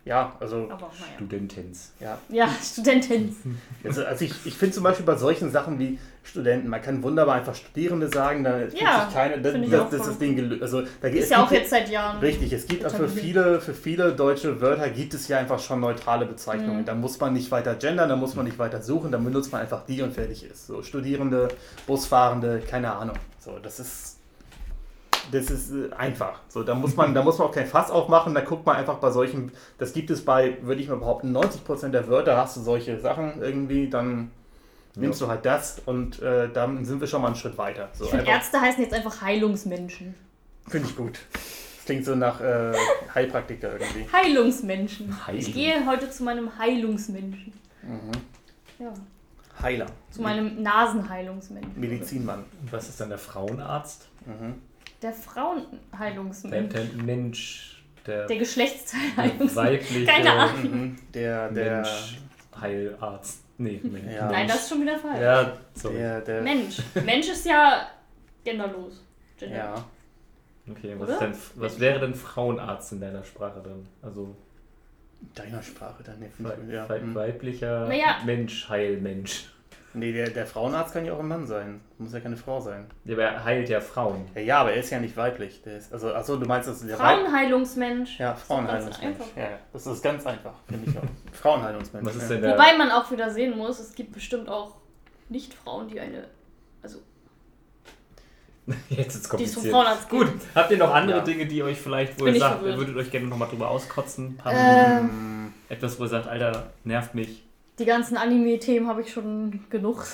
ja, 0.05 0.35
also, 0.39 0.69
Aber 0.69 0.91
naja. 0.99 1.13
Studentens. 1.15 1.93
ja. 1.99 2.17
Ja, 2.27 2.49
Studentin. 2.61 3.35
Also, 3.83 4.03
also 4.03 4.25
ich, 4.25 4.33
ich 4.45 4.55
finde 4.55 4.75
zum 4.75 4.83
Beispiel 4.83 5.05
bei 5.05 5.15
solchen 5.15 5.49
Sachen 5.49 5.79
wie 5.79 5.97
Studenten, 6.23 6.67
man 6.67 6.81
kann 6.81 7.01
wunderbar 7.03 7.35
einfach 7.35 7.55
Studierende 7.55 8.09
sagen, 8.09 8.43
da 8.43 8.59
Ja, 8.59 9.05
sich 9.05 9.13
keine, 9.13 9.41
das, 9.41 9.51
finde 9.53 9.67
ich 9.67 9.71
das, 9.71 9.81
auch 9.81 9.89
das 9.89 10.07
ist 10.07 10.21
Ding 10.21 10.35
gelöst. 10.35 10.61
Also, 10.61 10.81
da 11.01 11.07
Ist 11.07 11.23
es 11.23 11.29
ja 11.29 11.43
auch 11.43 11.51
jetzt 11.51 11.69
seit 11.69 11.89
Jahren. 11.89 12.19
Richtig, 12.19 12.51
es 12.51 12.65
gibt 12.67 12.85
auch 12.85 12.93
für 12.93 13.07
viele, 13.07 13.61
für 13.61 13.73
viele 13.73 14.11
deutsche 14.13 14.59
Wörter 14.59 14.89
gibt 14.89 15.13
es 15.13 15.27
ja 15.29 15.37
einfach 15.37 15.59
schon 15.59 15.79
neutrale 15.79 16.25
Bezeichnungen. 16.25 16.81
Mhm. 16.81 16.85
Da 16.85 16.95
muss 16.95 17.19
man 17.19 17.31
nicht 17.33 17.49
weiter 17.51 17.75
gendern, 17.75 18.09
da 18.09 18.15
muss 18.17 18.35
man 18.35 18.45
nicht 18.45 18.59
weiter 18.59 18.81
suchen, 18.81 19.11
dann 19.11 19.23
benutzt 19.23 19.51
man 19.53 19.61
einfach 19.61 19.85
die 19.85 20.01
und 20.01 20.13
fertig 20.13 20.43
ist. 20.43 20.67
So 20.67 20.83
Studierende, 20.83 21.47
Busfahrende, 21.87 22.61
keine 22.69 22.93
Ahnung. 22.93 23.15
So, 23.39 23.57
das 23.61 23.79
ist 23.79 24.17
das 25.31 25.49
ist 25.49 25.71
äh, 25.71 25.91
einfach. 25.93 26.41
So, 26.49 26.63
da 26.63 26.75
muss 26.75 26.95
man, 26.95 27.13
da 27.13 27.23
muss 27.23 27.37
man 27.37 27.47
auch 27.47 27.51
kein 27.53 27.65
Fass 27.67 27.89
aufmachen, 27.91 28.33
da 28.33 28.41
guckt 28.41 28.65
man 28.65 28.75
einfach 28.75 28.97
bei 28.97 29.09
solchen, 29.11 29.51
das 29.77 29.93
gibt 29.93 30.09
es 30.09 30.23
bei, 30.25 30.57
würde 30.61 30.81
ich 30.81 30.89
mal 30.89 30.97
behaupten, 30.97 31.35
90% 31.35 31.89
der 31.89 32.07
Wörter 32.07 32.37
hast 32.37 32.57
du 32.57 32.61
solche 32.61 32.99
Sachen 32.99 33.41
irgendwie, 33.41 33.89
dann 33.89 34.31
nimmst 34.95 35.21
du 35.21 35.27
halt 35.27 35.45
das 35.45 35.79
und 35.85 36.21
äh, 36.21 36.49
dann 36.51 36.85
sind 36.85 36.99
wir 37.01 37.07
schon 37.07 37.21
mal 37.21 37.27
einen 37.27 37.35
Schritt 37.35 37.57
weiter. 37.57 37.89
So, 37.93 38.03
Ich 38.05 38.09
finde, 38.11 38.25
einfach- 38.25 38.35
Ärzte 38.39 38.61
heißen 38.61 38.83
jetzt 38.83 38.93
einfach 38.93 39.21
Heilungsmenschen. 39.21 40.13
Finde 40.67 40.87
ich 40.87 40.95
gut. 40.95 41.19
Das 41.33 41.85
klingt 41.85 42.05
so 42.05 42.15
nach 42.15 42.39
äh, 42.39 42.73
Heilpraktiker 43.13 43.73
irgendwie. 43.73 44.05
Heilungsmenschen. 44.13 45.25
Heilung. 45.27 45.41
Ich 45.41 45.53
gehe 45.53 45.85
heute 45.85 46.09
zu 46.09 46.23
meinem 46.23 46.57
Heilungsmenschen. 46.57 47.51
Mhm. 47.81 48.11
Ja. 48.79 48.93
Heiler. 49.61 49.87
Zu 50.11 50.21
meinem 50.21 50.61
Nasenheilungsmenschen. 50.63 51.79
Medizinmann. 51.79 52.43
Und 52.61 52.71
was 52.71 52.87
ist 52.89 52.99
dann 53.01 53.09
der 53.09 53.17
Frauenarzt? 53.17 54.07
Mhm. 54.25 54.55
Der 55.03 55.11
Der, 55.11 55.19
Frauenheilungsmensch. 55.19 56.73
der 56.73 57.03
Mensch, 57.03 57.83
der, 58.07 58.25
Der 58.25 58.37
Geschlechtsteilheilungsmensch. 58.37 59.55
weibliche 59.55 60.05
Keine 60.05 60.31
Ahnung. 60.31 60.61
Mhm. 60.63 60.97
Der, 61.13 61.49
der, 61.51 61.75
Mensch, 61.75 62.17
Heilarzt. 62.59 63.43
Nee, 63.57 63.81
Mensch. 63.83 64.13
Ja. 64.13 64.31
Nein, 64.31 64.47
das 64.47 64.61
ist 64.61 64.69
schon 64.69 64.81
wieder 64.81 64.97
falsch. 64.97 65.21
Ja, 65.21 65.57
sorry. 65.73 65.97
der, 65.97 66.21
der, 66.21 66.41
Mensch. 66.41 66.77
Mensch 67.05 67.27
ist 67.27 67.45
ja 67.45 67.87
genderlos. 68.45 69.03
Gender. 69.37 69.55
ja. 69.57 69.85
Okay, 70.69 70.95
was, 70.97 71.19
denn, 71.19 71.33
was 71.55 71.79
wäre 71.79 71.99
denn 71.99 72.15
Frauenarzt 72.15 72.93
in 72.93 73.01
deiner 73.01 73.23
Sprache 73.25 73.61
dann? 73.61 73.85
Also 74.01 74.33
Deiner 75.35 75.61
Sprache 75.61 76.03
dann. 76.03 76.21
Wei 76.39 76.73
ja. 76.73 76.87
mhm. 76.87 77.15
weiblicher 77.15 77.87
Naja. 77.87 78.17
Mensch, 78.25 78.69
Heilmensch. 78.69 79.52
Nee 79.93 80.11
der, 80.11 80.29
der 80.29 80.45
Frauenarzt 80.45 80.93
kann 80.93 81.05
ja 81.05 81.13
auch 81.13 81.19
ein 81.19 81.27
Mann 81.27 81.45
sein. 81.47 81.81
Muss 81.97 82.13
ja 82.13 82.19
keine 82.19 82.37
Frau 82.37 82.59
sein. 82.59 82.85
Ja, 83.05 83.13
aber 83.13 83.23
er 83.23 83.43
heilt 83.43 83.69
ja 83.69 83.79
Frauen. 83.81 84.25
Ja, 84.35 84.41
ja 84.41 84.57
aber 84.61 84.71
er 84.73 84.79
ist 84.79 84.89
ja 84.89 84.99
nicht 84.99 85.15
weiblich. 85.17 85.61
Der 85.63 85.77
ist, 85.77 85.93
also, 85.93 86.13
achso, 86.13 86.37
du 86.37 86.45
meinst, 86.45 86.67
das 86.67 86.81
ist 86.81 86.89
der 86.89 86.97
Frauenheilungsmensch. 86.97 88.19
Ja, 88.19 88.31
Ganz 88.31 88.41
Frauenheilungsmensch. 88.43 89.05
einfach. 89.21 89.25
Ja, 89.35 89.43
ja, 89.43 89.59
das 89.71 89.87
ist 89.87 90.01
ganz 90.01 90.25
einfach, 90.25 90.53
finde 90.67 90.89
ich 90.89 90.97
auch. 90.97 91.03
Frauenheilungsmensch. 91.33 92.05
Was 92.05 92.15
ist 92.15 92.23
ja. 92.23 92.29
denn 92.29 92.41
der? 92.41 92.53
Wobei 92.53 92.77
man 92.77 92.91
auch 92.91 93.09
wieder 93.11 93.29
sehen 93.31 93.57
muss, 93.57 93.79
es 93.79 93.95
gibt 93.95 94.13
bestimmt 94.13 94.49
auch 94.49 94.75
Nicht-Frauen, 95.29 95.87
die 95.87 95.99
eine. 95.99 96.25
Also, 96.81 96.99
Jetzt 98.89 98.89
ist 98.89 98.89
die 98.89 99.03
es 99.05 99.27
vom 99.27 99.29
kompliziert. 99.37 99.73
Frauenarzt 99.73 100.09
Gut, 100.09 100.29
habt 100.55 100.71
ihr 100.71 100.77
noch 100.77 100.93
andere 100.93 101.17
Ja. 101.17 101.23
Dinge, 101.23 101.45
die 101.45 101.63
euch 101.63 101.77
vielleicht, 101.79 102.19
wo 102.19 102.25
Bin 102.25 102.35
ihr 102.35 102.39
sagt, 102.39 102.55
ihr 102.55 102.59
verwirrt. 102.59 102.77
würdet 102.77 102.95
euch 102.97 103.11
gerne 103.11 103.27
nochmal 103.27 103.49
drüber 103.49 103.69
auskotzen? 103.69 104.39
Ähm. 104.45 105.53
Etwas, 105.69 105.99
wo 105.99 106.03
ihr 106.03 106.09
sagt, 106.09 106.27
Alter, 106.27 106.71
nervt 106.83 107.13
mich. 107.15 107.43
Die 107.79 107.85
ganzen 107.85 108.17
Anime-Themen 108.17 108.87
habe 108.87 109.01
ich 109.01 109.11
schon 109.11 109.59
genug. 109.69 110.05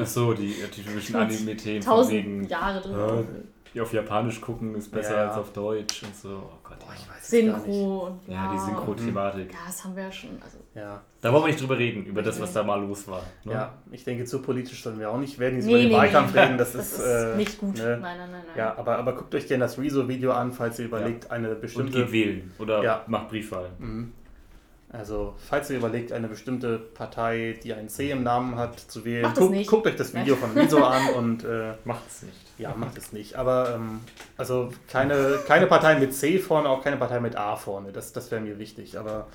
Achso, 0.00 0.32
die, 0.32 0.54
die 0.74 0.82
typischen 0.82 1.16
Anime-Themen 1.16 1.80
Tausend 1.82 2.14
wegen 2.14 2.44
Jahre 2.44 2.80
drin. 2.80 3.26
Ja. 3.74 3.82
auf 3.82 3.92
Japanisch 3.92 4.40
gucken 4.40 4.74
ist 4.74 4.90
besser 4.90 5.16
Ja. 5.16 5.28
als 5.28 5.36
auf 5.36 5.52
Deutsch 5.52 6.02
und 6.04 6.14
so. 6.16 6.28
Oh 6.46 6.58
Gott. 6.62 6.78
Boah, 6.80 6.92
ich 6.94 7.08
weiß 7.08 7.20
es 7.22 7.28
Synchro 7.28 8.06
und 8.06 8.20
ja, 8.32 8.50
die 8.52 8.58
Synchro-Thematik. 8.58 9.52
Ja, 9.52 9.58
das 9.66 9.84
haben 9.84 9.94
wir 9.96 10.04
ja 10.04 10.12
schon. 10.12 10.30
Also, 10.42 10.58
Ja, 10.74 11.02
Da 11.20 11.30
wollen 11.32 11.42
wir 11.44 11.46
nicht 11.48 11.60
drüber 11.60 11.76
reden, 11.78 12.04
über 12.06 12.22
das, 12.22 12.40
was 12.40 12.52
da 12.54 12.62
mal 12.62 12.80
los 12.82 13.06
war. 13.08 13.22
Ne? 13.44 13.52
ja, 13.52 13.74
ich 13.90 14.04
denke, 14.04 14.24
zu 14.24 14.40
politisch 14.40 14.82
sollen 14.82 14.98
wir 14.98 15.10
auch 15.10 15.18
nicht 15.18 15.38
werden. 15.38 15.56
Jetzt 15.56 15.66
nee, 15.66 15.72
über 15.72 15.80
den 15.80 15.88
nee, 15.90 15.94
Wahlkampf 15.96 16.32
nee. 16.34 16.40
reden, 16.40 16.56
das, 16.58 16.74
ist, 16.74 16.98
äh, 16.98 17.36
nicht 17.36 17.58
gut. 17.58 17.76
ne? 17.76 17.98
Nein, 18.00 18.00
nein, 18.00 18.30
nein, 18.30 18.30
nein. 18.46 18.56
Ja, 18.56 18.76
aber, 18.78 18.96
aber 18.98 19.14
guckt 19.14 19.34
euch 19.34 19.46
gerne 19.46 19.64
das 19.64 19.78
Rezo-Video 19.78 20.32
an, 20.32 20.52
falls 20.52 20.78
ihr 20.78 20.86
überlegt, 20.86 21.30
eine 21.30 21.50
Und 21.50 21.60
bestimmte. 21.60 21.98
geht 22.04 22.12
wählen 22.12 22.52
oder 22.58 22.82
Ja. 22.82 23.04
macht 23.06 23.28
Briefwahl. 23.28 23.68
Mhm. 23.78 24.12
Also, 24.92 25.34
falls 25.48 25.70
ihr 25.70 25.78
überlegt, 25.78 26.12
eine 26.12 26.28
bestimmte 26.28 26.78
Partei, 26.78 27.58
die 27.64 27.72
ein 27.72 27.88
C 27.88 28.10
im 28.10 28.22
Namen 28.22 28.56
hat, 28.56 28.78
zu 28.78 29.04
wählen, 29.06 29.32
guckt, 29.34 29.50
nicht. 29.50 29.70
guckt 29.70 29.86
euch 29.86 29.96
das 29.96 30.12
Video 30.12 30.36
von 30.36 30.50
Rezo 30.52 30.84
an 30.84 31.14
und 31.14 31.44
äh, 31.44 31.72
Macht 31.84 32.02
es 32.08 32.22
nicht. 32.22 32.36
ja, 32.58 32.74
macht 32.76 32.98
es 32.98 33.10
nicht. 33.12 33.36
Aber 33.36 33.74
ähm, 33.74 34.00
also 34.36 34.70
keine, 34.88 35.38
keine 35.46 35.66
Partei 35.66 35.98
mit 35.98 36.14
C 36.14 36.38
vorne, 36.38 36.68
auch 36.68 36.84
keine 36.84 36.98
Partei 36.98 37.20
mit 37.20 37.36
A 37.36 37.56
vorne. 37.56 37.90
Das, 37.90 38.12
das 38.12 38.30
wäre 38.30 38.42
mir 38.42 38.58
wichtig. 38.58 38.98
Aber 38.98 39.28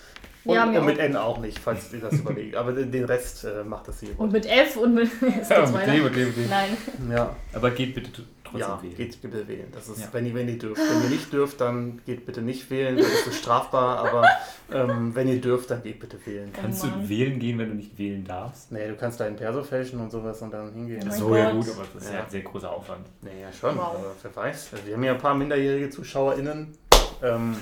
und, 0.46 0.56
Ja, 0.56 0.64
und 0.66 0.86
mit. 0.86 1.00
N 1.00 1.16
auch 1.16 1.40
nicht, 1.40 1.58
falls 1.60 1.92
ihr 1.92 2.02
das 2.02 2.14
überlegt. 2.14 2.56
Aber 2.56 2.72
den 2.72 3.06
Rest 3.06 3.44
äh, 3.44 3.64
macht 3.64 3.88
das 3.88 4.00
hier. 4.00 4.18
Und 4.20 4.32
mit 4.32 4.46
F 4.46 4.78
und 4.78 4.94
mit. 4.94 5.10
Ja, 5.50 5.66
mit 5.66 5.88
dem, 5.88 6.04
mit 6.04 6.16
dem, 6.16 6.28
mit 6.28 6.38
dem. 6.38 6.50
Nein. 6.50 6.78
Ja, 7.12 7.36
Aber 7.54 7.72
geht 7.72 7.96
bitte 7.96 8.12
trotzdem 8.52 8.60
ja 8.60 8.82
wählen. 8.82 8.96
geht 8.96 9.22
bitte 9.22 9.48
wählen. 9.48 9.68
Das 9.72 9.88
ist, 9.90 10.00
Ja. 10.02 10.08
wenn, 10.12 10.26
ihr, 10.26 10.34
wenn 10.34 10.48
ihr 10.50 10.58
dürft. 10.58 10.82
Wenn 10.82 11.04
ihr 11.04 11.10
nicht 11.10 11.32
dürft, 11.34 11.62
dann 11.62 12.02
geht 12.06 12.26
bitte 12.26 12.42
nicht 12.42 12.70
wählen. 12.70 12.98
Das 12.98 13.08
ist 13.08 13.36
strafbar. 13.40 14.00
Aber 14.00 14.28
ähm, 14.72 15.14
wenn 15.16 15.28
ihr 15.28 15.40
dürft, 15.42 15.72
dann 15.72 15.84
geht 15.84 16.00
bitte 16.00 16.18
wählen. 16.26 16.52
Kannst 16.54 16.84
Oh 16.84 16.88
du 16.88 17.10
wählen 17.10 17.40
gehen, 17.40 17.58
wenn 17.60 17.70
du 17.70 17.76
nicht 17.76 17.98
wählen 17.98 18.24
darfst? 18.26 18.72
Nee, 18.72 18.88
du 18.88 18.96
kannst 18.96 19.20
deinen 19.20 19.36
Perso 19.36 19.64
fälschen 19.64 20.00
und 20.00 20.12
sowas 20.12 20.42
und 20.42 20.52
dann 20.54 20.74
hingehen. 20.74 21.08
Oh 21.10 21.14
so, 21.14 21.36
ja 21.36 21.52
gut, 21.52 21.68
aber 21.74 21.86
das 21.94 22.04
ist 22.04 22.14
ja 22.14 22.24
ein 22.24 22.30
sehr 22.30 22.42
großer 22.42 22.72
Aufwand. 22.72 23.06
Naja, 23.22 23.52
schon, 23.52 23.78
Wow. 23.78 23.96
aber 23.96 24.16
wer 24.22 24.36
weiß. 24.36 24.70
Also 24.74 24.86
wir 24.88 24.94
haben 24.96 25.04
ja 25.04 25.14
ein 25.14 25.18
paar 25.20 25.36
minderjährige 25.36 25.90
ZuschauerInnen. 25.90 26.78
Ähm, 27.24 27.56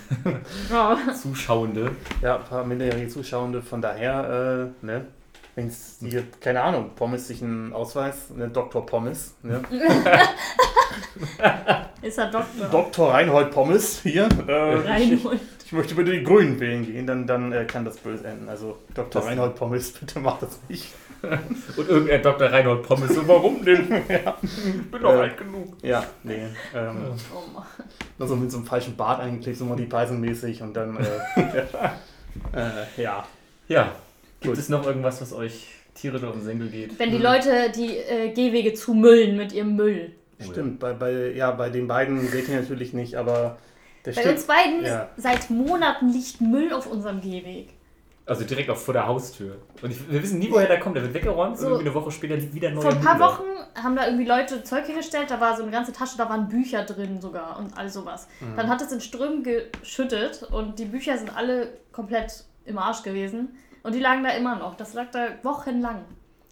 Ja. 0.69 0.97
Zuschauende. 1.21 1.91
ja, 2.21 2.37
ein 2.37 2.43
paar 2.43 2.65
minderjährige 2.65 3.07
Zuschauende. 3.07 3.61
Von 3.61 3.81
daher, 3.81 4.71
äh, 4.81 4.85
ne, 4.85 5.05
wenn 5.55 5.67
es 5.67 5.97
hier, 6.01 6.23
keine 6.41 6.61
Ahnung, 6.61 6.91
Pommes 6.95 7.27
sich 7.27 7.41
einen 7.41 7.73
Ausweis, 7.73 8.29
ne, 8.35 8.49
Dr. 8.49 8.85
Pommes, 8.85 9.35
ne? 9.41 9.61
Ist 12.01 12.17
er 12.17 12.29
Doktor. 12.29 12.67
Dr. 12.69 13.13
Reinhold 13.13 13.51
Pommes 13.51 14.01
hier. 14.03 14.27
Äh, 14.47 14.79
ich, 14.79 14.85
Reinhold. 14.87 15.39
ich 15.65 15.71
möchte 15.71 15.95
bitte 15.95 16.11
die 16.11 16.23
Grünen 16.23 16.59
wählen 16.59 16.85
gehen, 16.85 17.07
dann, 17.07 17.25
dann 17.25 17.51
äh, 17.51 17.65
kann 17.65 17.85
das 17.85 17.97
böse 17.97 18.27
enden. 18.27 18.47
Also 18.49 18.77
Dr. 18.93 19.21
Das- 19.21 19.25
Reinhold 19.25 19.55
Pommes, 19.55 19.91
bitte 19.93 20.19
macht 20.19 20.43
das 20.43 20.59
nicht. 20.69 20.93
Und 21.77 21.89
irgendein 21.89 22.21
Dr. 22.21 22.51
Reinhold 22.51 22.83
Pommes. 22.83 23.15
So, 23.15 23.27
warum 23.27 23.63
denn? 23.65 23.87
ja. 24.09 24.35
Ich 24.43 24.91
bin 24.91 25.01
doch 25.01 25.13
Äh, 25.13 25.21
alt 25.21 25.37
genug. 25.37 25.73
ja, 25.81 26.03
nee. 26.23 26.45
Ähm, 26.75 26.97
Oh 27.33 27.51
Mann. 27.53 27.65
Nur 28.19 28.27
so 28.27 28.35
mit 28.35 28.51
so 28.51 28.57
einem 28.57 28.67
falschen 28.67 28.95
Bart 28.95 29.21
eingeklebt, 29.21 29.57
so 29.57 29.65
Monty 29.65 29.85
Python-mäßig 29.85 30.61
und 30.61 30.73
dann, 30.75 30.97
äh, 30.97 31.01
äh, 32.53 33.01
ja. 33.01 33.25
Ja. 33.67 33.91
Gibt 34.45 34.55
Gut. 34.55 34.63
es 34.63 34.69
noch 34.69 34.85
irgendwas, 34.85 35.21
was 35.21 35.33
euch 35.33 35.67
tierisch 35.93 36.23
auf 36.23 36.33
den 36.33 36.43
Senkel 36.43 36.67
geht? 36.69 36.97
Wenn 36.99 37.11
die 37.11 37.17
Leute 37.17 37.71
die 37.75 37.97
äh, 37.97 38.31
Gehwege 38.33 38.73
zumüllen 38.73 39.37
mit 39.37 39.53
ihrem 39.53 39.75
Müll. 39.75 40.11
Stimmt, 40.39 40.79
bei, 40.79 40.93
bei, 40.93 41.31
ja, 41.31 41.51
bei 41.51 41.69
den 41.69 41.87
beiden 41.87 42.27
seht 42.27 42.49
ihr 42.49 42.59
natürlich 42.59 42.93
nicht, 42.93 43.15
aber 43.15 43.57
der 44.05 44.11
Bei 44.11 44.21
stimmt. 44.21 44.35
uns 44.35 44.45
beiden 44.47 44.85
Ja. 44.85 45.09
seit 45.17 45.49
Monaten 45.49 46.09
liegt 46.09 46.41
Müll 46.41 46.73
auf 46.73 46.87
unserem 46.91 47.21
Gehweg. 47.21 47.69
Also 48.27 48.43
direkt 48.43 48.69
auch 48.71 48.75
vor 48.77 48.93
der 48.93 49.05
Haustür. 49.07 49.57
Und 49.83 49.91
ich, 49.91 50.11
wir 50.11 50.21
wissen 50.21 50.39
nie, 50.39 50.49
woher 50.51 50.67
der 50.67 50.79
kommt. 50.79 50.95
Der 50.95 51.03
wird 51.03 51.13
weggeräumt 51.13 51.57
So. 51.59 51.67
und 51.67 51.71
irgendwie 51.73 51.89
eine 51.89 51.95
Woche 51.95 52.11
später 52.11 52.35
liegt 52.35 52.53
wieder 52.55 52.71
neu. 52.71 52.81
Vor 52.81 52.91
ein 52.91 52.99
paar 52.99 53.19
Wochen 53.19 53.43
haben 53.75 53.95
da 53.95 54.05
irgendwie 54.07 54.25
Leute 54.25 54.63
Zeug 54.63 54.85
hingestellt, 54.87 55.29
da 55.29 55.39
war 55.39 55.55
so 55.55 55.61
eine 55.61 55.71
ganze 55.71 55.93
Tasche, 55.93 56.17
da 56.17 56.27
waren 56.27 56.49
Bücher 56.49 56.83
drin 56.83 57.21
sogar 57.21 57.59
und 57.59 57.77
all 57.77 57.87
sowas. 57.87 58.27
Mhm. 58.41 58.55
Dann 58.57 58.67
hat 58.67 58.81
es 58.81 58.91
in 58.91 58.99
Strömen 58.99 59.43
geschüttet 59.43 60.43
und 60.51 60.79
die 60.79 60.85
Bücher 60.85 61.17
sind 61.17 61.35
alle 61.35 61.69
komplett 61.91 62.43
im 62.65 62.79
Arsch 62.79 63.03
gewesen. 63.03 63.49
Und 63.85 63.93
die 63.93 63.99
lagen 63.99 64.23
da 64.23 64.31
immer 64.31 64.55
noch. 64.55 64.75
Das 64.75 64.93
lag 64.95 65.05
da 65.11 65.27
wochenlang. 65.43 66.01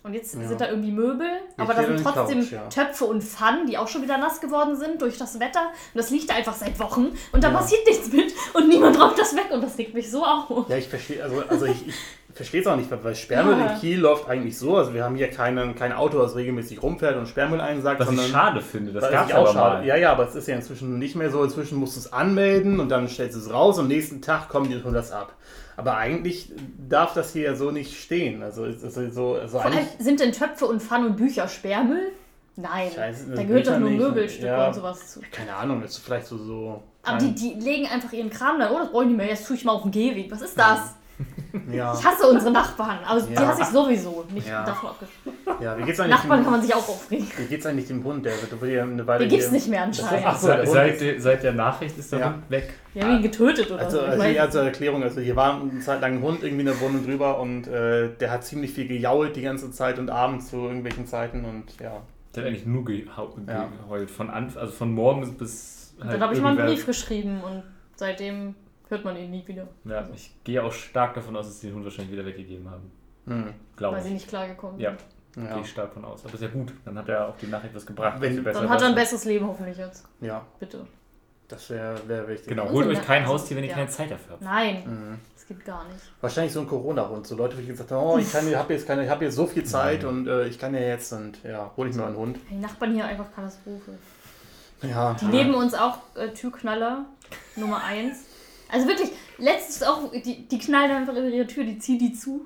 Und 0.03 0.13
jetzt 0.13 0.35
Ja. 0.35 0.45
sind 0.47 0.59
da 0.59 0.67
irgendwie 0.67 0.91
Möbel, 0.91 1.25
aber 1.57 1.73
da 1.73 1.83
sind 1.83 2.03
trotzdem 2.03 2.41
Couch, 2.41 2.51
ja. 2.51 2.67
Töpfe 2.67 3.05
und 3.05 3.23
Pfannen, 3.23 3.65
die 3.67 3.77
auch 3.77 3.87
schon 3.87 4.01
wieder 4.01 4.17
nass 4.17 4.41
geworden 4.41 4.75
sind 4.75 5.01
durch 5.01 5.17
das 5.17 5.39
Wetter. 5.39 5.61
Und 5.93 5.97
das 5.97 6.09
liegt 6.09 6.29
da 6.29 6.35
einfach 6.35 6.53
seit 6.53 6.77
Wochen 6.79 7.07
und 7.31 7.41
da 7.43 7.49
Ja. 7.49 7.57
passiert 7.57 7.87
nichts 7.87 8.11
mit 8.11 8.33
und 8.53 8.67
niemand 8.67 8.99
räumt 9.01 9.17
das 9.17 9.33
weg 9.33 9.47
und 9.51 9.63
das 9.63 9.77
regt 9.77 9.93
mich 9.93 10.11
so 10.11 10.25
auf. 10.25 10.67
Ja, 10.69 10.75
ich 10.75 10.89
verstehe, 10.89 11.23
also, 11.23 11.41
also 11.47 11.65
ich, 11.67 11.87
ich 11.87 11.95
verstehe 12.33 12.59
es 12.59 12.67
auch 12.67 12.75
nicht, 12.75 12.89
weil 12.91 13.15
Sperrmüll 13.15 13.57
Ja. 13.57 13.67
in 13.75 13.79
Kiel 13.79 13.99
läuft 14.01 14.27
eigentlich 14.27 14.57
so, 14.59 14.75
also 14.75 14.93
wir 14.93 15.05
haben 15.05 15.15
hier 15.15 15.29
keinen, 15.29 15.73
kein 15.75 15.93
Auto, 15.93 16.19
das 16.19 16.35
regelmäßig 16.35 16.83
rumfährt 16.83 17.15
und 17.15 17.27
Sperrmüll 17.29 17.61
einsagt, 17.61 18.01
Was 18.01 18.09
ich 18.09 18.15
sondern 18.17 18.29
schade 18.31 18.59
finde. 18.61 18.91
Das 18.91 19.09
gab 19.09 19.23
es 19.23 19.29
ich 19.29 19.35
auch 19.37 19.53
schade. 19.53 19.77
mal. 19.79 19.85
Ja, 19.87 19.95
ja, 19.95 20.11
aber 20.11 20.27
es 20.27 20.35
ist 20.35 20.49
ja 20.49 20.55
inzwischen 20.57 20.99
nicht 20.99 21.15
mehr 21.15 21.31
so. 21.31 21.41
Inzwischen 21.41 21.77
musst 21.79 21.95
du 21.95 22.01
es 22.01 22.11
anmelden 22.11 22.81
und 22.81 22.89
dann 22.89 23.07
stellst 23.07 23.37
du 23.37 23.39
es 23.39 23.53
raus 23.53 23.77
und 23.77 23.83
am 23.85 23.87
nächsten 23.87 24.21
Tag 24.21 24.49
kommen 24.49 24.69
die 24.69 24.75
und 24.75 24.91
das 24.93 25.13
ab. 25.13 25.33
Aber 25.75 25.97
eigentlich 25.97 26.51
darf 26.89 27.13
das 27.13 27.33
hier 27.33 27.43
ja 27.43 27.55
so 27.55 27.71
nicht 27.71 27.99
stehen. 27.99 28.43
Also, 28.43 28.65
ist 28.65 28.81
so, 29.13 29.35
also 29.35 29.59
Vor 29.59 29.65
allem, 29.65 29.87
sind 29.99 30.19
denn 30.19 30.31
Töpfe 30.31 30.65
und 30.65 30.81
Pfannen 30.81 31.07
und 31.07 31.17
Bücher 31.17 31.47
Sperrmüll? 31.47 32.11
Nein, 32.55 32.89
Ich 32.91 32.97
weiß, 32.97 33.25
da 33.35 33.43
gehört 33.43 33.67
doch 33.67 33.79
nur 33.79 33.89
nicht. 33.89 33.99
Möbelstücke 33.99 34.45
Ja. 34.45 34.67
und 34.67 34.75
sowas 34.75 35.13
zu. 35.13 35.21
keine 35.31 35.55
Ahnung, 35.55 35.81
das 35.81 35.91
ist 35.91 36.05
vielleicht 36.05 36.27
so. 36.27 36.37
so 36.37 36.83
Aber 37.01 37.17
die, 37.17 37.33
die 37.33 37.53
legen 37.55 37.87
einfach 37.87 38.13
ihren 38.13 38.29
Kram 38.29 38.59
dann, 38.59 38.71
oh, 38.71 38.77
das 38.77 38.91
brauche 38.91 39.03
ich 39.03 39.07
nicht 39.09 39.17
mehr, 39.17 39.27
jetzt 39.27 39.47
tue 39.47 39.55
ich 39.55 39.65
mal 39.65 39.71
auf 39.71 39.81
den 39.81 39.91
Gehweg. 39.91 40.31
Was 40.31 40.41
ist 40.43 40.57
das? 40.57 40.95
Ja, 41.71 41.93
Ich 41.97 42.05
hasse 42.05 42.27
unsere 42.27 42.51
Nachbarn, 42.51 42.99
aber 43.05 43.21
die 43.21 43.33
Ja. 43.33 43.47
hasse 43.47 43.61
ich 43.61 43.67
sowieso. 43.67 44.25
Nicht 44.33 44.47
Ja. 44.47 44.63
davon 44.65 44.89
abgesprochen. 44.89 45.37
ja, 45.63 45.77
wie 45.77 45.83
geht's 45.83 45.99
eigentlich? 45.99 46.15
Nachbarn 46.17 46.37
kann 46.43 46.43
dem, 46.45 46.51
man 46.51 46.61
sich 46.61 46.73
auch 46.75 46.89
aufregen. 46.89 47.27
wie 47.37 47.45
geht's 47.45 47.65
eigentlich 47.65 47.87
dem 47.87 48.03
Hund? 48.03 48.25
Der 48.25 48.33
wird, 48.33 48.71
ja 48.71 48.83
eine 48.83 49.05
Weile 49.05 49.19
Den 49.19 49.29
gibt's 49.29 49.45
hier- 49.45 49.53
nicht 49.53 49.67
mehr 49.69 49.83
anscheinend. 49.83 50.23
Ach 50.25 50.37
so, 50.37 50.47
der 50.47 50.65
seit, 50.67 51.01
der- 51.01 51.21
seit 51.21 51.43
der 51.43 51.53
Nachricht 51.53 51.97
ist 51.97 52.11
der 52.11 52.19
Ja. 52.19 52.25
Hund 52.33 52.49
weg. 52.49 52.73
Wir 52.93 53.03
haben 53.03 53.15
ihn 53.17 53.21
getötet 53.21 53.69
oder 53.71 53.79
Also, 53.85 53.97
so. 53.97 54.03
Ich 54.03 54.09
also, 54.09 54.23
mein, 54.23 54.35
ja, 54.35 54.49
zur 54.49 54.63
Erklärung, 54.63 55.03
also 55.03 55.21
hier 55.21 55.35
war 55.35 55.61
eine 55.61 55.79
Zeit 55.79 56.01
lang 56.01 56.13
ein 56.17 56.21
Hund 56.21 56.43
irgendwie 56.43 56.61
in 56.61 56.67
der 56.67 56.79
Wohnung 56.81 57.05
drüber 57.05 57.39
und 57.39 57.67
äh, 57.67 58.09
der 58.19 58.31
hat 58.31 58.43
ziemlich 58.43 58.71
viel 58.73 58.87
gejault 58.87 59.35
die 59.35 59.41
ganze 59.41 59.71
Zeit 59.71 59.99
und 59.99 60.09
abends 60.09 60.49
zu 60.49 60.57
irgendwelchen 60.57 61.05
Zeiten 61.07 61.45
und 61.45 61.65
ja. 61.79 62.01
Der 62.35 62.43
hat 62.43 62.49
eigentlich 62.49 62.65
nur 62.65 62.83
geheult. 62.83 63.07
Ja. 63.47 63.69
geheult. 63.83 64.09
Von, 64.09 64.29
Anf 64.31 64.57
also 64.57 64.71
von 64.71 64.91
morgens 64.91 65.29
bis. 65.37 65.93
dann 65.99 66.09
halt 66.09 66.19
habe 66.21 66.33
ich 66.33 66.41
mal 66.41 66.57
einen 66.57 66.65
Brief 66.67 66.85
geschrieben 66.87 67.41
und 67.43 67.61
seitdem 67.95 68.55
hört 68.93 69.05
man 69.05 69.17
ihn 69.17 69.29
nie 69.31 69.45
wieder. 69.47 69.67
Ja, 69.85 70.07
ich 70.13 70.31
gehe 70.43 70.63
auch 70.63 70.71
stark 70.71 71.13
davon 71.15 71.35
aus, 71.35 71.47
dass 71.47 71.59
sie 71.59 71.67
den 71.67 71.75
Hund 71.75 71.83
wahrscheinlich 71.85 72.13
wieder 72.13 72.25
weggegeben 72.25 72.69
haben. 72.69 72.91
Hm. 73.27 73.53
Glaube 73.75 73.95
Weil 73.97 74.03
sie 74.03 74.07
ich. 74.09 74.13
nicht 74.15 74.27
klargekommen 74.29 74.79
Ja, 74.79 74.91
sind. 75.35 75.45
Ja. 75.45 75.53
gehe 75.55 75.63
ich 75.63 75.69
stark 75.69 75.93
von 75.93 76.05
aus. 76.05 76.23
Aber 76.25 76.33
ist 76.35 76.41
ja 76.41 76.47
gut. 76.49 76.71
Dann 76.85 76.97
hat 76.97 77.09
er 77.09 77.27
auch 77.29 77.37
die 77.37 77.47
Nachricht 77.47 77.73
was 77.75 77.85
gebracht. 77.85 78.21
Wenn- 78.21 78.35
sie 78.35 78.43
Dann 78.43 78.69
hat 78.69 78.81
er 78.81 78.87
ein 78.89 78.95
besseres 78.95 79.25
Leben 79.25 79.47
hoffentlich 79.47 79.77
jetzt. 79.77 80.05
ja, 80.21 80.45
Bitte. 80.59 80.85
das 81.47 81.69
wäre 81.69 81.95
wär 82.07 82.27
wichtig. 82.27 82.47
Genau, 82.49 82.63
Also, 82.63 82.75
holt 82.75 82.87
euch 82.87 83.01
kein 83.01 83.21
also, 83.23 83.33
Haustier, 83.33 83.57
wenn 83.57 83.63
ihr 83.63 83.69
ja. 83.71 83.75
keine 83.75 83.89
Zeit 83.89 84.11
dafür 84.11 84.33
habt. 84.33 84.41
Nein, 84.43 84.83
Mhm. 84.85 85.19
das 85.35 85.47
gibt 85.47 85.65
gar 85.65 85.83
nicht. 85.85 85.99
Wahrscheinlich 86.21 86.53
so 86.53 86.59
ein 86.61 86.67
Corona-Hund. 86.67 87.25
So 87.25 87.35
Leute, 87.35 87.55
die 87.57 87.65
gesagt 87.65 87.91
haben, 87.91 88.03
oh, 88.05 88.17
ich, 88.17 88.33
habe 88.35 88.73
jetzt, 88.73 88.85
keine- 88.85 89.03
ich 89.05 89.09
hab 89.09 89.21
jetzt 89.21 89.35
so 89.35 89.47
viel 89.47 89.63
Zeit 89.63 90.03
und 90.03 90.27
äh, 90.27 90.45
ich 90.47 90.59
kann 90.59 90.73
ja 90.75 90.81
jetzt 90.81 91.11
und 91.13 91.41
ja, 91.43 91.71
hole 91.77 91.89
ich 91.89 91.95
mir 91.95 92.05
einen 92.05 92.15
Hund. 92.17 92.37
Die 92.51 92.55
Nachbarn 92.55 92.93
hier 92.93 93.05
einfach 93.05 93.25
Katastrophe. 93.33 93.91
Ja, 94.81 95.13
Die 95.19 95.25
neben 95.27 95.53
uns 95.53 95.73
auch 95.73 95.97
äh, 96.15 96.27
Türknaller 96.29 97.05
Nummer 97.55 97.81
1. 97.85 98.25
Also 98.73 98.87
wirklich, 98.87 99.09
letztens 99.37 99.83
auch, 99.83 100.11
die, 100.11 100.47
die 100.47 100.57
knallen 100.57 100.91
einfach 100.91 101.13
über 101.13 101.27
ihre 101.27 101.47
Tür, 101.47 101.63
die 101.63 101.77
ziehen 101.79 101.99
die 101.99 102.13
zu. 102.13 102.41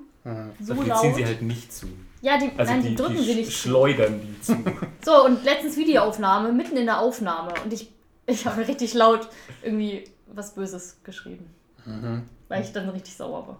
So 0.60 0.74
die 0.74 0.88
laut. 0.88 1.00
ziehen 1.00 1.14
sie 1.14 1.24
halt 1.24 1.40
nicht 1.42 1.72
zu. 1.72 1.86
ja, 2.20 2.36
die, 2.38 2.50
Also 2.58 2.72
nein, 2.72 2.82
die, 2.82 2.88
die 2.90 2.94
drücken 2.96 3.16
die 3.16 3.22
sie 3.22 3.34
nicht 3.36 3.46
zu. 3.50 3.68
schleudern 3.68 4.20
die 4.20 4.40
zu. 4.42 4.54
So, 5.04 5.24
und 5.24 5.42
letztens 5.44 5.76
Videoaufnahme, 5.78 6.52
mitten 6.52 6.76
in 6.76 6.84
der 6.86 7.00
Aufnahme. 7.00 7.54
Und 7.64 7.72
ich, 7.72 7.90
ich 8.26 8.44
habe 8.46 8.66
richtig 8.68 8.92
laut 8.94 9.28
irgendwie 9.62 10.04
was 10.26 10.54
Böses 10.54 10.98
geschrieben. 11.02 11.48
Mhm. 11.86 12.24
Weil 12.48 12.62
ich 12.62 12.72
dann 12.72 12.88
richtig 12.90 13.16
sauer 13.16 13.48
war. 13.48 13.58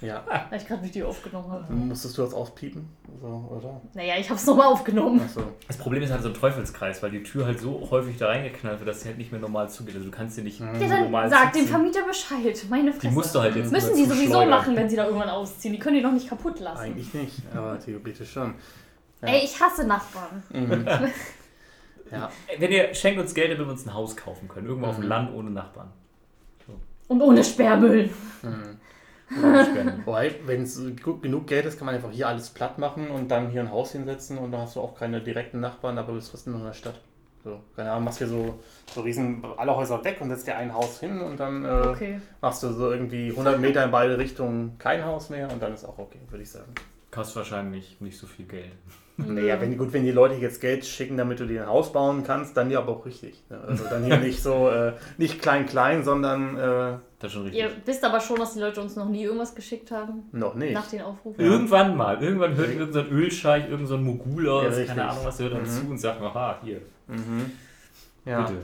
Ja. 0.00 0.22
Weil 0.50 0.60
ich 0.60 0.66
gerade 0.66 0.82
Video 0.84 1.08
aufgenommen 1.08 1.50
habe. 1.50 1.72
Musstest 1.72 2.16
du 2.16 2.22
das 2.22 2.32
auspiepen? 2.32 2.88
So, 3.20 3.26
oder? 3.26 3.80
Naja, 3.94 4.14
ich 4.18 4.28
habe 4.30 4.38
es 4.38 4.46
nochmal 4.46 4.68
aufgenommen. 4.68 5.20
Achso. 5.20 5.42
Das 5.66 5.76
Problem 5.76 6.02
ist 6.02 6.12
halt 6.12 6.22
so 6.22 6.28
ein 6.28 6.34
Teufelskreis, 6.34 7.02
weil 7.02 7.10
die 7.10 7.22
Tür 7.22 7.46
halt 7.46 7.58
so 7.58 7.88
häufig 7.90 8.16
da 8.16 8.26
reingeknallt 8.28 8.78
wird, 8.78 8.88
dass 8.88 9.00
sie 9.02 9.08
halt 9.08 9.18
nicht 9.18 9.32
mehr 9.32 9.40
normal 9.40 9.68
zugeht. 9.68 9.94
Also 9.96 10.06
du 10.06 10.12
kannst 10.16 10.36
sie 10.36 10.42
nicht 10.42 10.60
Ja, 10.60 10.66
dann 10.72 11.02
normal 11.04 11.28
sag 11.28 11.52
dem 11.52 11.62
zuziehen. 11.62 11.68
Vermieter 11.68 12.02
Bescheid. 12.06 12.64
Meine 12.70 12.92
Fresse. 12.92 13.08
Die 13.08 13.14
musst 13.14 13.34
du 13.34 13.40
halt 13.40 13.56
jetzt 13.56 13.72
Müssen 13.72 13.96
die 13.96 14.04
sowieso 14.04 14.44
machen, 14.46 14.76
wenn 14.76 14.88
sie 14.88 14.96
da 14.96 15.06
irgendwann 15.06 15.30
ausziehen. 15.30 15.72
Die 15.74 15.80
können 15.80 15.96
die 15.96 16.02
doch 16.02 16.12
nicht 16.12 16.28
kaputt 16.28 16.60
lassen. 16.60 16.78
Eigentlich 16.80 17.12
nicht, 17.14 17.42
aber 17.54 17.78
theoretisch 17.80 18.30
schon. 18.32 18.54
Ja. 19.22 19.28
Ey, 19.28 19.44
ich 19.44 19.60
hasse 19.60 19.84
Nachbarn. 19.84 20.44
Mhm. 20.50 20.86
ja. 22.12 22.30
Wenn 22.56 22.70
ihr 22.70 22.94
schenkt 22.94 23.20
uns 23.20 23.34
Geld, 23.34 23.50
damit 23.50 23.66
wir 23.66 23.72
uns 23.72 23.84
ein 23.84 23.92
Haus 23.94 24.16
kaufen 24.16 24.46
können. 24.46 24.68
Irgendwo 24.68 24.86
auf 24.86 24.94
dem 24.96 25.04
Mhm. 25.04 25.08
Land 25.08 25.34
ohne 25.34 25.50
Nachbarn. 25.50 25.88
Und 27.08 27.22
ohne 27.22 27.42
Sperrmüll. 27.42 28.10
Mhm. 28.42 28.78
Wobei, 30.04 30.34
wenn 30.46 30.62
es 30.62 30.80
genug 31.22 31.46
Geld 31.46 31.66
ist, 31.66 31.78
kann 31.78 31.86
man 31.86 31.94
einfach 31.94 32.10
hier 32.10 32.28
alles 32.28 32.50
platt 32.50 32.78
machen 32.78 33.08
und 33.10 33.28
dann 33.30 33.50
hier 33.50 33.60
ein 33.60 33.70
Haus 33.70 33.92
hinsetzen 33.92 34.38
und 34.38 34.52
dann 34.52 34.62
hast 34.62 34.76
du 34.76 34.80
auch 34.80 34.94
keine 34.94 35.20
direkten 35.20 35.60
Nachbarn, 35.60 35.98
aber 35.98 36.08
du 36.08 36.14
bist 36.14 36.30
trotzdem 36.30 36.54
noch 36.54 36.60
in 36.60 36.66
der 36.66 36.72
Stadt. 36.72 37.00
So, 37.44 37.60
keine 37.76 37.92
Ahnung, 37.92 38.04
machst 38.04 38.18
hier 38.18 38.26
so, 38.26 38.58
so 38.92 39.00
riesen, 39.02 39.44
alle 39.56 39.74
Häuser 39.76 40.02
weg 40.04 40.18
und 40.20 40.28
setzt 40.28 40.46
dir 40.46 40.56
ein 40.56 40.74
Haus 40.74 40.98
hin 41.00 41.20
und 41.20 41.38
dann 41.38 41.64
äh, 41.64 41.68
Okay. 41.68 42.20
machst 42.40 42.62
du 42.62 42.72
so 42.72 42.90
irgendwie 42.90 43.30
100 43.30 43.60
Meter 43.60 43.84
in 43.84 43.90
beide 43.90 44.18
Richtungen 44.18 44.76
kein 44.78 45.04
Haus 45.04 45.30
mehr 45.30 45.50
und 45.52 45.62
dann 45.62 45.72
ist 45.72 45.84
auch 45.84 45.98
okay, 45.98 46.18
würde 46.30 46.42
ich 46.42 46.50
sagen. 46.50 46.74
Kostet 47.10 47.36
wahrscheinlich 47.36 48.00
nicht 48.00 48.18
so 48.18 48.26
viel 48.26 48.46
Geld. 48.46 48.72
Naja, 49.20 49.60
wenn, 49.60 49.76
gut, 49.76 49.92
wenn 49.92 50.04
die 50.04 50.12
Leute 50.12 50.36
jetzt 50.36 50.60
Geld 50.60 50.86
schicken, 50.86 51.16
damit 51.16 51.40
du 51.40 51.46
dir 51.46 51.62
ein 51.62 51.68
Haus 51.68 51.92
bauen 51.92 52.22
kannst, 52.24 52.56
dann 52.56 52.70
ja 52.70 52.78
aber 52.78 52.92
auch 52.92 53.04
richtig. 53.04 53.42
ne? 53.50 53.58
Also 53.66 53.82
dann 53.90 54.04
hier 54.04 54.16
nicht 54.20 54.40
so, 54.40 54.68
äh, 54.70 54.92
nicht 55.16 55.42
klein 55.42 55.66
klein, 55.66 56.04
sondern 56.04 56.56
äh, 56.56 56.60
Das 57.18 57.26
ist 57.26 57.32
schon 57.32 57.42
richtig. 57.42 57.60
Ihr 57.60 57.70
wisst 57.84 58.04
aber 58.04 58.20
schon, 58.20 58.38
dass 58.38 58.54
die 58.54 58.60
Leute 58.60 58.80
uns 58.80 58.94
noch 58.94 59.08
nie 59.08 59.24
irgendwas 59.24 59.56
geschickt 59.56 59.90
haben. 59.90 60.28
noch 60.30 60.54
nicht. 60.54 60.72
Nach 60.72 60.86
den 60.88 61.02
Aufrufen. 61.02 61.44
Irgendwann 61.44 61.96
mal, 61.96 62.22
irgendwann 62.22 62.54
hört 62.54 62.68
irgendein 62.68 62.92
so 62.92 63.10
Ölscheich, 63.10 63.64
irgendein 63.64 63.86
so 63.88 63.98
Mogul 63.98 64.48
aus, 64.48 64.62
Ja, 64.62 64.68
richtig. 64.68 64.86
keine 64.88 65.08
Ahnung 65.10 65.24
was, 65.24 65.36
der 65.38 65.46
hört 65.50 65.56
dann 65.56 65.62
Mhm. 65.62 65.66
zu 65.86 65.90
und 65.90 65.98
sagt, 65.98 66.22
aha, 66.22 66.58
hier, 66.62 66.80
Mhm. 67.08 67.50
Ja. 68.24 68.42
bitte, 68.42 68.58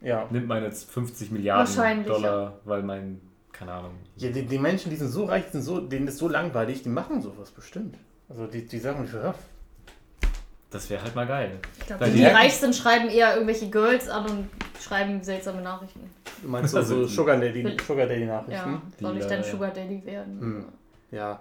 Ja. 0.00 0.26
nimmt 0.30 0.46
meine 0.48 0.64
jetzt 0.64 0.90
50 0.90 1.30
Milliarden 1.30 1.66
Wahrscheinlich, 1.76 2.06
Dollar, 2.06 2.54
weil 2.64 2.82
mein, 2.82 3.20
keine 3.52 3.72
Ahnung. 3.72 3.90
ja 4.16 4.30
die, 4.30 4.46
die 4.46 4.58
Menschen, 4.58 4.88
die 4.88 4.96
sind 4.96 5.08
so 5.08 5.24
reich, 5.26 5.44
sind 5.52 5.60
so, 5.60 5.78
denen 5.80 6.08
ist 6.08 6.16
so 6.16 6.28
langweilig, 6.28 6.82
die 6.82 6.88
machen 6.88 7.20
sowas 7.20 7.50
bestimmt. 7.50 7.96
Also 8.30 8.46
die, 8.46 8.64
die 8.66 8.78
sagen, 8.78 9.06
ja, 9.12 9.34
Das 10.74 10.90
wäre 10.90 11.00
halt 11.04 11.14
mal 11.14 11.24
geil. 11.24 11.60
Ich 11.78 11.86
glaube, 11.86 12.00
Weil 12.00 12.10
die, 12.10 12.16
die- 12.18 12.24
die 12.24 12.28
reich 12.30 12.54
sind, 12.56 12.74
schreiben 12.74 13.08
eher 13.08 13.34
irgendwelche 13.34 13.70
Girls 13.70 14.08
an 14.08 14.28
und 14.28 14.48
schreiben 14.82 15.22
seltsame 15.22 15.62
Nachrichten. 15.62 16.10
du 16.42 16.48
meinst 16.48 16.72
so, 16.72 16.78
Also 16.78 17.06
Sugar 17.06 17.36
Daddy, 17.38 17.76
Sugar 17.86 18.08
Daddy 18.08 18.22
Ja, 18.22 18.42
Nachrichten? 18.42 18.82
soll 19.00 19.12
Die, 19.14 19.20
ich 19.20 19.26
dein 19.26 19.40
äh, 19.40 19.44
Sugar 19.44 19.70
Daddy 19.70 20.04
werden? 20.04 20.40
Hm. 20.40 20.64
Ja. 21.12 21.40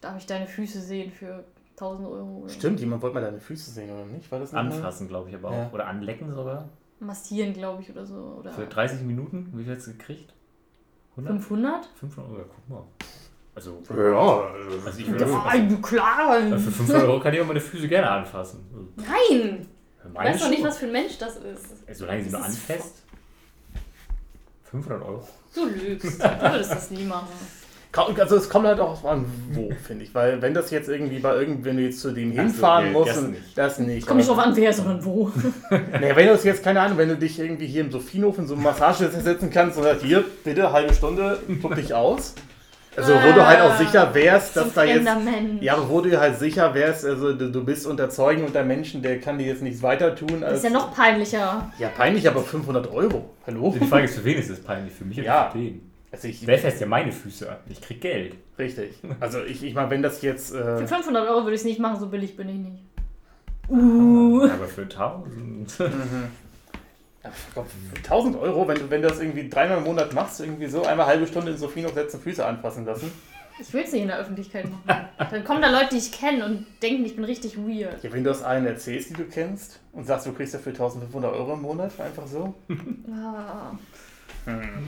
Darf 0.00 0.16
ich 0.18 0.26
deine 0.26 0.48
Füße 0.48 0.80
sehen 0.80 1.12
für 1.12 1.44
1000 1.76 2.08
Euro? 2.08 2.38
Oder? 2.42 2.48
Stimmt, 2.48 2.80
jemand 2.80 3.02
wollte 3.02 3.14
mal 3.14 3.20
deine 3.20 3.38
Füße 3.38 3.70
sehen, 3.70 3.88
oder 3.88 4.04
nicht? 4.06 4.32
War 4.32 4.40
das 4.40 4.50
nicht? 4.52 4.58
Anfassen, 4.60 5.06
glaube 5.06 5.28
ich, 5.28 5.36
aber 5.36 5.48
auch. 5.50 5.52
Ja. 5.52 5.70
Oder 5.72 5.86
anlecken 5.86 6.34
sogar. 6.34 6.68
Massieren, 6.98 7.52
glaube 7.52 7.82
ich, 7.82 7.90
oder 7.90 8.04
so. 8.04 8.38
Oder 8.40 8.50
Für 8.50 8.66
30 8.66 9.02
Minuten, 9.02 9.52
wie 9.54 9.62
viel 9.62 9.76
hast 9.76 9.86
du 9.86 9.92
gekriegt? 9.92 10.32
100? 11.12 11.34
500? 11.34 11.86
500 12.00 12.30
Euro, 12.32 12.40
ja, 12.40 12.44
guck 12.52 12.68
mal. 12.68 12.82
Also, 13.56 13.82
Ja, 13.88 14.50
also 14.84 14.98
ich 15.00 15.06
Ja, 15.06 15.12
würde 15.12 15.24
also 15.24 15.76
klar. 15.78 16.28
also 16.30 16.58
für 16.58 16.70
500 16.70 17.04
Euro 17.08 17.20
kann 17.20 17.32
ich 17.32 17.40
auch 17.40 17.46
meine 17.46 17.60
Füße 17.60 17.88
gerne 17.88 18.10
anfassen. 18.10 18.60
Nein! 18.96 19.66
Für 20.00 20.08
Du 20.08 20.14
weißt 20.14 20.42
doch 20.42 20.50
nicht, 20.50 20.62
was 20.62 20.76
für 20.76 20.86
ein 20.86 20.92
Mensch 20.92 21.16
das 21.18 21.36
ist. 21.36 21.98
Solange 21.98 22.22
sie 22.22 22.30
nur 22.30 22.44
anfasst. 22.44 23.02
500 24.70 25.02
Euro. 25.02 25.26
Du 25.54 25.64
lügst. 25.64 26.22
Du 26.22 26.40
würdest 26.52 26.70
das 26.70 26.90
nie 26.90 27.04
machen. 27.04 27.28
Also 28.18 28.36
es 28.36 28.50
kommt 28.50 28.66
halt 28.66 28.78
auch 28.78 29.02
an 29.04 29.24
wo, 29.52 29.70
finde 29.86 30.04
ich. 30.04 30.14
Weil 30.14 30.42
wenn 30.42 30.52
das 30.52 30.70
jetzt 30.70 30.90
irgendwie 30.90 31.18
bei 31.18 31.34
irgend, 31.34 31.64
wenn 31.64 31.78
du 31.78 31.82
jetzt 31.82 32.00
zu 32.00 32.12
dem 32.12 32.30
hinfahren 32.32 32.88
nee, 32.88 32.92
musst, 32.92 33.08
das 33.16 33.22
nicht. 33.22 33.42
das 33.58 33.78
nicht. 33.78 34.06
Kommt 34.06 34.18
nicht 34.18 34.28
drauf 34.28 34.38
an, 34.38 34.54
wer, 34.54 34.70
sondern 34.70 35.02
wo. 35.02 35.32
Naja, 35.70 36.14
wenn 36.14 36.26
du 36.26 36.34
es 36.34 36.44
jetzt, 36.44 36.62
keine 36.62 36.82
Ahnung, 36.82 36.98
wenn 36.98 37.08
du 37.08 37.16
dich 37.16 37.38
irgendwie 37.38 37.66
hier 37.66 37.80
im 37.80 37.90
Sophienhof 37.90 38.36
in 38.36 38.46
so 38.46 38.52
eine 38.52 38.62
Massage 38.64 39.08
setzen 39.08 39.50
kannst 39.50 39.78
und 39.78 39.84
sagst, 39.84 40.04
hier, 40.04 40.22
bitte, 40.44 40.70
halbe 40.72 40.92
Stunde, 40.92 41.38
guck 41.62 41.74
dich 41.74 41.94
aus. 41.94 42.34
Also 42.96 43.12
wo 43.12 43.32
du 43.32 43.46
halt 43.46 43.60
auch 43.60 43.76
sicher 43.76 44.14
wärst, 44.14 44.56
dass 44.56 44.72
da 44.72 44.84
jetzt... 44.84 45.06
Ja, 45.60 45.74
aber 45.74 45.88
wo 45.88 46.00
du 46.00 46.18
halt 46.18 46.38
sicher 46.38 46.72
wärst, 46.74 47.04
also 47.04 47.32
du, 47.34 47.50
du 47.50 47.64
bist 47.64 47.86
unter 47.86 48.08
Zeugen 48.10 48.44
unter 48.44 48.64
Menschen, 48.64 49.02
der 49.02 49.20
kann 49.20 49.38
dir 49.38 49.46
jetzt 49.46 49.62
nichts 49.62 49.82
weiter 49.82 50.14
tun 50.14 50.40
Das 50.40 50.50
als... 50.50 50.58
ist 50.58 50.64
ja 50.64 50.70
noch 50.70 50.94
peinlicher. 50.94 51.70
Ja, 51.78 51.88
peinlich, 51.88 52.26
aber 52.28 52.40
500 52.42 52.90
Euro. 52.90 53.30
Hallo? 53.46 53.74
Die 53.78 53.84
Frage 53.86 54.04
ist, 54.06 54.16
für 54.18 54.24
wen 54.24 54.38
ist 54.38 54.48
es 54.50 54.60
peinlich? 54.60 54.94
Für 54.94 55.04
mich 55.04 55.18
Ja. 55.18 55.42
oder 55.44 55.52
für 55.52 55.58
den? 55.58 55.90
Also 56.12 56.28
ich, 56.28 56.46
Wer 56.46 56.58
fässt 56.58 56.80
ja 56.80 56.86
meine 56.86 57.12
Füße 57.12 57.50
an? 57.50 57.56
Ich 57.68 57.80
krieg 57.82 58.00
Geld. 58.00 58.34
richtig. 58.58 58.94
Also 59.20 59.42
ich, 59.42 59.62
ich 59.62 59.74
meine, 59.74 59.90
wenn 59.90 60.02
das 60.02 60.22
jetzt... 60.22 60.54
Äh, 60.54 60.78
Für 60.78 60.88
500 60.88 61.28
Euro 61.28 61.42
würde 61.42 61.54
ich 61.54 61.60
es 61.60 61.64
nicht 61.66 61.80
machen, 61.80 62.00
so 62.00 62.06
billig 62.08 62.36
bin 62.36 62.48
ich 62.48 62.56
nicht. 62.56 62.82
Uh. 63.68 64.44
Aber 64.44 64.66
für 64.68 64.82
1000. 64.82 65.78
Ja, 65.78 65.86
Gott, 65.86 65.90
für 65.90 66.45
1000 67.96 68.36
Euro, 68.36 68.68
wenn 68.68 68.76
du, 68.78 68.90
wenn 68.90 69.02
du 69.02 69.08
das 69.08 69.20
irgendwie 69.20 69.48
dreimal 69.48 69.78
im 69.78 69.84
Monat 69.84 70.12
machst, 70.12 70.40
irgendwie 70.40 70.66
so 70.66 70.84
einmal 70.84 71.06
halbe 71.06 71.26
Stunde 71.26 71.52
in 71.52 71.58
Sophienhof 71.58 71.94
setzen, 71.94 72.20
Füße 72.20 72.44
anfassen 72.44 72.84
lassen. 72.84 73.10
Ich 73.58 73.72
will 73.72 73.82
es 73.84 73.92
nicht 73.92 74.02
in 74.02 74.08
der 74.08 74.18
Öffentlichkeit 74.18 74.66
machen. 74.70 75.08
Dann 75.18 75.44
kommen 75.44 75.62
da 75.62 75.70
Leute, 75.70 75.90
die 75.92 75.96
ich 75.96 76.12
kenne 76.12 76.44
und 76.44 76.66
denken, 76.82 77.06
ich 77.06 77.16
bin 77.16 77.24
richtig 77.24 77.56
weird. 77.56 78.04
Ja, 78.04 78.12
wenn 78.12 78.22
du 78.22 78.28
das 78.28 78.42
allen 78.42 78.66
erzählst, 78.66 79.10
die 79.10 79.14
du 79.14 79.24
kennst, 79.24 79.80
und 79.92 80.06
sagst, 80.06 80.26
du 80.26 80.32
kriegst 80.32 80.52
dafür 80.52 80.72
1500 80.72 81.32
Euro 81.32 81.54
im 81.54 81.62
Monat, 81.62 81.98
einfach 81.98 82.26
so. 82.26 82.54
Ah. 83.10 83.72
Hm. 84.44 84.86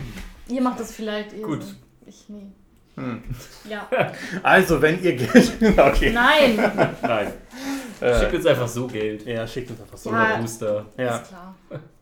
Ihr 0.49 0.61
macht 0.61 0.80
das 0.80 0.93
vielleicht. 0.93 1.32
Ihr 1.32 1.43
Gut. 1.43 1.62
So. 1.62 1.74
Ich 2.07 2.28
nie. 2.28 2.53
Hm. 2.97 3.22
Ja. 3.68 3.89
Also, 4.43 4.82
wenn 4.82 5.03
ihr 5.03 5.16
Geld. 5.16 5.53
okay. 5.78 6.12
Nein. 6.12 6.57
Nein. 7.03 7.32
Äh, 8.01 8.20
Schick 8.20 8.34
uns 8.34 8.47
einfach 8.47 8.68
so 8.68 8.86
Geld. 8.86 9.24
ja, 9.26 9.47
schickt 9.47 9.70
uns 9.70 9.80
einfach 9.80 9.97
so. 9.97 10.11
Ja. 10.12 10.36
Booster. 10.36 10.86
Ja, 10.97 11.16
Ist 11.16 11.28
klar. 11.28 11.55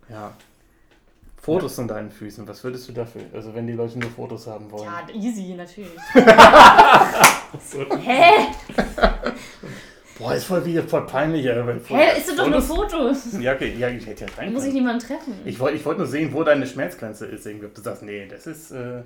Ja. 0.08 0.32
Fotos 1.36 1.76
von 1.76 1.86
deinen 1.86 2.10
Füßen, 2.10 2.48
was 2.48 2.64
würdest 2.64 2.88
du 2.88 2.92
dafür? 2.92 3.22
Also, 3.32 3.54
wenn 3.54 3.66
die 3.68 3.74
Leute 3.74 3.98
nur 3.98 4.10
Fotos 4.10 4.48
haben 4.48 4.70
wollen. 4.70 4.84
Ja, 4.84 5.06
easy, 5.14 5.54
natürlich. 5.54 5.92
So. 7.64 7.86
Hä? 7.98 8.48
Boah, 10.18 10.34
ist 10.34 10.44
voll 10.44 10.64
wieder 10.64 10.82
voll 10.82 11.06
peinlich. 11.06 11.44
Hä? 11.46 12.18
Ist 12.18 12.28
das 12.28 12.36
doch 12.36 12.48
nur 12.48 12.60
Fotos-? 12.62 13.38
Ja, 13.40 13.54
okay, 13.54 13.76
ja, 13.78 13.88
ich 13.88 14.06
hätte 14.06 14.24
ja 14.24 14.30
rein 14.36 14.52
muss 14.52 14.64
ich 14.64 14.74
niemanden 14.74 15.06
treffen. 15.06 15.34
Ich 15.44 15.60
wollte 15.60 15.76
ich 15.76 15.84
wollt 15.84 15.98
nur 15.98 16.06
sehen, 16.06 16.32
wo 16.32 16.42
deine 16.42 16.66
Schmerzgrenze 16.66 17.26
ist. 17.26 17.46
Irgendwie, 17.46 17.66
ob 17.66 17.74
du 17.74 17.80
sagst, 17.80 18.02
nee, 18.02 18.26
das 18.26 18.46
ist 18.46 18.72
äh, 18.72 19.02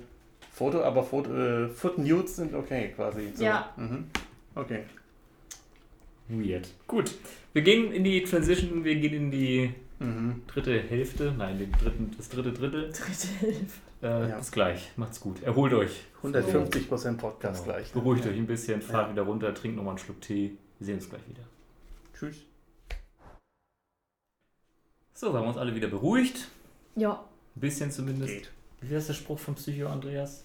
Foto, 0.53 0.81
aber 0.83 1.03
Foto, 1.03 1.31
äh, 1.35 1.67
Foot 1.67 1.97
Nudes 1.97 2.37
sind 2.37 2.55
okay 2.55 2.93
quasi. 2.95 3.33
So. 3.35 3.43
Ja. 3.43 3.69
Mhm. 3.75 4.05
Okay. 4.55 4.79
Weird. 6.27 6.67
Gut. 6.87 7.11
Wir 7.53 7.61
gehen 7.61 7.91
in 7.91 8.03
die 8.03 8.23
Transition, 8.23 8.83
wir 8.83 8.95
gehen 8.95 9.13
in 9.13 9.31
die 9.31 9.73
Mhm. 10.01 10.41
dritte 10.47 10.79
Hälfte. 10.79 11.33
Nein, 11.37 11.57
den 11.59 11.71
dritten, 11.71 12.11
das 12.17 12.29
dritte 12.29 12.51
Drittel. 12.53 12.91
Dritte 12.91 13.27
Hilfe. 13.39 13.79
Äh, 14.01 14.29
Ja. 14.29 14.37
Bis 14.37 14.51
gleich. 14.51 14.91
Macht's 14.97 15.19
gut. 15.19 15.43
Erholt 15.43 15.73
euch. 15.73 16.01
150% 16.23 17.17
Podcast 17.19 17.63
Genau. 17.63 17.75
gleich. 17.75 17.91
Beruhigt 17.93 18.25
euch 18.25 18.35
ein 18.37 18.47
bisschen, 18.47 18.81
fahrt 18.81 19.07
Ja. 19.07 19.11
wieder 19.13 19.21
runter, 19.23 19.53
trinkt 19.53 19.77
nochmal 19.77 19.91
einen 19.91 19.99
Schluck 19.99 20.19
Tee. 20.21 20.57
Wir 20.79 20.85
sehen 20.85 20.95
uns 20.95 21.09
gleich 21.09 21.21
wieder. 21.29 21.43
Tschüss. 22.17 22.37
So, 25.13 25.31
wir 25.33 25.39
haben 25.39 25.47
uns 25.47 25.57
alle 25.57 25.75
wieder 25.75 25.87
beruhigt. 25.87 26.47
Ja. 26.95 27.23
Ein 27.55 27.59
bisschen 27.59 27.91
zumindest. 27.91 28.33
Geht. 28.33 28.51
Wie 28.81 28.95
heißt 28.95 29.09
der 29.09 29.13
Spruch 29.13 29.37
vom 29.39 29.55
Psycho 29.55 29.87
Andreas? 29.87 30.43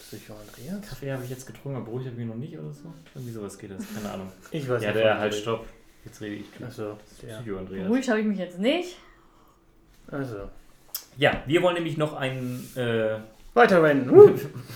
Psycho 0.00 0.32
Andreas? 0.34 0.88
Kaffee 0.88 1.12
habe 1.12 1.24
ich 1.24 1.30
jetzt 1.30 1.46
getrunken, 1.46 1.76
aber 1.76 1.84
beruhigt 1.86 2.06
habe 2.06 2.14
ich 2.20 2.26
mich 2.26 2.34
noch 2.34 2.40
nicht 2.40 2.58
oder 2.58 2.72
so? 2.72 2.90
Irgendwie 3.14 3.32
sowas 3.32 3.58
geht 3.58 3.70
das. 3.72 3.84
Keine 3.94 4.10
Ahnung. 4.10 4.32
Ich 4.50 4.66
weiß 4.66 4.82
Ja, 4.82 4.92
nicht, 4.92 5.00
der 5.02 5.12
von 5.12 5.20
halt, 5.20 5.34
stopp. 5.34 5.66
Jetzt 6.08 6.20
rede 6.22 6.36
ich. 6.36 6.64
Also, 6.64 6.96
ja. 7.26 7.38
Psycho 7.40 7.58
Andreas. 7.58 7.88
Ruhig 7.88 8.08
habe 8.08 8.20
ich 8.20 8.26
mich 8.26 8.38
jetzt 8.38 8.58
nicht. 8.58 8.96
Also. 10.10 10.48
Ja, 11.18 11.42
wir 11.46 11.62
wollen 11.62 11.74
nämlich 11.74 11.98
noch 11.98 12.14
einen 12.16 12.66
äh, 12.76 13.18
Weiter 13.54 13.82
rennen. 13.82 14.08
Uh. 14.10 14.30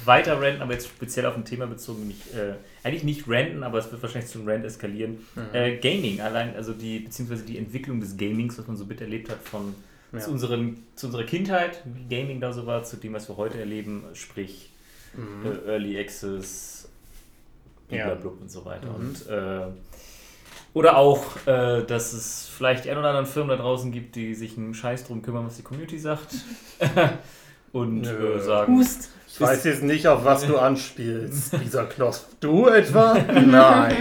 weiter 0.05 0.41
ranten, 0.41 0.61
aber 0.61 0.73
jetzt 0.75 0.89
speziell 0.89 1.25
auf 1.27 1.37
ein 1.37 1.45
Thema 1.45 1.67
bezogen. 1.67 2.07
Nicht, 2.09 2.35
äh, 2.35 2.55
eigentlich 2.83 3.05
nicht 3.05 3.25
ranten, 3.29 3.63
aber 3.63 3.79
es 3.79 3.91
wird 3.91 4.03
wahrscheinlich 4.03 4.31
zu 4.31 4.39
einem 4.41 4.49
Rant 4.49 4.65
eskalieren. 4.65 5.25
Mhm. 5.35 5.43
Äh, 5.55 5.77
Gaming, 5.79 6.21
allein, 6.21 6.55
also 6.57 6.73
die, 6.75 6.99
beziehungsweise 6.99 7.45
die 7.45 7.57
Entwicklung 7.59 8.01
des 8.01 8.17
Gamings, 8.17 8.59
was 8.59 8.67
man 8.67 8.77
so 8.77 8.85
miterlebt 8.85 9.31
hat 9.31 9.39
von 9.43 9.75
Ja. 10.13 10.19
zu, 10.19 10.31
unseren, 10.33 10.83
zu 10.97 11.07
unserer 11.07 11.25
Kindheit, 11.25 11.81
wie 11.87 12.15
Gaming 12.15 12.41
da 12.41 12.53
so 12.53 12.67
war, 12.67 12.83
zu 12.85 12.97
dem, 12.99 13.15
was 13.15 13.29
wir 13.31 13.37
heute 13.39 13.59
erleben, 13.59 14.05
sprich 14.15 14.69
Mhm. 15.15 15.47
äh, 15.67 15.71
Early 15.71 15.99
Access, 16.01 16.89
Ja. 17.91 18.13
und 18.15 18.51
so 18.51 18.65
weiter. 18.65 18.89
Mhm. 18.89 18.95
Und, 18.97 19.27
äh, 19.29 19.67
oder 20.75 20.97
auch, 20.97 21.25
äh, 21.47 21.83
dass 21.85 22.13
es 22.13 22.49
vielleicht 22.49 22.87
ein 22.89 22.97
oder 22.97 23.09
anderen 23.09 23.27
Firmen 23.27 23.51
da 23.57 23.63
draußen 23.63 23.93
gibt, 23.93 24.17
die 24.17 24.35
sich 24.35 24.57
einen 24.57 24.75
Scheiß 24.75 25.05
drum 25.07 25.23
kümmern, 25.23 25.47
was 25.47 25.57
die 25.57 25.63
Community 25.63 25.99
sagt. 25.99 26.29
und 27.73 28.03
Nö. 28.03 28.35
äh, 28.37 28.41
sagen, 28.41 28.77
Hust. 28.77 29.11
Ich 29.29 29.41
weiß 29.41 29.65
jetzt 29.65 29.83
nicht, 29.83 30.07
auf 30.07 30.25
was 30.27 30.47
du 30.47 30.59
anspielst. 30.59 31.55
Dieser 31.65 31.85
Knosp. 31.87 32.27
Du 32.41 32.67
etwa? 32.69 33.15
Nein. 33.33 33.97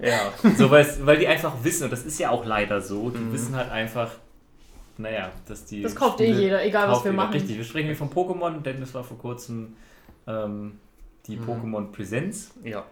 ja. 0.00 0.32
so, 0.56 0.70
weil, 0.70 0.86
weil 1.02 1.18
die 1.18 1.26
einfach 1.26 1.52
wissen, 1.62 1.84
und 1.84 1.92
das 1.92 2.04
ist 2.04 2.18
ja 2.20 2.30
auch 2.30 2.44
leider 2.44 2.80
so, 2.80 3.10
die 3.10 3.18
Mhm. 3.18 3.32
wissen 3.32 3.56
halt 3.56 3.70
einfach, 3.72 4.12
naja, 4.98 5.30
dass 5.48 5.64
die. 5.64 5.82
Das 5.82 5.94
kauft 5.96 6.20
eh 6.20 6.30
jeder, 6.32 6.64
egal 6.64 6.88
was 6.88 7.04
wir 7.04 7.10
jeder. 7.12 7.22
machen. 7.24 7.32
Richtig, 7.32 7.56
wir 7.56 7.64
sprechen 7.64 7.86
hier 7.86 7.96
von 7.96 8.10
Pokémon, 8.10 8.60
denn 8.62 8.82
es 8.82 8.94
war 8.94 9.02
vor 9.04 9.18
kurzem 9.18 9.76
ähm, 10.26 10.78
die 11.26 11.36
Mhm. 11.36 11.44
Pokémon 11.48 11.92
Präsenz. 11.92 12.52
Ja. 12.64 12.84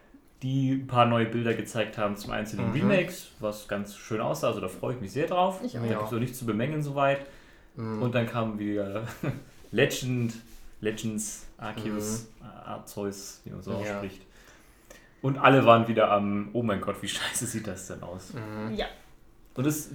Die 0.42 0.72
ein 0.72 0.86
paar 0.86 1.06
neue 1.06 1.26
Bilder 1.26 1.54
gezeigt 1.54 1.96
haben 1.98 2.16
zum 2.16 2.30
einzelnen 2.32 2.68
Mhm. 2.68 2.74
Remakes, 2.90 3.28
was 3.40 3.68
ganz 3.68 3.96
schön 3.96 4.20
aussah. 4.20 4.48
Also 4.48 4.60
da 4.60 4.68
freue 4.68 4.94
ich 4.94 5.00
mich 5.00 5.12
sehr 5.12 5.26
drauf. 5.26 5.60
Ich 5.64 5.72
da 5.72 5.78
auch. 5.80 5.88
gibt 5.88 6.02
es 6.04 6.10
so 6.10 6.16
nichts 6.18 6.38
zu 6.38 6.46
bemängeln 6.46 6.82
soweit. 6.82 7.20
Mhm. 7.76 8.02
Und 8.02 8.14
dann 8.14 8.26
kamen 8.26 8.58
wieder 8.58 9.04
Legend, 9.72 10.34
Legends, 10.80 11.46
Arceus, 11.58 12.28
Arceus, 12.64 13.40
wie 13.44 13.50
man 13.50 13.62
so 13.62 13.72
Mhm. 13.72 13.84
Ja. 13.84 13.92
ausspricht. 13.94 14.22
Und 15.22 15.38
alle 15.38 15.64
waren 15.64 15.88
wieder 15.88 16.10
am, 16.10 16.50
oh 16.52 16.62
mein 16.62 16.80
Gott, 16.80 16.96
wie 17.02 17.08
scheiße 17.08 17.46
sieht 17.46 17.66
das 17.66 17.88
denn 17.88 18.02
aus? 18.02 18.32
Mhm. 18.34 18.74
Ja. 18.74 18.86
Und 19.54 19.66
es, 19.66 19.90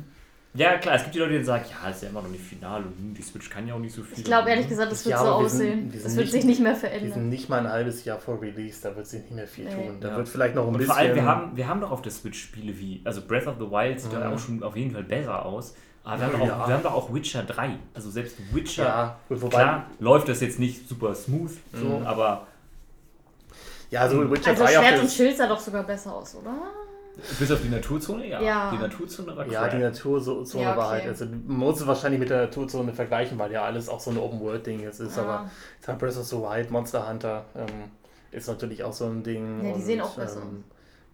ja 0.54 0.78
klar, 0.78 0.96
es 0.96 1.04
gibt 1.04 1.16
die 1.16 1.20
Leute, 1.20 1.38
die 1.40 1.44
sagen, 1.44 1.64
ja, 1.70 1.90
ist 1.90 2.04
ja 2.04 2.10
immer 2.10 2.22
noch 2.22 2.30
nicht 2.30 2.44
final 2.44 2.84
und 2.84 2.98
hm, 2.98 3.14
die 3.14 3.22
Switch 3.22 3.50
kann 3.50 3.68
ja 3.68 3.74
auch 3.76 3.80
nicht 3.80 3.96
so 3.96 4.04
viel. 4.04 4.18
Ich 4.20 4.24
glaube 4.26 4.50
ehrlich 4.50 4.66
Hm. 4.66 4.70
gesagt, 4.72 4.92
das 4.92 5.06
wird 5.06 5.12
Ja, 5.12 5.20
so 5.20 5.26
sind- 5.26 5.46
aussehen. 5.46 5.84
wir 5.94 6.00
sind 6.00 6.06
Das 6.06 6.16
wird 6.16 6.26
nicht- 6.26 6.32
sich 6.34 6.44
nicht 6.46 6.60
mehr 6.62 6.72
Wir 6.74 6.80
sind 6.80 6.90
verändern. 6.90 7.30
nicht 7.30 7.50
mal 7.50 7.60
ein 7.60 7.70
halbes 7.72 8.04
Jahr 8.06 8.20
vor 8.20 8.42
Release, 8.42 8.80
da 8.82 8.96
wird 8.96 9.08
sich 9.08 9.22
nicht 9.22 9.32
mehr 9.36 9.48
viel 9.48 9.66
Nee. 9.66 9.74
tun. 9.88 9.98
Da 10.02 10.10
Ja. 10.10 10.18
wird 10.18 10.28
vielleicht 10.30 10.56
noch 10.56 10.64
ein 10.64 10.68
Und 10.70 10.74
bisschen. 10.78 10.88
vor 10.94 10.98
allem, 10.98 11.16
wir 11.16 11.26
haben, 11.26 11.56
wir 11.58 11.68
haben 11.68 11.82
doch 11.82 11.92
auf 11.92 12.02
der 12.02 12.12
Switch 12.12 12.42
Spiele 12.42 12.78
wie, 12.78 13.02
also 13.06 13.22
Breath 13.22 13.48
of 13.48 13.56
the 13.60 13.70
Wild 13.72 14.00
sieht 14.02 14.12
ja 14.14 14.28
Mhm. 14.28 14.34
auch 14.34 14.40
schon 14.40 14.64
auf 14.64 14.76
jeden 14.76 14.92
Fall 14.92 15.04
besser 15.04 15.46
aus. 15.46 15.74
Aber 16.04 16.18
wir 16.20 16.26
haben, 16.26 16.40
doch 16.40 16.48
Ja. 16.48 16.64
auch, 16.64 16.68
wir 16.68 16.74
haben 16.74 16.84
doch 16.84 16.94
auch 16.96 17.14
Witcher 17.14 17.44
3. 17.44 17.78
Also 17.94 18.10
selbst 18.10 18.36
Witcher, 18.54 18.84
ja, 18.86 19.20
gut, 19.30 19.40
wobei. 19.42 19.56
klar, 19.58 19.86
läuft 20.00 20.28
das 20.30 20.42
jetzt 20.42 20.58
nicht 20.58 20.90
super 20.90 21.14
smooth, 21.14 21.52
so, 21.74 21.86
Mhm. 22.00 22.06
aber 22.08 22.48
Ja, 23.92 24.02
also 24.02 24.32
Witcher 24.32 24.52
Also 24.52 24.64
3 24.64 24.80
auf 24.80 24.86
Schwert 24.86 25.02
und 25.02 25.12
Schild 25.12 25.38
sah 25.38 25.48
doch 25.48 25.60
sogar 25.60 25.84
besser 25.84 26.16
aus, 26.16 26.34
oder? 26.36 26.54
Bis 27.40 27.52
auf 27.52 27.62
die 27.62 27.70
Naturzone, 27.70 28.28
ja. 28.28 28.42
Ja. 28.42 28.72
Die 28.72 28.78
Naturzone 28.78 29.36
war 29.36 29.48
Ja, 29.48 29.68
die 29.68 29.78
Naturzone 29.78 30.64
Ja, 30.64 30.76
war 30.78 30.88
okay. 30.88 31.02
halt, 31.02 31.08
also 31.10 31.26
man 31.26 31.58
muss 31.58 31.82
es 31.82 31.88
wahrscheinlich 31.88 32.20
mit 32.20 32.30
der 32.30 32.42
Naturzone 32.44 32.94
vergleichen, 32.94 33.38
weil 33.38 33.52
ja 33.52 33.64
alles 33.64 33.90
auch 33.90 34.00
so 34.00 34.12
ein 34.12 34.18
Open-World-Ding 34.18 34.80
jetzt 34.82 35.00
ist, 35.00 35.18
Ja. 35.18 35.24
aber 35.24 35.52
sag, 35.80 36.00
Breath 36.00 36.18
of 36.18 36.26
the 36.26 36.38
Wild, 36.38 36.72
Monster 36.72 37.08
Hunter 37.08 37.46
ähm, 37.56 37.92
ist 38.32 38.48
natürlich 38.48 38.84
auch 38.84 38.94
so 38.94 39.06
ein 39.06 39.24
Ding. 39.24 39.64
Ja, 39.66 39.74
die 39.74 39.82
sehen 39.82 40.02
auch 40.02 40.16
besser 40.16 40.42
ähm, 40.42 40.64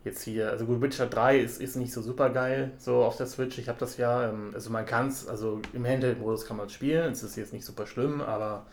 Jetzt 0.03 0.21
hier, 0.23 0.51
also 0.51 0.65
gut, 0.65 0.79
Witcher 0.81 1.07
3 1.07 1.39
ist, 1.39 1.59
ist 1.59 1.75
nicht 1.75 1.91
so 1.91 2.01
super 2.01 2.29
geil, 2.29 2.71
so 2.77 3.03
auf 3.03 3.17
der 3.17 3.27
Switch, 3.27 3.57
ich 3.57 3.67
habe 3.67 3.79
das 3.79 3.97
ja, 3.97 4.29
ähm, 4.29 4.51
also 4.53 4.69
man 4.69 4.85
kann 4.85 5.09
es, 5.09 5.27
also 5.27 5.59
im 5.73 5.85
Handheld-Modus 5.85 6.45
kann 6.45 6.55
man 6.55 6.67
es 6.67 6.73
spielen, 6.73 7.11
es 7.11 7.23
ist 7.23 7.35
jetzt 7.35 7.51
nicht 7.51 7.65
super 7.65 7.85
schlimm, 7.87 8.21
aber 8.21 8.67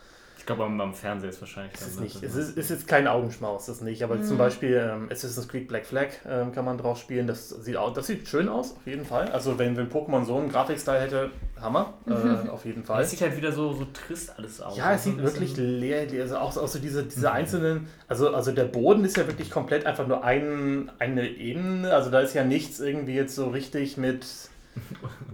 Ich 0.45 0.47
glaube, 0.47 0.65
am, 0.65 0.79
am 0.79 0.93
Fernseher 0.93 1.31
ist 1.31 1.41
wahrscheinlich 1.41 1.73
es 1.73 1.79
dann, 1.79 1.89
ist 1.89 1.95
ne, 1.95 2.03
nicht, 2.03 2.21
es 2.21 2.35
ist, 2.35 2.55
es 2.55 2.69
ist 2.69 2.87
kein 2.87 3.07
Augenschmaus, 3.07 3.65
das 3.65 3.81
nicht, 3.81 4.03
aber 4.03 4.17
Mhm. 4.17 4.21
zum 4.21 4.37
Beispiel 4.37 4.75
ähm, 4.75 5.09
Assassin's 5.11 5.47
Creed 5.47 5.67
Black 5.67 5.87
Flag 5.87 6.09
ähm, 6.29 6.51
kann 6.51 6.65
man 6.65 6.77
drauf 6.77 6.99
spielen, 6.99 7.25
das 7.25 7.49
sieht, 7.49 7.75
auch, 7.77 7.91
das 7.95 8.05
sieht 8.05 8.27
schön 8.27 8.47
aus, 8.47 8.73
auf 8.77 8.85
jeden 8.85 9.05
Fall, 9.05 9.27
also 9.31 9.57
wenn, 9.57 9.75
wenn 9.75 9.89
Pokémon 9.89 10.23
so 10.23 10.37
einen 10.37 10.49
Grafikstyle 10.49 10.99
hätte, 10.99 11.31
Hammer, 11.59 11.95
äh, 12.07 12.47
auf 12.47 12.63
jeden 12.63 12.83
Fall. 12.83 13.01
Es 13.01 13.09
sieht 13.09 13.21
halt 13.21 13.35
wieder 13.35 13.51
so, 13.51 13.73
so 13.73 13.87
trist 13.91 14.37
alles 14.37 14.61
aus. 14.61 14.77
Ja, 14.77 14.93
es 14.93 15.07
Also 15.07 15.09
sieht 15.09 15.23
wirklich 15.23 15.57
leer, 15.57 16.05
leer- 16.05 16.21
also 16.21 16.37
auch, 16.37 16.55
auch 16.57 16.67
so 16.67 16.77
diese, 16.77 17.01
diese 17.05 17.31
einzelnen, 17.31 17.87
also, 18.07 18.31
also 18.31 18.51
der 18.51 18.65
Boden 18.65 19.03
ist 19.03 19.17
ja 19.17 19.25
wirklich 19.25 19.49
komplett 19.49 19.87
einfach 19.87 20.05
nur 20.05 20.23
ein, 20.23 20.91
eine 20.99 21.27
Ebene, 21.27 21.91
also 21.91 22.11
da 22.11 22.19
ist 22.19 22.35
ja 22.35 22.43
nichts 22.43 22.79
irgendwie 22.79 23.15
jetzt 23.15 23.33
so 23.33 23.47
richtig 23.49 23.97
mit 23.97 24.27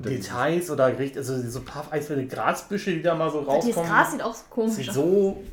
Details 0.04 0.70
oder 0.72 0.88
richtig, 0.98 1.18
also 1.18 1.38
so 1.42 1.60
ein 1.60 1.66
paar 1.66 1.92
einzelne 1.92 2.26
Grasbüsche, 2.26 2.92
die 2.92 3.02
da 3.02 3.16
mal 3.16 3.30
so 3.30 3.40
rauskommen. 3.40 3.88
Gras 3.88 4.12
sieht 4.12 4.22
auch 4.22 4.34
so 4.34 4.44
komisch 4.50 4.76
sieht 4.76 4.90
aus. 4.90 4.96
so, 4.96 5.44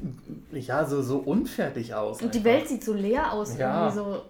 ja, 0.53 0.85
so, 0.85 1.03
so 1.03 1.19
unfertig 1.19 1.95
aus. 1.95 2.23
Und 2.23 2.35
die 2.35 2.39
einfach. 2.39 2.53
Welt 2.53 2.69
sieht 2.69 2.85
so 2.85 2.95
leer 2.95 3.33
aus. 3.33 3.57
Ja. 3.59 3.87
Irgendwie 3.87 3.97
so, 3.97 4.23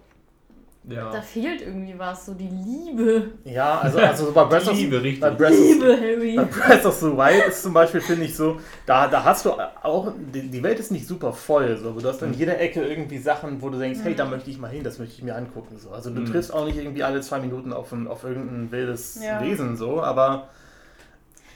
Ja. 0.89 1.11
Da 1.11 1.21
fehlt 1.21 1.61
irgendwie 1.61 1.97
was. 1.97 2.25
So 2.25 2.33
die 2.33 2.47
Liebe. 2.49 3.31
Ja, 3.45 3.79
also, 3.79 3.99
also 3.99 4.25
so 4.25 4.31
bei 4.31 4.43
Breath 4.45 4.67
of, 4.67 4.73
Liebe, 4.75 5.01
richtig. 5.01 5.21
bei 5.21 5.29
Breath 5.29 5.51
of, 5.53 5.59
Liebe, 5.59 5.97
Harry. 5.99 6.35
Bei 6.35 6.43
Breath 6.45 6.85
of 6.85 6.95
the 6.95 7.05
Wild 7.15 7.45
ist 7.47 7.63
zum 7.63 7.73
Beispiel, 7.73 8.01
finde 8.01 8.25
ich 8.25 8.35
so, 8.35 8.59
da, 8.85 9.07
da 9.07 9.23
hast 9.23 9.45
du 9.45 9.51
auch, 9.51 10.11
die, 10.33 10.49
die 10.49 10.63
Welt 10.63 10.79
ist 10.79 10.91
nicht 10.91 11.07
super 11.07 11.31
voll, 11.33 11.77
so, 11.77 11.91
du 11.91 12.07
hast 12.07 12.23
an 12.23 12.33
jeder 12.33 12.59
Ecke 12.59 12.81
irgendwie 12.83 13.17
Sachen, 13.19 13.61
wo 13.61 13.69
du 13.69 13.77
denkst, 13.77 13.99
hey, 14.03 14.15
da 14.15 14.25
möchte 14.25 14.49
ich 14.49 14.57
mal 14.57 14.69
hin, 14.69 14.83
das 14.83 14.99
möchte 14.99 15.15
ich 15.15 15.23
mir 15.23 15.35
angucken. 15.35 15.77
So. 15.77 15.91
Also 15.91 16.09
du 16.09 16.21
Mhm. 16.21 16.25
triffst 16.31 16.53
auch 16.53 16.65
nicht 16.65 16.77
irgendwie 16.77 17.03
alle 17.03 17.21
zwei 17.21 17.39
Minuten 17.39 17.71
auf, 17.73 17.91
ein, 17.91 18.07
auf 18.07 18.23
irgendein 18.23 18.71
wildes 18.71 19.19
Ja. 19.23 19.41
Wesen, 19.41 19.77
so, 19.77 20.01
aber 20.01 20.49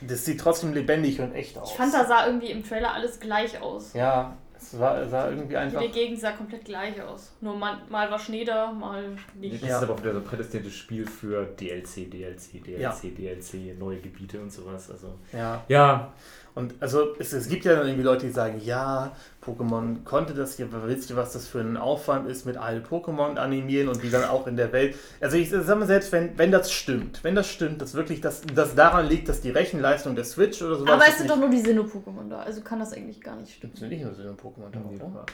das 0.06 0.24
sieht 0.24 0.40
trotzdem 0.40 0.74
lebendig 0.74 1.20
und 1.20 1.32
echt 1.34 1.56
aus. 1.58 1.70
Ich 1.70 1.76
fand, 1.76 1.94
da 1.94 2.04
sah 2.04 2.26
irgendwie 2.26 2.50
im 2.50 2.62
Trailer 2.62 2.92
alles 2.92 3.20
gleich 3.20 3.60
aus. 3.62 3.94
Ja, 3.94 4.36
es 4.56 4.78
war, 4.78 5.06
sah 5.08 5.28
irgendwie 5.30 5.56
einfach. 5.56 5.80
Jede 5.80 5.92
Gegend 5.92 6.20
sah 6.20 6.32
komplett 6.32 6.64
gleich 6.64 7.00
aus. 7.02 7.32
Nur 7.40 7.56
mal, 7.56 7.78
mal 7.88 8.10
war 8.10 8.18
Schnee 8.18 8.44
da, 8.44 8.72
mal 8.72 9.04
nicht. 9.34 9.62
Das 9.62 9.68
Ja. 9.68 9.76
ist 9.78 9.82
aber 9.84 9.94
auch 9.94 10.00
wieder 10.00 10.12
so 10.12 10.18
ein 10.20 10.24
prädestiniertes 10.24 10.74
Spiel 10.74 11.06
für 11.06 11.44
DLC, 11.44 12.10
DLC, 12.10 12.62
DLC, 12.64 12.80
Ja. 12.80 12.94
DLC, 13.02 13.78
neue 13.78 13.98
Gebiete 13.98 14.40
und 14.40 14.52
sowas. 14.52 14.90
Also 14.90 15.14
Ja, 15.32 15.62
ja, 15.68 16.12
und 16.54 16.74
also 16.80 17.14
es, 17.18 17.32
es 17.32 17.48
gibt 17.48 17.64
ja 17.64 17.74
dann 17.74 17.86
irgendwie 17.86 18.04
Leute, 18.04 18.26
die 18.26 18.32
sagen, 18.32 18.60
ja, 18.64 19.10
Pokémon 19.44 20.04
konnte 20.04 20.34
das 20.34 20.56
hier, 20.56 20.68
willst 20.70 21.10
du, 21.10 21.16
was 21.16 21.32
das 21.32 21.48
für 21.48 21.60
ein 21.60 21.76
Aufwand 21.76 22.28
ist, 22.28 22.46
mit 22.46 22.56
allen 22.56 22.84
Pokémon 22.84 23.36
animieren 23.36 23.88
und 23.88 24.02
die 24.02 24.10
dann 24.10 24.24
auch 24.24 24.46
in 24.46 24.56
der 24.56 24.72
Welt. 24.72 24.94
Also 25.20 25.36
ich 25.36 25.50
sag 25.50 25.78
mal 25.78 25.86
selbst, 25.86 26.12
wenn, 26.12 26.38
wenn 26.38 26.52
das 26.52 26.70
stimmt, 26.70 27.24
wenn 27.24 27.34
das 27.34 27.48
stimmt, 27.48 27.82
dass 27.82 27.94
wirklich 27.94 28.20
das, 28.20 28.42
das 28.54 28.76
daran 28.76 29.06
liegt, 29.06 29.28
dass 29.28 29.40
die 29.40 29.50
Rechenleistung 29.50 30.14
der 30.14 30.24
Switch 30.24 30.62
oder 30.62 30.76
sowas. 30.76 30.92
Aber 30.92 31.08
es 31.08 31.18
sind 31.18 31.28
doch 31.28 31.38
nur 31.38 31.50
die 31.50 31.60
Sinnoh-Pokémon 31.60 32.28
da, 32.30 32.40
also 32.40 32.60
kann 32.60 32.78
das 32.78 32.92
eigentlich 32.92 33.20
gar 33.20 33.36
nicht 33.36 33.54
stimmen. 33.54 33.72
Es 33.74 33.80
sind 33.80 33.88
nicht 33.88 34.04
nur 34.04 34.14
so 34.14 34.22
ein 34.22 34.36
Pokémon 34.36 34.70
da, 34.70 35.06
oder? 35.06 35.26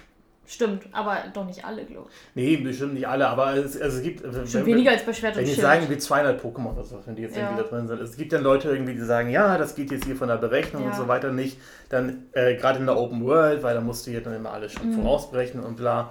Stimmt, 0.52 0.82
aber 0.90 1.18
doch 1.32 1.46
nicht 1.46 1.64
alle, 1.64 1.84
glaube 1.84 2.08
ich. 2.10 2.16
Nee, 2.34 2.56
bestimmt 2.56 2.94
nicht 2.94 3.06
alle, 3.06 3.28
aber 3.28 3.54
es, 3.54 3.80
also 3.80 3.98
es 3.98 4.02
gibt. 4.02 4.22
Schon 4.50 4.66
weniger 4.66 4.90
als 4.90 5.04
bei 5.04 5.12
Schwert 5.12 5.36
Wenn 5.36 5.42
und 5.44 5.48
die 5.48 5.54
Schild. 5.54 5.64
sagen, 5.64 5.86
wie 5.88 5.96
200 5.96 6.42
Pokémon 6.42 6.72
oder 6.72 6.82
so, 6.82 7.00
wenn 7.06 7.14
die 7.14 7.22
jetzt 7.22 7.36
Ja. 7.36 7.42
irgendwie 7.44 7.62
da 7.62 7.68
drin 7.68 7.86
sind. 7.86 8.00
Es 8.00 8.16
gibt 8.16 8.32
dann 8.32 8.42
Leute 8.42 8.68
irgendwie, 8.68 8.94
die 8.94 9.00
sagen, 9.04 9.30
ja, 9.30 9.56
das 9.58 9.76
geht 9.76 9.92
jetzt 9.92 10.06
hier 10.06 10.16
von 10.16 10.26
der 10.26 10.38
Berechnung 10.38 10.82
und 10.86 10.90
Ja. 10.90 10.96
so 10.96 11.06
weiter 11.06 11.30
nicht. 11.30 11.58
Dann 11.88 12.24
äh, 12.32 12.56
gerade 12.56 12.80
in 12.80 12.86
der 12.86 12.96
Open 12.98 13.24
World, 13.24 13.62
weil 13.62 13.76
da 13.76 13.80
musst 13.80 14.08
du 14.08 14.10
hier 14.10 14.22
dann 14.22 14.34
immer 14.34 14.50
alles 14.52 14.72
schon 14.72 14.88
Mhm. 14.88 14.94
vorausberechnen 14.94 15.62
und 15.64 15.76
bla. 15.76 16.10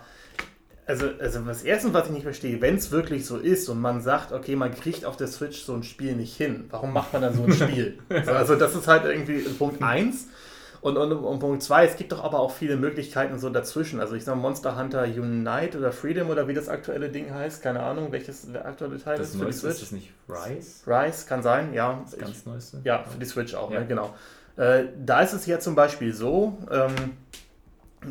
Also, 0.85 1.07
also 1.19 1.41
das 1.41 1.63
Erste, 1.63 1.93
was 1.93 2.05
ich 2.07 2.13
nicht 2.13 2.23
verstehe, 2.23 2.61
wenn 2.61 2.75
es 2.75 2.89
wirklich 2.91 3.25
so 3.25 3.37
ist 3.37 3.67
und 3.69 3.79
man 3.79 4.01
sagt, 4.01 4.31
okay, 4.31 4.55
man 4.55 4.73
kriegt 4.73 5.05
auf 5.05 5.17
der 5.17 5.27
Switch 5.27 5.61
so 5.63 5.73
ein 5.75 5.83
Spiel 5.83 6.15
nicht 6.15 6.35
hin, 6.35 6.65
warum 6.71 6.93
macht 6.93 7.11
man 7.13 7.21
dann 7.21 7.33
so 7.35 7.43
ein 7.43 7.51
Spiel? 7.69 7.99
so, 8.25 8.31
also 8.31 8.55
das 8.55 8.73
ist 8.73 8.87
halt 8.87 9.03
irgendwie 9.05 9.39
Punkt 9.39 9.83
1. 9.83 10.27
Und, 10.81 10.97
und, 10.97 11.11
und 11.11 11.39
Punkt 11.39 11.61
2, 11.61 11.85
es 11.85 11.97
gibt 11.97 12.11
doch 12.11 12.23
aber 12.23 12.39
auch 12.39 12.51
viele 12.51 12.77
Möglichkeiten 12.77 13.37
so 13.37 13.49
dazwischen. 13.49 13.99
Also 13.99 14.15
ich 14.15 14.23
sag 14.23 14.35
Monster 14.37 14.77
Hunter 14.77 15.03
Unite 15.03 15.77
oder 15.77 15.91
Freedom 15.91 16.29
oder 16.29 16.47
wie 16.47 16.53
das 16.53 16.69
aktuelle 16.69 17.09
Ding 17.09 17.33
heißt, 17.33 17.61
keine 17.61 17.81
Ahnung, 17.83 18.11
welches 18.11 18.51
der 18.51 18.65
aktuelle 18.65 18.97
Teil 18.97 19.17
das 19.17 19.27
ist 19.27 19.33
für 19.33 19.39
die 19.39 19.43
Neueste 19.45 19.67
ist 19.67 19.77
Switch. 19.77 19.89
das 19.89 19.91
nicht 19.91 20.13
Rise? 20.29 20.87
Rise 20.87 21.27
kann 21.27 21.43
sein, 21.43 21.73
ja. 21.73 22.01
Das 22.09 22.17
ganz 22.17 22.45
Neueste? 22.45 22.79
Ja, 22.85 23.03
für 23.03 23.17
die 23.19 23.25
Switch 23.25 23.53
auch, 23.55 23.71
Ja. 23.71 23.81
ne? 23.81 23.87
genau. 23.87 24.13
Äh, 24.55 24.85
da 25.05 25.21
ist 25.21 25.33
es 25.33 25.45
ja 25.45 25.59
zum 25.59 25.75
Beispiel 25.75 26.13
so, 26.13 26.57
ähm, 26.71 26.93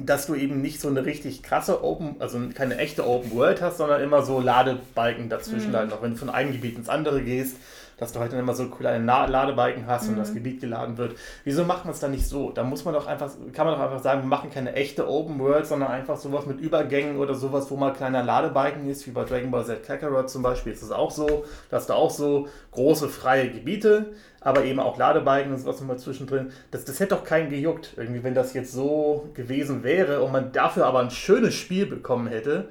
dass 0.05 0.27
du 0.27 0.35
eben 0.35 0.61
nicht 0.61 0.81
so 0.81 0.89
eine 0.89 1.07
richtig 1.07 1.43
krasse 1.43 1.83
Open, 1.83 2.16
also 2.19 2.39
keine 2.55 2.77
echte 2.77 3.07
Open 3.07 3.33
World 3.33 3.62
hast, 3.62 3.79
sondern 3.79 4.03
immer 4.03 4.23
so 4.23 4.39
Ladebalken 4.41 5.31
dazwischen 5.31 5.71
Mhm. 5.73 5.77
halt 5.77 5.91
noch. 5.91 6.03
Wenn 6.03 6.11
du 6.12 6.16
von 6.19 6.29
einem 6.29 6.53
Gebiet 6.53 6.77
ins 6.77 6.91
andere 6.91 7.23
gehst, 7.23 7.57
dass 7.99 8.12
du 8.12 8.20
halt 8.20 8.32
dann 8.32 8.38
immer 8.40 8.55
so 8.55 8.68
kleine 8.68 9.05
Na 9.05 9.26
Ladebalken 9.26 9.86
hast 9.86 10.09
und 10.09 10.14
Mhm. 10.14 10.18
das 10.18 10.32
Gebiet 10.34 10.61
geladen 10.61 10.96
wird. 10.99 11.16
Wieso 11.44 11.64
macht 11.64 11.84
man 11.84 11.92
es 11.92 12.01
dann 12.01 12.12
nicht 12.12 12.26
so? 12.26 12.51
Da 12.53 12.62
muss 12.64 12.84
man 12.84 12.94
doch 12.94 13.07
einfach, 13.07 13.30
kann 13.53 13.66
man 13.66 13.74
doch 13.76 13.82
einfach 13.84 14.01
sagen, 14.03 14.22
wir 14.22 14.28
machen 14.28 14.51
keine 14.51 14.72
echte 14.74 15.09
Open 15.09 15.38
World, 15.38 15.66
sondern 15.66 15.90
einfach 15.90 16.16
sowas 16.16 16.46
mit 16.46 16.61
Übergängen 16.61 17.18
oder 17.18 17.34
sowas, 17.34 17.70
wo 17.70 17.76
mal 17.76 17.92
kleiner 17.92 18.22
Ladebalken 18.22 18.88
ist, 18.88 19.07
wie 19.07 19.11
bei 19.11 19.24
Dragon 19.24 19.51
Ball 19.51 19.64
Z 19.66 19.82
Kakarot 19.84 20.30
zum 20.30 20.42
Beispiel. 20.42 20.72
Ist 20.72 20.82
es 20.82 20.90
auch 20.92 21.11
so, 21.11 21.44
dass 21.70 21.86
da 21.86 21.94
auch 21.94 22.11
so 22.11 22.49
große 22.72 23.09
freie 23.09 23.51
Gebiete, 23.51 24.07
aber 24.40 24.64
eben 24.64 24.78
auch 24.78 24.96
Ladebalken 24.96 25.53
und 25.53 25.59
sowas 25.59 25.80
immer 25.80 25.96
zwischendrin. 25.96 26.53
Das, 26.70 26.84
das 26.84 27.01
hätte 27.01 27.16
doch 27.16 27.24
keinen 27.24 27.51
gejuckt, 27.51 27.94
irgendwie, 27.96 28.22
wenn 28.22 28.34
das 28.34 28.55
jetzt 28.55 28.72
so 28.72 29.28
gewesen 29.34 29.82
wäre 29.82 30.22
und 30.22 30.30
man 30.32 30.53
dafür 30.53 30.86
aber 30.86 31.01
ein 31.01 31.11
schönes 31.11 31.55
Spiel 31.55 31.86
bekommen 31.86 32.28
hätte. 32.28 32.68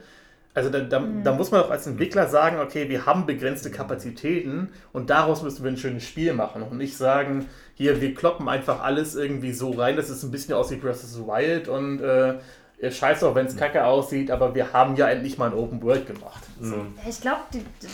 Also 0.58 0.72
da, 0.72 0.80
da, 0.80 1.08
da 1.24 1.34
muss 1.36 1.52
man 1.52 1.62
doch 1.62 1.70
als 1.70 1.86
Entwickler 1.86 2.26
sagen, 2.30 2.58
okay, 2.58 2.90
wir 2.90 3.06
haben 3.06 3.28
begrenzte 3.28 3.70
Kapazitäten 3.70 4.70
und 4.92 5.12
daraus 5.12 5.44
müssen 5.44 5.64
wir 5.64 5.70
ein 5.70 5.78
schönes 5.78 6.04
Spiel 6.04 6.34
machen 6.34 6.64
und 6.64 6.80
nicht 6.80 6.98
sagen, 6.98 7.46
hier, 7.76 8.02
wir 8.02 8.16
kloppen 8.16 8.50
einfach 8.50 8.82
alles 8.82 9.14
irgendwie 9.16 9.52
so 9.52 9.70
rein, 9.70 9.96
dass 9.96 10.10
es 10.10 10.24
ein 10.24 10.32
bisschen 10.32 10.56
aussieht 10.56 10.80
wie 10.80 10.88
Breath 10.88 10.96
of 10.96 11.10
the 11.12 11.22
Wild 11.28 11.68
und 11.68 12.02
äh, 12.02 12.40
scheiß 12.82 13.24
auch, 13.24 13.34
wenn 13.34 13.48
es 13.48 13.56
kacke 13.58 13.84
aussieht, 13.86 14.30
aber 14.30 14.54
wir 14.54 14.72
haben 14.72 14.96
ja 14.96 15.08
endlich 15.10 15.38
mal 15.38 15.48
ein 15.50 15.58
Open 15.58 15.82
World 15.82 16.06
gemacht. 16.06 16.44
So. 16.62 16.76
Ja, 16.76 16.82
Ich 17.10 17.20
glaube, 17.22 17.42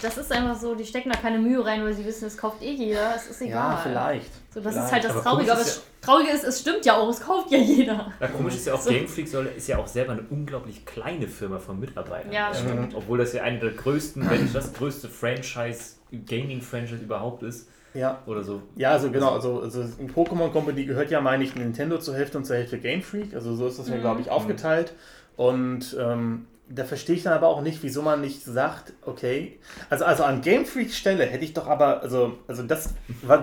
das 0.02 0.18
ist 0.18 0.32
einfach 0.32 0.60
so, 0.60 0.76
die 0.76 0.86
stecken 0.86 1.10
da 1.10 1.18
keine 1.18 1.40
Mühe 1.40 1.64
rein, 1.66 1.84
weil 1.86 1.94
sie 1.94 2.04
wissen, 2.06 2.26
es 2.26 2.38
kauft 2.38 2.62
eh 2.62 2.72
jeder. 2.74 3.16
Es 3.16 3.28
ist 3.28 3.42
egal. 3.42 3.72
Ja, 3.76 3.80
vielleicht. 3.82 4.32
So, 4.54 4.60
das 4.60 4.74
Vielleicht. 4.74 4.86
ist 4.88 4.92
halt 4.92 5.04
das 5.06 5.12
Aber 5.12 5.22
Traurige. 5.24 5.52
Aber 5.54 5.62
komisch 5.62 5.74
das 5.74 5.78
ist 5.78 5.84
Traurige 6.02 6.30
ist, 6.32 6.44
es 6.44 6.60
stimmt 6.60 6.86
ja 6.86 6.98
auch, 6.98 7.08
es 7.10 7.22
kauft 7.22 7.50
ja 7.52 7.58
jeder. 7.60 8.12
Ja, 8.20 8.28
komisch 8.28 8.56
ist 8.56 8.68
ja 8.68 8.74
auch, 8.74 8.82
So. 8.82 8.90
Game 8.90 9.08
Freak 9.08 9.28
soll, 9.30 9.46
ist 9.56 9.68
ja 9.70 9.78
auch 9.78 9.88
selber 9.88 10.12
eine 10.14 10.24
unglaublich 10.30 10.86
kleine 10.86 11.28
Firma 11.30 11.60
von 11.60 11.80
Mitarbeitern. 11.80 12.32
Ja, 12.34 12.50
Ähm, 12.50 12.56
stimmt. 12.56 12.96
Obwohl 12.96 13.18
das 13.20 13.32
ja 13.32 13.44
eine 13.44 13.60
der 13.60 13.72
größten, 13.72 14.30
wenn 14.30 14.42
nicht 14.44 14.54
das 14.54 14.74
größte 14.74 15.08
Franchise, 15.08 15.96
Gaming-Franchise 16.28 17.02
überhaupt 17.04 17.44
ist. 17.44 17.70
Ja. 17.94 18.22
Oder 18.26 18.44
so. 18.44 18.62
Ja, 18.76 18.92
also 18.92 19.12
genau, 19.12 19.32
also, 19.34 19.62
also 19.62 19.82
ein 19.82 20.10
Pokémon 20.10 20.50
Company 20.52 20.86
gehört 20.86 21.12
ja, 21.12 21.22
meine 21.22 21.44
ich, 21.44 21.56
Nintendo 21.56 21.98
zur 22.00 22.16
Hälfte 22.16 22.38
und 22.40 22.46
zur 22.46 22.56
Hälfte 22.56 22.80
Game 22.80 23.02
Freak. 23.02 23.34
Also 23.36 23.56
so 23.56 23.68
ist 23.68 23.78
das 23.80 23.88
ja, 23.90 23.96
Mhm. 23.98 24.02
glaube 24.02 24.22
ich, 24.22 24.30
aufgeteilt. 24.32 24.94
Und 25.36 25.96
ähm, 26.00 26.46
da 26.70 26.86
verstehe 26.86 27.16
ich 27.16 27.24
dann 27.24 27.34
aber 27.34 27.48
auch 27.48 27.62
nicht, 27.62 27.84
wieso 27.84 28.02
man 28.02 28.22
nicht 28.22 28.44
sagt, 28.44 28.94
okay, 29.02 29.60
also, 29.90 30.06
also 30.06 30.24
an 30.24 30.42
Game 30.42 30.66
Freaks 30.66 30.96
Stelle 30.96 31.26
hätte 31.26 31.44
ich 31.44 31.54
doch 31.54 31.68
aber, 31.68 32.02
also, 32.02 32.38
also 32.48 32.64
das, 32.64 32.92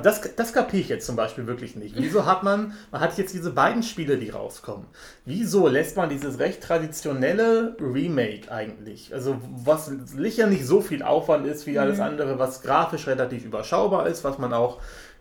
das, 0.02 0.34
das 0.34 0.52
kapiere 0.52 0.80
ich 0.82 0.88
jetzt 0.88 1.06
zum 1.06 1.16
Beispiel 1.16 1.46
wirklich 1.46 1.76
nicht. 1.76 1.94
Wieso 1.98 2.24
hat 2.24 2.42
man, 2.42 2.72
man 2.90 3.00
hat 3.00 3.16
jetzt 3.18 3.34
diese 3.34 3.50
beiden 3.50 3.82
Spiele, 3.82 4.16
die 4.16 4.30
rauskommen. 4.30 4.86
Wieso 5.26 5.68
lässt 5.68 5.96
man 5.96 6.08
dieses 6.08 6.38
recht 6.38 6.62
traditionelle 6.62 7.76
Remake 7.78 8.50
eigentlich, 8.50 9.12
also 9.12 9.36
was 9.64 9.86
sicher 9.86 10.46
nicht 10.46 10.64
so 10.64 10.80
viel 10.80 11.02
Aufwand 11.02 11.46
ist 11.46 11.66
wie 11.66 11.78
alles 11.78 12.00
andere, 12.00 12.38
was 12.38 12.62
grafisch 12.62 13.06
relativ 13.06 13.44
überschaubar 13.44 14.06
ist, 14.06 14.24
was 14.24 14.38
man 14.38 14.54
auch 14.54 14.78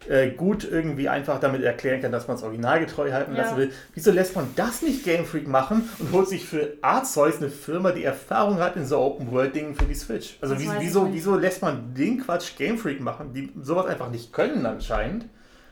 äh, 0.08 0.30
gut 0.30 0.64
irgendwie 0.70 1.10
einfach 1.10 1.39
damit 1.39 1.62
erklären 1.64 2.02
kann, 2.02 2.12
dass 2.12 2.28
man 2.28 2.38
es 2.38 2.43
originalgetreu 2.43 3.12
halten 3.12 3.36
Ja. 3.36 3.41
lassen 3.43 3.58
will. 3.58 3.72
Wieso 3.93 4.12
lässt 4.12 4.36
man 4.36 4.47
das 4.56 4.82
nicht 4.82 5.04
Game 5.04 5.26
Freak 5.26 5.47
machen 5.47 5.89
und 6.00 6.12
holt 6.14 6.28
sich 6.30 6.45
für 6.45 6.74
Arceus 6.82 7.38
eine 7.38 7.50
Firma, 7.50 7.91
die 7.91 8.04
Erfahrung 8.06 8.60
hat 8.60 8.76
in 8.78 8.86
so 8.86 8.97
Open-World-Dingen 9.00 9.76
für 9.76 9.86
die 9.86 9.95
Switch? 9.95 10.38
Also 10.41 10.58
wie, 10.60 10.70
wieso, 10.80 11.12
wieso 11.12 11.36
lässt 11.36 11.62
man 11.62 11.93
den 11.93 12.22
Quatsch 12.24 12.56
Game 12.58 12.78
Freak 12.78 13.02
machen, 13.02 13.34
die 13.34 13.52
sowas 13.62 13.86
einfach 13.88 14.10
nicht 14.10 14.32
können 14.32 14.66
anscheinend? 14.66 15.26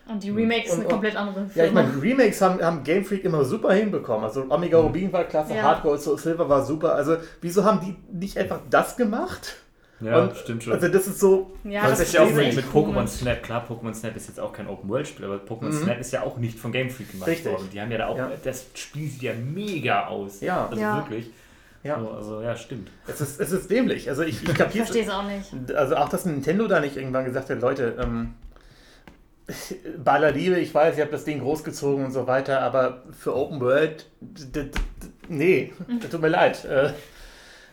Und 0.10 0.24
die 0.24 0.30
Remakes 0.30 0.72
und- 0.74 0.88
komplett 0.88 1.16
andere 1.18 1.42
Ja, 1.56 1.66
ich 1.66 1.72
Firma. 1.72 1.84
meine, 1.84 2.02
Remakes 2.02 2.42
haben, 2.42 2.62
haben 2.62 2.84
Game 2.84 3.04
Freak 3.04 3.26
immer 3.26 3.44
super 3.44 3.74
hinbekommen. 3.74 4.24
Also 4.24 4.46
Omega 4.50 4.78
Rubin 4.78 5.12
war 5.12 5.26
klasse, 5.26 5.54
Ja. 5.54 5.64
Hardcore 5.64 5.98
Soul 5.98 6.18
Silver 6.18 6.48
war 6.48 6.64
super. 6.64 6.96
Also 6.96 7.18
wieso 7.42 7.66
haben 7.66 7.82
die 7.82 7.96
nicht 8.18 8.38
einfach 8.38 8.60
das 8.70 8.96
gemacht? 8.96 9.56
Ja, 10.00 10.20
Und- 10.24 10.38
stimmt 10.38 10.64
schon. 10.64 10.74
Also 10.74 10.88
das 10.90 11.08
ist 11.08 11.20
so... 11.20 11.52
ja, 11.64 11.82
das, 11.82 11.92
das 12.00 12.08
ist 12.10 12.14
ja 12.14 12.22
auch 12.24 12.32
mit, 12.32 12.56
mit 12.56 12.66
Pokémon. 12.72 13.08
Snap. 13.08 13.42
Klar, 13.42 13.66
Pokémon 13.68 13.94
Snap 13.96 14.16
ist 14.16 14.28
jetzt 14.28 14.40
auch 14.40 14.54
kein 14.54 14.68
Open-World-Spiel, 14.68 15.26
aber 15.26 15.38
Pokémon 15.38 15.70
Mhm. 15.74 15.84
Snap 15.84 16.00
ist 16.00 16.12
ja 16.14 16.22
auch 16.22 16.38
nicht 16.38 16.60
von 16.60 16.72
Game 16.72 16.90
Freak 16.92 17.12
gemacht 17.12 17.28
Richtig. 17.30 17.52
worden. 17.52 17.68
Die 17.74 17.82
haben 17.82 17.92
ja 17.92 17.98
da 17.98 18.08
auch, 18.08 18.18
Ja. 18.18 18.32
das 18.44 18.66
Spiel 18.76 19.10
sieht 19.10 19.24
ja 19.24 19.34
mega 19.34 20.06
aus. 20.08 20.42
Ja. 20.42 20.68
Also 20.68 20.80
Ja. 20.82 20.98
wirklich. 20.98 21.32
Ja. 21.84 22.00
So, 22.00 22.10
also 22.12 22.42
ja, 22.42 22.56
stimmt. 22.56 22.90
Es 23.08 23.22
ist, 23.22 23.40
es 23.40 23.52
ist 23.52 23.72
dämlich. 23.72 24.08
Also 24.10 24.22
ich, 24.24 24.44
ich 24.44 24.50
Ich 24.50 24.56
kapiere 24.56 24.86
verstehe 24.86 25.04
es 25.06 25.10
auch 25.10 25.24
nicht. 25.24 25.74
Also 25.74 25.96
auch, 25.96 26.10
dass 26.10 26.26
Nintendo 26.26 26.68
da 26.68 26.80
nicht 26.80 26.98
irgendwann 26.98 27.26
gesagt 27.26 27.50
hat, 27.50 27.60
Leute, 27.62 27.96
ähm, 28.02 28.34
bei 30.04 30.12
aller 30.14 30.32
Liebe, 30.32 30.60
ich 30.60 30.74
weiß, 30.74 30.98
ihr 30.98 31.04
habt 31.04 31.14
das 31.14 31.24
Ding 31.24 31.40
großgezogen 31.40 32.06
und 32.06 32.12
so 32.12 32.28
weiter, 32.28 32.62
aber 32.62 33.04
für 33.18 33.34
Open 33.36 33.62
World, 33.62 34.06
nee, 35.30 35.74
tut 36.12 36.22
mir 36.22 36.28
leid. 36.28 36.66
Äh, 36.66 36.92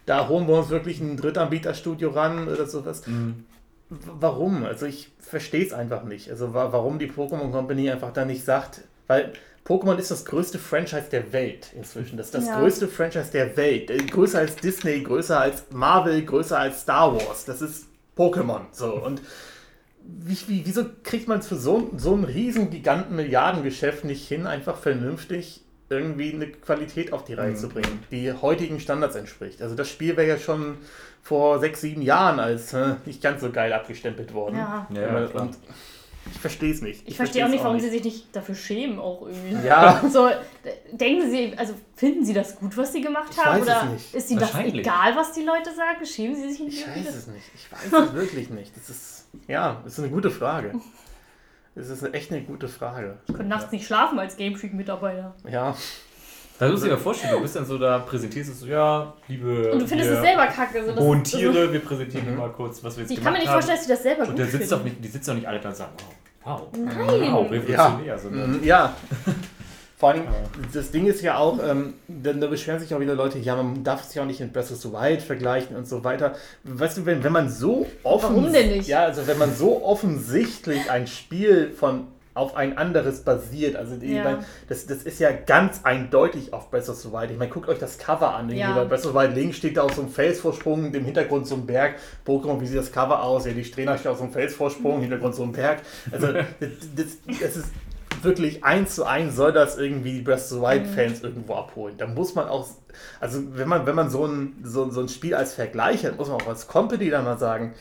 da 0.07 0.29
holen 0.29 0.47
wir 0.49 0.55
uns 0.59 0.69
wirklich 0.71 1.01
ein 1.01 1.17
Drittanbieterstudio 1.17 2.11
ran 2.11 2.49
oder 2.49 2.67
sowas. 2.67 3.07
Mhm. 3.07 3.45
Warum? 3.89 4.65
Also 4.65 4.87
ich 4.87 5.11
verstehe 5.21 5.65
es 5.65 5.73
einfach 5.73 6.05
nicht. 6.05 6.31
Also 6.31 6.53
wa- 6.55 6.73
warum 6.73 6.99
die 6.99 7.09
Pokémon 7.11 7.51
Company 7.53 7.91
einfach 7.91 8.13
da 8.13 8.25
nicht 8.25 8.45
sagt, 8.45 8.81
weil 9.07 9.33
Pokémon 9.67 9.97
ist 9.97 10.11
das 10.11 10.25
größte 10.25 10.59
Franchise 10.59 11.07
der 11.11 11.33
Welt 11.33 11.69
inzwischen. 11.77 12.17
Das 12.17 12.27
ist 12.27 12.35
das 12.35 12.47
Ja. 12.47 12.61
größte 12.61 12.89
Franchise 12.89 13.31
der 13.33 13.57
Welt. 13.57 13.91
Äh, 13.91 13.99
Größer 13.99 14.39
als 14.41 14.57
Disney, 14.57 15.01
größer 15.03 15.41
als 15.41 15.65
Marvel, 15.71 16.23
größer 16.25 16.59
als 16.59 16.83
Star 16.83 17.15
Wars. 17.15 17.45
Das 17.47 17.63
ist 17.63 17.87
Pokémon. 18.17 18.61
So 18.73 18.95
und 19.03 19.23
wie, 20.07 20.37
wie, 20.49 20.67
wieso 20.67 20.85
kriegt 21.03 21.29
man 21.29 21.39
es 21.39 21.47
für 21.49 21.57
so, 21.57 21.91
so 21.97 22.15
ein 22.15 22.25
riesen 22.25 22.69
giganten 22.71 23.17
Milliardengeschäft 23.17 24.05
nicht 24.05 24.29
hin, 24.29 24.47
einfach 24.47 24.77
vernünftig 24.77 25.63
irgendwie 25.91 26.33
eine 26.33 26.47
Qualität 26.49 27.13
auf 27.13 27.25
die 27.25 27.35
Reihe 27.35 27.51
Mhm. 27.53 27.57
zu 27.57 27.69
bringen, 27.69 28.03
die 28.11 28.33
heutigen 28.33 28.81
Standards 28.81 29.17
entspricht? 29.17 29.61
Also 29.63 29.75
das 29.75 29.89
Spiel 29.89 30.17
wäre 30.17 30.29
ja 30.29 30.39
schon 30.39 30.79
vor 31.23 31.59
sechs, 31.61 31.81
sieben 31.81 32.03
Jahren 32.03 32.39
als 32.41 32.73
äh, 32.73 32.95
nicht 33.07 33.23
ganz 33.23 33.41
so 33.41 33.51
geil 33.51 33.73
abgestempelt 33.73 34.33
worden. 34.35 34.57
Ja. 34.57 34.87
Ja, 34.95 35.27
und 35.41 35.57
ich 36.33 36.41
verstehe 36.41 36.73
es 36.73 36.81
nicht. 36.81 37.07
Ich 37.07 37.17
verstehe 37.17 37.45
auch 37.45 37.51
nicht, 37.51 37.63
warum 37.63 37.79
sie 37.81 37.91
sich 37.91 38.03
nicht 38.03 38.35
dafür 38.35 38.55
schämen, 38.55 38.99
auch 38.99 39.27
irgendwie. 39.27 39.67
Ja. 39.67 40.03
So, 40.11 40.31
denken 40.93 41.31
sie, 41.31 41.53
also 41.57 41.75
finden 41.97 42.25
sie 42.25 42.33
das 42.33 42.57
gut, 42.57 42.75
was 42.79 42.93
sie 42.93 43.03
gemacht 43.03 43.29
Ich 43.31 43.45
haben? 43.45 43.57
weiß 43.61 43.63
oder 43.63 43.83
es 43.85 43.91
nicht. 43.93 44.15
ist 44.15 44.31
ihnen 44.31 44.41
das 44.41 44.55
egal, 44.55 45.15
was 45.17 45.33
die 45.33 45.43
Leute 45.43 45.75
sagen? 45.75 46.05
Schämen 46.07 46.35
sie 46.35 46.49
sich 46.51 46.61
nicht 46.61 46.79
Ich 46.79 46.87
irgendwie? 46.87 47.07
weiß 47.09 47.15
es 47.15 47.27
nicht. 47.27 47.45
Ich 47.55 47.71
weiß 47.73 48.07
es 48.09 48.15
wirklich 48.15 48.49
nicht. 48.51 48.75
Das 48.75 48.89
ist, 48.89 49.27
ja, 49.49 49.81
das 49.85 49.95
ist 49.95 49.99
eine 49.99 50.09
gute 50.09 50.31
Frage. 50.31 50.73
Das 51.75 51.89
ist 51.89 52.03
echt 52.15 52.31
eine 52.31 52.43
gute 52.43 52.69
Frage. 52.69 53.17
Ich 53.27 53.35
konnte 53.35 53.49
nachts 53.49 53.73
nicht 53.73 53.87
schlafen 53.87 54.19
als 54.19 54.37
Game 54.37 54.55
Freak-Mitarbeiter. 54.55 55.35
Ja, 55.51 55.75
Da 56.61 56.69
musst 56.69 56.85
du 56.85 56.87
dir 56.87 56.95
mal 56.95 57.01
vorstellen, 57.01 57.33
du 57.35 57.41
bist 57.43 57.57
dann 57.57 57.67
so 57.67 57.77
da, 57.79 57.99
präsentierst 57.99 58.49
es 58.53 58.61
so, 58.61 58.67
ja, 58.67 59.13
liebe. 59.27 59.73
Und 59.73 59.83
du 59.83 59.87
findest 59.89 60.09
wir 60.11 60.19
es 60.19 60.23
selber 60.25 60.47
kacke. 60.47 60.85
So, 60.85 60.93
das- 60.93 60.99
also, 60.99 61.15
Tiere, 61.17 61.73
wir 61.73 61.81
präsentieren 61.81 62.27
Mhm. 62.27 62.31
dir 62.31 62.37
mal 62.39 62.51
kurz, 62.53 62.85
was 62.85 62.97
wir 62.97 63.03
jetzt 63.03 63.11
Ich 63.11 63.21
kann 63.21 63.33
mir 63.33 63.41
nicht 63.41 63.49
haben. 63.49 63.55
vorstellen, 63.55 63.77
dass 63.79 63.87
sie 63.87 63.93
das 63.93 64.03
selber 64.05 64.23
Und 64.23 64.29
gut 64.29 64.39
der 64.39 64.47
sitzt 64.47 64.71
doch 64.71 64.77
finden. 64.81 65.01
nicht, 65.01 65.05
die 65.05 65.09
sitzen 65.09 65.31
doch 65.31 65.35
nicht 65.35 65.49
alle 65.49 65.59
da 65.59 65.69
und 65.71 65.75
sagen, 65.77 65.93
wow, 66.45 66.61
wow, 66.63 66.69
Nein. 66.79 67.33
wow, 67.33 67.51
revolutionär. 67.51 68.19
sondern- 68.19 68.53
Mhm, 68.59 68.65
ja. 68.65 68.95
Vor 69.97 70.11
allem, 70.11 70.23
das 70.73 70.91
Ding 70.91 71.07
ist 71.07 71.23
ja 71.23 71.39
auch, 71.39 71.59
ähm, 71.65 71.95
dann, 72.09 72.41
da 72.41 72.49
beschweren 72.49 72.81
sich 72.81 72.93
auch 72.95 73.01
wieder 73.01 73.15
Leute, 73.15 73.39
ja, 73.39 73.55
man 73.55 73.85
darf 73.85 74.03
sich 74.03 74.21
auch 74.21 74.27
nicht 74.27 74.41
mit 74.41 74.53
Breath 74.53 74.73
of 74.73 74.79
the 74.79 74.93
Wild 74.93 75.23
vergleichen 75.23 75.77
und 75.77 75.87
so 75.87 76.03
weiter. 76.03 76.35
Weißt 76.65 76.99
du, 76.99 77.07
wenn, 77.07 77.23
wenn 77.23 77.33
man 77.33 77.49
so 77.49 77.87
offen... 78.03 78.37
Warum 78.37 78.53
denn 78.53 78.71
nicht? 78.71 78.89
Ja, 78.89 79.05
also 79.05 79.27
wenn 79.27 79.39
man 79.39 79.55
so 79.55 79.85
offensichtlich 79.85 80.91
ein 80.91 81.07
Spiel 81.07 81.71
von 81.71 82.09
auf 82.35 82.57
ein 82.57 82.77
anderes 82.77 83.21
basiert. 83.23 83.77
Also 83.77 83.97
die, 83.97 84.13
Ja. 84.13 84.19
ich 84.19 84.25
mein, 84.25 84.45
das, 84.69 84.87
das 84.87 85.05
ist 85.05 85.21
ja 85.21 85.31
ganz 85.31 85.81
eindeutig 85.85 86.53
auf 86.53 86.71
Breath 86.71 86.89
of 86.89 86.97
the 86.97 87.13
Wild. 87.13 87.31
Ich 87.31 87.39
meine, 87.39 87.51
guckt 87.51 87.69
euch 87.69 87.79
das 87.79 87.97
Cover 87.97 88.35
an. 88.35 88.51
Ja. 88.51 88.75
Bei 88.75 88.85
Breath 88.85 89.07
of 89.07 89.13
the 89.13 89.15
Wild 89.17 89.35
links 89.37 89.57
steht 89.57 89.77
da 89.77 89.83
auf 89.83 89.95
so 89.95 90.03
einem 90.03 90.11
Felsvorsprung, 90.11 90.93
im 90.93 91.05
Hintergrund 91.05 91.47
so 91.47 91.55
ein 91.55 91.65
Berg. 91.65 91.95
Pokémon, 92.27 92.61
wie 92.61 92.67
sieht 92.67 92.79
das 92.79 92.91
Cover 92.91 93.23
aus? 93.23 93.47
Ja, 93.47 93.53
die 93.53 93.65
Strähner 93.65 93.97
steht 93.97 94.11
auf 94.11 94.19
so 94.19 94.25
einem 94.25 94.33
Felsvorsprung, 94.33 94.97
im 94.97 95.03
Hintergrund 95.03 95.37
so 95.37 95.45
ein 95.45 95.53
Berg. 95.53 95.83
Also 96.11 96.33
das, 96.33 96.45
das, 96.97 97.07
das 97.41 97.57
ist 97.57 97.69
wirklich 98.25 98.65
eins 98.65 98.95
zu 98.95 99.05
eins 99.05 99.37
soll 99.37 99.53
das 99.53 99.79
irgendwie 99.79 100.13
die 100.15 100.21
Breath 100.23 100.41
of 100.41 100.49
the 100.49 100.61
Wild 100.61 100.87
Fans 100.87 101.23
irgendwo 101.23 101.55
abholen. 101.55 101.97
Da 101.99 102.07
muss 102.07 102.35
man 102.35 102.49
auch, 102.49 102.67
also 103.21 103.43
wenn 103.57 103.69
man, 103.69 103.87
wenn 103.87 103.95
man 103.95 104.11
so 104.11 104.27
ein, 104.27 104.57
so, 104.63 104.91
so 104.91 105.01
ein 105.01 105.09
Spiel 105.09 105.35
als 105.35 105.55
Vergleich 105.55 106.05
hat, 106.05 106.17
muss 106.19 106.29
man 106.29 106.41
auch 106.41 106.49
als 106.49 106.67
Company 106.67 107.11
dann 107.11 107.25
mal 107.25 107.39
sagen, 107.39 107.75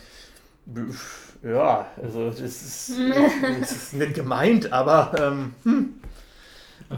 ja, 1.43 1.87
also 2.01 2.29
das 2.29 2.39
ist, 2.39 2.91
das 3.59 3.71
ist 3.71 3.93
nicht 3.93 4.13
gemeint, 4.13 4.71
aber 4.71 5.13
ähm, 5.19 5.53
hm, 5.63 5.93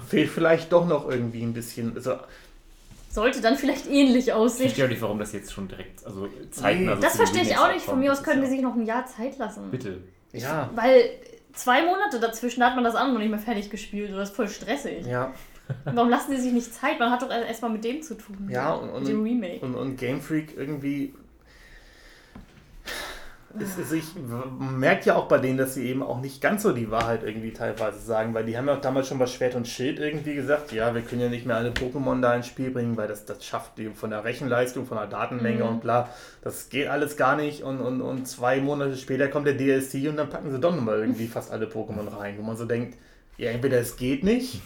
fehlt 0.07 0.29
vielleicht 0.29 0.71
doch 0.71 0.85
noch 0.85 1.09
irgendwie 1.09 1.41
ein 1.41 1.53
bisschen. 1.53 1.95
Also, 1.95 2.17
Sollte 3.09 3.39
dann 3.41 3.55
vielleicht 3.55 3.87
ähnlich 3.87 4.27
Ich 4.27 4.33
aussehen. 4.33 4.65
verstehe 4.67 4.85
auch 4.85 4.89
nicht, 4.89 5.01
warum 5.01 5.19
das 5.19 5.31
jetzt 5.31 5.53
schon 5.53 5.67
direkt, 5.69 6.05
also 6.05 6.27
zeitnah 6.51 6.95
so 6.95 7.01
Das 7.01 7.15
verstehe 7.15 7.43
ich 7.43 7.57
auch 7.57 7.71
nicht. 7.71 7.85
Von 7.85 7.99
mir 7.99 8.11
aus 8.11 8.21
können 8.21 8.41
die 8.41 8.49
sich 8.49 8.61
noch 8.61 8.75
ein 8.75 8.85
Jahr 8.85 9.05
Zeit 9.05 9.37
lassen. 9.37 9.71
Bitte. 9.71 9.99
ja, 10.33 10.69
Weil 10.75 11.11
zwei 11.55 11.83
Monate 11.85 12.19
dazwischen 12.19 12.63
hat 12.63 12.75
man 12.75 12.83
das 12.83 12.95
andere 12.95 13.13
noch 13.13 13.19
nicht 13.19 13.29
mehr 13.31 13.39
fertig 13.39 13.69
gespielt. 13.69 14.11
Das 14.13 14.29
ist 14.29 14.35
voll 14.35 14.47
stressig. 14.47 15.05
ja, 15.05 15.33
Warum 15.85 16.09
lassen 16.09 16.31
die 16.31 16.37
sich 16.37 16.53
nicht 16.53 16.73
Zeit? 16.73 16.99
Man 16.99 17.09
hat 17.09 17.21
doch 17.23 17.29
erstmal 17.29 17.71
mit 17.71 17.83
dem 17.83 18.01
zu 18.03 18.15
tun. 18.15 18.47
ja, 18.49 18.73
und, 18.73 18.99
Mit 18.99 19.07
dem 19.07 19.19
und, 19.19 19.25
Remake. 19.25 19.65
und, 19.65 19.75
und 19.75 19.95
Game 19.97 20.21
Freak 20.21 20.55
irgendwie. 20.55 21.13
Es, 23.59 23.77
es, 23.77 23.91
ich 23.91 24.03
man 24.15 24.79
merkt 24.79 25.05
ja 25.05 25.15
auch 25.15 25.27
bei 25.27 25.37
denen, 25.37 25.57
dass 25.57 25.75
sie 25.75 25.87
eben 25.87 26.03
auch 26.03 26.19
nicht 26.19 26.41
ganz 26.41 26.63
so 26.63 26.71
die 26.73 26.91
Wahrheit 26.91 27.23
irgendwie 27.23 27.53
teilweise 27.53 27.99
sagen, 27.99 28.33
weil 28.33 28.45
die 28.45 28.57
haben 28.57 28.67
ja 28.67 28.75
auch 28.75 28.81
damals 28.81 29.07
schon 29.07 29.17
bei 29.19 29.27
Schwert 29.27 29.55
und 29.55 29.67
Schild 29.67 29.99
irgendwie 29.99 30.35
gesagt, 30.35 30.71
ja, 30.71 30.93
wir 30.93 31.01
können 31.01 31.21
ja 31.21 31.29
nicht 31.29 31.45
mehr 31.45 31.55
alle 31.55 31.71
Pokémon 31.71 32.21
da 32.21 32.35
ins 32.35 32.47
Spiel 32.47 32.71
bringen, 32.71 32.97
weil 32.97 33.07
das, 33.07 33.25
das 33.25 33.45
schafft 33.45 33.77
die 33.77 33.89
von 33.89 34.09
der 34.09 34.23
Rechenleistung, 34.23 34.85
von 34.85 34.97
der 34.97 35.07
Datenmenge 35.07 35.63
Mhm. 35.63 35.69
und 35.69 35.81
bla, 35.81 36.09
das 36.41 36.69
geht 36.69 36.87
alles 36.87 37.15
gar 37.17 37.35
nicht 37.35 37.63
und, 37.63 37.79
und, 37.79 38.01
und 38.01 38.27
zwei 38.27 38.59
Monate 38.59 38.97
später 38.97 39.27
kommt 39.29 39.47
der 39.47 39.53
DLC 39.55 40.09
und 40.09 40.17
dann 40.17 40.29
packen 40.29 40.51
sie 40.51 40.59
doch 40.59 40.75
nochmal 40.75 40.99
irgendwie 40.99 41.27
fast 41.27 41.51
alle 41.51 41.67
Pokémon 41.67 42.17
rein, 42.17 42.35
wo 42.37 42.41
man 42.41 42.57
so 42.57 42.65
denkt, 42.65 42.97
ja, 43.37 43.51
entweder 43.51 43.79
es 43.79 43.95
geht 43.97 44.23
nicht 44.23 44.61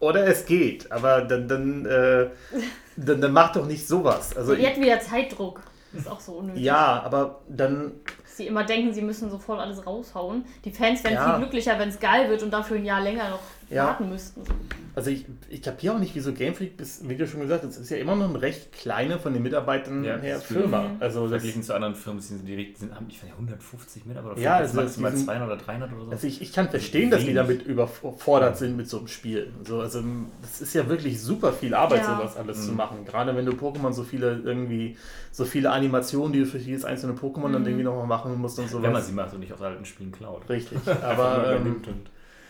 oder 0.00 0.26
es 0.26 0.44
geht, 0.46 0.90
aber 0.92 1.22
dann, 1.22 1.48
dann, 1.48 1.86
äh, 1.86 2.26
dann, 2.96 3.20
dann 3.20 3.32
macht 3.32 3.56
doch 3.56 3.66
nicht 3.66 3.86
sowas. 3.88 4.36
Also 4.36 4.54
die 4.54 4.66
hatten 4.66 4.82
wieder 4.82 5.00
Zeitdruck. 5.00 5.60
Das 5.94 6.02
ist 6.02 6.10
auch 6.10 6.20
so 6.20 6.32
unnötig. 6.32 6.62
ja, 6.62 7.02
aber 7.04 7.40
dann, 7.48 7.92
Dass 8.22 8.36
sie 8.36 8.46
immer 8.46 8.64
denken, 8.64 8.92
sie 8.92 9.02
müssen 9.02 9.30
sofort 9.30 9.60
alles 9.60 9.86
raushauen. 9.86 10.44
Die 10.64 10.70
Fans 10.72 11.02
wären 11.04 11.14
Ja. 11.14 11.30
viel 11.30 11.38
glücklicher, 11.42 11.78
wenn 11.78 11.88
es 11.88 12.00
geil 12.00 12.28
wird 12.28 12.42
und 12.42 12.50
dafür 12.50 12.76
ein 12.76 12.84
Jahr 12.84 13.00
länger 13.00 13.30
noch 13.30 13.38
Ja. 13.70 13.86
warten 13.86 14.08
müssten. 14.08 14.42
also 14.94 15.10
ich, 15.10 15.24
ich 15.48 15.62
kapiere 15.62 15.94
auch 15.94 15.98
nicht, 15.98 16.14
wieso 16.14 16.32
Game 16.32 16.54
Freak, 16.54 16.76
bis, 16.76 17.00
wie 17.08 17.16
du 17.16 17.26
schon 17.26 17.40
gesagt 17.40 17.64
hast, 17.64 17.72
es 17.76 17.78
ist 17.78 17.90
ja 17.90 17.96
immer 17.96 18.14
noch 18.14 18.28
eine 18.28 18.40
recht 18.42 18.72
kleine 18.72 19.18
von 19.18 19.32
den 19.32 19.42
Mitarbeitern 19.42 20.04
Ja, 20.04 20.16
her 20.18 20.38
Firma. 20.38 20.82
Mhm. 20.82 20.96
Also 21.00 21.26
Verglichen 21.28 21.62
zu 21.62 21.74
anderen 21.74 21.94
Firmen 21.94 22.20
sind 22.20 22.46
die, 22.46 22.56
die 22.56 22.74
sind, 22.78 22.94
haben 22.94 23.06
ich 23.08 23.22
nicht, 23.22 23.32
150 23.32 24.04
Mitarbeiter 24.06 24.34
oder 24.34 24.42
Ja, 24.42 24.56
vielleicht 24.58 24.70
also 24.78 24.82
maximal 24.82 25.10
die 25.10 25.16
sind- 25.16 25.26
200 25.26 25.48
oder 25.48 25.56
300 25.56 25.92
oder 25.92 26.04
so. 26.04 26.10
also 26.12 26.26
ich, 26.26 26.42
ich 26.42 26.52
kann 26.52 26.68
verstehen, 26.68 27.10
dass 27.10 27.24
die 27.24 27.34
damit 27.34 27.62
überfordert 27.66 28.56
sind 28.58 28.76
mit 28.76 28.88
so 28.88 28.98
einem 28.98 29.08
Spiel. 29.08 29.52
So, 29.66 29.80
also 29.80 30.02
das 30.42 30.60
ist 30.60 30.74
ja 30.74 30.88
wirklich 30.88 31.20
super 31.20 31.52
viel 31.52 31.74
Arbeit, 31.74 32.02
Ja. 32.02 32.16
sowas 32.16 32.36
alles 32.36 32.64
zu 32.66 32.70
Mhm. 32.72 32.76
machen. 32.76 33.04
Gerade 33.06 33.34
wenn 33.34 33.46
du 33.46 33.52
Pokémon 33.52 33.92
so 33.92 34.02
viele 34.04 34.40
irgendwie, 34.44 34.96
so 35.32 35.44
viele 35.44 35.70
Animationen, 35.70 36.32
die 36.32 36.40
du 36.40 36.46
für 36.46 36.58
jedes 36.58 36.84
einzelne 36.84 37.14
Pokémon 37.14 37.50
dann 37.52 37.62
Mhm. 37.62 37.66
irgendwie 37.68 37.84
nochmal 37.84 38.06
machen 38.06 38.38
musst 38.40 38.58
und 38.58 38.68
sowas. 38.68 38.82
Wenn 38.84 38.92
man 38.92 39.02
sie 39.02 39.12
macht 39.12 39.32
und 39.34 39.40
nicht 39.40 39.52
aus 39.52 39.62
alten 39.62 39.84
Spielen 39.84 40.12
klaut. 40.12 40.48
Richtig. 40.48 40.78
Aber 41.02 41.52
ähm, 41.56 41.76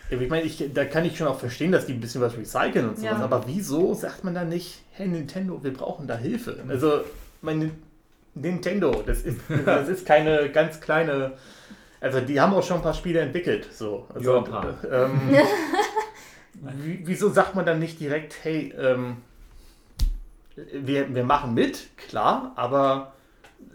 ich 0.09 0.29
meine, 0.29 0.43
ich, 0.45 0.63
da 0.73 0.85
kann 0.85 1.03
ich 1.05 1.17
schon 1.17 1.27
auch 1.27 1.39
verstehen, 1.39 1.71
dass 1.71 1.85
die 1.87 1.93
ein 1.93 1.99
bisschen 1.99 2.21
was 2.21 2.37
recyceln 2.37 2.89
und 2.89 2.97
sowas. 2.97 3.17
Ja. 3.17 3.23
Aber 3.23 3.45
wieso 3.47 3.93
sagt 3.93 4.23
man 4.23 4.33
dann 4.35 4.49
nicht, 4.49 4.83
hey 4.91 5.07
Nintendo, 5.07 5.63
wir 5.63 5.73
brauchen 5.73 6.07
da 6.07 6.15
Hilfe? 6.17 6.63
Also, 6.67 7.01
mein 7.41 7.71
Nintendo, 8.35 9.03
das 9.05 9.21
ist, 9.21 9.39
das 9.65 9.87
ist 9.89 10.05
keine 10.05 10.49
ganz 10.51 10.79
kleine. 10.81 11.33
Also, 12.01 12.21
die 12.21 12.39
haben 12.39 12.53
auch 12.53 12.63
schon 12.63 12.77
ein 12.77 12.83
paar 12.83 12.93
Spiele 12.93 13.19
entwickelt. 13.21 13.67
So. 13.73 14.05
Also, 14.13 14.31
Ja, 14.33 14.37
ein 14.37 14.43
paar. 14.45 14.75
ähm, 14.91 15.19
wie- 16.83 17.01
wieso 17.03 17.29
sagt 17.29 17.55
man 17.55 17.65
dann 17.65 17.79
nicht 17.79 17.99
direkt, 17.99 18.35
hey, 18.43 18.73
ähm, 18.79 19.17
wir, 20.71 21.13
wir 21.13 21.23
machen 21.23 21.53
mit, 21.53 21.89
klar, 21.97 22.53
aber 22.55 23.13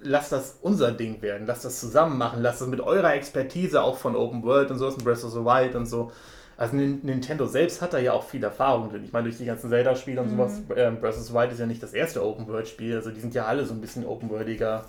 lasst 0.03 0.33
das 0.33 0.59
unser 0.63 0.93
Ding 0.93 1.21
werden, 1.23 1.47
lasst 1.47 1.65
das 1.65 1.81
zusammen 1.81 2.17
machen, 2.19 2.43
lasst 2.43 2.61
das 2.61 2.69
mit 2.69 2.81
eurer 2.81 3.15
Expertise 3.15 3.83
auch 3.83 3.97
von 3.99 4.17
Open 4.17 4.43
World 4.43 4.71
und 4.71 4.79
sowas, 4.79 4.95
und 4.95 5.05
Breath 5.05 5.25
of 5.25 5.31
the 5.33 5.41
Wild 5.45 5.75
und 5.75 5.87
so. 5.87 6.11
Also 6.57 6.77
Nin- 6.77 7.01
Nintendo 7.03 7.47
selbst 7.47 7.81
hat 7.81 7.95
da 7.95 7.99
ja 7.99 8.13
auch 8.13 8.25
viel 8.25 8.45
Erfahrung 8.45 8.91
drin. 8.91 9.03
Ich 9.05 9.13
meine, 9.13 9.25
durch 9.25 9.39
die 9.39 9.47
ganzen 9.47 9.71
Zelda-Spiele 9.71 10.21
und 10.21 10.29
sowas, 10.31 10.61
ähm, 10.77 11.01
Breath 11.01 11.17
of 11.17 11.23
the 11.23 11.33
Wild 11.33 11.53
ist 11.53 11.59
ja 11.61 11.67
nicht 11.67 11.83
das 11.83 11.95
erste 11.95 12.23
Open 12.25 12.47
World-Spiel, 12.49 12.97
also 12.97 13.11
die 13.11 13.21
sind 13.21 13.35
ja 13.35 13.47
alle 13.47 13.65
so 13.65 13.73
ein 13.73 13.81
bisschen 13.81 14.05
Open 14.07 14.29
Worldiger. 14.31 14.85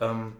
Ähm, 0.00 0.34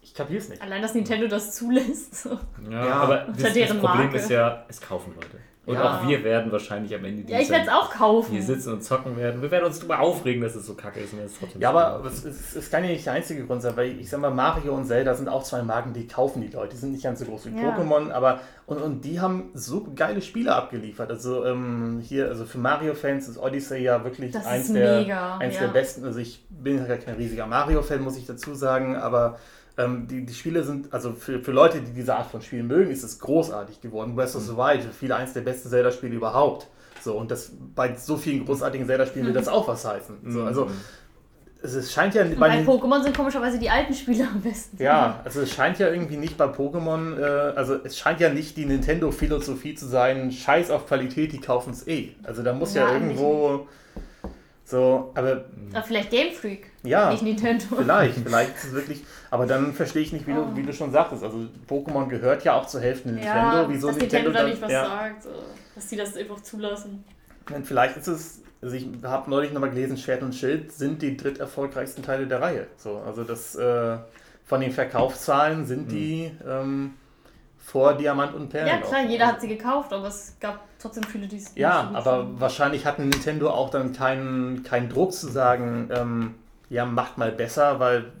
ich 0.00 0.12
kapier's 0.14 0.48
nicht. 0.48 0.60
Allein, 0.60 0.82
dass 0.82 0.94
Nintendo 0.94 1.28
das 1.28 1.54
zulässt. 1.54 2.16
So. 2.16 2.30
Ja, 2.68 2.86
Ja, 2.86 2.94
aber 2.94 3.26
das, 3.38 3.54
das 3.54 3.68
Problem 3.68 3.82
Marke. 3.82 4.16
ist 4.16 4.30
ja, 4.30 4.64
es 4.68 4.80
kaufen 4.80 5.14
Leute. 5.14 5.38
Und 5.64 5.74
Ja. 5.74 6.00
auch 6.02 6.08
wir 6.08 6.24
werden 6.24 6.50
wahrscheinlich 6.50 6.92
am 6.92 7.04
Ende 7.04 7.30
Ja, 7.30 7.38
ich 7.38 7.48
werde 7.48 7.66
es 7.66 7.70
auch 7.72 7.88
kaufen. 7.90 8.32
hier 8.32 8.42
sitzen 8.42 8.72
und 8.72 8.82
zocken 8.82 9.16
werden. 9.16 9.40
Wir 9.42 9.50
werden 9.52 9.66
uns 9.66 9.78
darüber 9.78 10.00
aufregen, 10.00 10.42
dass 10.42 10.56
es 10.56 10.66
so 10.66 10.74
kacke 10.74 10.98
ist. 10.98 11.12
Und 11.12 11.20
es 11.20 11.38
trotzdem 11.38 11.60
Ja, 11.60 11.70
aber 11.70 12.04
es, 12.04 12.24
es, 12.24 12.56
es 12.56 12.68
kann 12.68 12.82
ja 12.82 12.90
nicht 12.90 13.06
der 13.06 13.12
einzige 13.12 13.46
Grund 13.46 13.62
sein, 13.62 13.76
weil 13.76 14.00
ich 14.00 14.10
sag 14.10 14.18
mal, 14.20 14.32
Mario 14.32 14.74
und 14.74 14.86
Zelda 14.86 15.14
sind 15.14 15.28
auch 15.28 15.44
zwei 15.44 15.62
Marken, 15.62 15.92
die 15.92 16.08
kaufen 16.08 16.40
die 16.42 16.48
Leute. 16.48 16.70
Die 16.74 16.78
sind 16.78 16.90
nicht 16.90 17.04
ganz 17.04 17.20
so 17.20 17.26
groß 17.26 17.46
wie 17.46 17.50
Ja. 17.62 17.76
Pokémon, 17.78 18.10
aber 18.10 18.40
und, 18.66 18.82
und 18.82 19.04
die 19.04 19.20
haben 19.20 19.50
so 19.54 19.86
geile 19.94 20.20
Spiele 20.20 20.52
abgeliefert. 20.52 21.10
Also 21.10 21.44
ähm, 21.44 22.00
hier, 22.02 22.26
also 22.26 22.44
für 22.44 22.58
Mario-Fans 22.58 23.28
ist 23.28 23.38
Odyssey 23.38 23.82
ja 23.84 24.02
wirklich 24.02 24.32
Das 24.32 24.44
eins, 24.46 24.66
ist 24.66 24.74
der, 24.74 24.98
mega, 25.00 25.36
eins 25.38 25.54
ja. 25.54 25.60
der 25.60 25.68
besten. 25.68 26.04
Also 26.04 26.18
ich 26.18 26.44
bin 26.50 26.78
ja 26.84 26.96
kein 26.96 27.14
riesiger 27.14 27.46
Mario-Fan, 27.46 28.00
muss 28.02 28.16
ich 28.16 28.26
dazu 28.26 28.54
sagen, 28.54 28.96
aber 28.96 29.38
ähm, 29.78 30.06
die, 30.08 30.24
die 30.26 30.34
Spiele 30.34 30.62
sind, 30.64 30.92
also 30.92 31.12
für, 31.12 31.40
für 31.40 31.52
Leute, 31.52 31.80
die 31.80 31.92
diese 31.92 32.14
Art 32.14 32.30
von 32.30 32.42
Spielen 32.42 32.66
mögen, 32.66 32.90
ist 32.90 33.02
es 33.02 33.18
großartig 33.18 33.80
geworden. 33.80 34.14
Breath 34.14 34.34
of 34.36 34.42
the 34.42 34.56
Wild, 34.56 34.82
für 34.82 34.92
viele 34.92 35.16
eins 35.16 35.32
der 35.32 35.40
besten 35.42 35.68
Zelda-Spiele 35.70 36.14
überhaupt. 36.14 36.68
So, 37.02 37.14
und 37.16 37.30
das 37.30 37.50
bei 37.74 37.94
so 37.96 38.16
vielen 38.16 38.44
großartigen 38.44 38.86
Zelda-Spielen 38.86 39.26
will 39.26 39.32
das 39.32 39.48
auch 39.48 39.66
was 39.66 39.84
heißen. 39.84 40.16
So, 40.28 40.40
Mhm. 40.40 40.46
also 40.46 40.70
es 41.64 41.92
scheint 41.92 42.14
ja 42.14 42.22
Und 42.22 42.38
bei 42.40 42.48
bei 42.48 42.62
Pokémon 42.72 43.02
sind 43.04 43.16
komischerweise 43.16 43.56
die 43.58 43.70
alten 43.70 43.94
Spiele 43.94 44.26
am 44.26 44.40
besten. 44.40 44.82
ja, 44.82 45.20
also 45.24 45.42
es 45.42 45.52
scheint 45.52 45.78
ja 45.78 45.88
irgendwie 45.90 46.16
nicht 46.16 46.36
bei 46.36 46.46
Pokémon, 46.46 47.18
äh, 47.18 47.24
also 47.56 47.76
es 47.84 47.96
scheint 47.96 48.18
ja 48.20 48.30
nicht 48.30 48.56
die 48.56 48.66
Nintendo-Philosophie 48.66 49.74
zu 49.76 49.86
sein, 49.86 50.32
scheiß 50.32 50.70
auf 50.70 50.86
Qualität, 50.86 51.32
die 51.32 51.38
kaufen 51.40 51.72
es 51.72 51.86
eh. 51.86 52.14
Also 52.24 52.42
da 52.42 52.52
muss 52.52 52.74
ja, 52.74 52.88
Ja, 52.88 52.94
irgendwo 52.94 53.68
so, 54.72 55.12
aber 55.14 55.44
Aber 55.72 55.82
vielleicht 55.84 56.10
Game 56.10 56.32
Freak, 56.32 56.70
ja, 56.82 57.10
nicht 57.12 57.22
Nintendo. 57.22 57.64
vielleicht, 57.76 58.16
vielleicht 58.26 58.56
ist 58.56 58.64
es 58.64 58.72
wirklich, 58.72 59.04
aber 59.30 59.46
dann 59.46 59.72
verstehe 59.72 60.02
ich 60.02 60.12
nicht, 60.12 60.26
wie, 60.26 60.32
Oh. 60.32 60.46
du, 60.46 60.56
wie 60.56 60.62
du 60.64 60.72
schon 60.72 60.90
sagtest, 60.90 61.22
also 61.22 61.46
Pokémon 61.68 62.08
gehört 62.08 62.42
ja 62.42 62.54
auch 62.54 62.66
zur 62.66 62.80
Hälfte 62.80 63.08
Nintendo, 63.10 63.28
Ja, 63.38 63.66
wieso 63.68 63.88
dass 63.88 63.96
Nintendo, 63.98 64.30
da 64.32 64.38
dann- 64.40 64.50
nicht 64.50 64.60
was 64.62 64.72
ja. 64.72 64.84
sagt, 64.84 65.26
dass 65.76 65.86
die 65.86 65.96
das 65.96 66.16
einfach 66.16 66.40
zulassen. 66.40 67.04
Und 67.54 67.66
vielleicht 67.66 67.96
ist 67.98 68.06
es, 68.08 68.42
also 68.60 68.74
ich 68.74 68.88
habe 69.04 69.30
neulich 69.30 69.52
nochmal 69.52 69.70
gelesen, 69.70 69.96
Schwert 69.96 70.22
und 70.22 70.34
Schild 70.34 70.72
sind 70.72 71.02
die 71.02 71.16
dritterfolgreichsten 71.16 72.02
Teile 72.02 72.26
der 72.26 72.40
Reihe. 72.40 72.66
So, 72.76 72.96
also 73.06 73.24
das 73.24 73.54
äh, 73.54 73.98
von 74.44 74.60
den 74.60 74.72
Verkaufszahlen 74.72 75.66
sind 75.66 75.90
die 75.92 76.30
ähm, 76.48 76.94
vor 77.62 77.94
Diamant 77.94 78.34
und 78.34 78.48
Perlen. 78.48 78.68
Ja, 78.68 78.76
klar, 78.86 79.04
auch. 79.04 79.08
jeder 79.08 79.26
hat 79.26 79.40
sie 79.40 79.48
gekauft, 79.48 79.92
aber 79.92 80.08
es 80.08 80.36
gab 80.40 80.60
trotzdem 80.78 81.04
viele, 81.04 81.26
die 81.28 81.36
es 81.36 81.54
Ja, 81.54 81.68
nicht 81.68 81.82
so 81.82 81.88
gut 81.88 81.96
aber 81.96 82.16
fanden. 82.18 82.40
wahrscheinlich 82.40 82.86
hatte 82.86 83.02
Nintendo 83.02 83.50
auch 83.50 83.70
dann 83.70 83.92
keinen, 83.92 84.62
keinen 84.62 84.88
Druck 84.88 85.12
zu 85.12 85.28
sagen, 85.28 85.88
ähm, 85.92 86.34
ja, 86.68 86.84
macht 86.84 87.18
mal 87.18 87.32
besser, 87.32 87.78
weil 87.80 88.12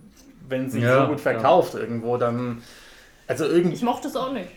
wenn 0.48 0.70
sie 0.70 0.80
Ja, 0.80 1.02
so 1.04 1.08
gut 1.08 1.20
verkauft 1.20 1.74
irgendwo, 1.74 2.16
dann. 2.16 2.62
Also 3.26 3.46
irgendwie. 3.46 3.74
Ich 3.76 3.82
mochte 3.82 4.08
es 4.08 4.16
auch 4.16 4.32
nicht. 4.32 4.50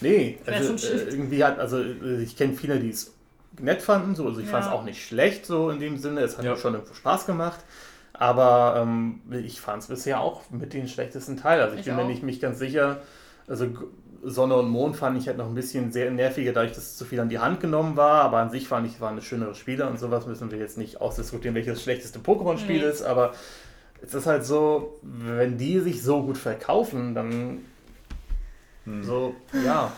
Nee, 0.00 0.38
also 0.46 0.74
äh, 0.86 1.10
irgendwie 1.10 1.44
hat, 1.44 1.58
also 1.58 1.78
äh, 1.78 2.22
ich 2.22 2.36
kenne 2.36 2.54
viele, 2.54 2.78
die 2.80 2.90
es 2.90 3.12
nett 3.58 3.82
fanden, 3.82 4.14
so, 4.14 4.26
also 4.26 4.40
ich 4.40 4.46
Ja. 4.46 4.52
fand 4.52 4.64
es 4.64 4.70
auch 4.70 4.84
nicht 4.84 5.04
schlecht, 5.04 5.44
so 5.44 5.70
in 5.70 5.78
dem 5.80 5.98
Sinne, 5.98 6.20
es 6.20 6.38
hat 6.38 6.44
Ja. 6.44 6.52
mir 6.52 6.56
schon 6.56 6.74
irgendwo 6.74 6.94
Spaß 6.94 7.26
gemacht, 7.26 7.60
aber 8.14 8.76
ähm, 8.82 9.20
ich 9.32 9.60
fand 9.60 9.82
es 9.82 9.88
bisher 9.88 10.20
auch 10.20 10.42
mit 10.50 10.72
den 10.72 10.88
schlechtesten 10.88 11.36
Teil, 11.36 11.60
also 11.60 11.74
ich, 11.74 11.80
Ich 11.80 11.86
bin 11.86 11.96
mir 11.96 12.04
nicht 12.04 12.22
mich 12.22 12.40
ganz 12.40 12.58
sicher, 12.58 13.02
also 13.46 13.66
Sonne 14.22 14.54
und 14.56 14.68
Mond 14.68 14.96
fand 14.96 15.16
ich 15.18 15.26
halt 15.28 15.38
noch 15.38 15.46
ein 15.46 15.54
bisschen 15.54 15.92
sehr 15.92 16.10
nerviger, 16.10 16.52
dadurch, 16.52 16.72
dass 16.74 16.84
es 16.84 16.96
zu 16.96 17.04
viel 17.04 17.20
an 17.20 17.28
die 17.30 17.38
Hand 17.38 17.60
genommen 17.60 17.96
war, 17.96 18.22
aber 18.22 18.38
an 18.38 18.50
sich 18.50 18.68
fand 18.68 18.86
ich, 18.86 19.00
waren 19.00 19.16
es 19.18 19.24
schönere 19.24 19.54
Spiele 19.54 19.88
und 19.88 19.98
sowas, 19.98 20.26
müssen 20.26 20.50
wir 20.50 20.58
jetzt 20.58 20.76
nicht 20.78 21.00
ausdiskutieren, 21.00 21.54
welches 21.54 21.74
das 21.74 21.82
schlechteste 21.82 22.18
Pokémon-Spiel 22.18 22.82
Nee. 22.82 22.88
ist, 22.90 23.02
aber 23.02 23.32
es 24.02 24.12
ist 24.14 24.26
halt 24.26 24.44
so, 24.44 24.98
wenn 25.02 25.56
die 25.58 25.78
sich 25.80 26.02
so 26.02 26.22
gut 26.22 26.38
verkaufen, 26.38 27.14
dann 27.14 27.60
Hm. 28.84 29.02
so, 29.04 29.34
ja. 29.64 29.92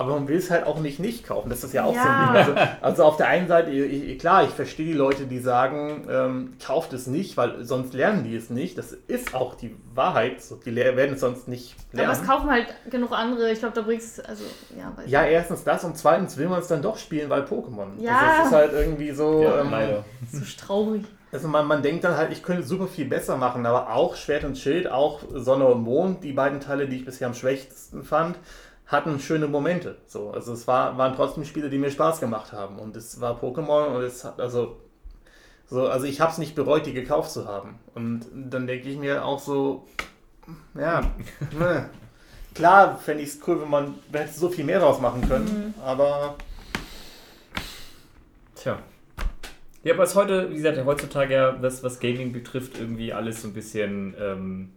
Aber 0.00 0.14
man 0.14 0.26
will 0.28 0.38
es 0.38 0.50
halt 0.50 0.66
auch 0.66 0.80
nicht 0.80 0.98
nicht 0.98 1.26
kaufen. 1.26 1.50
Das 1.50 1.62
ist 1.62 1.74
ja 1.74 1.84
auch 1.84 1.94
Ja. 1.94 2.02
so 2.02 2.08
ein 2.08 2.46
Ding. 2.46 2.56
Also, 2.56 2.74
also 2.80 3.04
auf 3.04 3.16
der 3.18 3.28
einen 3.28 3.48
Seite, 3.48 3.70
ich, 3.70 4.08
ich- 4.12 4.18
klar, 4.18 4.44
ich 4.44 4.50
verstehe 4.50 4.86
die 4.86 4.92
Leute, 4.94 5.26
die 5.26 5.38
sagen, 5.38 6.06
ähm, 6.10 6.54
kauft 6.64 6.92
es 6.94 7.06
nicht, 7.06 7.36
weil 7.36 7.64
sonst 7.64 7.92
lernen 7.92 8.24
die 8.24 8.34
es 8.34 8.48
nicht. 8.48 8.78
Das 8.78 8.92
ist 8.92 9.34
auch 9.34 9.54
die 9.54 9.76
Wahrheit. 9.94 10.42
So, 10.42 10.56
die 10.56 10.74
werden 10.74 11.14
es 11.14 11.20
sonst 11.20 11.48
nicht 11.48 11.76
Aber 11.92 12.02
es 12.04 12.08
lernen. 12.20 12.26
kaufen 12.26 12.50
halt 12.50 12.66
genug 12.90 13.12
andere. 13.12 13.52
Ich 13.52 13.58
glaube, 13.58 13.74
da 13.74 13.82
bringst 13.82 14.26
also, 14.26 14.44
ja, 14.78 14.92
Ja, 15.06 15.24
erstens 15.24 15.64
das 15.64 15.84
und 15.84 15.96
zweitens 15.98 16.36
will 16.38 16.48
man 16.48 16.60
es 16.60 16.66
dann 16.68 16.80
doch 16.80 16.96
spielen, 16.96 17.28
weil 17.28 17.42
Pokémon. 17.42 17.88
Ja. 18.00 18.18
Also 18.18 18.40
es 18.40 18.46
ist 18.48 18.52
halt 18.54 18.72
irgendwie 18.72 19.10
so. 19.12 19.42
Ja, 19.42 19.60
ähm, 19.60 19.70
leider. 19.70 20.04
so 20.32 20.40
traurig. 20.66 21.04
Also 21.32 21.46
man, 21.46 21.66
man 21.66 21.82
denkt 21.82 22.02
dann 22.04 22.16
halt, 22.16 22.32
ich 22.32 22.42
könnte 22.42 22.64
super 22.64 22.88
viel 22.88 23.04
besser 23.04 23.36
machen, 23.36 23.64
aber 23.64 23.92
auch 23.94 24.16
Schwert 24.16 24.42
und 24.44 24.58
Schild, 24.58 24.90
auch 24.90 25.20
Sonne 25.34 25.66
und 25.66 25.82
Mond, 25.82 26.24
die 26.24 26.32
beiden 26.32 26.58
Teile, 26.58 26.88
die 26.88 26.96
ich 26.96 27.04
bisher 27.04 27.28
am 27.28 27.34
schwächsten 27.34 28.02
fand, 28.02 28.36
hatten 28.90 29.20
schöne 29.20 29.46
Momente. 29.46 29.96
So, 30.06 30.30
also 30.30 30.52
es 30.52 30.66
war, 30.66 30.98
waren 30.98 31.14
trotzdem 31.14 31.44
Spiele, 31.44 31.70
die 31.70 31.78
mir 31.78 31.90
Spaß 31.90 32.20
gemacht 32.20 32.52
haben. 32.52 32.78
Und 32.78 32.96
es 32.96 33.20
war 33.20 33.40
Pokémon 33.40 33.94
und 33.94 34.02
es 34.02 34.24
hat, 34.24 34.40
also, 34.40 34.76
so, 35.68 35.86
also 35.88 36.06
ich 36.06 36.20
habe 36.20 36.32
es 36.32 36.38
nicht 36.38 36.56
bereut, 36.56 36.86
die 36.86 36.92
gekauft 36.92 37.30
zu 37.30 37.46
haben. 37.46 37.78
Und 37.94 38.26
dann 38.34 38.66
denke 38.66 38.88
ich 38.88 38.98
mir 38.98 39.24
auch 39.24 39.38
so, 39.38 39.86
ja, 40.74 41.02
ne. 41.58 41.88
klar 42.54 42.98
fände 42.98 43.22
ich 43.22 43.30
es 43.30 43.38
cool, 43.46 43.62
wenn 43.62 43.70
man 43.70 43.94
hätte 44.12 44.38
so 44.38 44.48
viel 44.48 44.64
mehr 44.64 44.80
draus 44.80 45.00
machen 45.00 45.26
können, 45.28 45.74
aber 45.84 46.36
Tja. 48.60 48.78
Ja, 49.84 49.94
aber 49.94 50.02
es 50.02 50.10
ist 50.10 50.16
heute, 50.16 50.50
wie 50.50 50.56
gesagt, 50.56 50.76
ja 50.76 50.84
heutzutage 50.84 51.32
ja, 51.32 51.52
das, 51.52 51.82
was 51.82 51.98
Gaming 51.98 52.32
betrifft, 52.32 52.78
irgendwie 52.78 53.12
alles 53.12 53.40
so 53.40 53.48
ein 53.48 53.54
bisschen 53.54 54.14
ähm, 54.20 54.72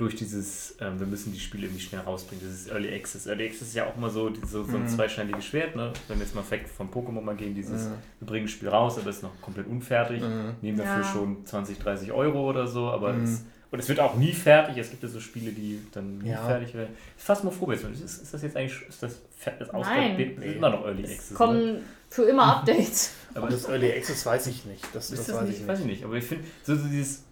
durch 0.00 0.16
dieses, 0.16 0.76
ähm, 0.80 0.98
wir 0.98 1.06
müssen 1.06 1.32
die 1.32 1.38
Spiele 1.38 1.66
irgendwie 1.66 1.82
schnell 1.82 2.00
rausbringen, 2.00 2.42
dieses 2.44 2.68
Early 2.68 2.92
Access. 2.94 3.26
Early 3.26 3.46
Access 3.46 3.68
ist 3.68 3.74
ja 3.74 3.86
auch 3.86 3.96
immer 3.96 4.08
so, 4.10 4.32
so, 4.46 4.64
so 4.64 4.76
ein 4.76 4.84
Mhm. 4.84 4.88
zweischneidiges 4.88 5.44
Schwert, 5.44 5.76
ne? 5.76 5.92
Wenn 6.08 6.18
wir 6.18 6.24
jetzt 6.24 6.34
mal 6.34 6.42
weg 6.50 6.64
vom 6.74 6.88
Pokémon 6.90 7.20
mal 7.20 7.36
gehen, 7.36 7.54
dieses, 7.54 7.84
Mhm. 7.84 7.92
wir 8.20 8.26
bringen 8.26 8.46
ein 8.46 8.48
Spiel 8.48 8.68
raus, 8.70 8.98
aber 8.98 9.10
es 9.10 9.16
ist 9.16 9.22
noch 9.22 9.40
komplett 9.42 9.66
unfertig, 9.66 10.22
Mhm. 10.22 10.54
nehmen 10.62 10.78
dafür 10.78 11.02
Ja. 11.02 11.12
schon 11.12 11.44
20, 11.44 11.78
30 11.78 12.12
Euro 12.12 12.48
oder 12.48 12.66
so, 12.66 12.88
aber 12.90 13.12
Mhm. 13.12 13.24
es, 13.24 13.44
und 13.70 13.78
es 13.78 13.88
wird 13.88 14.00
auch 14.00 14.16
nie 14.16 14.32
fertig. 14.32 14.78
Es 14.78 14.90
gibt 14.90 15.02
ja 15.02 15.08
so 15.08 15.20
Spiele, 15.20 15.52
die 15.52 15.80
dann 15.92 16.18
nie 16.18 16.30
Ja. 16.30 16.44
fertig 16.46 16.74
werden. 16.74 16.94
Phasmophobia, 17.18 17.74
ist, 17.76 17.84
ist, 17.84 18.22
ist 18.22 18.34
das 18.34 18.42
jetzt 18.42 18.56
eigentlich, 18.56 18.80
ist 18.88 19.02
das, 19.02 19.20
das 19.58 19.70
Nein. 19.72 20.18
Immer 20.42 20.70
noch 20.70 20.84
Early 20.86 21.02
Es 21.04 21.10
Access, 21.12 21.30
ne? 21.32 21.36
kommen 21.36 21.80
für 22.08 22.22
immer 22.24 22.56
Updates. 22.56 23.12
aber 23.34 23.48
das 23.48 23.68
Early 23.68 23.92
Access 23.92 24.24
weiß 24.26 24.46
ich 24.48 24.64
nicht. 24.64 24.82
Das, 24.94 25.10
Ist 25.10 25.18
das, 25.20 25.26
das, 25.26 25.36
weiß 25.36 25.48
nicht? 25.48 25.60
ich 25.60 25.66
Weiß 25.68 25.78
nicht. 25.80 25.86
ich 25.86 25.92
nicht. 25.98 26.04
Aber 26.04 26.14
ich 26.16 26.24
finde, 26.24 26.44
so, 26.64 26.74
so 26.74 26.88
dieses. 26.88 27.24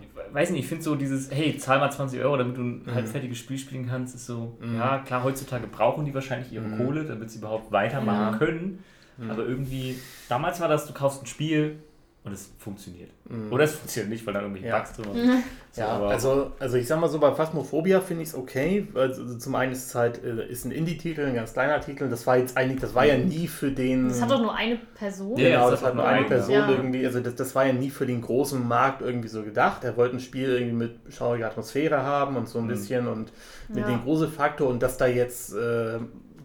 Ich 0.00 0.34
weiß 0.34 0.50
nicht, 0.50 0.60
ich 0.60 0.66
finde 0.66 0.84
so 0.84 0.94
dieses, 0.94 1.30
hey, 1.30 1.56
zahl 1.56 1.78
mal 1.78 1.90
20 1.90 2.20
Euro, 2.20 2.36
damit 2.36 2.56
du 2.56 2.60
ein 2.62 2.82
Mhm. 2.86 2.94
halbfertiges 2.94 3.38
Spiel 3.38 3.58
spielen 3.58 3.86
kannst, 3.88 4.14
ist 4.14 4.26
so, 4.26 4.56
Mhm. 4.60 4.76
ja, 4.76 4.98
klar, 4.98 5.24
heutzutage 5.24 5.66
brauchen 5.66 6.04
die 6.04 6.14
wahrscheinlich 6.14 6.52
ihre 6.52 6.66
Mhm. 6.68 6.76
Kohle, 6.76 7.04
damit 7.04 7.30
sie 7.30 7.38
überhaupt 7.38 7.72
weitermachen 7.72 8.32
Ja. 8.32 8.38
können. 8.38 8.84
Mhm. 9.18 9.30
Aber 9.30 9.46
irgendwie, 9.46 9.96
damals 10.28 10.60
war 10.60 10.68
das, 10.68 10.86
du 10.86 10.92
kaufst 10.92 11.22
ein 11.22 11.26
Spiel 11.26 11.76
und 12.22 12.32
es 12.32 12.52
funktioniert. 12.58 13.10
Mhm. 13.30 13.50
Oder 13.50 13.64
es 13.64 13.72
funktioniert 13.76 14.10
nicht, 14.10 14.26
weil 14.26 14.34
da 14.34 14.40
irgendwelche 14.42 14.68
Ja. 14.68 14.78
Bugs 14.78 14.92
drin 14.92 15.06
sind. 15.14 15.42
So, 15.72 15.80
Ja, 15.80 15.88
aber- 15.88 16.08
also, 16.10 16.52
also 16.58 16.76
ich 16.76 16.86
sag 16.86 17.00
mal 17.00 17.08
so, 17.08 17.18
bei 17.18 17.32
Phasmophobia 17.32 18.00
finde 18.02 18.24
ich 18.24 18.28
es 18.30 18.34
okay. 18.34 18.86
Also 18.94 19.38
zum 19.38 19.54
einen 19.54 19.72
ist 19.72 19.86
es 19.86 19.94
halt 19.94 20.22
äh, 20.22 20.46
ist 20.46 20.66
ein 20.66 20.70
Indie-Titel, 20.70 21.22
ein 21.22 21.34
ganz 21.34 21.54
kleiner 21.54 21.80
Titel. 21.80 22.10
Das 22.10 22.26
war 22.26 22.36
jetzt 22.36 22.56
eigentlich, 22.58 22.80
das 22.80 22.94
war 22.94 23.06
ja 23.06 23.16
nie 23.16 23.46
für 23.48 23.70
den. 23.70 24.08
Das 24.08 24.20
hat 24.20 24.30
doch 24.30 24.42
nur 24.42 24.54
eine 24.54 24.76
Person. 24.94 25.38
Ja, 25.38 25.48
Genau, 25.50 25.70
das 25.70 25.80
das 25.80 25.88
hat 25.88 25.94
nur 25.94 26.06
eine 26.06 26.26
Person 26.26 26.54
ja. 26.54 26.68
irgendwie, 26.70 27.06
also 27.06 27.20
das, 27.20 27.36
das 27.36 27.54
war 27.54 27.64
ja 27.66 27.72
nie 27.72 27.88
für 27.88 28.04
den 28.04 28.20
großen 28.20 28.68
Markt 28.68 29.00
irgendwie 29.00 29.28
so 29.28 29.42
gedacht. 29.42 29.84
Er 29.84 29.96
wollte 29.96 30.16
ein 30.16 30.20
Spiel 30.20 30.50
irgendwie 30.50 30.74
mit 30.76 30.96
schauriger 31.14 31.46
Atmosphäre 31.46 32.02
haben 32.02 32.36
und 32.36 32.48
so 32.48 32.58
ein 32.58 32.64
Mhm. 32.64 32.68
bisschen 32.68 33.08
und 33.08 33.32
mit 33.68 33.78
Ja. 33.78 33.86
dem 33.88 34.02
Gruselfaktor 34.02 34.68
und 34.68 34.82
dass 34.82 34.98
da 34.98 35.06
jetzt 35.06 35.54
äh, 35.54 35.98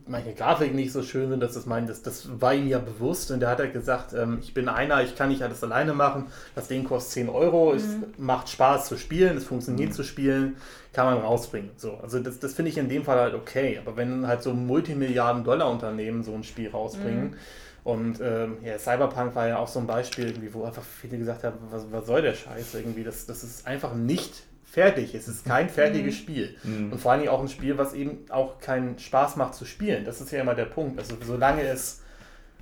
manche 0.07 0.34
Grafik 0.34 0.73
nicht 0.73 0.91
so 0.91 1.03
schön 1.03 1.30
sind, 1.30 1.41
dass 1.41 1.53
das 1.53 1.65
meint, 1.65 1.90
das, 1.90 2.02
das 2.02 2.40
war 2.40 2.53
ihm 2.53 2.68
ja 2.68 2.80
bewusst 2.80 3.32
und 3.32 3.40
da 3.40 3.49
hat 3.49 3.60
er 3.60 3.68
gesagt, 3.68 4.14
ähm, 4.14 4.40
ich 4.41 4.53
bin 4.53 4.69
einer, 4.69 5.03
ich 5.03 5.15
kann 5.15 5.30
nicht 5.30 5.41
alles 5.41 5.64
alleine 5.64 5.94
machen, 5.94 6.27
das 6.53 6.68
Ding 6.68 6.84
kostet 6.84 7.14
10 7.14 7.30
Euro, 7.30 7.73
es 7.73 7.86
macht 8.18 8.49
Spaß 8.49 8.88
zu 8.88 8.98
spielen, 8.98 9.38
es 9.38 9.45
funktioniert 9.45 9.94
zu 9.94 10.03
spielen, 10.03 10.57
kann 10.94 11.06
man 11.06 11.18
rausbringen. 11.18 11.72
So, 11.77 11.95
also 11.95 12.19
das, 12.19 12.40
das 12.40 12.53
finde 12.53 12.72
ich 12.72 12.77
in 12.77 12.90
dem 12.90 13.03
Fall 13.03 13.19
halt 13.19 13.34
okay, 13.34 13.80
aber 13.84 13.98
wenn 13.98 14.27
halt 14.27 14.44
so 14.44 14.53
Multimilliarden-Dollar-Unternehmen 14.53 16.23
so 16.23 16.34
ein 16.34 16.44
Spiel 16.44 16.69
rausbringen, 16.69 17.36
und 17.84 18.19
ähm, 18.19 18.57
ja, 18.64 18.80
Cyberpunk 18.80 19.36
war 19.36 19.48
ja 19.48 19.60
auch 19.60 19.68
so 19.68 19.80
ein 19.80 19.86
Beispiel, 19.86 20.26
irgendwie, 20.26 20.52
wo 20.56 20.64
einfach 20.64 20.82
viele 20.82 21.19
gesagt 21.19 21.44
haben, 21.44 21.60
was, 21.69 21.86
was 21.91 22.07
soll 22.07 22.23
der 22.23 22.34
Scheiß 22.34 22.73
irgendwie? 22.73 23.03
Das, 23.03 23.27
das 23.27 23.44
ist 23.44 23.68
einfach 23.68 23.94
nicht 23.94 24.41
fertig. 24.76 25.15
Es 25.15 25.27
ist 25.30 25.45
kein 25.45 25.69
fertiges 25.69 26.15
Spiel. 26.15 26.56
Mhm. 26.64 26.91
Und 26.91 26.99
vor 26.99 27.11
allen 27.11 27.22
Dingen 27.22 27.31
auch 27.31 27.39
ein 27.41 27.47
Spiel, 27.47 27.77
was 27.77 27.93
eben 27.93 28.26
auch 28.30 28.60
keinen 28.60 28.99
Spaß 28.99 29.38
macht 29.38 29.56
zu 29.56 29.64
spielen. 29.64 30.03
Das 30.03 30.19
ist 30.19 30.31
ja 30.31 30.41
immer 30.41 30.53
der 30.53 30.65
Punkt. 30.65 30.99
Also 30.99 31.15
solange 31.26 31.64
es, 31.64 32.02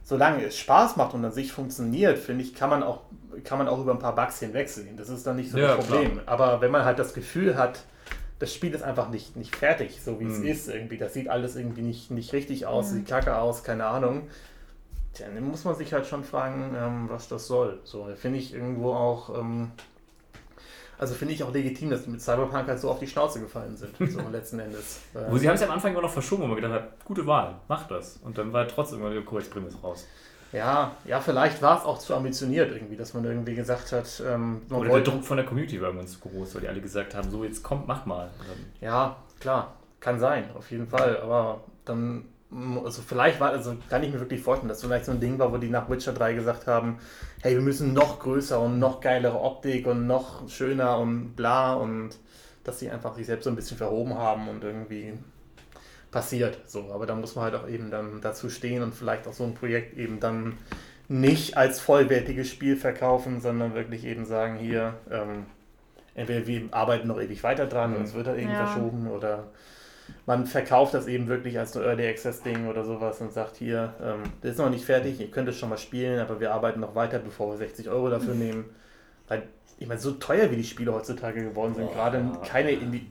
solange 0.03 0.44
es 0.45 0.56
Spaß 0.57 0.95
macht 0.95 1.15
und 1.15 1.26
an 1.26 1.31
sich 1.31 1.52
funktioniert, 1.52 2.19
finde 2.19 2.44
ich, 2.44 2.53
kann 2.53 2.69
man 2.69 2.84
auch, 2.84 3.02
kann 3.44 3.57
man 3.57 3.68
auch 3.68 3.80
über 3.80 3.91
ein 3.94 3.99
paar 3.99 4.14
Bugs 4.15 4.40
hinwegsehen. 4.40 4.95
Das 4.95 5.10
ist 5.10 5.26
dann 5.26 5.38
nicht 5.38 5.49
so 5.52 5.57
Ja, 5.57 5.76
das 5.76 5.85
Problem. 5.88 6.22
Aber 6.27 6.61
wenn 6.61 6.69
man 6.72 6.85
halt 6.85 6.99
das 6.99 7.14
Gefühl 7.15 7.57
hat, 7.57 7.80
das 8.38 8.53
Spiel 8.53 8.73
ist 8.76 8.84
einfach 8.84 9.10
nicht, 9.10 9.35
nicht 9.35 9.56
fertig, 9.56 9.99
so 10.03 10.19
wie 10.19 10.26
Mhm. 10.26 10.48
es 10.48 10.65
ist 10.68 10.69
irgendwie. 10.69 10.98
Das 10.99 11.14
sieht 11.14 11.30
alles 11.30 11.56
irgendwie 11.56 11.81
nicht, 11.81 12.11
nicht 12.11 12.31
richtig 12.31 12.68
aus, 12.68 12.91
Mhm. 12.91 12.98
sieht 12.98 13.07
kacke 13.07 13.35
aus, 13.38 13.64
keine 13.64 13.85
Ahnung. 13.88 14.27
Dann 15.18 15.44
muss 15.44 15.64
man 15.64 15.76
sich 15.76 15.94
halt 15.94 16.06
schon 16.07 16.23
fragen, 16.23 16.76
ähm, 16.77 17.06
was 17.10 17.27
das 17.27 17.48
soll. 17.48 17.80
So, 17.84 18.07
finde 18.15 18.38
ich 18.40 18.53
irgendwo 18.53 18.94
auch, 18.94 19.38
ähm, 19.40 19.72
also 21.04 21.16
finde 21.16 21.34
ich 21.34 21.44
auch 21.44 21.52
legitim, 21.52 21.90
dass 21.90 22.06
die 22.06 22.12
mit 22.12 22.22
Cyberpunk 22.22 22.66
halt 22.66 22.80
so 22.80 22.90
auf 22.90 22.98
die 23.00 23.08
Schnauze 23.08 23.42
gefallen 23.42 23.76
sind, 23.76 23.94
so 24.10 24.22
letzten 24.32 24.58
Endes. 24.60 25.02
Äh, 25.14 25.30
Wo 25.30 25.38
sie 25.38 25.50
haben 25.50 25.56
es 25.56 25.62
ja 25.62 25.68
am 25.68 25.74
Anfang 25.74 25.92
immer 25.92 26.02
noch 26.02 26.10
verschoben, 26.10 26.44
wo 26.44 26.48
man 26.48 26.56
gedacht 26.56 26.72
hat, 26.74 27.04
gute 27.04 27.28
Wahl, 27.28 27.56
mach 27.68 27.88
das. 27.90 28.22
Und 28.24 28.38
dann 28.38 28.54
war 28.54 28.66
trotzdem 28.70 29.00
immer, 29.02 29.12
cool, 29.30 29.42
ich 29.42 29.50
bringe 29.50 29.68
es 29.68 29.84
raus. 29.84 30.08
ja, 30.54 30.96
ja, 31.04 31.20
vielleicht 31.20 31.62
war 31.62 31.78
es 31.80 31.84
auch 31.84 32.00
zu 32.00 32.16
ambitioniert 32.16 32.72
irgendwie, 32.72 32.96
dass 32.96 33.14
man 33.14 33.26
irgendwie 33.26 33.54
gesagt 33.54 33.92
hat, 33.92 34.24
ähm, 34.26 34.62
man 34.70 34.80
Oder 34.80 34.86
der 34.88 34.94
wollte, 34.94 35.12
Druck 35.12 35.26
von 35.26 35.36
der 35.36 35.46
Community 35.46 35.82
war 35.82 35.90
irgendwann 35.90 36.08
zu 36.08 36.20
groß, 36.20 36.56
weil 36.56 36.62
die 36.62 36.68
alle 36.70 36.80
gesagt 36.80 37.14
haben, 37.16 37.30
so 37.30 37.44
jetzt 37.44 37.62
kommt, 37.64 37.86
mach 37.86 38.06
mal. 38.06 38.30
Ja, 38.80 39.18
klar, 39.42 39.74
kann 40.00 40.20
sein, 40.20 40.46
auf 40.56 40.72
jeden 40.72 40.88
Fall, 40.88 41.18
aber 41.22 41.66
dann, 41.84 42.24
also 42.84 43.02
vielleicht 43.02 43.40
war, 43.40 43.50
also 43.52 43.76
kann 43.90 44.04
ich 44.04 44.12
mir 44.14 44.20
wirklich 44.20 44.42
vorstellen, 44.42 44.70
dass 44.70 44.82
vielleicht 44.82 45.06
so 45.06 45.12
ein 45.12 45.20
Ding 45.20 45.40
war, 45.40 45.52
wo 45.52 45.58
die 45.58 45.70
nach 45.70 45.90
Witcher 45.90 46.14
3 46.14 46.34
gesagt 46.34 46.68
haben, 46.68 47.00
hey, 47.42 47.54
wir 47.56 47.62
müssen 47.62 47.94
noch 47.94 48.20
größer 48.20 48.60
und 48.60 48.80
noch 48.80 49.02
geilere 49.02 49.40
Optik 49.42 49.88
und 49.88 50.08
noch 50.08 50.48
schöner 50.50 50.98
und 51.00 51.36
bla 51.36 51.74
und 51.74 52.12
dass 52.64 52.80
sie 52.80 52.90
einfach 52.90 53.16
sich 53.16 53.26
selbst 53.26 53.44
so 53.44 53.50
ein 53.50 53.56
bisschen 53.56 53.78
verhoben 53.78 54.16
haben 54.18 54.48
und 54.48 54.64
irgendwie 54.64 55.14
passiert. 56.12 56.60
So, 56.68 56.92
aber 56.94 57.06
da 57.06 57.16
muss 57.16 57.36
man 57.36 57.46
halt 57.46 57.56
auch 57.56 57.68
eben 57.68 57.90
dann 57.92 58.22
dazu 58.22 58.50
stehen 58.50 58.84
und 58.84 58.94
vielleicht 58.94 59.28
auch 59.28 59.34
so 59.34 59.44
ein 59.44 59.54
Projekt 59.56 59.98
eben 59.98 60.20
dann 60.20 60.58
nicht 61.10 61.58
als 61.58 61.80
vollwertiges 61.80 62.48
Spiel 62.50 62.78
verkaufen, 62.78 63.42
sondern 63.42 63.74
wirklich 63.74 64.06
eben 64.06 64.26
sagen, 64.26 64.56
hier, 64.58 64.94
ähm, 65.12 65.46
entweder 66.16 66.48
wir 66.48 66.62
arbeiten 66.72 67.08
noch 67.08 67.20
ewig 67.20 67.44
weiter 67.44 67.66
dran 67.66 67.92
Mhm. 67.92 67.98
und 67.98 68.04
es 68.04 68.14
wird 68.14 68.28
dann 68.28 68.38
irgendwie 68.38 68.60
Ja. 68.60 68.66
verschoben 68.66 69.08
oder 69.08 69.48
man 70.26 70.46
verkauft 70.48 70.94
das 70.94 71.08
eben 71.08 71.28
wirklich 71.28 71.60
als 71.60 71.74
so 71.74 71.82
Early 71.82 72.08
Access 72.08 72.42
Ding 72.42 72.68
oder 72.68 72.84
sowas 72.84 73.20
und 73.22 73.32
sagt 73.34 73.58
hier, 73.58 73.94
ähm, 74.02 74.24
das 74.42 74.52
ist 74.54 74.58
noch 74.58 74.70
nicht 74.70 74.86
fertig, 74.86 75.20
ihr 75.20 75.32
könnt 75.32 75.50
es 75.50 75.58
schon 75.58 75.70
mal 75.70 75.78
spielen, 75.78 76.20
aber 76.20 76.40
wir 76.40 76.54
arbeiten 76.54 76.80
noch 76.80 76.96
weiter, 76.96 77.20
bevor 77.20 77.52
wir 77.52 77.58
60 77.58 77.90
Euro 77.90 78.10
dafür 78.10 78.34
nehmen. 78.36 78.66
Weil, 79.28 79.44
ich 79.80 79.88
meine, 79.88 80.00
so 80.00 80.12
teuer 80.12 80.52
wie 80.52 80.56
die 80.58 80.64
Spiele 80.64 80.94
heutzutage 80.94 81.44
geworden 81.44 81.76
sind, 81.76 81.88
Boah. 81.88 81.94
gerade 81.94 82.24
keine 82.46 82.72
Indie. 82.72 83.10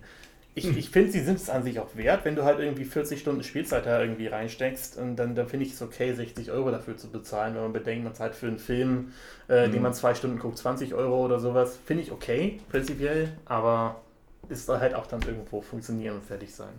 Ich, 0.54 0.76
ich 0.76 0.90
finde, 0.90 1.10
sie 1.10 1.20
sind 1.20 1.36
es 1.36 1.48
an 1.48 1.62
sich 1.62 1.80
auch 1.80 1.96
wert, 1.96 2.26
wenn 2.26 2.36
du 2.36 2.44
halt 2.44 2.58
irgendwie 2.60 2.84
40 2.84 3.18
Stunden 3.20 3.42
Spielzeit 3.42 3.86
da 3.86 4.00
irgendwie 4.02 4.26
reinsteckst. 4.26 4.98
Und 4.98 5.16
dann, 5.16 5.34
dann 5.34 5.48
finde 5.48 5.64
ich 5.64 5.72
es 5.72 5.80
okay, 5.80 6.12
60 6.12 6.50
Euro 6.50 6.70
dafür 6.70 6.94
zu 6.98 7.08
bezahlen, 7.10 7.54
wenn 7.54 7.62
man 7.62 7.72
bedenkt, 7.72 8.04
man 8.04 8.14
zahlt 8.14 8.34
für 8.34 8.48
einen 8.48 8.58
Film, 8.58 9.12
äh, 9.48 9.66
Mhm. 9.68 9.72
den 9.72 9.82
man 9.82 9.94
zwei 9.94 10.14
Stunden 10.14 10.38
guckt, 10.38 10.58
20 10.58 10.92
Euro 10.92 11.24
oder 11.24 11.38
sowas. 11.40 11.78
Finde 11.86 12.02
ich 12.02 12.12
okay, 12.12 12.60
prinzipiell, 12.70 13.30
aber 13.46 14.02
ist 14.48 14.68
da 14.68 14.80
halt 14.80 14.94
auch 14.94 15.06
dann 15.06 15.22
irgendwo 15.22 15.60
funktionieren 15.60 16.16
und 16.16 16.24
fertig 16.24 16.54
sein. 16.54 16.72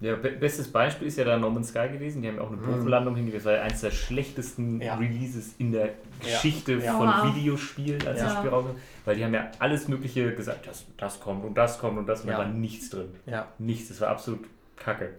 Ja, 0.00 0.16
be 0.16 0.30
bestes 0.32 0.66
Beispiel 0.66 1.06
ist 1.06 1.16
ja 1.16 1.24
da 1.24 1.38
No 1.38 1.48
Man's 1.48 1.68
Sky 1.68 1.86
gewesen. 1.92 2.22
Die 2.22 2.28
haben 2.28 2.36
ja 2.36 2.42
auch 2.42 2.48
eine 2.50 2.56
Mhm. 2.56 2.80
Bruchlandung 2.80 3.14
hingelegt. 3.14 3.38
Das 3.38 3.44
war 3.46 3.52
ja 3.58 3.62
eines 3.62 3.82
der 3.82 3.92
schlechtesten 3.92 4.80
Ja. 4.80 4.96
Releases 4.96 5.54
in 5.58 5.70
der 5.70 5.90
Geschichte 6.20 6.72
Ja. 6.74 6.96
von 6.98 7.06
Oha. 7.08 7.32
Videospielen, 7.36 8.04
als 8.06 8.18
Ja. 8.18 8.24
das 8.26 8.34
Spiel 8.38 8.50
rauskam. 8.50 8.74
Weil 9.04 9.14
die 9.16 9.24
haben 9.24 9.34
ja 9.34 9.48
alles 9.60 9.86
Mögliche 9.86 10.34
gesagt, 10.34 10.66
das, 10.66 10.84
das 10.96 11.20
kommt 11.20 11.44
und 11.44 11.54
das 11.54 11.78
kommt 11.78 11.98
und 11.98 12.06
das. 12.08 12.22
Und 12.22 12.30
Ja. 12.30 12.38
da 12.38 12.44
war 12.44 12.48
nichts 12.50 12.90
drin. 12.90 13.10
Ja. 13.26 13.46
Nichts. 13.58 13.88
Das 13.90 14.00
war 14.00 14.08
absolut 14.08 14.40
kacke. 14.76 15.10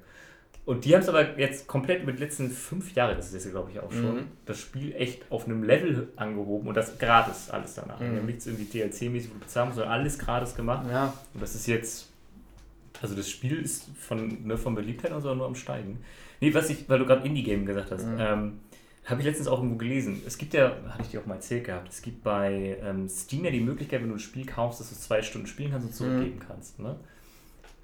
Und 0.66 0.86
die 0.86 0.94
haben 0.96 1.02
es 1.02 1.10
aber 1.10 1.38
jetzt 1.38 1.68
komplett 1.68 2.04
über 2.04 2.14
die 2.14 2.20
letzten 2.20 2.50
fünf 2.50 2.94
Jahre, 2.96 3.16
das 3.16 3.28
ist 3.28 3.34
jetzt 3.44 3.52
glaube 3.52 3.70
ich 3.72 3.80
auch 3.82 3.92
schon, 3.92 4.16
Mhm. 4.16 4.24
das 4.46 4.60
Spiel 4.60 4.94
echt 4.96 5.30
auf 5.30 5.46
einem 5.46 5.62
Level 5.64 6.08
angehoben 6.16 6.68
und 6.70 6.76
das 6.78 6.98
gratis 6.98 7.50
alles 7.50 7.74
danach. 7.76 8.00
Mhm. 8.00 8.12
Die 8.14 8.18
haben 8.20 8.26
nichts 8.28 8.48
irgendwie 8.48 8.66
DLC-mäßig, 8.80 9.30
wo 9.30 9.34
du 9.34 9.40
bezahlen 9.42 9.68
musst, 9.68 9.78
sondern 9.80 9.94
alles 9.94 10.18
gratis 10.18 10.56
gemacht. 10.56 10.86
Ja, 10.90 11.14
Und 11.34 11.42
das 11.44 11.54
ist 11.56 11.68
jetzt. 11.68 12.10
Also 13.02 13.16
das 13.16 13.30
Spiel 13.30 13.60
ist 13.60 13.90
von, 14.00 14.46
ne, 14.48 14.56
von 14.58 14.76
Beliebtheit 14.76 15.12
und 15.12 15.22
so 15.22 15.34
nur 15.36 15.48
am 15.48 15.56
Steigen. 15.56 16.00
Nee, 16.40 16.54
was 16.54 16.70
ich, 16.70 16.88
weil 16.88 17.00
du 17.00 17.06
gerade 17.06 17.28
Indie-Game 17.28 17.66
gesagt 17.66 17.92
hast, 17.92 18.06
Mhm. 18.06 18.16
ähm, 18.20 18.60
habe 19.06 19.20
ich 19.20 19.28
letztens 19.28 19.50
auch 19.50 19.58
irgendwo 19.58 19.76
gelesen. 19.76 20.22
Es 20.26 20.38
gibt 20.38 20.54
ja, 20.54 20.78
hatte 20.88 21.02
ich 21.02 21.10
dir 21.10 21.20
auch 21.20 21.26
mal 21.26 21.36
erzählt 21.36 21.66
gehabt, 21.66 21.90
es 21.90 22.02
gibt 22.02 22.24
bei 22.24 22.78
ähm, 22.82 23.10
Steam 23.10 23.44
ja 23.44 23.52
die 23.52 23.60
Möglichkeit, 23.60 24.02
wenn 24.02 24.08
du 24.10 24.16
ein 24.16 24.20
Spiel 24.20 24.46
kaufst, 24.46 24.80
dass 24.80 24.90
du 24.90 24.96
zwei 24.96 25.22
Stunden 25.22 25.48
spielen 25.48 25.72
kannst 25.72 25.88
und 25.88 25.94
zurückgeben 25.94 26.40
kannst. 26.40 26.80
Ne? 26.80 26.96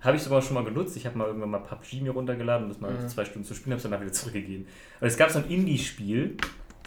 Habe 0.02 0.16
ich 0.18 0.24
sogar 0.24 0.42
schon 0.42 0.54
mal 0.54 0.64
genutzt. 0.64 0.96
Ich 0.96 1.06
habe 1.06 1.18
mal 1.18 1.28
irgendwann 1.28 1.50
mal 1.50 1.60
PUBG 1.60 2.02
mir 2.02 2.12
runtergeladen, 2.12 2.66
um 2.68 2.70
das 2.72 2.80
mal 2.80 2.92
Mhm. 2.92 3.08
zwei 3.10 3.26
Stunden 3.26 3.46
zu 3.46 3.54
spielen, 3.54 3.74
habe 3.74 3.78
es 3.78 3.84
danach 3.84 4.00
wieder 4.02 4.14
zurückgegeben. 4.14 4.66
Aber 5.00 5.08
es 5.08 5.18
gab 5.18 5.30
so 5.30 5.40
ein 5.40 5.46
Indie-Spiel, 5.50 6.38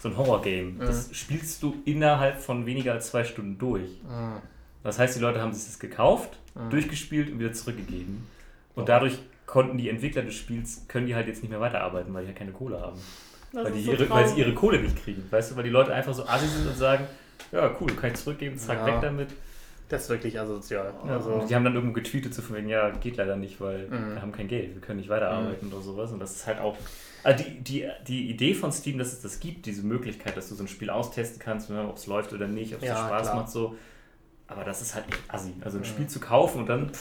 so 0.01 0.09
ein 0.09 0.17
Horror-Game. 0.17 0.79
Das 0.79 1.09
spielst 1.15 1.61
du 1.61 1.75
innerhalb 1.85 2.39
von 2.39 2.65
weniger 2.65 2.93
als 2.93 3.07
zwei 3.07 3.23
Stunden 3.23 3.57
durch. 3.59 3.89
Mhm. 4.03 4.37
Das 4.83 4.97
heißt, 4.99 5.15
die 5.15 5.19
Leute 5.21 5.41
haben 5.41 5.53
sich 5.53 5.65
das 5.65 5.79
gekauft, 5.79 6.37
Mhm. 6.55 6.69
durchgespielt 6.71 7.31
und 7.31 7.39
wieder 7.39 7.53
zurückgegeben. 7.53 8.27
Und 8.75 8.89
dadurch 8.89 9.17
konnten 9.45 9.77
die 9.77 9.89
Entwickler 9.89 10.23
des 10.23 10.33
Spiels, 10.35 10.85
können 10.87 11.05
die 11.05 11.13
halt 11.15 11.27
jetzt 11.27 11.41
nicht 11.43 11.51
mehr 11.51 11.59
weiterarbeiten, 11.61 12.13
weil 12.13 12.23
die 12.25 12.31
ja 12.31 12.37
keine 12.37 12.51
Kohle 12.51 12.81
haben. 12.81 12.99
Das 13.53 13.65
Weil, 13.65 13.71
die 13.73 13.83
so 13.83 13.91
ihre, 13.91 14.09
weil 14.09 14.27
sie 14.27 14.39
ihre 14.39 14.53
Kohle 14.55 14.81
nicht 14.81 14.95
kriegen. 15.03 15.23
Weißt 15.29 15.51
du, 15.51 15.55
weil 15.55 15.63
die 15.63 15.69
Leute 15.69 15.93
einfach 15.93 16.13
so 16.15 16.25
assi 16.25 16.47
sind 16.47 16.67
und 16.67 16.75
sagen, 16.75 17.05
ja 17.51 17.69
cool, 17.79 17.91
kann 17.93 18.09
ich 18.11 18.15
zurückgeben, 18.17 18.57
zack, 18.57 18.79
Ja. 18.79 18.85
weg 18.87 18.95
damit. 19.01 19.29
Das 19.89 20.03
ist 20.03 20.09
wirklich 20.09 20.39
asozial. 20.39 20.93
Ja, 21.05 21.15
Also, 21.17 21.33
und 21.33 21.49
die 21.49 21.55
haben 21.55 21.63
dann 21.63 21.75
irgendwo 21.75 21.93
getweetet 21.93 22.33
zu 22.33 22.41
von 22.41 22.55
wegen, 22.55 22.69
ja, 22.69 22.89
geht 22.89 23.17
leider 23.17 23.35
nicht, 23.35 23.59
weil 23.61 23.87
Mhm. 23.87 24.13
wir 24.15 24.21
haben 24.21 24.31
kein 24.31 24.47
Geld, 24.47 24.73
wir 24.73 24.81
können 24.81 24.99
nicht 24.99 25.09
weiterarbeiten 25.09 25.67
oder 25.71 25.81
sowas. 25.81 26.11
Und 26.11 26.19
das 26.19 26.31
ist 26.35 26.47
halt 26.47 26.59
auch. 26.59 26.77
Also 27.23 27.43
die, 27.43 27.61
die, 27.61 27.89
die 28.07 28.29
Idee 28.29 28.53
von 28.53 28.71
Steam, 28.71 28.97
dass 28.97 29.13
es 29.13 29.21
das 29.21 29.39
gibt, 29.39 29.65
diese 29.65 29.83
Möglichkeit, 29.83 30.35
dass 30.35 30.49
du 30.49 30.55
so 30.55 30.63
ein 30.63 30.67
Spiel 30.67 30.89
austesten 30.89 31.39
kannst, 31.39 31.69
ne, 31.69 31.87
ob 31.87 31.95
es 31.97 32.05
läuft 32.07 32.33
oder 32.33 32.47
nicht, 32.47 32.73
ob 32.73 32.79
es 32.81 32.87
dir 32.87 32.93
Ja, 32.93 33.05
Spaß 33.07 33.27
klar. 33.29 33.35
macht, 33.35 33.49
so. 33.51 33.75
Aber 34.47 34.63
das 34.65 34.81
ist 34.81 34.93
halt 34.93 35.05
echt 35.07 35.21
assi. 35.29 35.53
Also 35.63 35.77
ein 35.77 35.85
Spiel 35.85 36.07
zu 36.07 36.19
kaufen 36.19 36.59
und 36.61 36.69
dann 36.69 36.91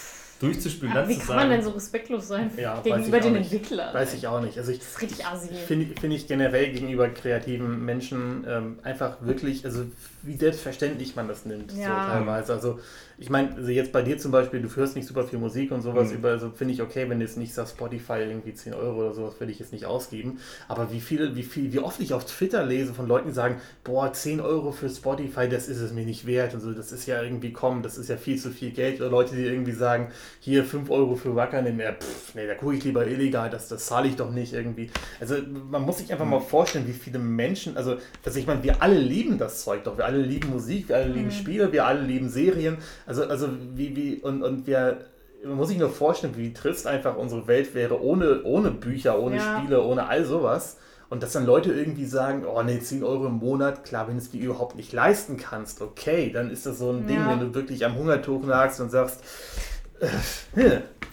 durchzuspielen, 0.41 0.95
Ja, 0.95 1.01
dann 1.01 1.09
wie 1.09 1.15
zu 1.15 1.21
kann 1.21 1.29
sagen. 1.29 1.41
man 1.41 1.51
denn 1.51 1.63
so 1.63 1.71
respektlos 1.71 2.29
sein 2.29 2.51
Ja, 2.57 2.77
weiß 2.77 2.85
gegenüber 2.85 3.17
ich 3.19 3.23
auch 3.23 3.27
den 3.27 3.33
nicht. 3.35 3.53
Entwicklern? 3.53 3.95
weiß 3.95 4.15
ich 4.15 4.27
auch 4.29 4.41
nicht. 4.41 4.59
Also 4.59 4.73
ich 4.73 4.79
Das 4.79 4.89
ist 4.89 5.03
richtig 5.03 5.27
assi. 5.27 5.55
finde 5.55 5.87
find 6.01 6.15
ich 6.15 6.27
generell 6.29 6.73
gegenüber 6.73 7.09
kreativen 7.09 7.85
Menschen 7.85 8.45
ähm, 8.49 8.79
einfach 8.85 9.23
wirklich, 9.23 9.65
also 9.65 9.85
wie 10.23 10.37
selbstverständlich 10.37 11.17
man 11.17 11.29
das 11.29 11.45
nimmt, 11.47 11.73
Ja. 11.73 12.01
so 12.05 12.11
teilweise. 12.11 12.53
Also 12.53 12.79
ich 13.19 13.31
meine, 13.31 13.55
also 13.55 13.71
jetzt 13.71 13.93
bei 13.93 14.03
dir 14.03 14.19
zum 14.19 14.33
Beispiel, 14.33 14.61
du 14.61 14.69
hörst 14.75 14.97
nicht 14.97 15.07
super 15.07 15.25
viel 15.25 15.39
Musik 15.39 15.71
und 15.71 15.83
sowas 15.83 16.11
Mhm. 16.11 16.17
über, 16.17 16.29
also 16.31 16.51
finde 16.51 16.75
ich 16.75 16.83
okay, 16.83 17.09
wenn 17.09 17.19
du 17.21 17.25
jetzt 17.25 17.37
nicht 17.37 17.55
sagst, 17.55 17.75
Spotify 17.77 18.19
irgendwie 18.21 18.53
10 18.55 18.75
Euro 18.75 19.01
oder 19.01 19.13
sowas, 19.15 19.35
würde 19.39 19.53
ich 19.53 19.59
jetzt 19.59 19.73
nicht 19.73 19.87
ausgeben. 19.87 20.39
Aber 20.69 20.91
wie 20.93 21.01
viele, 21.01 21.37
wie 21.37 21.43
viel, 21.43 21.73
wie 21.73 21.79
oft 21.79 22.01
ich 22.01 22.15
auf 22.15 22.25
Twitter 22.25 22.65
lese 22.67 22.95
von 22.95 23.07
Leuten, 23.07 23.29
die 23.29 23.35
sagen, 23.35 23.57
boah, 23.85 24.13
10 24.13 24.41
Euro 24.41 24.73
für 24.73 24.89
Spotify, 24.89 25.49
das 25.49 25.69
ist 25.69 25.81
es 25.81 25.93
mir 25.93 26.05
nicht 26.05 26.27
wert. 26.27 26.55
Und 26.55 26.61
so, 26.61 26.73
das 26.73 26.91
ist 26.93 27.07
ja 27.07 27.23
irgendwie 27.23 27.53
kommen, 27.53 27.83
das 27.83 27.97
ist 27.99 28.09
ja 28.09 28.17
viel 28.17 28.39
zu 28.39 28.51
viel 28.51 28.71
Geld. 28.73 29.01
Oder 29.01 29.11
Leute, 29.11 29.37
die 29.37 29.43
irgendwie 29.45 29.73
sagen, 29.73 30.09
hier 30.41 30.65
5 30.65 30.91
Euro 30.91 31.15
für 31.15 31.37
Wacker, 31.37 31.63
nee, 31.63 31.73
pff, 31.73 32.35
nee, 32.35 32.47
da 32.47 32.55
gucke 32.55 32.75
ich 32.75 32.85
lieber 32.85 33.07
illegal, 33.07 33.51
das, 33.51 33.69
das 33.69 33.87
zahle 33.87 34.09
ich 34.09 34.17
doch 34.17 34.31
nicht 34.31 34.53
irgendwie. 34.53 34.91
Also 35.21 35.37
man 35.71 35.83
muss 35.83 35.99
sich 35.99 36.11
einfach 36.13 36.27
mal 36.27 36.41
vorstellen, 36.41 36.87
wie 36.89 36.93
viele 36.93 37.19
Menschen, 37.19 37.77
also, 37.77 37.97
also 38.25 38.39
ich 38.39 38.47
meine, 38.47 38.63
wir 38.63 38.83
alle 38.83 38.99
lieben 38.99 39.39
das 39.39 39.63
Zeug 39.63 39.85
doch, 39.85 39.97
wir 39.97 40.05
alle 40.05 40.12
lieben 40.19 40.51
Musik, 40.51 40.89
wir 40.89 40.97
alle 40.97 41.13
lieben 41.13 41.31
Spiele, 41.31 41.73
wir 41.73 41.87
alle 41.87 42.03
lieben 42.03 42.29
Serien, 42.29 42.79
also, 43.07 43.25
also 43.27 43.49
wie, 43.75 43.95
wie, 43.97 44.17
und, 44.21 44.43
und 44.43 44.67
wir, 44.67 44.99
man 45.45 45.57
muss 45.57 45.69
sich 45.69 45.79
nur 45.79 45.91
vorstellen, 45.91 46.37
wie 46.37 46.53
trist 46.53 46.87
einfach 46.87 47.17
unsere 47.17 47.47
Welt 47.47 47.75
wäre 47.75 48.01
ohne, 48.03 48.43
ohne 48.45 48.71
Bücher, 48.71 49.19
ohne 49.19 49.37
Ja. 49.37 49.59
Spiele, 49.59 49.83
ohne 49.83 50.07
all 50.09 50.25
sowas. 50.25 50.77
Und 51.11 51.23
dass 51.23 51.33
dann 51.33 51.45
Leute 51.45 51.73
irgendwie 51.75 52.07
sagen, 52.07 52.45
oh 52.47 52.63
nee, 52.63 52.79
10 52.81 53.05
Euro 53.05 53.27
im 53.27 53.35
Monat, 53.35 53.85
klar, 53.85 54.09
wenn 54.09 54.15
du 54.15 54.23
es 54.23 54.31
dir 54.31 54.41
überhaupt 54.41 54.77
nicht 54.77 54.95
leisten 54.95 55.37
kannst, 55.37 55.83
okay, 55.83 56.31
dann 56.33 56.51
ist 56.51 56.65
das 56.65 56.79
so 56.79 56.91
ein 56.91 57.07
Ding, 57.07 57.19
Ja. 57.19 57.29
wenn 57.29 57.41
du 57.41 57.55
wirklich 57.55 57.85
am 57.85 57.97
Hungertuch 57.97 58.43
nagst 58.47 58.81
und 58.81 58.91
sagst, 58.91 59.21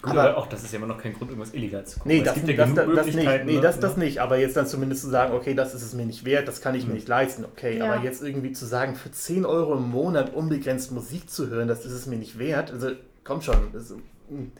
Gut, 0.02 0.12
aber 0.12 0.22
aber 0.22 0.36
auch 0.38 0.46
das 0.46 0.64
ist 0.64 0.72
ja 0.72 0.78
immer 0.78 0.86
noch 0.86 0.98
kein 0.98 1.12
Grund, 1.12 1.30
irgendwas 1.30 1.52
illegal 1.52 1.84
zu 1.84 1.98
gucken. 1.98 2.12
Nee, 2.12 2.18
Es 2.20 2.24
das, 2.24 2.34
gibt 2.34 2.48
ja 2.48 2.56
das, 2.56 2.74
das, 2.74 2.86
das 2.94 3.06
nicht. 3.06 3.44
Nee, 3.44 3.54
ne? 3.54 3.60
das, 3.60 3.80
das 3.80 3.96
nicht. 3.96 4.18
Aber 4.18 4.38
jetzt 4.38 4.56
dann 4.56 4.66
zumindest 4.66 5.02
zu 5.02 5.10
sagen, 5.10 5.34
okay, 5.34 5.54
das 5.54 5.74
ist 5.74 5.82
es 5.82 5.92
mir 5.92 6.06
nicht 6.06 6.24
wert, 6.24 6.48
das 6.48 6.60
kann 6.62 6.74
ich 6.74 6.86
mir 6.86 6.94
nicht 6.94 7.08
leisten, 7.08 7.44
okay. 7.44 7.78
Ja. 7.78 7.92
Aber 7.92 8.02
jetzt 8.02 8.22
irgendwie 8.22 8.52
zu 8.52 8.64
sagen, 8.64 8.96
für 8.96 9.10
10 9.10 9.44
Euro 9.44 9.74
im 9.76 9.90
Monat 9.90 10.32
unbegrenzt 10.32 10.92
Musik 10.92 11.28
zu 11.28 11.48
hören, 11.50 11.68
das 11.68 11.84
ist 11.84 11.92
es 11.92 12.06
mir 12.06 12.16
nicht 12.16 12.38
wert. 12.38 12.72
Also, 12.72 12.92
komm 13.24 13.42
schon. 13.42 13.72
Das, 13.72 13.94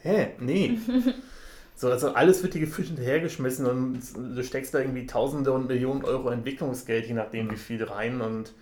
hä? 0.02 0.28
Nee. 0.38 0.78
So, 1.80 1.90
also 1.90 2.12
alles 2.12 2.42
wird 2.42 2.52
dir 2.52 2.60
gefühlt 2.60 2.88
hinterhergeschmissen 2.88 3.64
und 3.64 4.02
du 4.36 4.44
steckst 4.44 4.74
da 4.74 4.80
irgendwie 4.80 5.06
Tausende 5.06 5.50
und 5.52 5.66
Millionen 5.66 6.04
Euro 6.04 6.28
Entwicklungsgeld, 6.28 7.06
je 7.06 7.14
nachdem 7.14 7.50
wie 7.50 7.56
viel 7.56 7.82
rein 7.82 8.20
und 8.20 8.52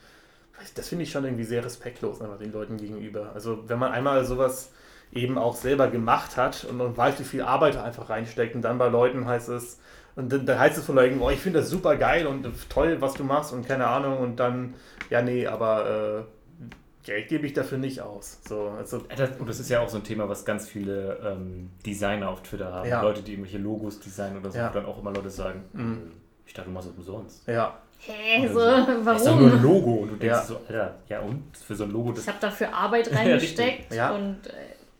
das 0.76 0.88
finde 0.88 1.02
ich 1.02 1.10
schon 1.10 1.24
irgendwie 1.24 1.42
sehr 1.42 1.64
respektlos 1.64 2.20
einfach 2.20 2.38
den 2.38 2.52
Leuten 2.52 2.76
gegenüber. 2.76 3.32
Also 3.34 3.64
wenn 3.66 3.80
man 3.80 3.90
einmal 3.90 4.24
sowas 4.24 4.70
eben 5.12 5.38
auch 5.38 5.56
selber 5.56 5.88
gemacht 5.88 6.36
hat 6.36 6.64
und, 6.64 6.80
und 6.80 6.96
weiß, 6.96 7.18
wie 7.20 7.24
viel 7.24 7.42
Arbeit 7.42 7.74
da 7.76 7.82
einfach 7.84 8.10
reinsteckt 8.10 8.54
und 8.54 8.62
dann 8.62 8.78
bei 8.78 8.88
Leuten 8.88 9.26
heißt 9.26 9.48
es, 9.48 9.80
und 10.16 10.32
dann, 10.32 10.44
dann 10.46 10.58
heißt 10.58 10.76
es 10.76 10.84
von 10.84 10.96
Leuten, 10.96 11.20
oh, 11.20 11.30
ich 11.30 11.38
finde 11.38 11.60
das 11.60 11.70
super 11.70 11.96
geil 11.96 12.26
und 12.26 12.46
toll, 12.68 12.96
was 13.00 13.14
du 13.14 13.22
machst 13.24 13.52
und 13.52 13.66
keine 13.66 13.86
Ahnung 13.86 14.18
und 14.18 14.36
dann, 14.40 14.74
ja 15.10 15.22
nee, 15.22 15.46
aber 15.46 16.24
äh, 16.26 16.66
Geld 17.04 17.28
gebe 17.28 17.46
ich 17.46 17.54
dafür 17.54 17.78
nicht 17.78 18.02
aus. 18.02 18.38
So, 18.46 18.68
also, 18.76 18.98
Das, 19.16 19.30
und 19.38 19.48
das 19.48 19.60
ist 19.60 19.70
ja 19.70 19.80
auch 19.80 19.88
so 19.88 19.96
ein 19.96 20.04
Thema, 20.04 20.28
was 20.28 20.44
ganz 20.44 20.68
viele 20.68 21.18
ähm, 21.24 21.70
Designer 21.86 22.28
auf 22.28 22.42
Twitter 22.42 22.70
haben. 22.72 22.88
Ja. 22.88 23.00
Leute, 23.00 23.22
die 23.22 23.32
irgendwelche 23.32 23.58
Logos 23.58 23.98
designen 24.00 24.38
oder 24.40 24.50
so, 24.50 24.58
Ja. 24.58 24.68
wo 24.70 24.74
dann 24.74 24.84
auch 24.86 24.98
immer 25.00 25.12
Leute 25.12 25.30
sagen, 25.30 25.64
Mhm. 25.72 26.10
ich 26.44 26.52
dachte, 26.52 26.68
du 26.68 26.74
machst 26.74 26.88
das 26.90 26.96
umsonst. 26.96 27.46
ja, 27.48 27.78
Hä, 28.00 28.46
so, 28.52 28.60
Das 28.60 29.18
ist 29.18 29.26
doch 29.26 29.36
nur 29.40 29.46
ein 29.50 29.52
warum? 29.54 29.62
Logo. 29.62 29.90
Und 30.02 30.08
du 30.10 30.16
denkst 30.16 30.36
Ja. 30.38 30.42
so, 30.44 30.60
Alter, 30.68 30.94
ja 31.08 31.20
und? 31.20 31.44
Für 31.56 31.74
so 31.74 31.84
ein 31.84 31.90
Logo, 31.90 32.10
das 32.12 32.20
Ich 32.22 32.28
habe 32.28 32.38
dafür 32.40 32.72
Arbeit 32.74 33.10
reingesteckt. 33.14 33.92
Ja. 33.94 34.10
und 34.14 34.46
äh, 34.46 34.52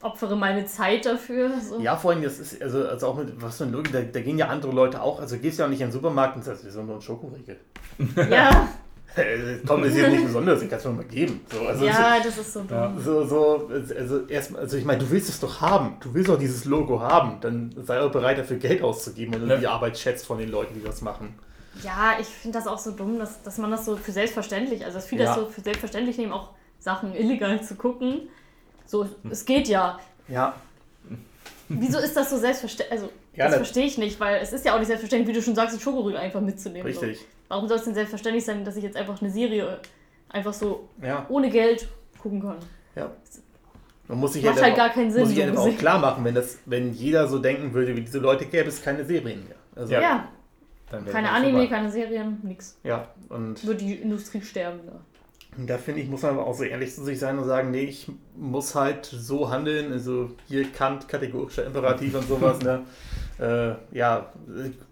opfere 0.03 0.37
meine 0.37 0.67
Zeit 0.67 1.07
dafür. 1.07 1.51
So. 1.61 1.81
Ja, 1.81 1.97
vor 1.97 2.13
allem, 2.13 2.23
das 2.23 2.39
ist, 2.39 2.63
also, 2.63 2.87
also 2.87 3.09
auch 3.09 3.17
mit, 3.17 3.41
was 3.43 3.59
für 3.59 3.65
ein 3.65 3.73
Logik, 3.73 3.93
da, 3.93 4.01
da 4.01 4.21
gehen 4.21 4.39
ja 4.39 4.47
andere 4.49 4.73
Leute 4.73 5.03
auch, 5.03 5.21
also 5.21 5.37
gehst 5.39 5.59
ja 5.59 5.67
auch 5.67 5.71
nicht 5.71 5.81
in 5.81 5.89
den 5.89 5.93
Supermarkt 5.93 6.37
und 6.37 6.45
sagst, 6.45 6.65
wir 6.65 6.71
sind 6.71 6.87
nur 6.87 6.97
ein 6.97 7.03
Schokoriegel. 7.03 7.57
ja, 8.31 8.69
Komm, 9.67 9.83
das 9.83 9.93
ist 9.93 9.99
jetzt 9.99 10.11
nicht 10.11 10.27
besonders, 10.27 10.63
ich 10.63 10.69
kann 10.69 10.79
es 10.79 10.85
mir 10.85 10.93
mal 10.93 11.05
geben. 11.05 11.41
So, 11.51 11.67
also, 11.67 11.85
ja, 11.85 12.19
das 12.23 12.39
ist 12.39 12.53
so 12.53 12.61
dumm. 12.61 12.71
Ja. 12.71 12.95
So, 13.03 13.25
so, 13.25 13.71
also 13.97 14.27
erstmal, 14.27 14.63
also 14.63 14.77
ich 14.77 14.85
meine, 14.85 15.01
du 15.01 15.11
willst 15.11 15.29
es 15.29 15.41
doch 15.41 15.61
haben. 15.61 15.97
Du 16.01 16.13
willst 16.15 16.29
doch 16.29 16.39
dieses 16.39 16.65
Logo 16.67 17.01
haben. 17.01 17.39
Dann 17.41 17.75
sei 17.85 18.01
auch 18.01 18.13
bereit, 18.13 18.39
dafür 18.39 18.59
Geld 18.59 18.83
auszugeben 18.83 19.35
und 19.43 19.49
Ja. 19.49 19.57
die 19.57 19.67
Arbeit 19.67 19.99
schätzt 19.99 20.27
von 20.27 20.39
den 20.39 20.51
Leuten, 20.51 20.75
die 20.75 20.83
das 20.85 21.01
machen. 21.01 21.35
Ja, 21.83 22.17
ich 22.21 22.27
finde 22.27 22.59
das 22.59 22.67
auch 22.67 22.79
so 22.79 22.91
dumm, 22.93 23.19
dass, 23.19 23.43
dass 23.43 23.59
man 23.59 23.71
das 23.71 23.85
so 23.85 23.97
für 23.97 24.13
selbstverständlich, 24.13 24.85
also 24.85 24.99
dass 24.99 25.07
viele 25.07 25.25
Ja. 25.25 25.35
das 25.35 25.39
so 25.39 25.47
für 25.47 25.61
selbstverständlich 25.61 26.19
nehmen, 26.19 26.33
auch 26.33 26.51
Sachen 26.79 27.15
illegal 27.15 27.63
zu 27.63 27.77
gucken. 27.77 28.29
So, 28.89 29.07
es 29.31 29.45
geht 29.45 29.69
ja. 29.69 30.01
Ja. 30.29 30.55
Wieso 31.69 31.99
ist 31.99 32.17
das 32.17 32.31
so 32.31 32.39
selbstverständlich? 32.39 32.91
Also, 33.01 33.13
Ja, 33.37 33.47
das 33.47 33.57
verstehe 33.57 33.85
ich 33.85 33.99
nicht, 33.99 34.19
weil 34.19 34.41
es 34.43 34.53
ist 34.53 34.65
ja 34.65 34.73
auch 34.75 34.79
nicht 34.79 34.89
selbstverständlich, 34.89 35.29
wie 35.29 35.39
du 35.39 35.45
schon 35.45 35.55
sagst, 35.55 35.73
einen 35.75 35.81
Schokoriegel 35.81 36.19
einfach 36.19 36.41
mitzunehmen. 36.41 36.87
Richtig. 36.87 37.19
So. 37.21 37.25
Warum 37.49 37.69
soll 37.69 37.77
es 37.77 37.85
denn 37.85 37.95
selbstverständlich 37.95 38.45
sein, 38.45 38.65
dass 38.65 38.77
ich 38.77 38.83
jetzt 38.83 38.97
einfach 38.97 39.21
eine 39.21 39.31
Serie 39.31 39.79
einfach 40.31 40.53
so 40.55 40.89
Ja. 41.03 41.27
ohne 41.29 41.51
Geld 41.51 41.87
gucken 42.21 42.41
kann? 42.43 42.57
ja. 42.97 43.11
Man 44.11 44.21
muss 44.21 44.33
sich 44.33 44.43
Macht 44.43 44.55
halt, 44.55 44.63
halt 44.65 44.73
auch- 44.73 44.77
gar 44.79 44.89
keinen 44.89 45.11
Sinn, 45.11 45.21
Muss 45.21 45.35
sich 45.35 45.45
so 45.55 45.61
auch 45.61 45.77
klar 45.77 45.99
machen, 45.99 46.25
wenn, 46.25 46.35
das, 46.35 46.57
wenn 46.65 46.95
jeder 46.95 47.29
so 47.29 47.39
denken 47.39 47.75
würde 47.75 47.95
wie 47.95 48.01
diese 48.01 48.19
Leute, 48.19 48.47
gäbe 48.47 48.67
es 48.71 48.83
keine 48.83 49.05
Serien 49.05 49.45
mehr. 49.47 49.57
Also, 49.77 49.93
Ja. 49.93 50.01
Ja, 50.01 50.29
Keine 51.13 51.31
Anime, 51.31 51.69
keine 51.69 51.91
Serien, 51.91 52.41
nix. 52.43 52.79
Ja, 52.85 53.09
und 53.29 53.67
Wird 53.67 53.83
die 53.83 53.97
Industrie 53.97 54.41
sterben. 54.41 54.81
Ja. 54.87 54.93
Da 55.57 55.79
finde 55.79 56.01
ich, 56.01 56.09
muss 56.09 56.23
man 56.23 56.33
aber 56.33 56.47
auch 56.47 56.55
so 56.55 56.65
ehrlich 56.65 56.95
zu 56.95 57.03
sich 57.05 57.19
sein 57.19 57.39
und 57.39 57.45
sagen, 57.47 57.71
nee, 57.71 57.85
ich 57.85 58.07
muss 58.37 58.75
halt 58.75 59.07
so 59.07 59.51
handeln, 59.51 59.93
also 59.93 60.31
hier 60.47 60.71
Kant, 60.71 61.09
kategorischer 61.09 61.67
Imperativ 61.67 62.15
und 62.15 62.29
sowas, 62.29 62.61
ne? 62.61 62.83
Äh, 63.41 63.77
ja, 63.97 64.33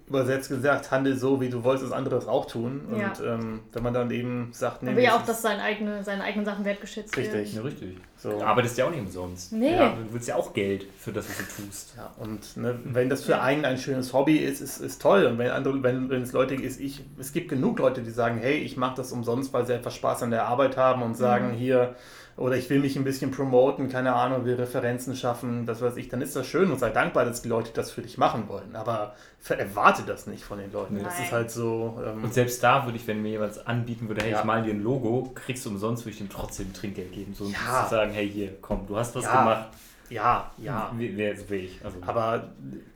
übersetzt 0.08 0.48
gesagt, 0.48 0.90
handel 0.92 1.16
so, 1.16 1.40
wie 1.40 1.48
du 1.48 1.64
wolltest, 1.64 1.86
das 1.86 1.92
andere 1.92 2.16
auch 2.28 2.46
tun. 2.46 2.82
Und 2.90 2.98
Ja. 3.00 3.12
ähm, 3.34 3.60
wenn 3.72 3.82
man 3.82 3.92
dann 3.92 4.10
eben 4.12 4.50
sagt, 4.52 4.82
nee, 4.82 4.90
Man 4.90 4.96
will 4.96 5.04
ja 5.04 5.10
das 5.10 5.20
auch, 5.22 5.26
dass 5.26 5.42
seine, 5.42 5.62
eigene, 5.62 6.04
seine 6.04 6.22
eigenen 6.22 6.44
Sachen 6.44 6.64
wertgeschätzt 6.64 7.16
Richtig. 7.16 7.34
werden. 7.34 7.50
Ja, 7.56 7.62
richtig. 7.62 7.96
so. 8.16 8.30
Du 8.30 8.40
arbeitest 8.42 8.78
ja 8.78 8.86
auch 8.86 8.90
nicht 8.90 9.00
umsonst. 9.00 9.52
Nee. 9.52 9.74
Ja. 9.74 9.88
Du 9.90 10.12
willst 10.14 10.28
ja 10.28 10.36
auch 10.36 10.52
Geld 10.54 10.86
für 10.98 11.12
das, 11.12 11.28
was 11.28 11.38
du 11.38 11.62
tust. 11.62 11.94
Ja, 11.96 12.12
und 12.18 12.56
ne, 12.56 12.78
wenn 12.84 13.08
das 13.08 13.24
für 13.24 13.40
einen 13.40 13.64
ein 13.64 13.78
schönes 13.78 14.12
Hobby 14.12 14.36
ist, 14.36 14.60
ist, 14.60 14.78
ist 14.80 15.02
toll. 15.02 15.26
Und 15.26 15.38
wenn 15.38 15.50
andere, 15.50 15.82
wenn, 15.82 16.08
wenn 16.08 16.22
es 16.22 16.32
Leute 16.32 16.54
ist, 16.54 16.80
ich, 16.80 17.02
es 17.18 17.32
gibt 17.32 17.48
genug 17.48 17.78
Leute, 17.80 18.02
die 18.02 18.10
sagen, 18.10 18.38
hey, 18.40 18.58
ich 18.58 18.76
mache 18.76 18.96
das 18.96 19.10
umsonst, 19.10 19.52
weil 19.52 19.66
sie 19.66 19.74
einfach 19.74 19.90
Spaß 19.90 20.22
an 20.22 20.30
der 20.30 20.46
Arbeit 20.46 20.76
haben 20.76 21.02
und 21.02 21.16
sagen, 21.16 21.48
Mhm. 21.48 21.54
hier, 21.56 21.96
oder 22.36 22.56
ich 22.56 22.68
will 22.68 22.80
mich 22.80 22.96
ein 22.96 23.04
bisschen 23.04 23.30
promoten, 23.30 23.88
keine 23.88 24.14
Ahnung, 24.14 24.44
will 24.44 24.54
Referenzen 24.56 25.16
schaffen, 25.16 25.64
das 25.64 25.80
weiß 25.80 25.96
ich, 25.96 26.08
dann 26.08 26.20
ist 26.20 26.36
das 26.36 26.46
schön 26.46 26.70
und 26.70 26.78
sei 26.78 26.90
dankbar, 26.90 27.24
dass 27.24 27.40
die 27.42 27.48
Leute 27.48 27.70
das 27.72 27.90
für 27.90 28.02
dich 28.02 28.18
machen 28.18 28.48
wollen. 28.48 28.76
Aber 28.76 29.14
erwarte 29.48 30.02
das 30.02 30.26
nicht 30.26 30.44
von 30.44 30.58
den 30.58 30.70
Leuten. 30.72 31.02
Das 31.02 31.14
Nein. 31.14 31.22
ist 31.24 31.32
halt 31.32 31.50
so. 31.50 31.98
Ähm, 32.04 32.24
Und 32.24 32.34
selbst 32.34 32.62
da 32.62 32.84
würde 32.84 32.98
ich, 32.98 33.06
wenn 33.06 33.22
mir 33.22 33.30
jemand 33.30 33.66
anbieten 33.66 34.08
würde, 34.08 34.22
hey, 34.22 34.32
Ja. 34.32 34.40
ich 34.40 34.44
mal 34.44 34.62
dir 34.62 34.74
ein 34.74 34.82
Logo, 34.82 35.30
kriegst 35.34 35.64
du 35.64 35.70
umsonst, 35.70 36.04
würde 36.04 36.12
ich 36.12 36.18
dem 36.18 36.28
trotzdem 36.28 36.72
Trinkgeld 36.74 37.12
geben. 37.12 37.32
So 37.34 37.44
Ja. 37.44 37.84
zu 37.84 37.90
sagen, 37.90 38.10
hey, 38.12 38.28
hier, 38.28 38.52
komm, 38.60 38.86
du 38.86 38.96
hast 38.96 39.14
was 39.14 39.24
Ja. 39.24 39.38
gemacht. 39.38 39.68
Ja, 40.10 40.50
ja. 40.58 40.92
Wäre 40.96 41.36
so 41.36 41.48
wie 41.50 41.54
ich. 41.56 41.84
Also, 41.84 41.98
Aber 42.02 42.48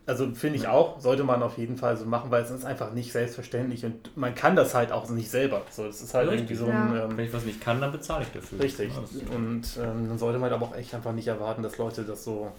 also 0.06 0.32
finde 0.34 0.58
ich 0.58 0.68
auch, 0.68 1.00
sollte 1.00 1.24
man 1.24 1.42
auf 1.42 1.58
jeden 1.58 1.76
Fall 1.76 1.96
so 1.96 2.04
machen, 2.04 2.30
weil 2.30 2.42
es 2.42 2.50
ist 2.50 2.64
einfach 2.64 2.92
nicht 2.92 3.12
selbstverständlich 3.12 3.84
und 3.84 4.16
man 4.16 4.34
kann 4.34 4.56
das 4.56 4.74
halt 4.74 4.92
auch 4.92 5.08
nicht 5.10 5.30
selber. 5.30 5.62
So, 5.70 5.86
das 5.86 6.00
ist 6.02 6.14
halt 6.14 6.28
Richtig. 6.30 6.50
irgendwie 6.50 6.54
so 6.56 6.66
ein. 6.66 6.94
Ja. 6.96 7.04
Ähm, 7.04 7.16
wenn 7.16 7.24
ich 7.26 7.32
was 7.32 7.44
nicht 7.44 7.60
kann, 7.60 7.80
dann 7.80 7.92
bezahle 7.92 8.22
ich 8.24 8.32
dafür. 8.32 8.60
Richtig. 8.60 8.92
Das- 8.94 9.12
Und 9.34 9.62
ähm, 9.82 10.08
dann 10.08 10.18
sollte 10.18 10.38
man 10.38 10.52
aber 10.52 10.66
auch 10.66 10.76
echt 10.76 10.94
einfach 10.94 11.12
nicht 11.12 11.28
erwarten, 11.28 11.62
dass 11.62 11.78
Leute 11.78 12.02
das 12.04 12.24
so 12.24 12.52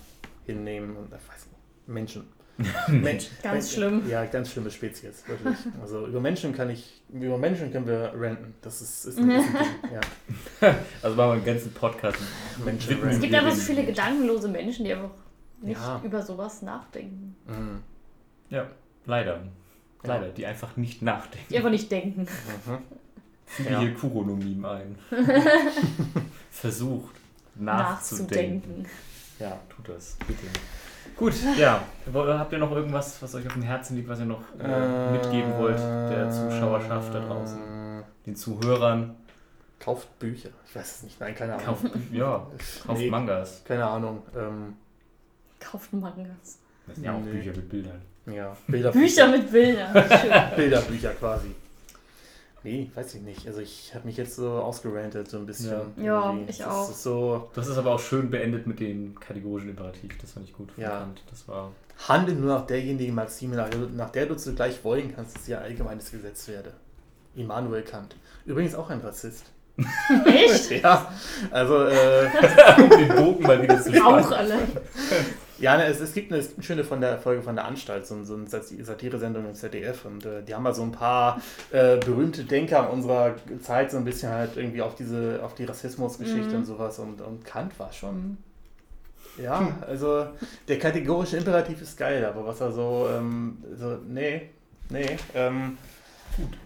hinnehmen. 0.45 0.95
Und, 0.97 1.05
ich 1.07 1.11
weiß 1.13 1.45
nicht, 1.47 1.87
Menschen. 1.87 2.23
Mensch, 2.87 3.27
Ganz 3.43 3.73
schlimm. 3.73 4.07
Ja, 4.09 4.25
ganz 4.25 4.51
schlimme 4.51 4.69
Spezies, 4.71 5.27
wirklich. 5.27 5.57
Also 5.81 6.07
über 6.07 6.19
Menschen 6.19 6.53
kann 6.53 6.69
ich, 6.69 7.01
über 7.11 7.37
Menschen 7.37 7.71
können 7.71 7.87
wir 7.87 8.11
ranten. 8.15 8.53
Das 8.61 8.81
ist, 8.81 9.05
ist, 9.05 9.17
ein, 9.19 9.29
Ding. 9.29 9.39
Ja, 10.61 10.75
Also 11.01 11.15
machen 11.15 11.29
wir 11.29 11.33
einen 11.33 11.45
ganzen 11.45 11.71
Podcast. 11.73 12.17
Menschen 12.63 12.93
Es 12.97 13.03
ranten. 13.03 13.21
gibt 13.21 13.33
einfach 13.33 13.51
so 13.53 13.61
viele 13.61 13.85
gedankenlose 13.85 14.47
Menschen, 14.47 14.85
die 14.85 14.93
einfach 14.93 15.11
nicht 15.61 15.79
Ja. 15.79 16.01
über 16.03 16.21
sowas 16.21 16.61
nachdenken. 16.61 17.35
Mhm. 17.47 17.81
Ja, 18.49 18.67
leider. 19.05 19.41
Leider, 20.03 20.29
die 20.29 20.45
einfach 20.47 20.77
nicht 20.77 21.01
nachdenken. 21.03 21.45
Die 21.51 21.57
einfach 21.57 21.69
nicht 21.69 21.91
denken. 21.91 22.21
Mhm. 22.21 22.77
Füge 23.45 23.69
Ja. 23.69 23.79
hier 23.81 23.93
Kuronomim 23.93 24.65
ein. 24.65 24.95
Versucht 26.49 27.15
nachzudenken. 27.55 28.81
Nachzudenken. 28.81 28.85
Ja, 29.39 29.59
tut 29.75 29.89
das, 29.89 30.17
bitte. 30.27 30.45
Gut, 31.21 31.33
ja. 31.55 31.83
Habt 32.11 32.51
ihr 32.51 32.57
noch 32.57 32.71
irgendwas, 32.71 33.21
was 33.21 33.35
euch 33.35 33.45
auf 33.45 33.53
dem 33.53 33.61
Herzen 33.61 33.95
liegt, 33.95 34.09
was 34.09 34.17
ihr 34.19 34.25
noch 34.25 34.41
äh, 34.59 35.11
mitgeben 35.11 35.55
wollt, 35.59 35.77
der 35.77 36.31
Zuschauerschaft 36.31 37.13
da 37.13 37.19
draußen, 37.19 37.59
Äh, 37.59 38.03
den 38.25 38.35
Zuhörern? 38.35 39.15
Kauft 39.79 40.17
Bücher. 40.17 40.49
Ich 40.67 40.75
weiß 40.75 40.95
es 40.97 41.03
nicht. 41.03 41.19
Nein, 41.19 41.35
keine 41.35 41.53
Ahnung. 41.53 41.65
Kauft, 41.65 41.85
ja, 42.11 42.47
kauft 42.87 42.99
Nee, 42.99 43.09
Mangas. 43.11 43.61
Keine 43.65 43.85
Ahnung. 43.85 44.23
Ähm, 44.35 44.73
Kauft 45.59 45.93
Mangas. 45.93 46.57
Das 46.87 46.95
sind 46.95 47.03
ja 47.05 47.13
auch 47.13 47.19
Nee. 47.19 47.33
Bücher 47.33 47.51
mit 47.51 47.69
Bildern. 47.69 48.01
ja, 48.25 48.57
Bilder 48.67 48.91
Bücher 48.91 49.27
mit 49.27 49.51
Bildern. 49.51 49.93
Bilderbücher 50.55 51.11
quasi. 51.11 51.53
Nee, 52.63 52.91
weiß 52.93 53.15
ich 53.15 53.21
nicht. 53.21 53.47
Also 53.47 53.59
ich 53.59 53.91
habe 53.95 54.05
mich 54.05 54.17
jetzt 54.17 54.35
so 54.35 54.49
ausgerantet, 54.51 55.29
so 55.29 55.37
ein 55.37 55.45
bisschen. 55.47 55.71
Ja. 55.97 56.03
Ja, 56.03 56.25
irgendwie. 56.31 56.51
ich 56.51 56.57
das 56.59 56.67
auch. 56.67 56.89
Ist 56.91 57.03
so, 57.03 57.49
Das 57.55 57.67
ist 57.67 57.77
aber 57.77 57.95
auch 57.95 57.99
schön 57.99 58.29
beendet 58.29 58.67
mit 58.67 58.79
dem 58.79 59.19
kategorischen 59.19 59.71
Imperativ. 59.71 60.15
Das 60.19 60.33
fand 60.33 60.47
ich 60.47 60.53
gut. 60.53 60.71
von 60.73 60.83
Ja. 60.83 60.99
Kant. 60.99 61.23
Das 61.29 61.47
war. 61.47 61.71
handel 62.07 62.35
nur 62.35 62.53
nach 62.59 62.67
derjenigen 62.67 63.15
Maxime, 63.15 63.55
nach, 63.55 63.69
nach 63.95 64.11
der 64.11 64.27
du 64.27 64.35
zugleich 64.35 64.83
wollen 64.83 65.11
kannst, 65.15 65.35
dass 65.35 65.45
sie 65.45 65.55
ein 65.55 65.63
allgemeines 65.63 66.11
Gesetz 66.11 66.47
werde. 66.47 66.73
Immanuel 67.35 67.81
Kant. 67.81 68.15
Übrigens 68.45 68.75
auch 68.75 68.89
ein 68.89 68.99
Rassist. 69.01 69.45
Echt? 70.27 70.71
Ja, 70.83 71.11
also, 71.49 71.85
äh, 71.85 72.27
um 72.77 72.89
den 72.89 73.07
Bogen 73.15 73.43
mal 73.43 73.61
wieder 73.61 73.81
zu 73.81 73.89
Auch 74.03 74.19
spannen. 74.19 74.33
alle. 74.33 74.57
Ja, 75.61 75.77
ne, 75.77 75.85
es, 75.85 75.99
es 76.01 76.13
gibt 76.13 76.33
eine 76.33 76.43
schöne 76.59 76.83
von 76.83 76.99
der 77.01 77.17
Folge 77.19 77.41
von 77.41 77.55
der 77.55 77.65
Anstalt, 77.65 78.05
so, 78.05 78.23
so 78.23 78.33
eine 78.35 78.47
Satire-Sendung 78.49 79.45
im 79.45 79.53
ZDF 79.55 80.05
und 80.05 80.25
äh, 80.25 80.43
die 80.43 80.53
haben 80.53 80.63
mal 80.63 80.73
so 80.73 80.81
ein 80.83 80.91
paar 80.91 81.41
äh, 81.71 81.97
berühmte 81.97 82.43
Denker 82.43 82.89
unserer 82.91 83.35
Zeit 83.61 83.91
so 83.91 83.97
ein 83.97 84.03
bisschen 84.05 84.31
halt 84.31 84.57
irgendwie 84.57 84.81
auf 84.81 84.95
diese, 84.95 85.39
auf 85.43 85.55
die 85.55 85.65
Rassismusgeschichte 85.65 86.51
Mhm. 86.53 86.57
und 86.61 86.65
sowas 86.65 86.99
und, 86.99 87.21
und 87.21 87.45
Kant 87.45 87.77
war 87.79 87.93
schon, 87.93 88.37
ja, 89.41 89.77
also 89.87 90.27
der 90.67 90.79
kategorische 90.79 91.37
Imperativ 91.37 91.81
ist 91.81 91.97
geil, 91.97 92.25
aber 92.25 92.45
was 92.45 92.59
er 92.59 92.71
so, 92.71 93.07
ähm, 93.15 93.63
so 93.77 93.97
nee, 94.07 94.49
nee, 94.89 95.17
ähm, 95.35 95.77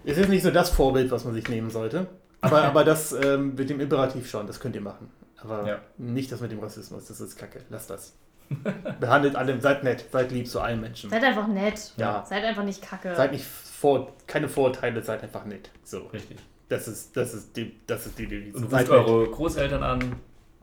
es 0.03 0.17
ist 0.17 0.29
nicht 0.29 0.43
so 0.43 0.51
das 0.51 0.69
Vorbild, 0.69 1.11
was 1.11 1.25
man 1.25 1.33
sich 1.33 1.47
nehmen 1.49 1.69
sollte, 1.69 2.07
aber, 2.41 2.63
aber 2.69 2.83
das 2.83 3.11
ähm, 3.13 3.55
mit 3.55 3.69
dem 3.69 3.79
Imperativ 3.79 4.29
schon, 4.29 4.47
das 4.47 4.59
könnt 4.59 4.75
ihr 4.75 4.81
machen. 4.81 5.09
Aber 5.37 5.67
Ja. 5.67 5.79
nicht 5.97 6.31
das 6.31 6.41
mit 6.41 6.51
dem 6.51 6.59
Rassismus, 6.59 7.05
das 7.05 7.19
ist 7.21 7.35
kacke. 7.35 7.59
Lasst 7.69 7.89
das. 7.91 8.13
Behandelt 8.99 9.35
alle, 9.35 9.59
seid 9.61 9.83
nett, 9.83 10.05
seid 10.11 10.31
lieb 10.31 10.47
zu 10.47 10.59
allen 10.61 10.81
Menschen. 10.81 11.09
Seid 11.09 11.23
einfach 11.23 11.47
nett. 11.47 11.93
Ja. 11.97 12.23
Seid 12.27 12.43
einfach 12.43 12.63
nicht 12.63 12.81
kacke. 12.81 13.15
Seid 13.15 13.31
nicht 13.31 13.45
vor, 13.45 14.13
keine 14.27 14.47
Vorurteile, 14.49 15.01
seid 15.03 15.23
einfach 15.23 15.45
nett. 15.45 15.69
So, 15.83 15.99
Richtig. 16.07 16.37
das 16.69 16.87
ist, 16.87 17.15
das 17.17 17.33
ist 17.33 17.55
die, 17.57 17.75
das 17.87 18.05
ist 18.05 18.17
die 18.19 18.27
Devise. 18.27 18.57
Und 18.57 18.69
Seid 18.71 18.89
ruft 18.89 19.07
eure 19.09 19.27
Großeltern 19.29 19.83
an. 19.83 20.15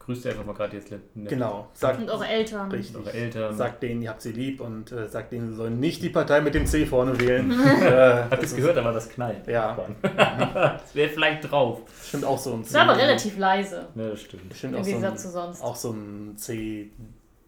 Grüßt 0.04 0.24
ihr 0.24 0.32
einfach 0.32 0.44
mal 0.44 0.54
gerade 0.54 0.76
jetzt 0.76 0.90
nett. 0.90 1.00
Genau, 1.14 1.68
sagt, 1.74 2.00
Und 2.00 2.10
eure 2.10 2.26
Eltern. 2.26 2.68
richtig. 2.72 2.96
Eure 2.96 3.12
Eltern. 3.12 3.56
Sagt 3.56 3.84
denen, 3.84 4.02
ihr 4.02 4.10
habt 4.10 4.20
sie 4.20 4.32
lieb 4.32 4.60
und 4.60 4.90
äh, 4.90 5.06
sagt 5.08 5.30
denen, 5.30 5.50
sie 5.50 5.54
sollen 5.54 5.78
nicht 5.78 6.02
die 6.02 6.08
Partei 6.08 6.40
mit 6.40 6.56
dem 6.56 6.66
C 6.66 6.86
vorne 6.86 7.20
wählen. 7.20 7.52
äh, 7.82 8.24
Habt 8.28 8.32
ihr 8.38 8.42
es 8.42 8.56
gehört, 8.56 8.76
aber 8.78 8.90
das 8.90 9.08
knallt. 9.08 9.46
Ja. 9.46 9.78
das 10.02 10.92
wäre 10.96 11.08
vielleicht 11.08 11.48
drauf. 11.48 11.82
Stimmt 12.04 12.24
auch 12.24 12.38
so 12.38 12.52
ein 12.54 12.62
Das 12.64 12.74
war 12.74 12.80
aber 12.80 12.96
relativ 12.96 13.38
leise. 13.38 13.86
Ja, 13.94 14.08
das 14.08 14.22
stimmt. 14.22 14.48
Bestimmt 14.48 14.72
Im 14.74 14.80
auch 14.80 14.84
so 14.84 14.90
Gegensatz 14.90 15.12
ein, 15.12 15.18
zu 15.18 15.30
sonst. 15.30 15.62
auch 15.62 15.76
so 15.76 15.92
ein 15.92 16.34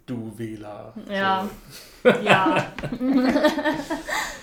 C-Du-Wähler. 0.06 0.93
Ja. 1.10 1.48
So, 2.02 2.09
Ja. 2.22 2.56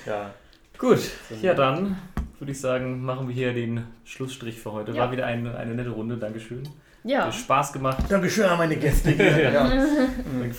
ja. 0.06 0.34
Gut, 0.78 1.00
ja 1.42 1.54
dann 1.54 1.98
würde 2.40 2.52
ich 2.54 2.60
sagen, 2.60 3.04
machen 3.04 3.28
wir 3.28 3.36
hier 3.36 3.54
den 3.54 3.84
Schlussstrich 4.04 4.60
für 4.60 4.72
heute. 4.72 4.92
Ja. 4.94 5.04
War 5.04 5.12
wieder 5.12 5.28
eine, 5.28 5.56
eine 5.56 5.76
nette 5.76 5.92
Runde, 5.92 6.18
Dankeschön. 6.18 6.64
Ja. 7.04 7.26
Hat 7.26 7.36
Spaß 7.36 7.74
gemacht. 7.74 7.98
Dankeschön 8.10 8.46
an 8.46 8.58
meine 8.58 8.76
Gäste 8.78 9.12
hier. 9.12 9.40
ja. 9.54 9.72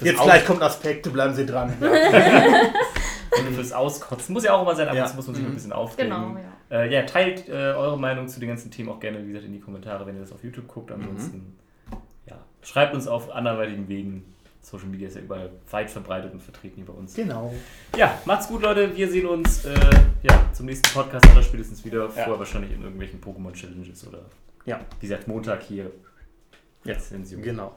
Jetzt 0.02 0.18
Aus- 0.20 0.26
gleich 0.26 0.44
kommt 0.46 0.62
Aspekte, 0.62 1.10
bleiben 1.10 1.34
Sie 1.34 1.44
dran. 1.46 1.72
Ja. 1.80 1.88
Danke 3.34 3.52
fürs 3.54 3.72
Auskotzen. 3.72 4.32
Muss 4.34 4.44
ja 4.44 4.52
auch 4.52 4.62
immer 4.62 4.74
sein, 4.76 4.86
aber 4.88 4.96
Ja. 4.96 5.04
jetzt 5.04 5.16
muss 5.16 5.26
man 5.26 5.34
sich 5.34 5.44
Mhm. 5.44 5.50
ein 5.50 5.54
bisschen 5.54 5.72
aufregen. 5.72 6.10
Genau, 6.12 6.36
ja. 6.70 6.82
Äh, 6.82 6.92
ja, 6.92 7.02
teilt 7.02 7.48
äh, 7.48 7.52
eure 7.52 7.98
Meinung 7.98 8.28
zu 8.28 8.38
den 8.40 8.48
ganzen 8.50 8.70
Themen 8.70 8.90
auch 8.90 9.00
gerne, 9.00 9.22
wie 9.22 9.28
gesagt, 9.28 9.46
in 9.46 9.52
die 9.52 9.60
Kommentare, 9.60 10.06
wenn 10.06 10.14
ihr 10.16 10.20
das 10.20 10.32
auf 10.32 10.44
YouTube 10.44 10.68
guckt. 10.68 10.92
Ansonsten, 10.92 11.56
ja, 12.26 12.36
schreibt 12.62 12.94
uns 12.94 13.08
auf 13.08 13.32
anderweitigen 13.32 13.88
Wegen. 13.88 14.24
Social 14.62 14.86
Media 14.88 15.08
ist 15.08 15.16
ja 15.16 15.22
überall 15.22 15.50
weit 15.70 15.90
verbreitet 15.90 16.32
und 16.32 16.40
vertreten 16.40 16.76
hier 16.76 16.86
bei 16.86 16.92
uns. 16.92 17.14
Genau. 17.14 17.52
Ja, 17.96 18.18
macht's 18.24 18.46
gut, 18.48 18.62
Leute. 18.62 18.96
Wir 18.96 19.10
sehen 19.10 19.26
uns 19.26 19.64
äh, 19.64 19.74
ja, 20.22 20.48
zum 20.52 20.66
nächsten 20.66 20.88
Podcast 20.94 21.26
oder 21.30 21.42
spätestens 21.42 21.84
wieder. 21.84 22.04
Ja. 22.04 22.08
Vorher 22.10 22.38
wahrscheinlich 22.38 22.72
in 22.72 22.80
irgendwelchen 22.82 23.20
Pokémon-Challenges 23.20 24.06
oder, 24.06 24.20
Ja. 24.64 24.80
wie 25.00 25.06
gesagt, 25.08 25.26
Montag 25.28 25.62
hier. 25.62 25.90
Ja, 26.84 26.94
Rezension. 26.94 27.42
Genau. 27.42 27.74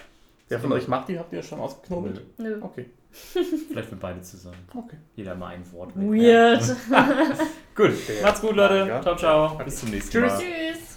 Wer 0.47 0.59
von 0.59 0.71
euch 0.73 0.87
macht 0.87 1.09
die? 1.09 1.17
Habt 1.17 1.33
ihr 1.33 1.41
schon 1.41 1.59
ausgeknobelt? 1.59 2.21
Nö. 2.37 2.57
Okay. 2.61 2.85
Vielleicht 3.69 3.89
für 3.89 3.95
beide 3.95 4.21
zusammen. 4.21 4.57
Okay. 4.75 4.97
Jeder 5.15 5.35
mal 5.35 5.47
ein 5.55 5.71
Wort. 5.71 5.91
Weird. 5.95 6.61
Gut, 7.75 7.91
macht's 8.21 8.41
gut, 8.41 8.55
Leute. 8.55 8.99
Ciao, 9.01 9.15
ciao. 9.15 9.53
Okay. 9.53 9.63
Bis 9.65 9.79
zum 9.79 9.89
nächsten 9.89 10.11
Tschüss. 10.11 10.33
Mal. 10.33 10.39
Tschüss. 10.39 10.94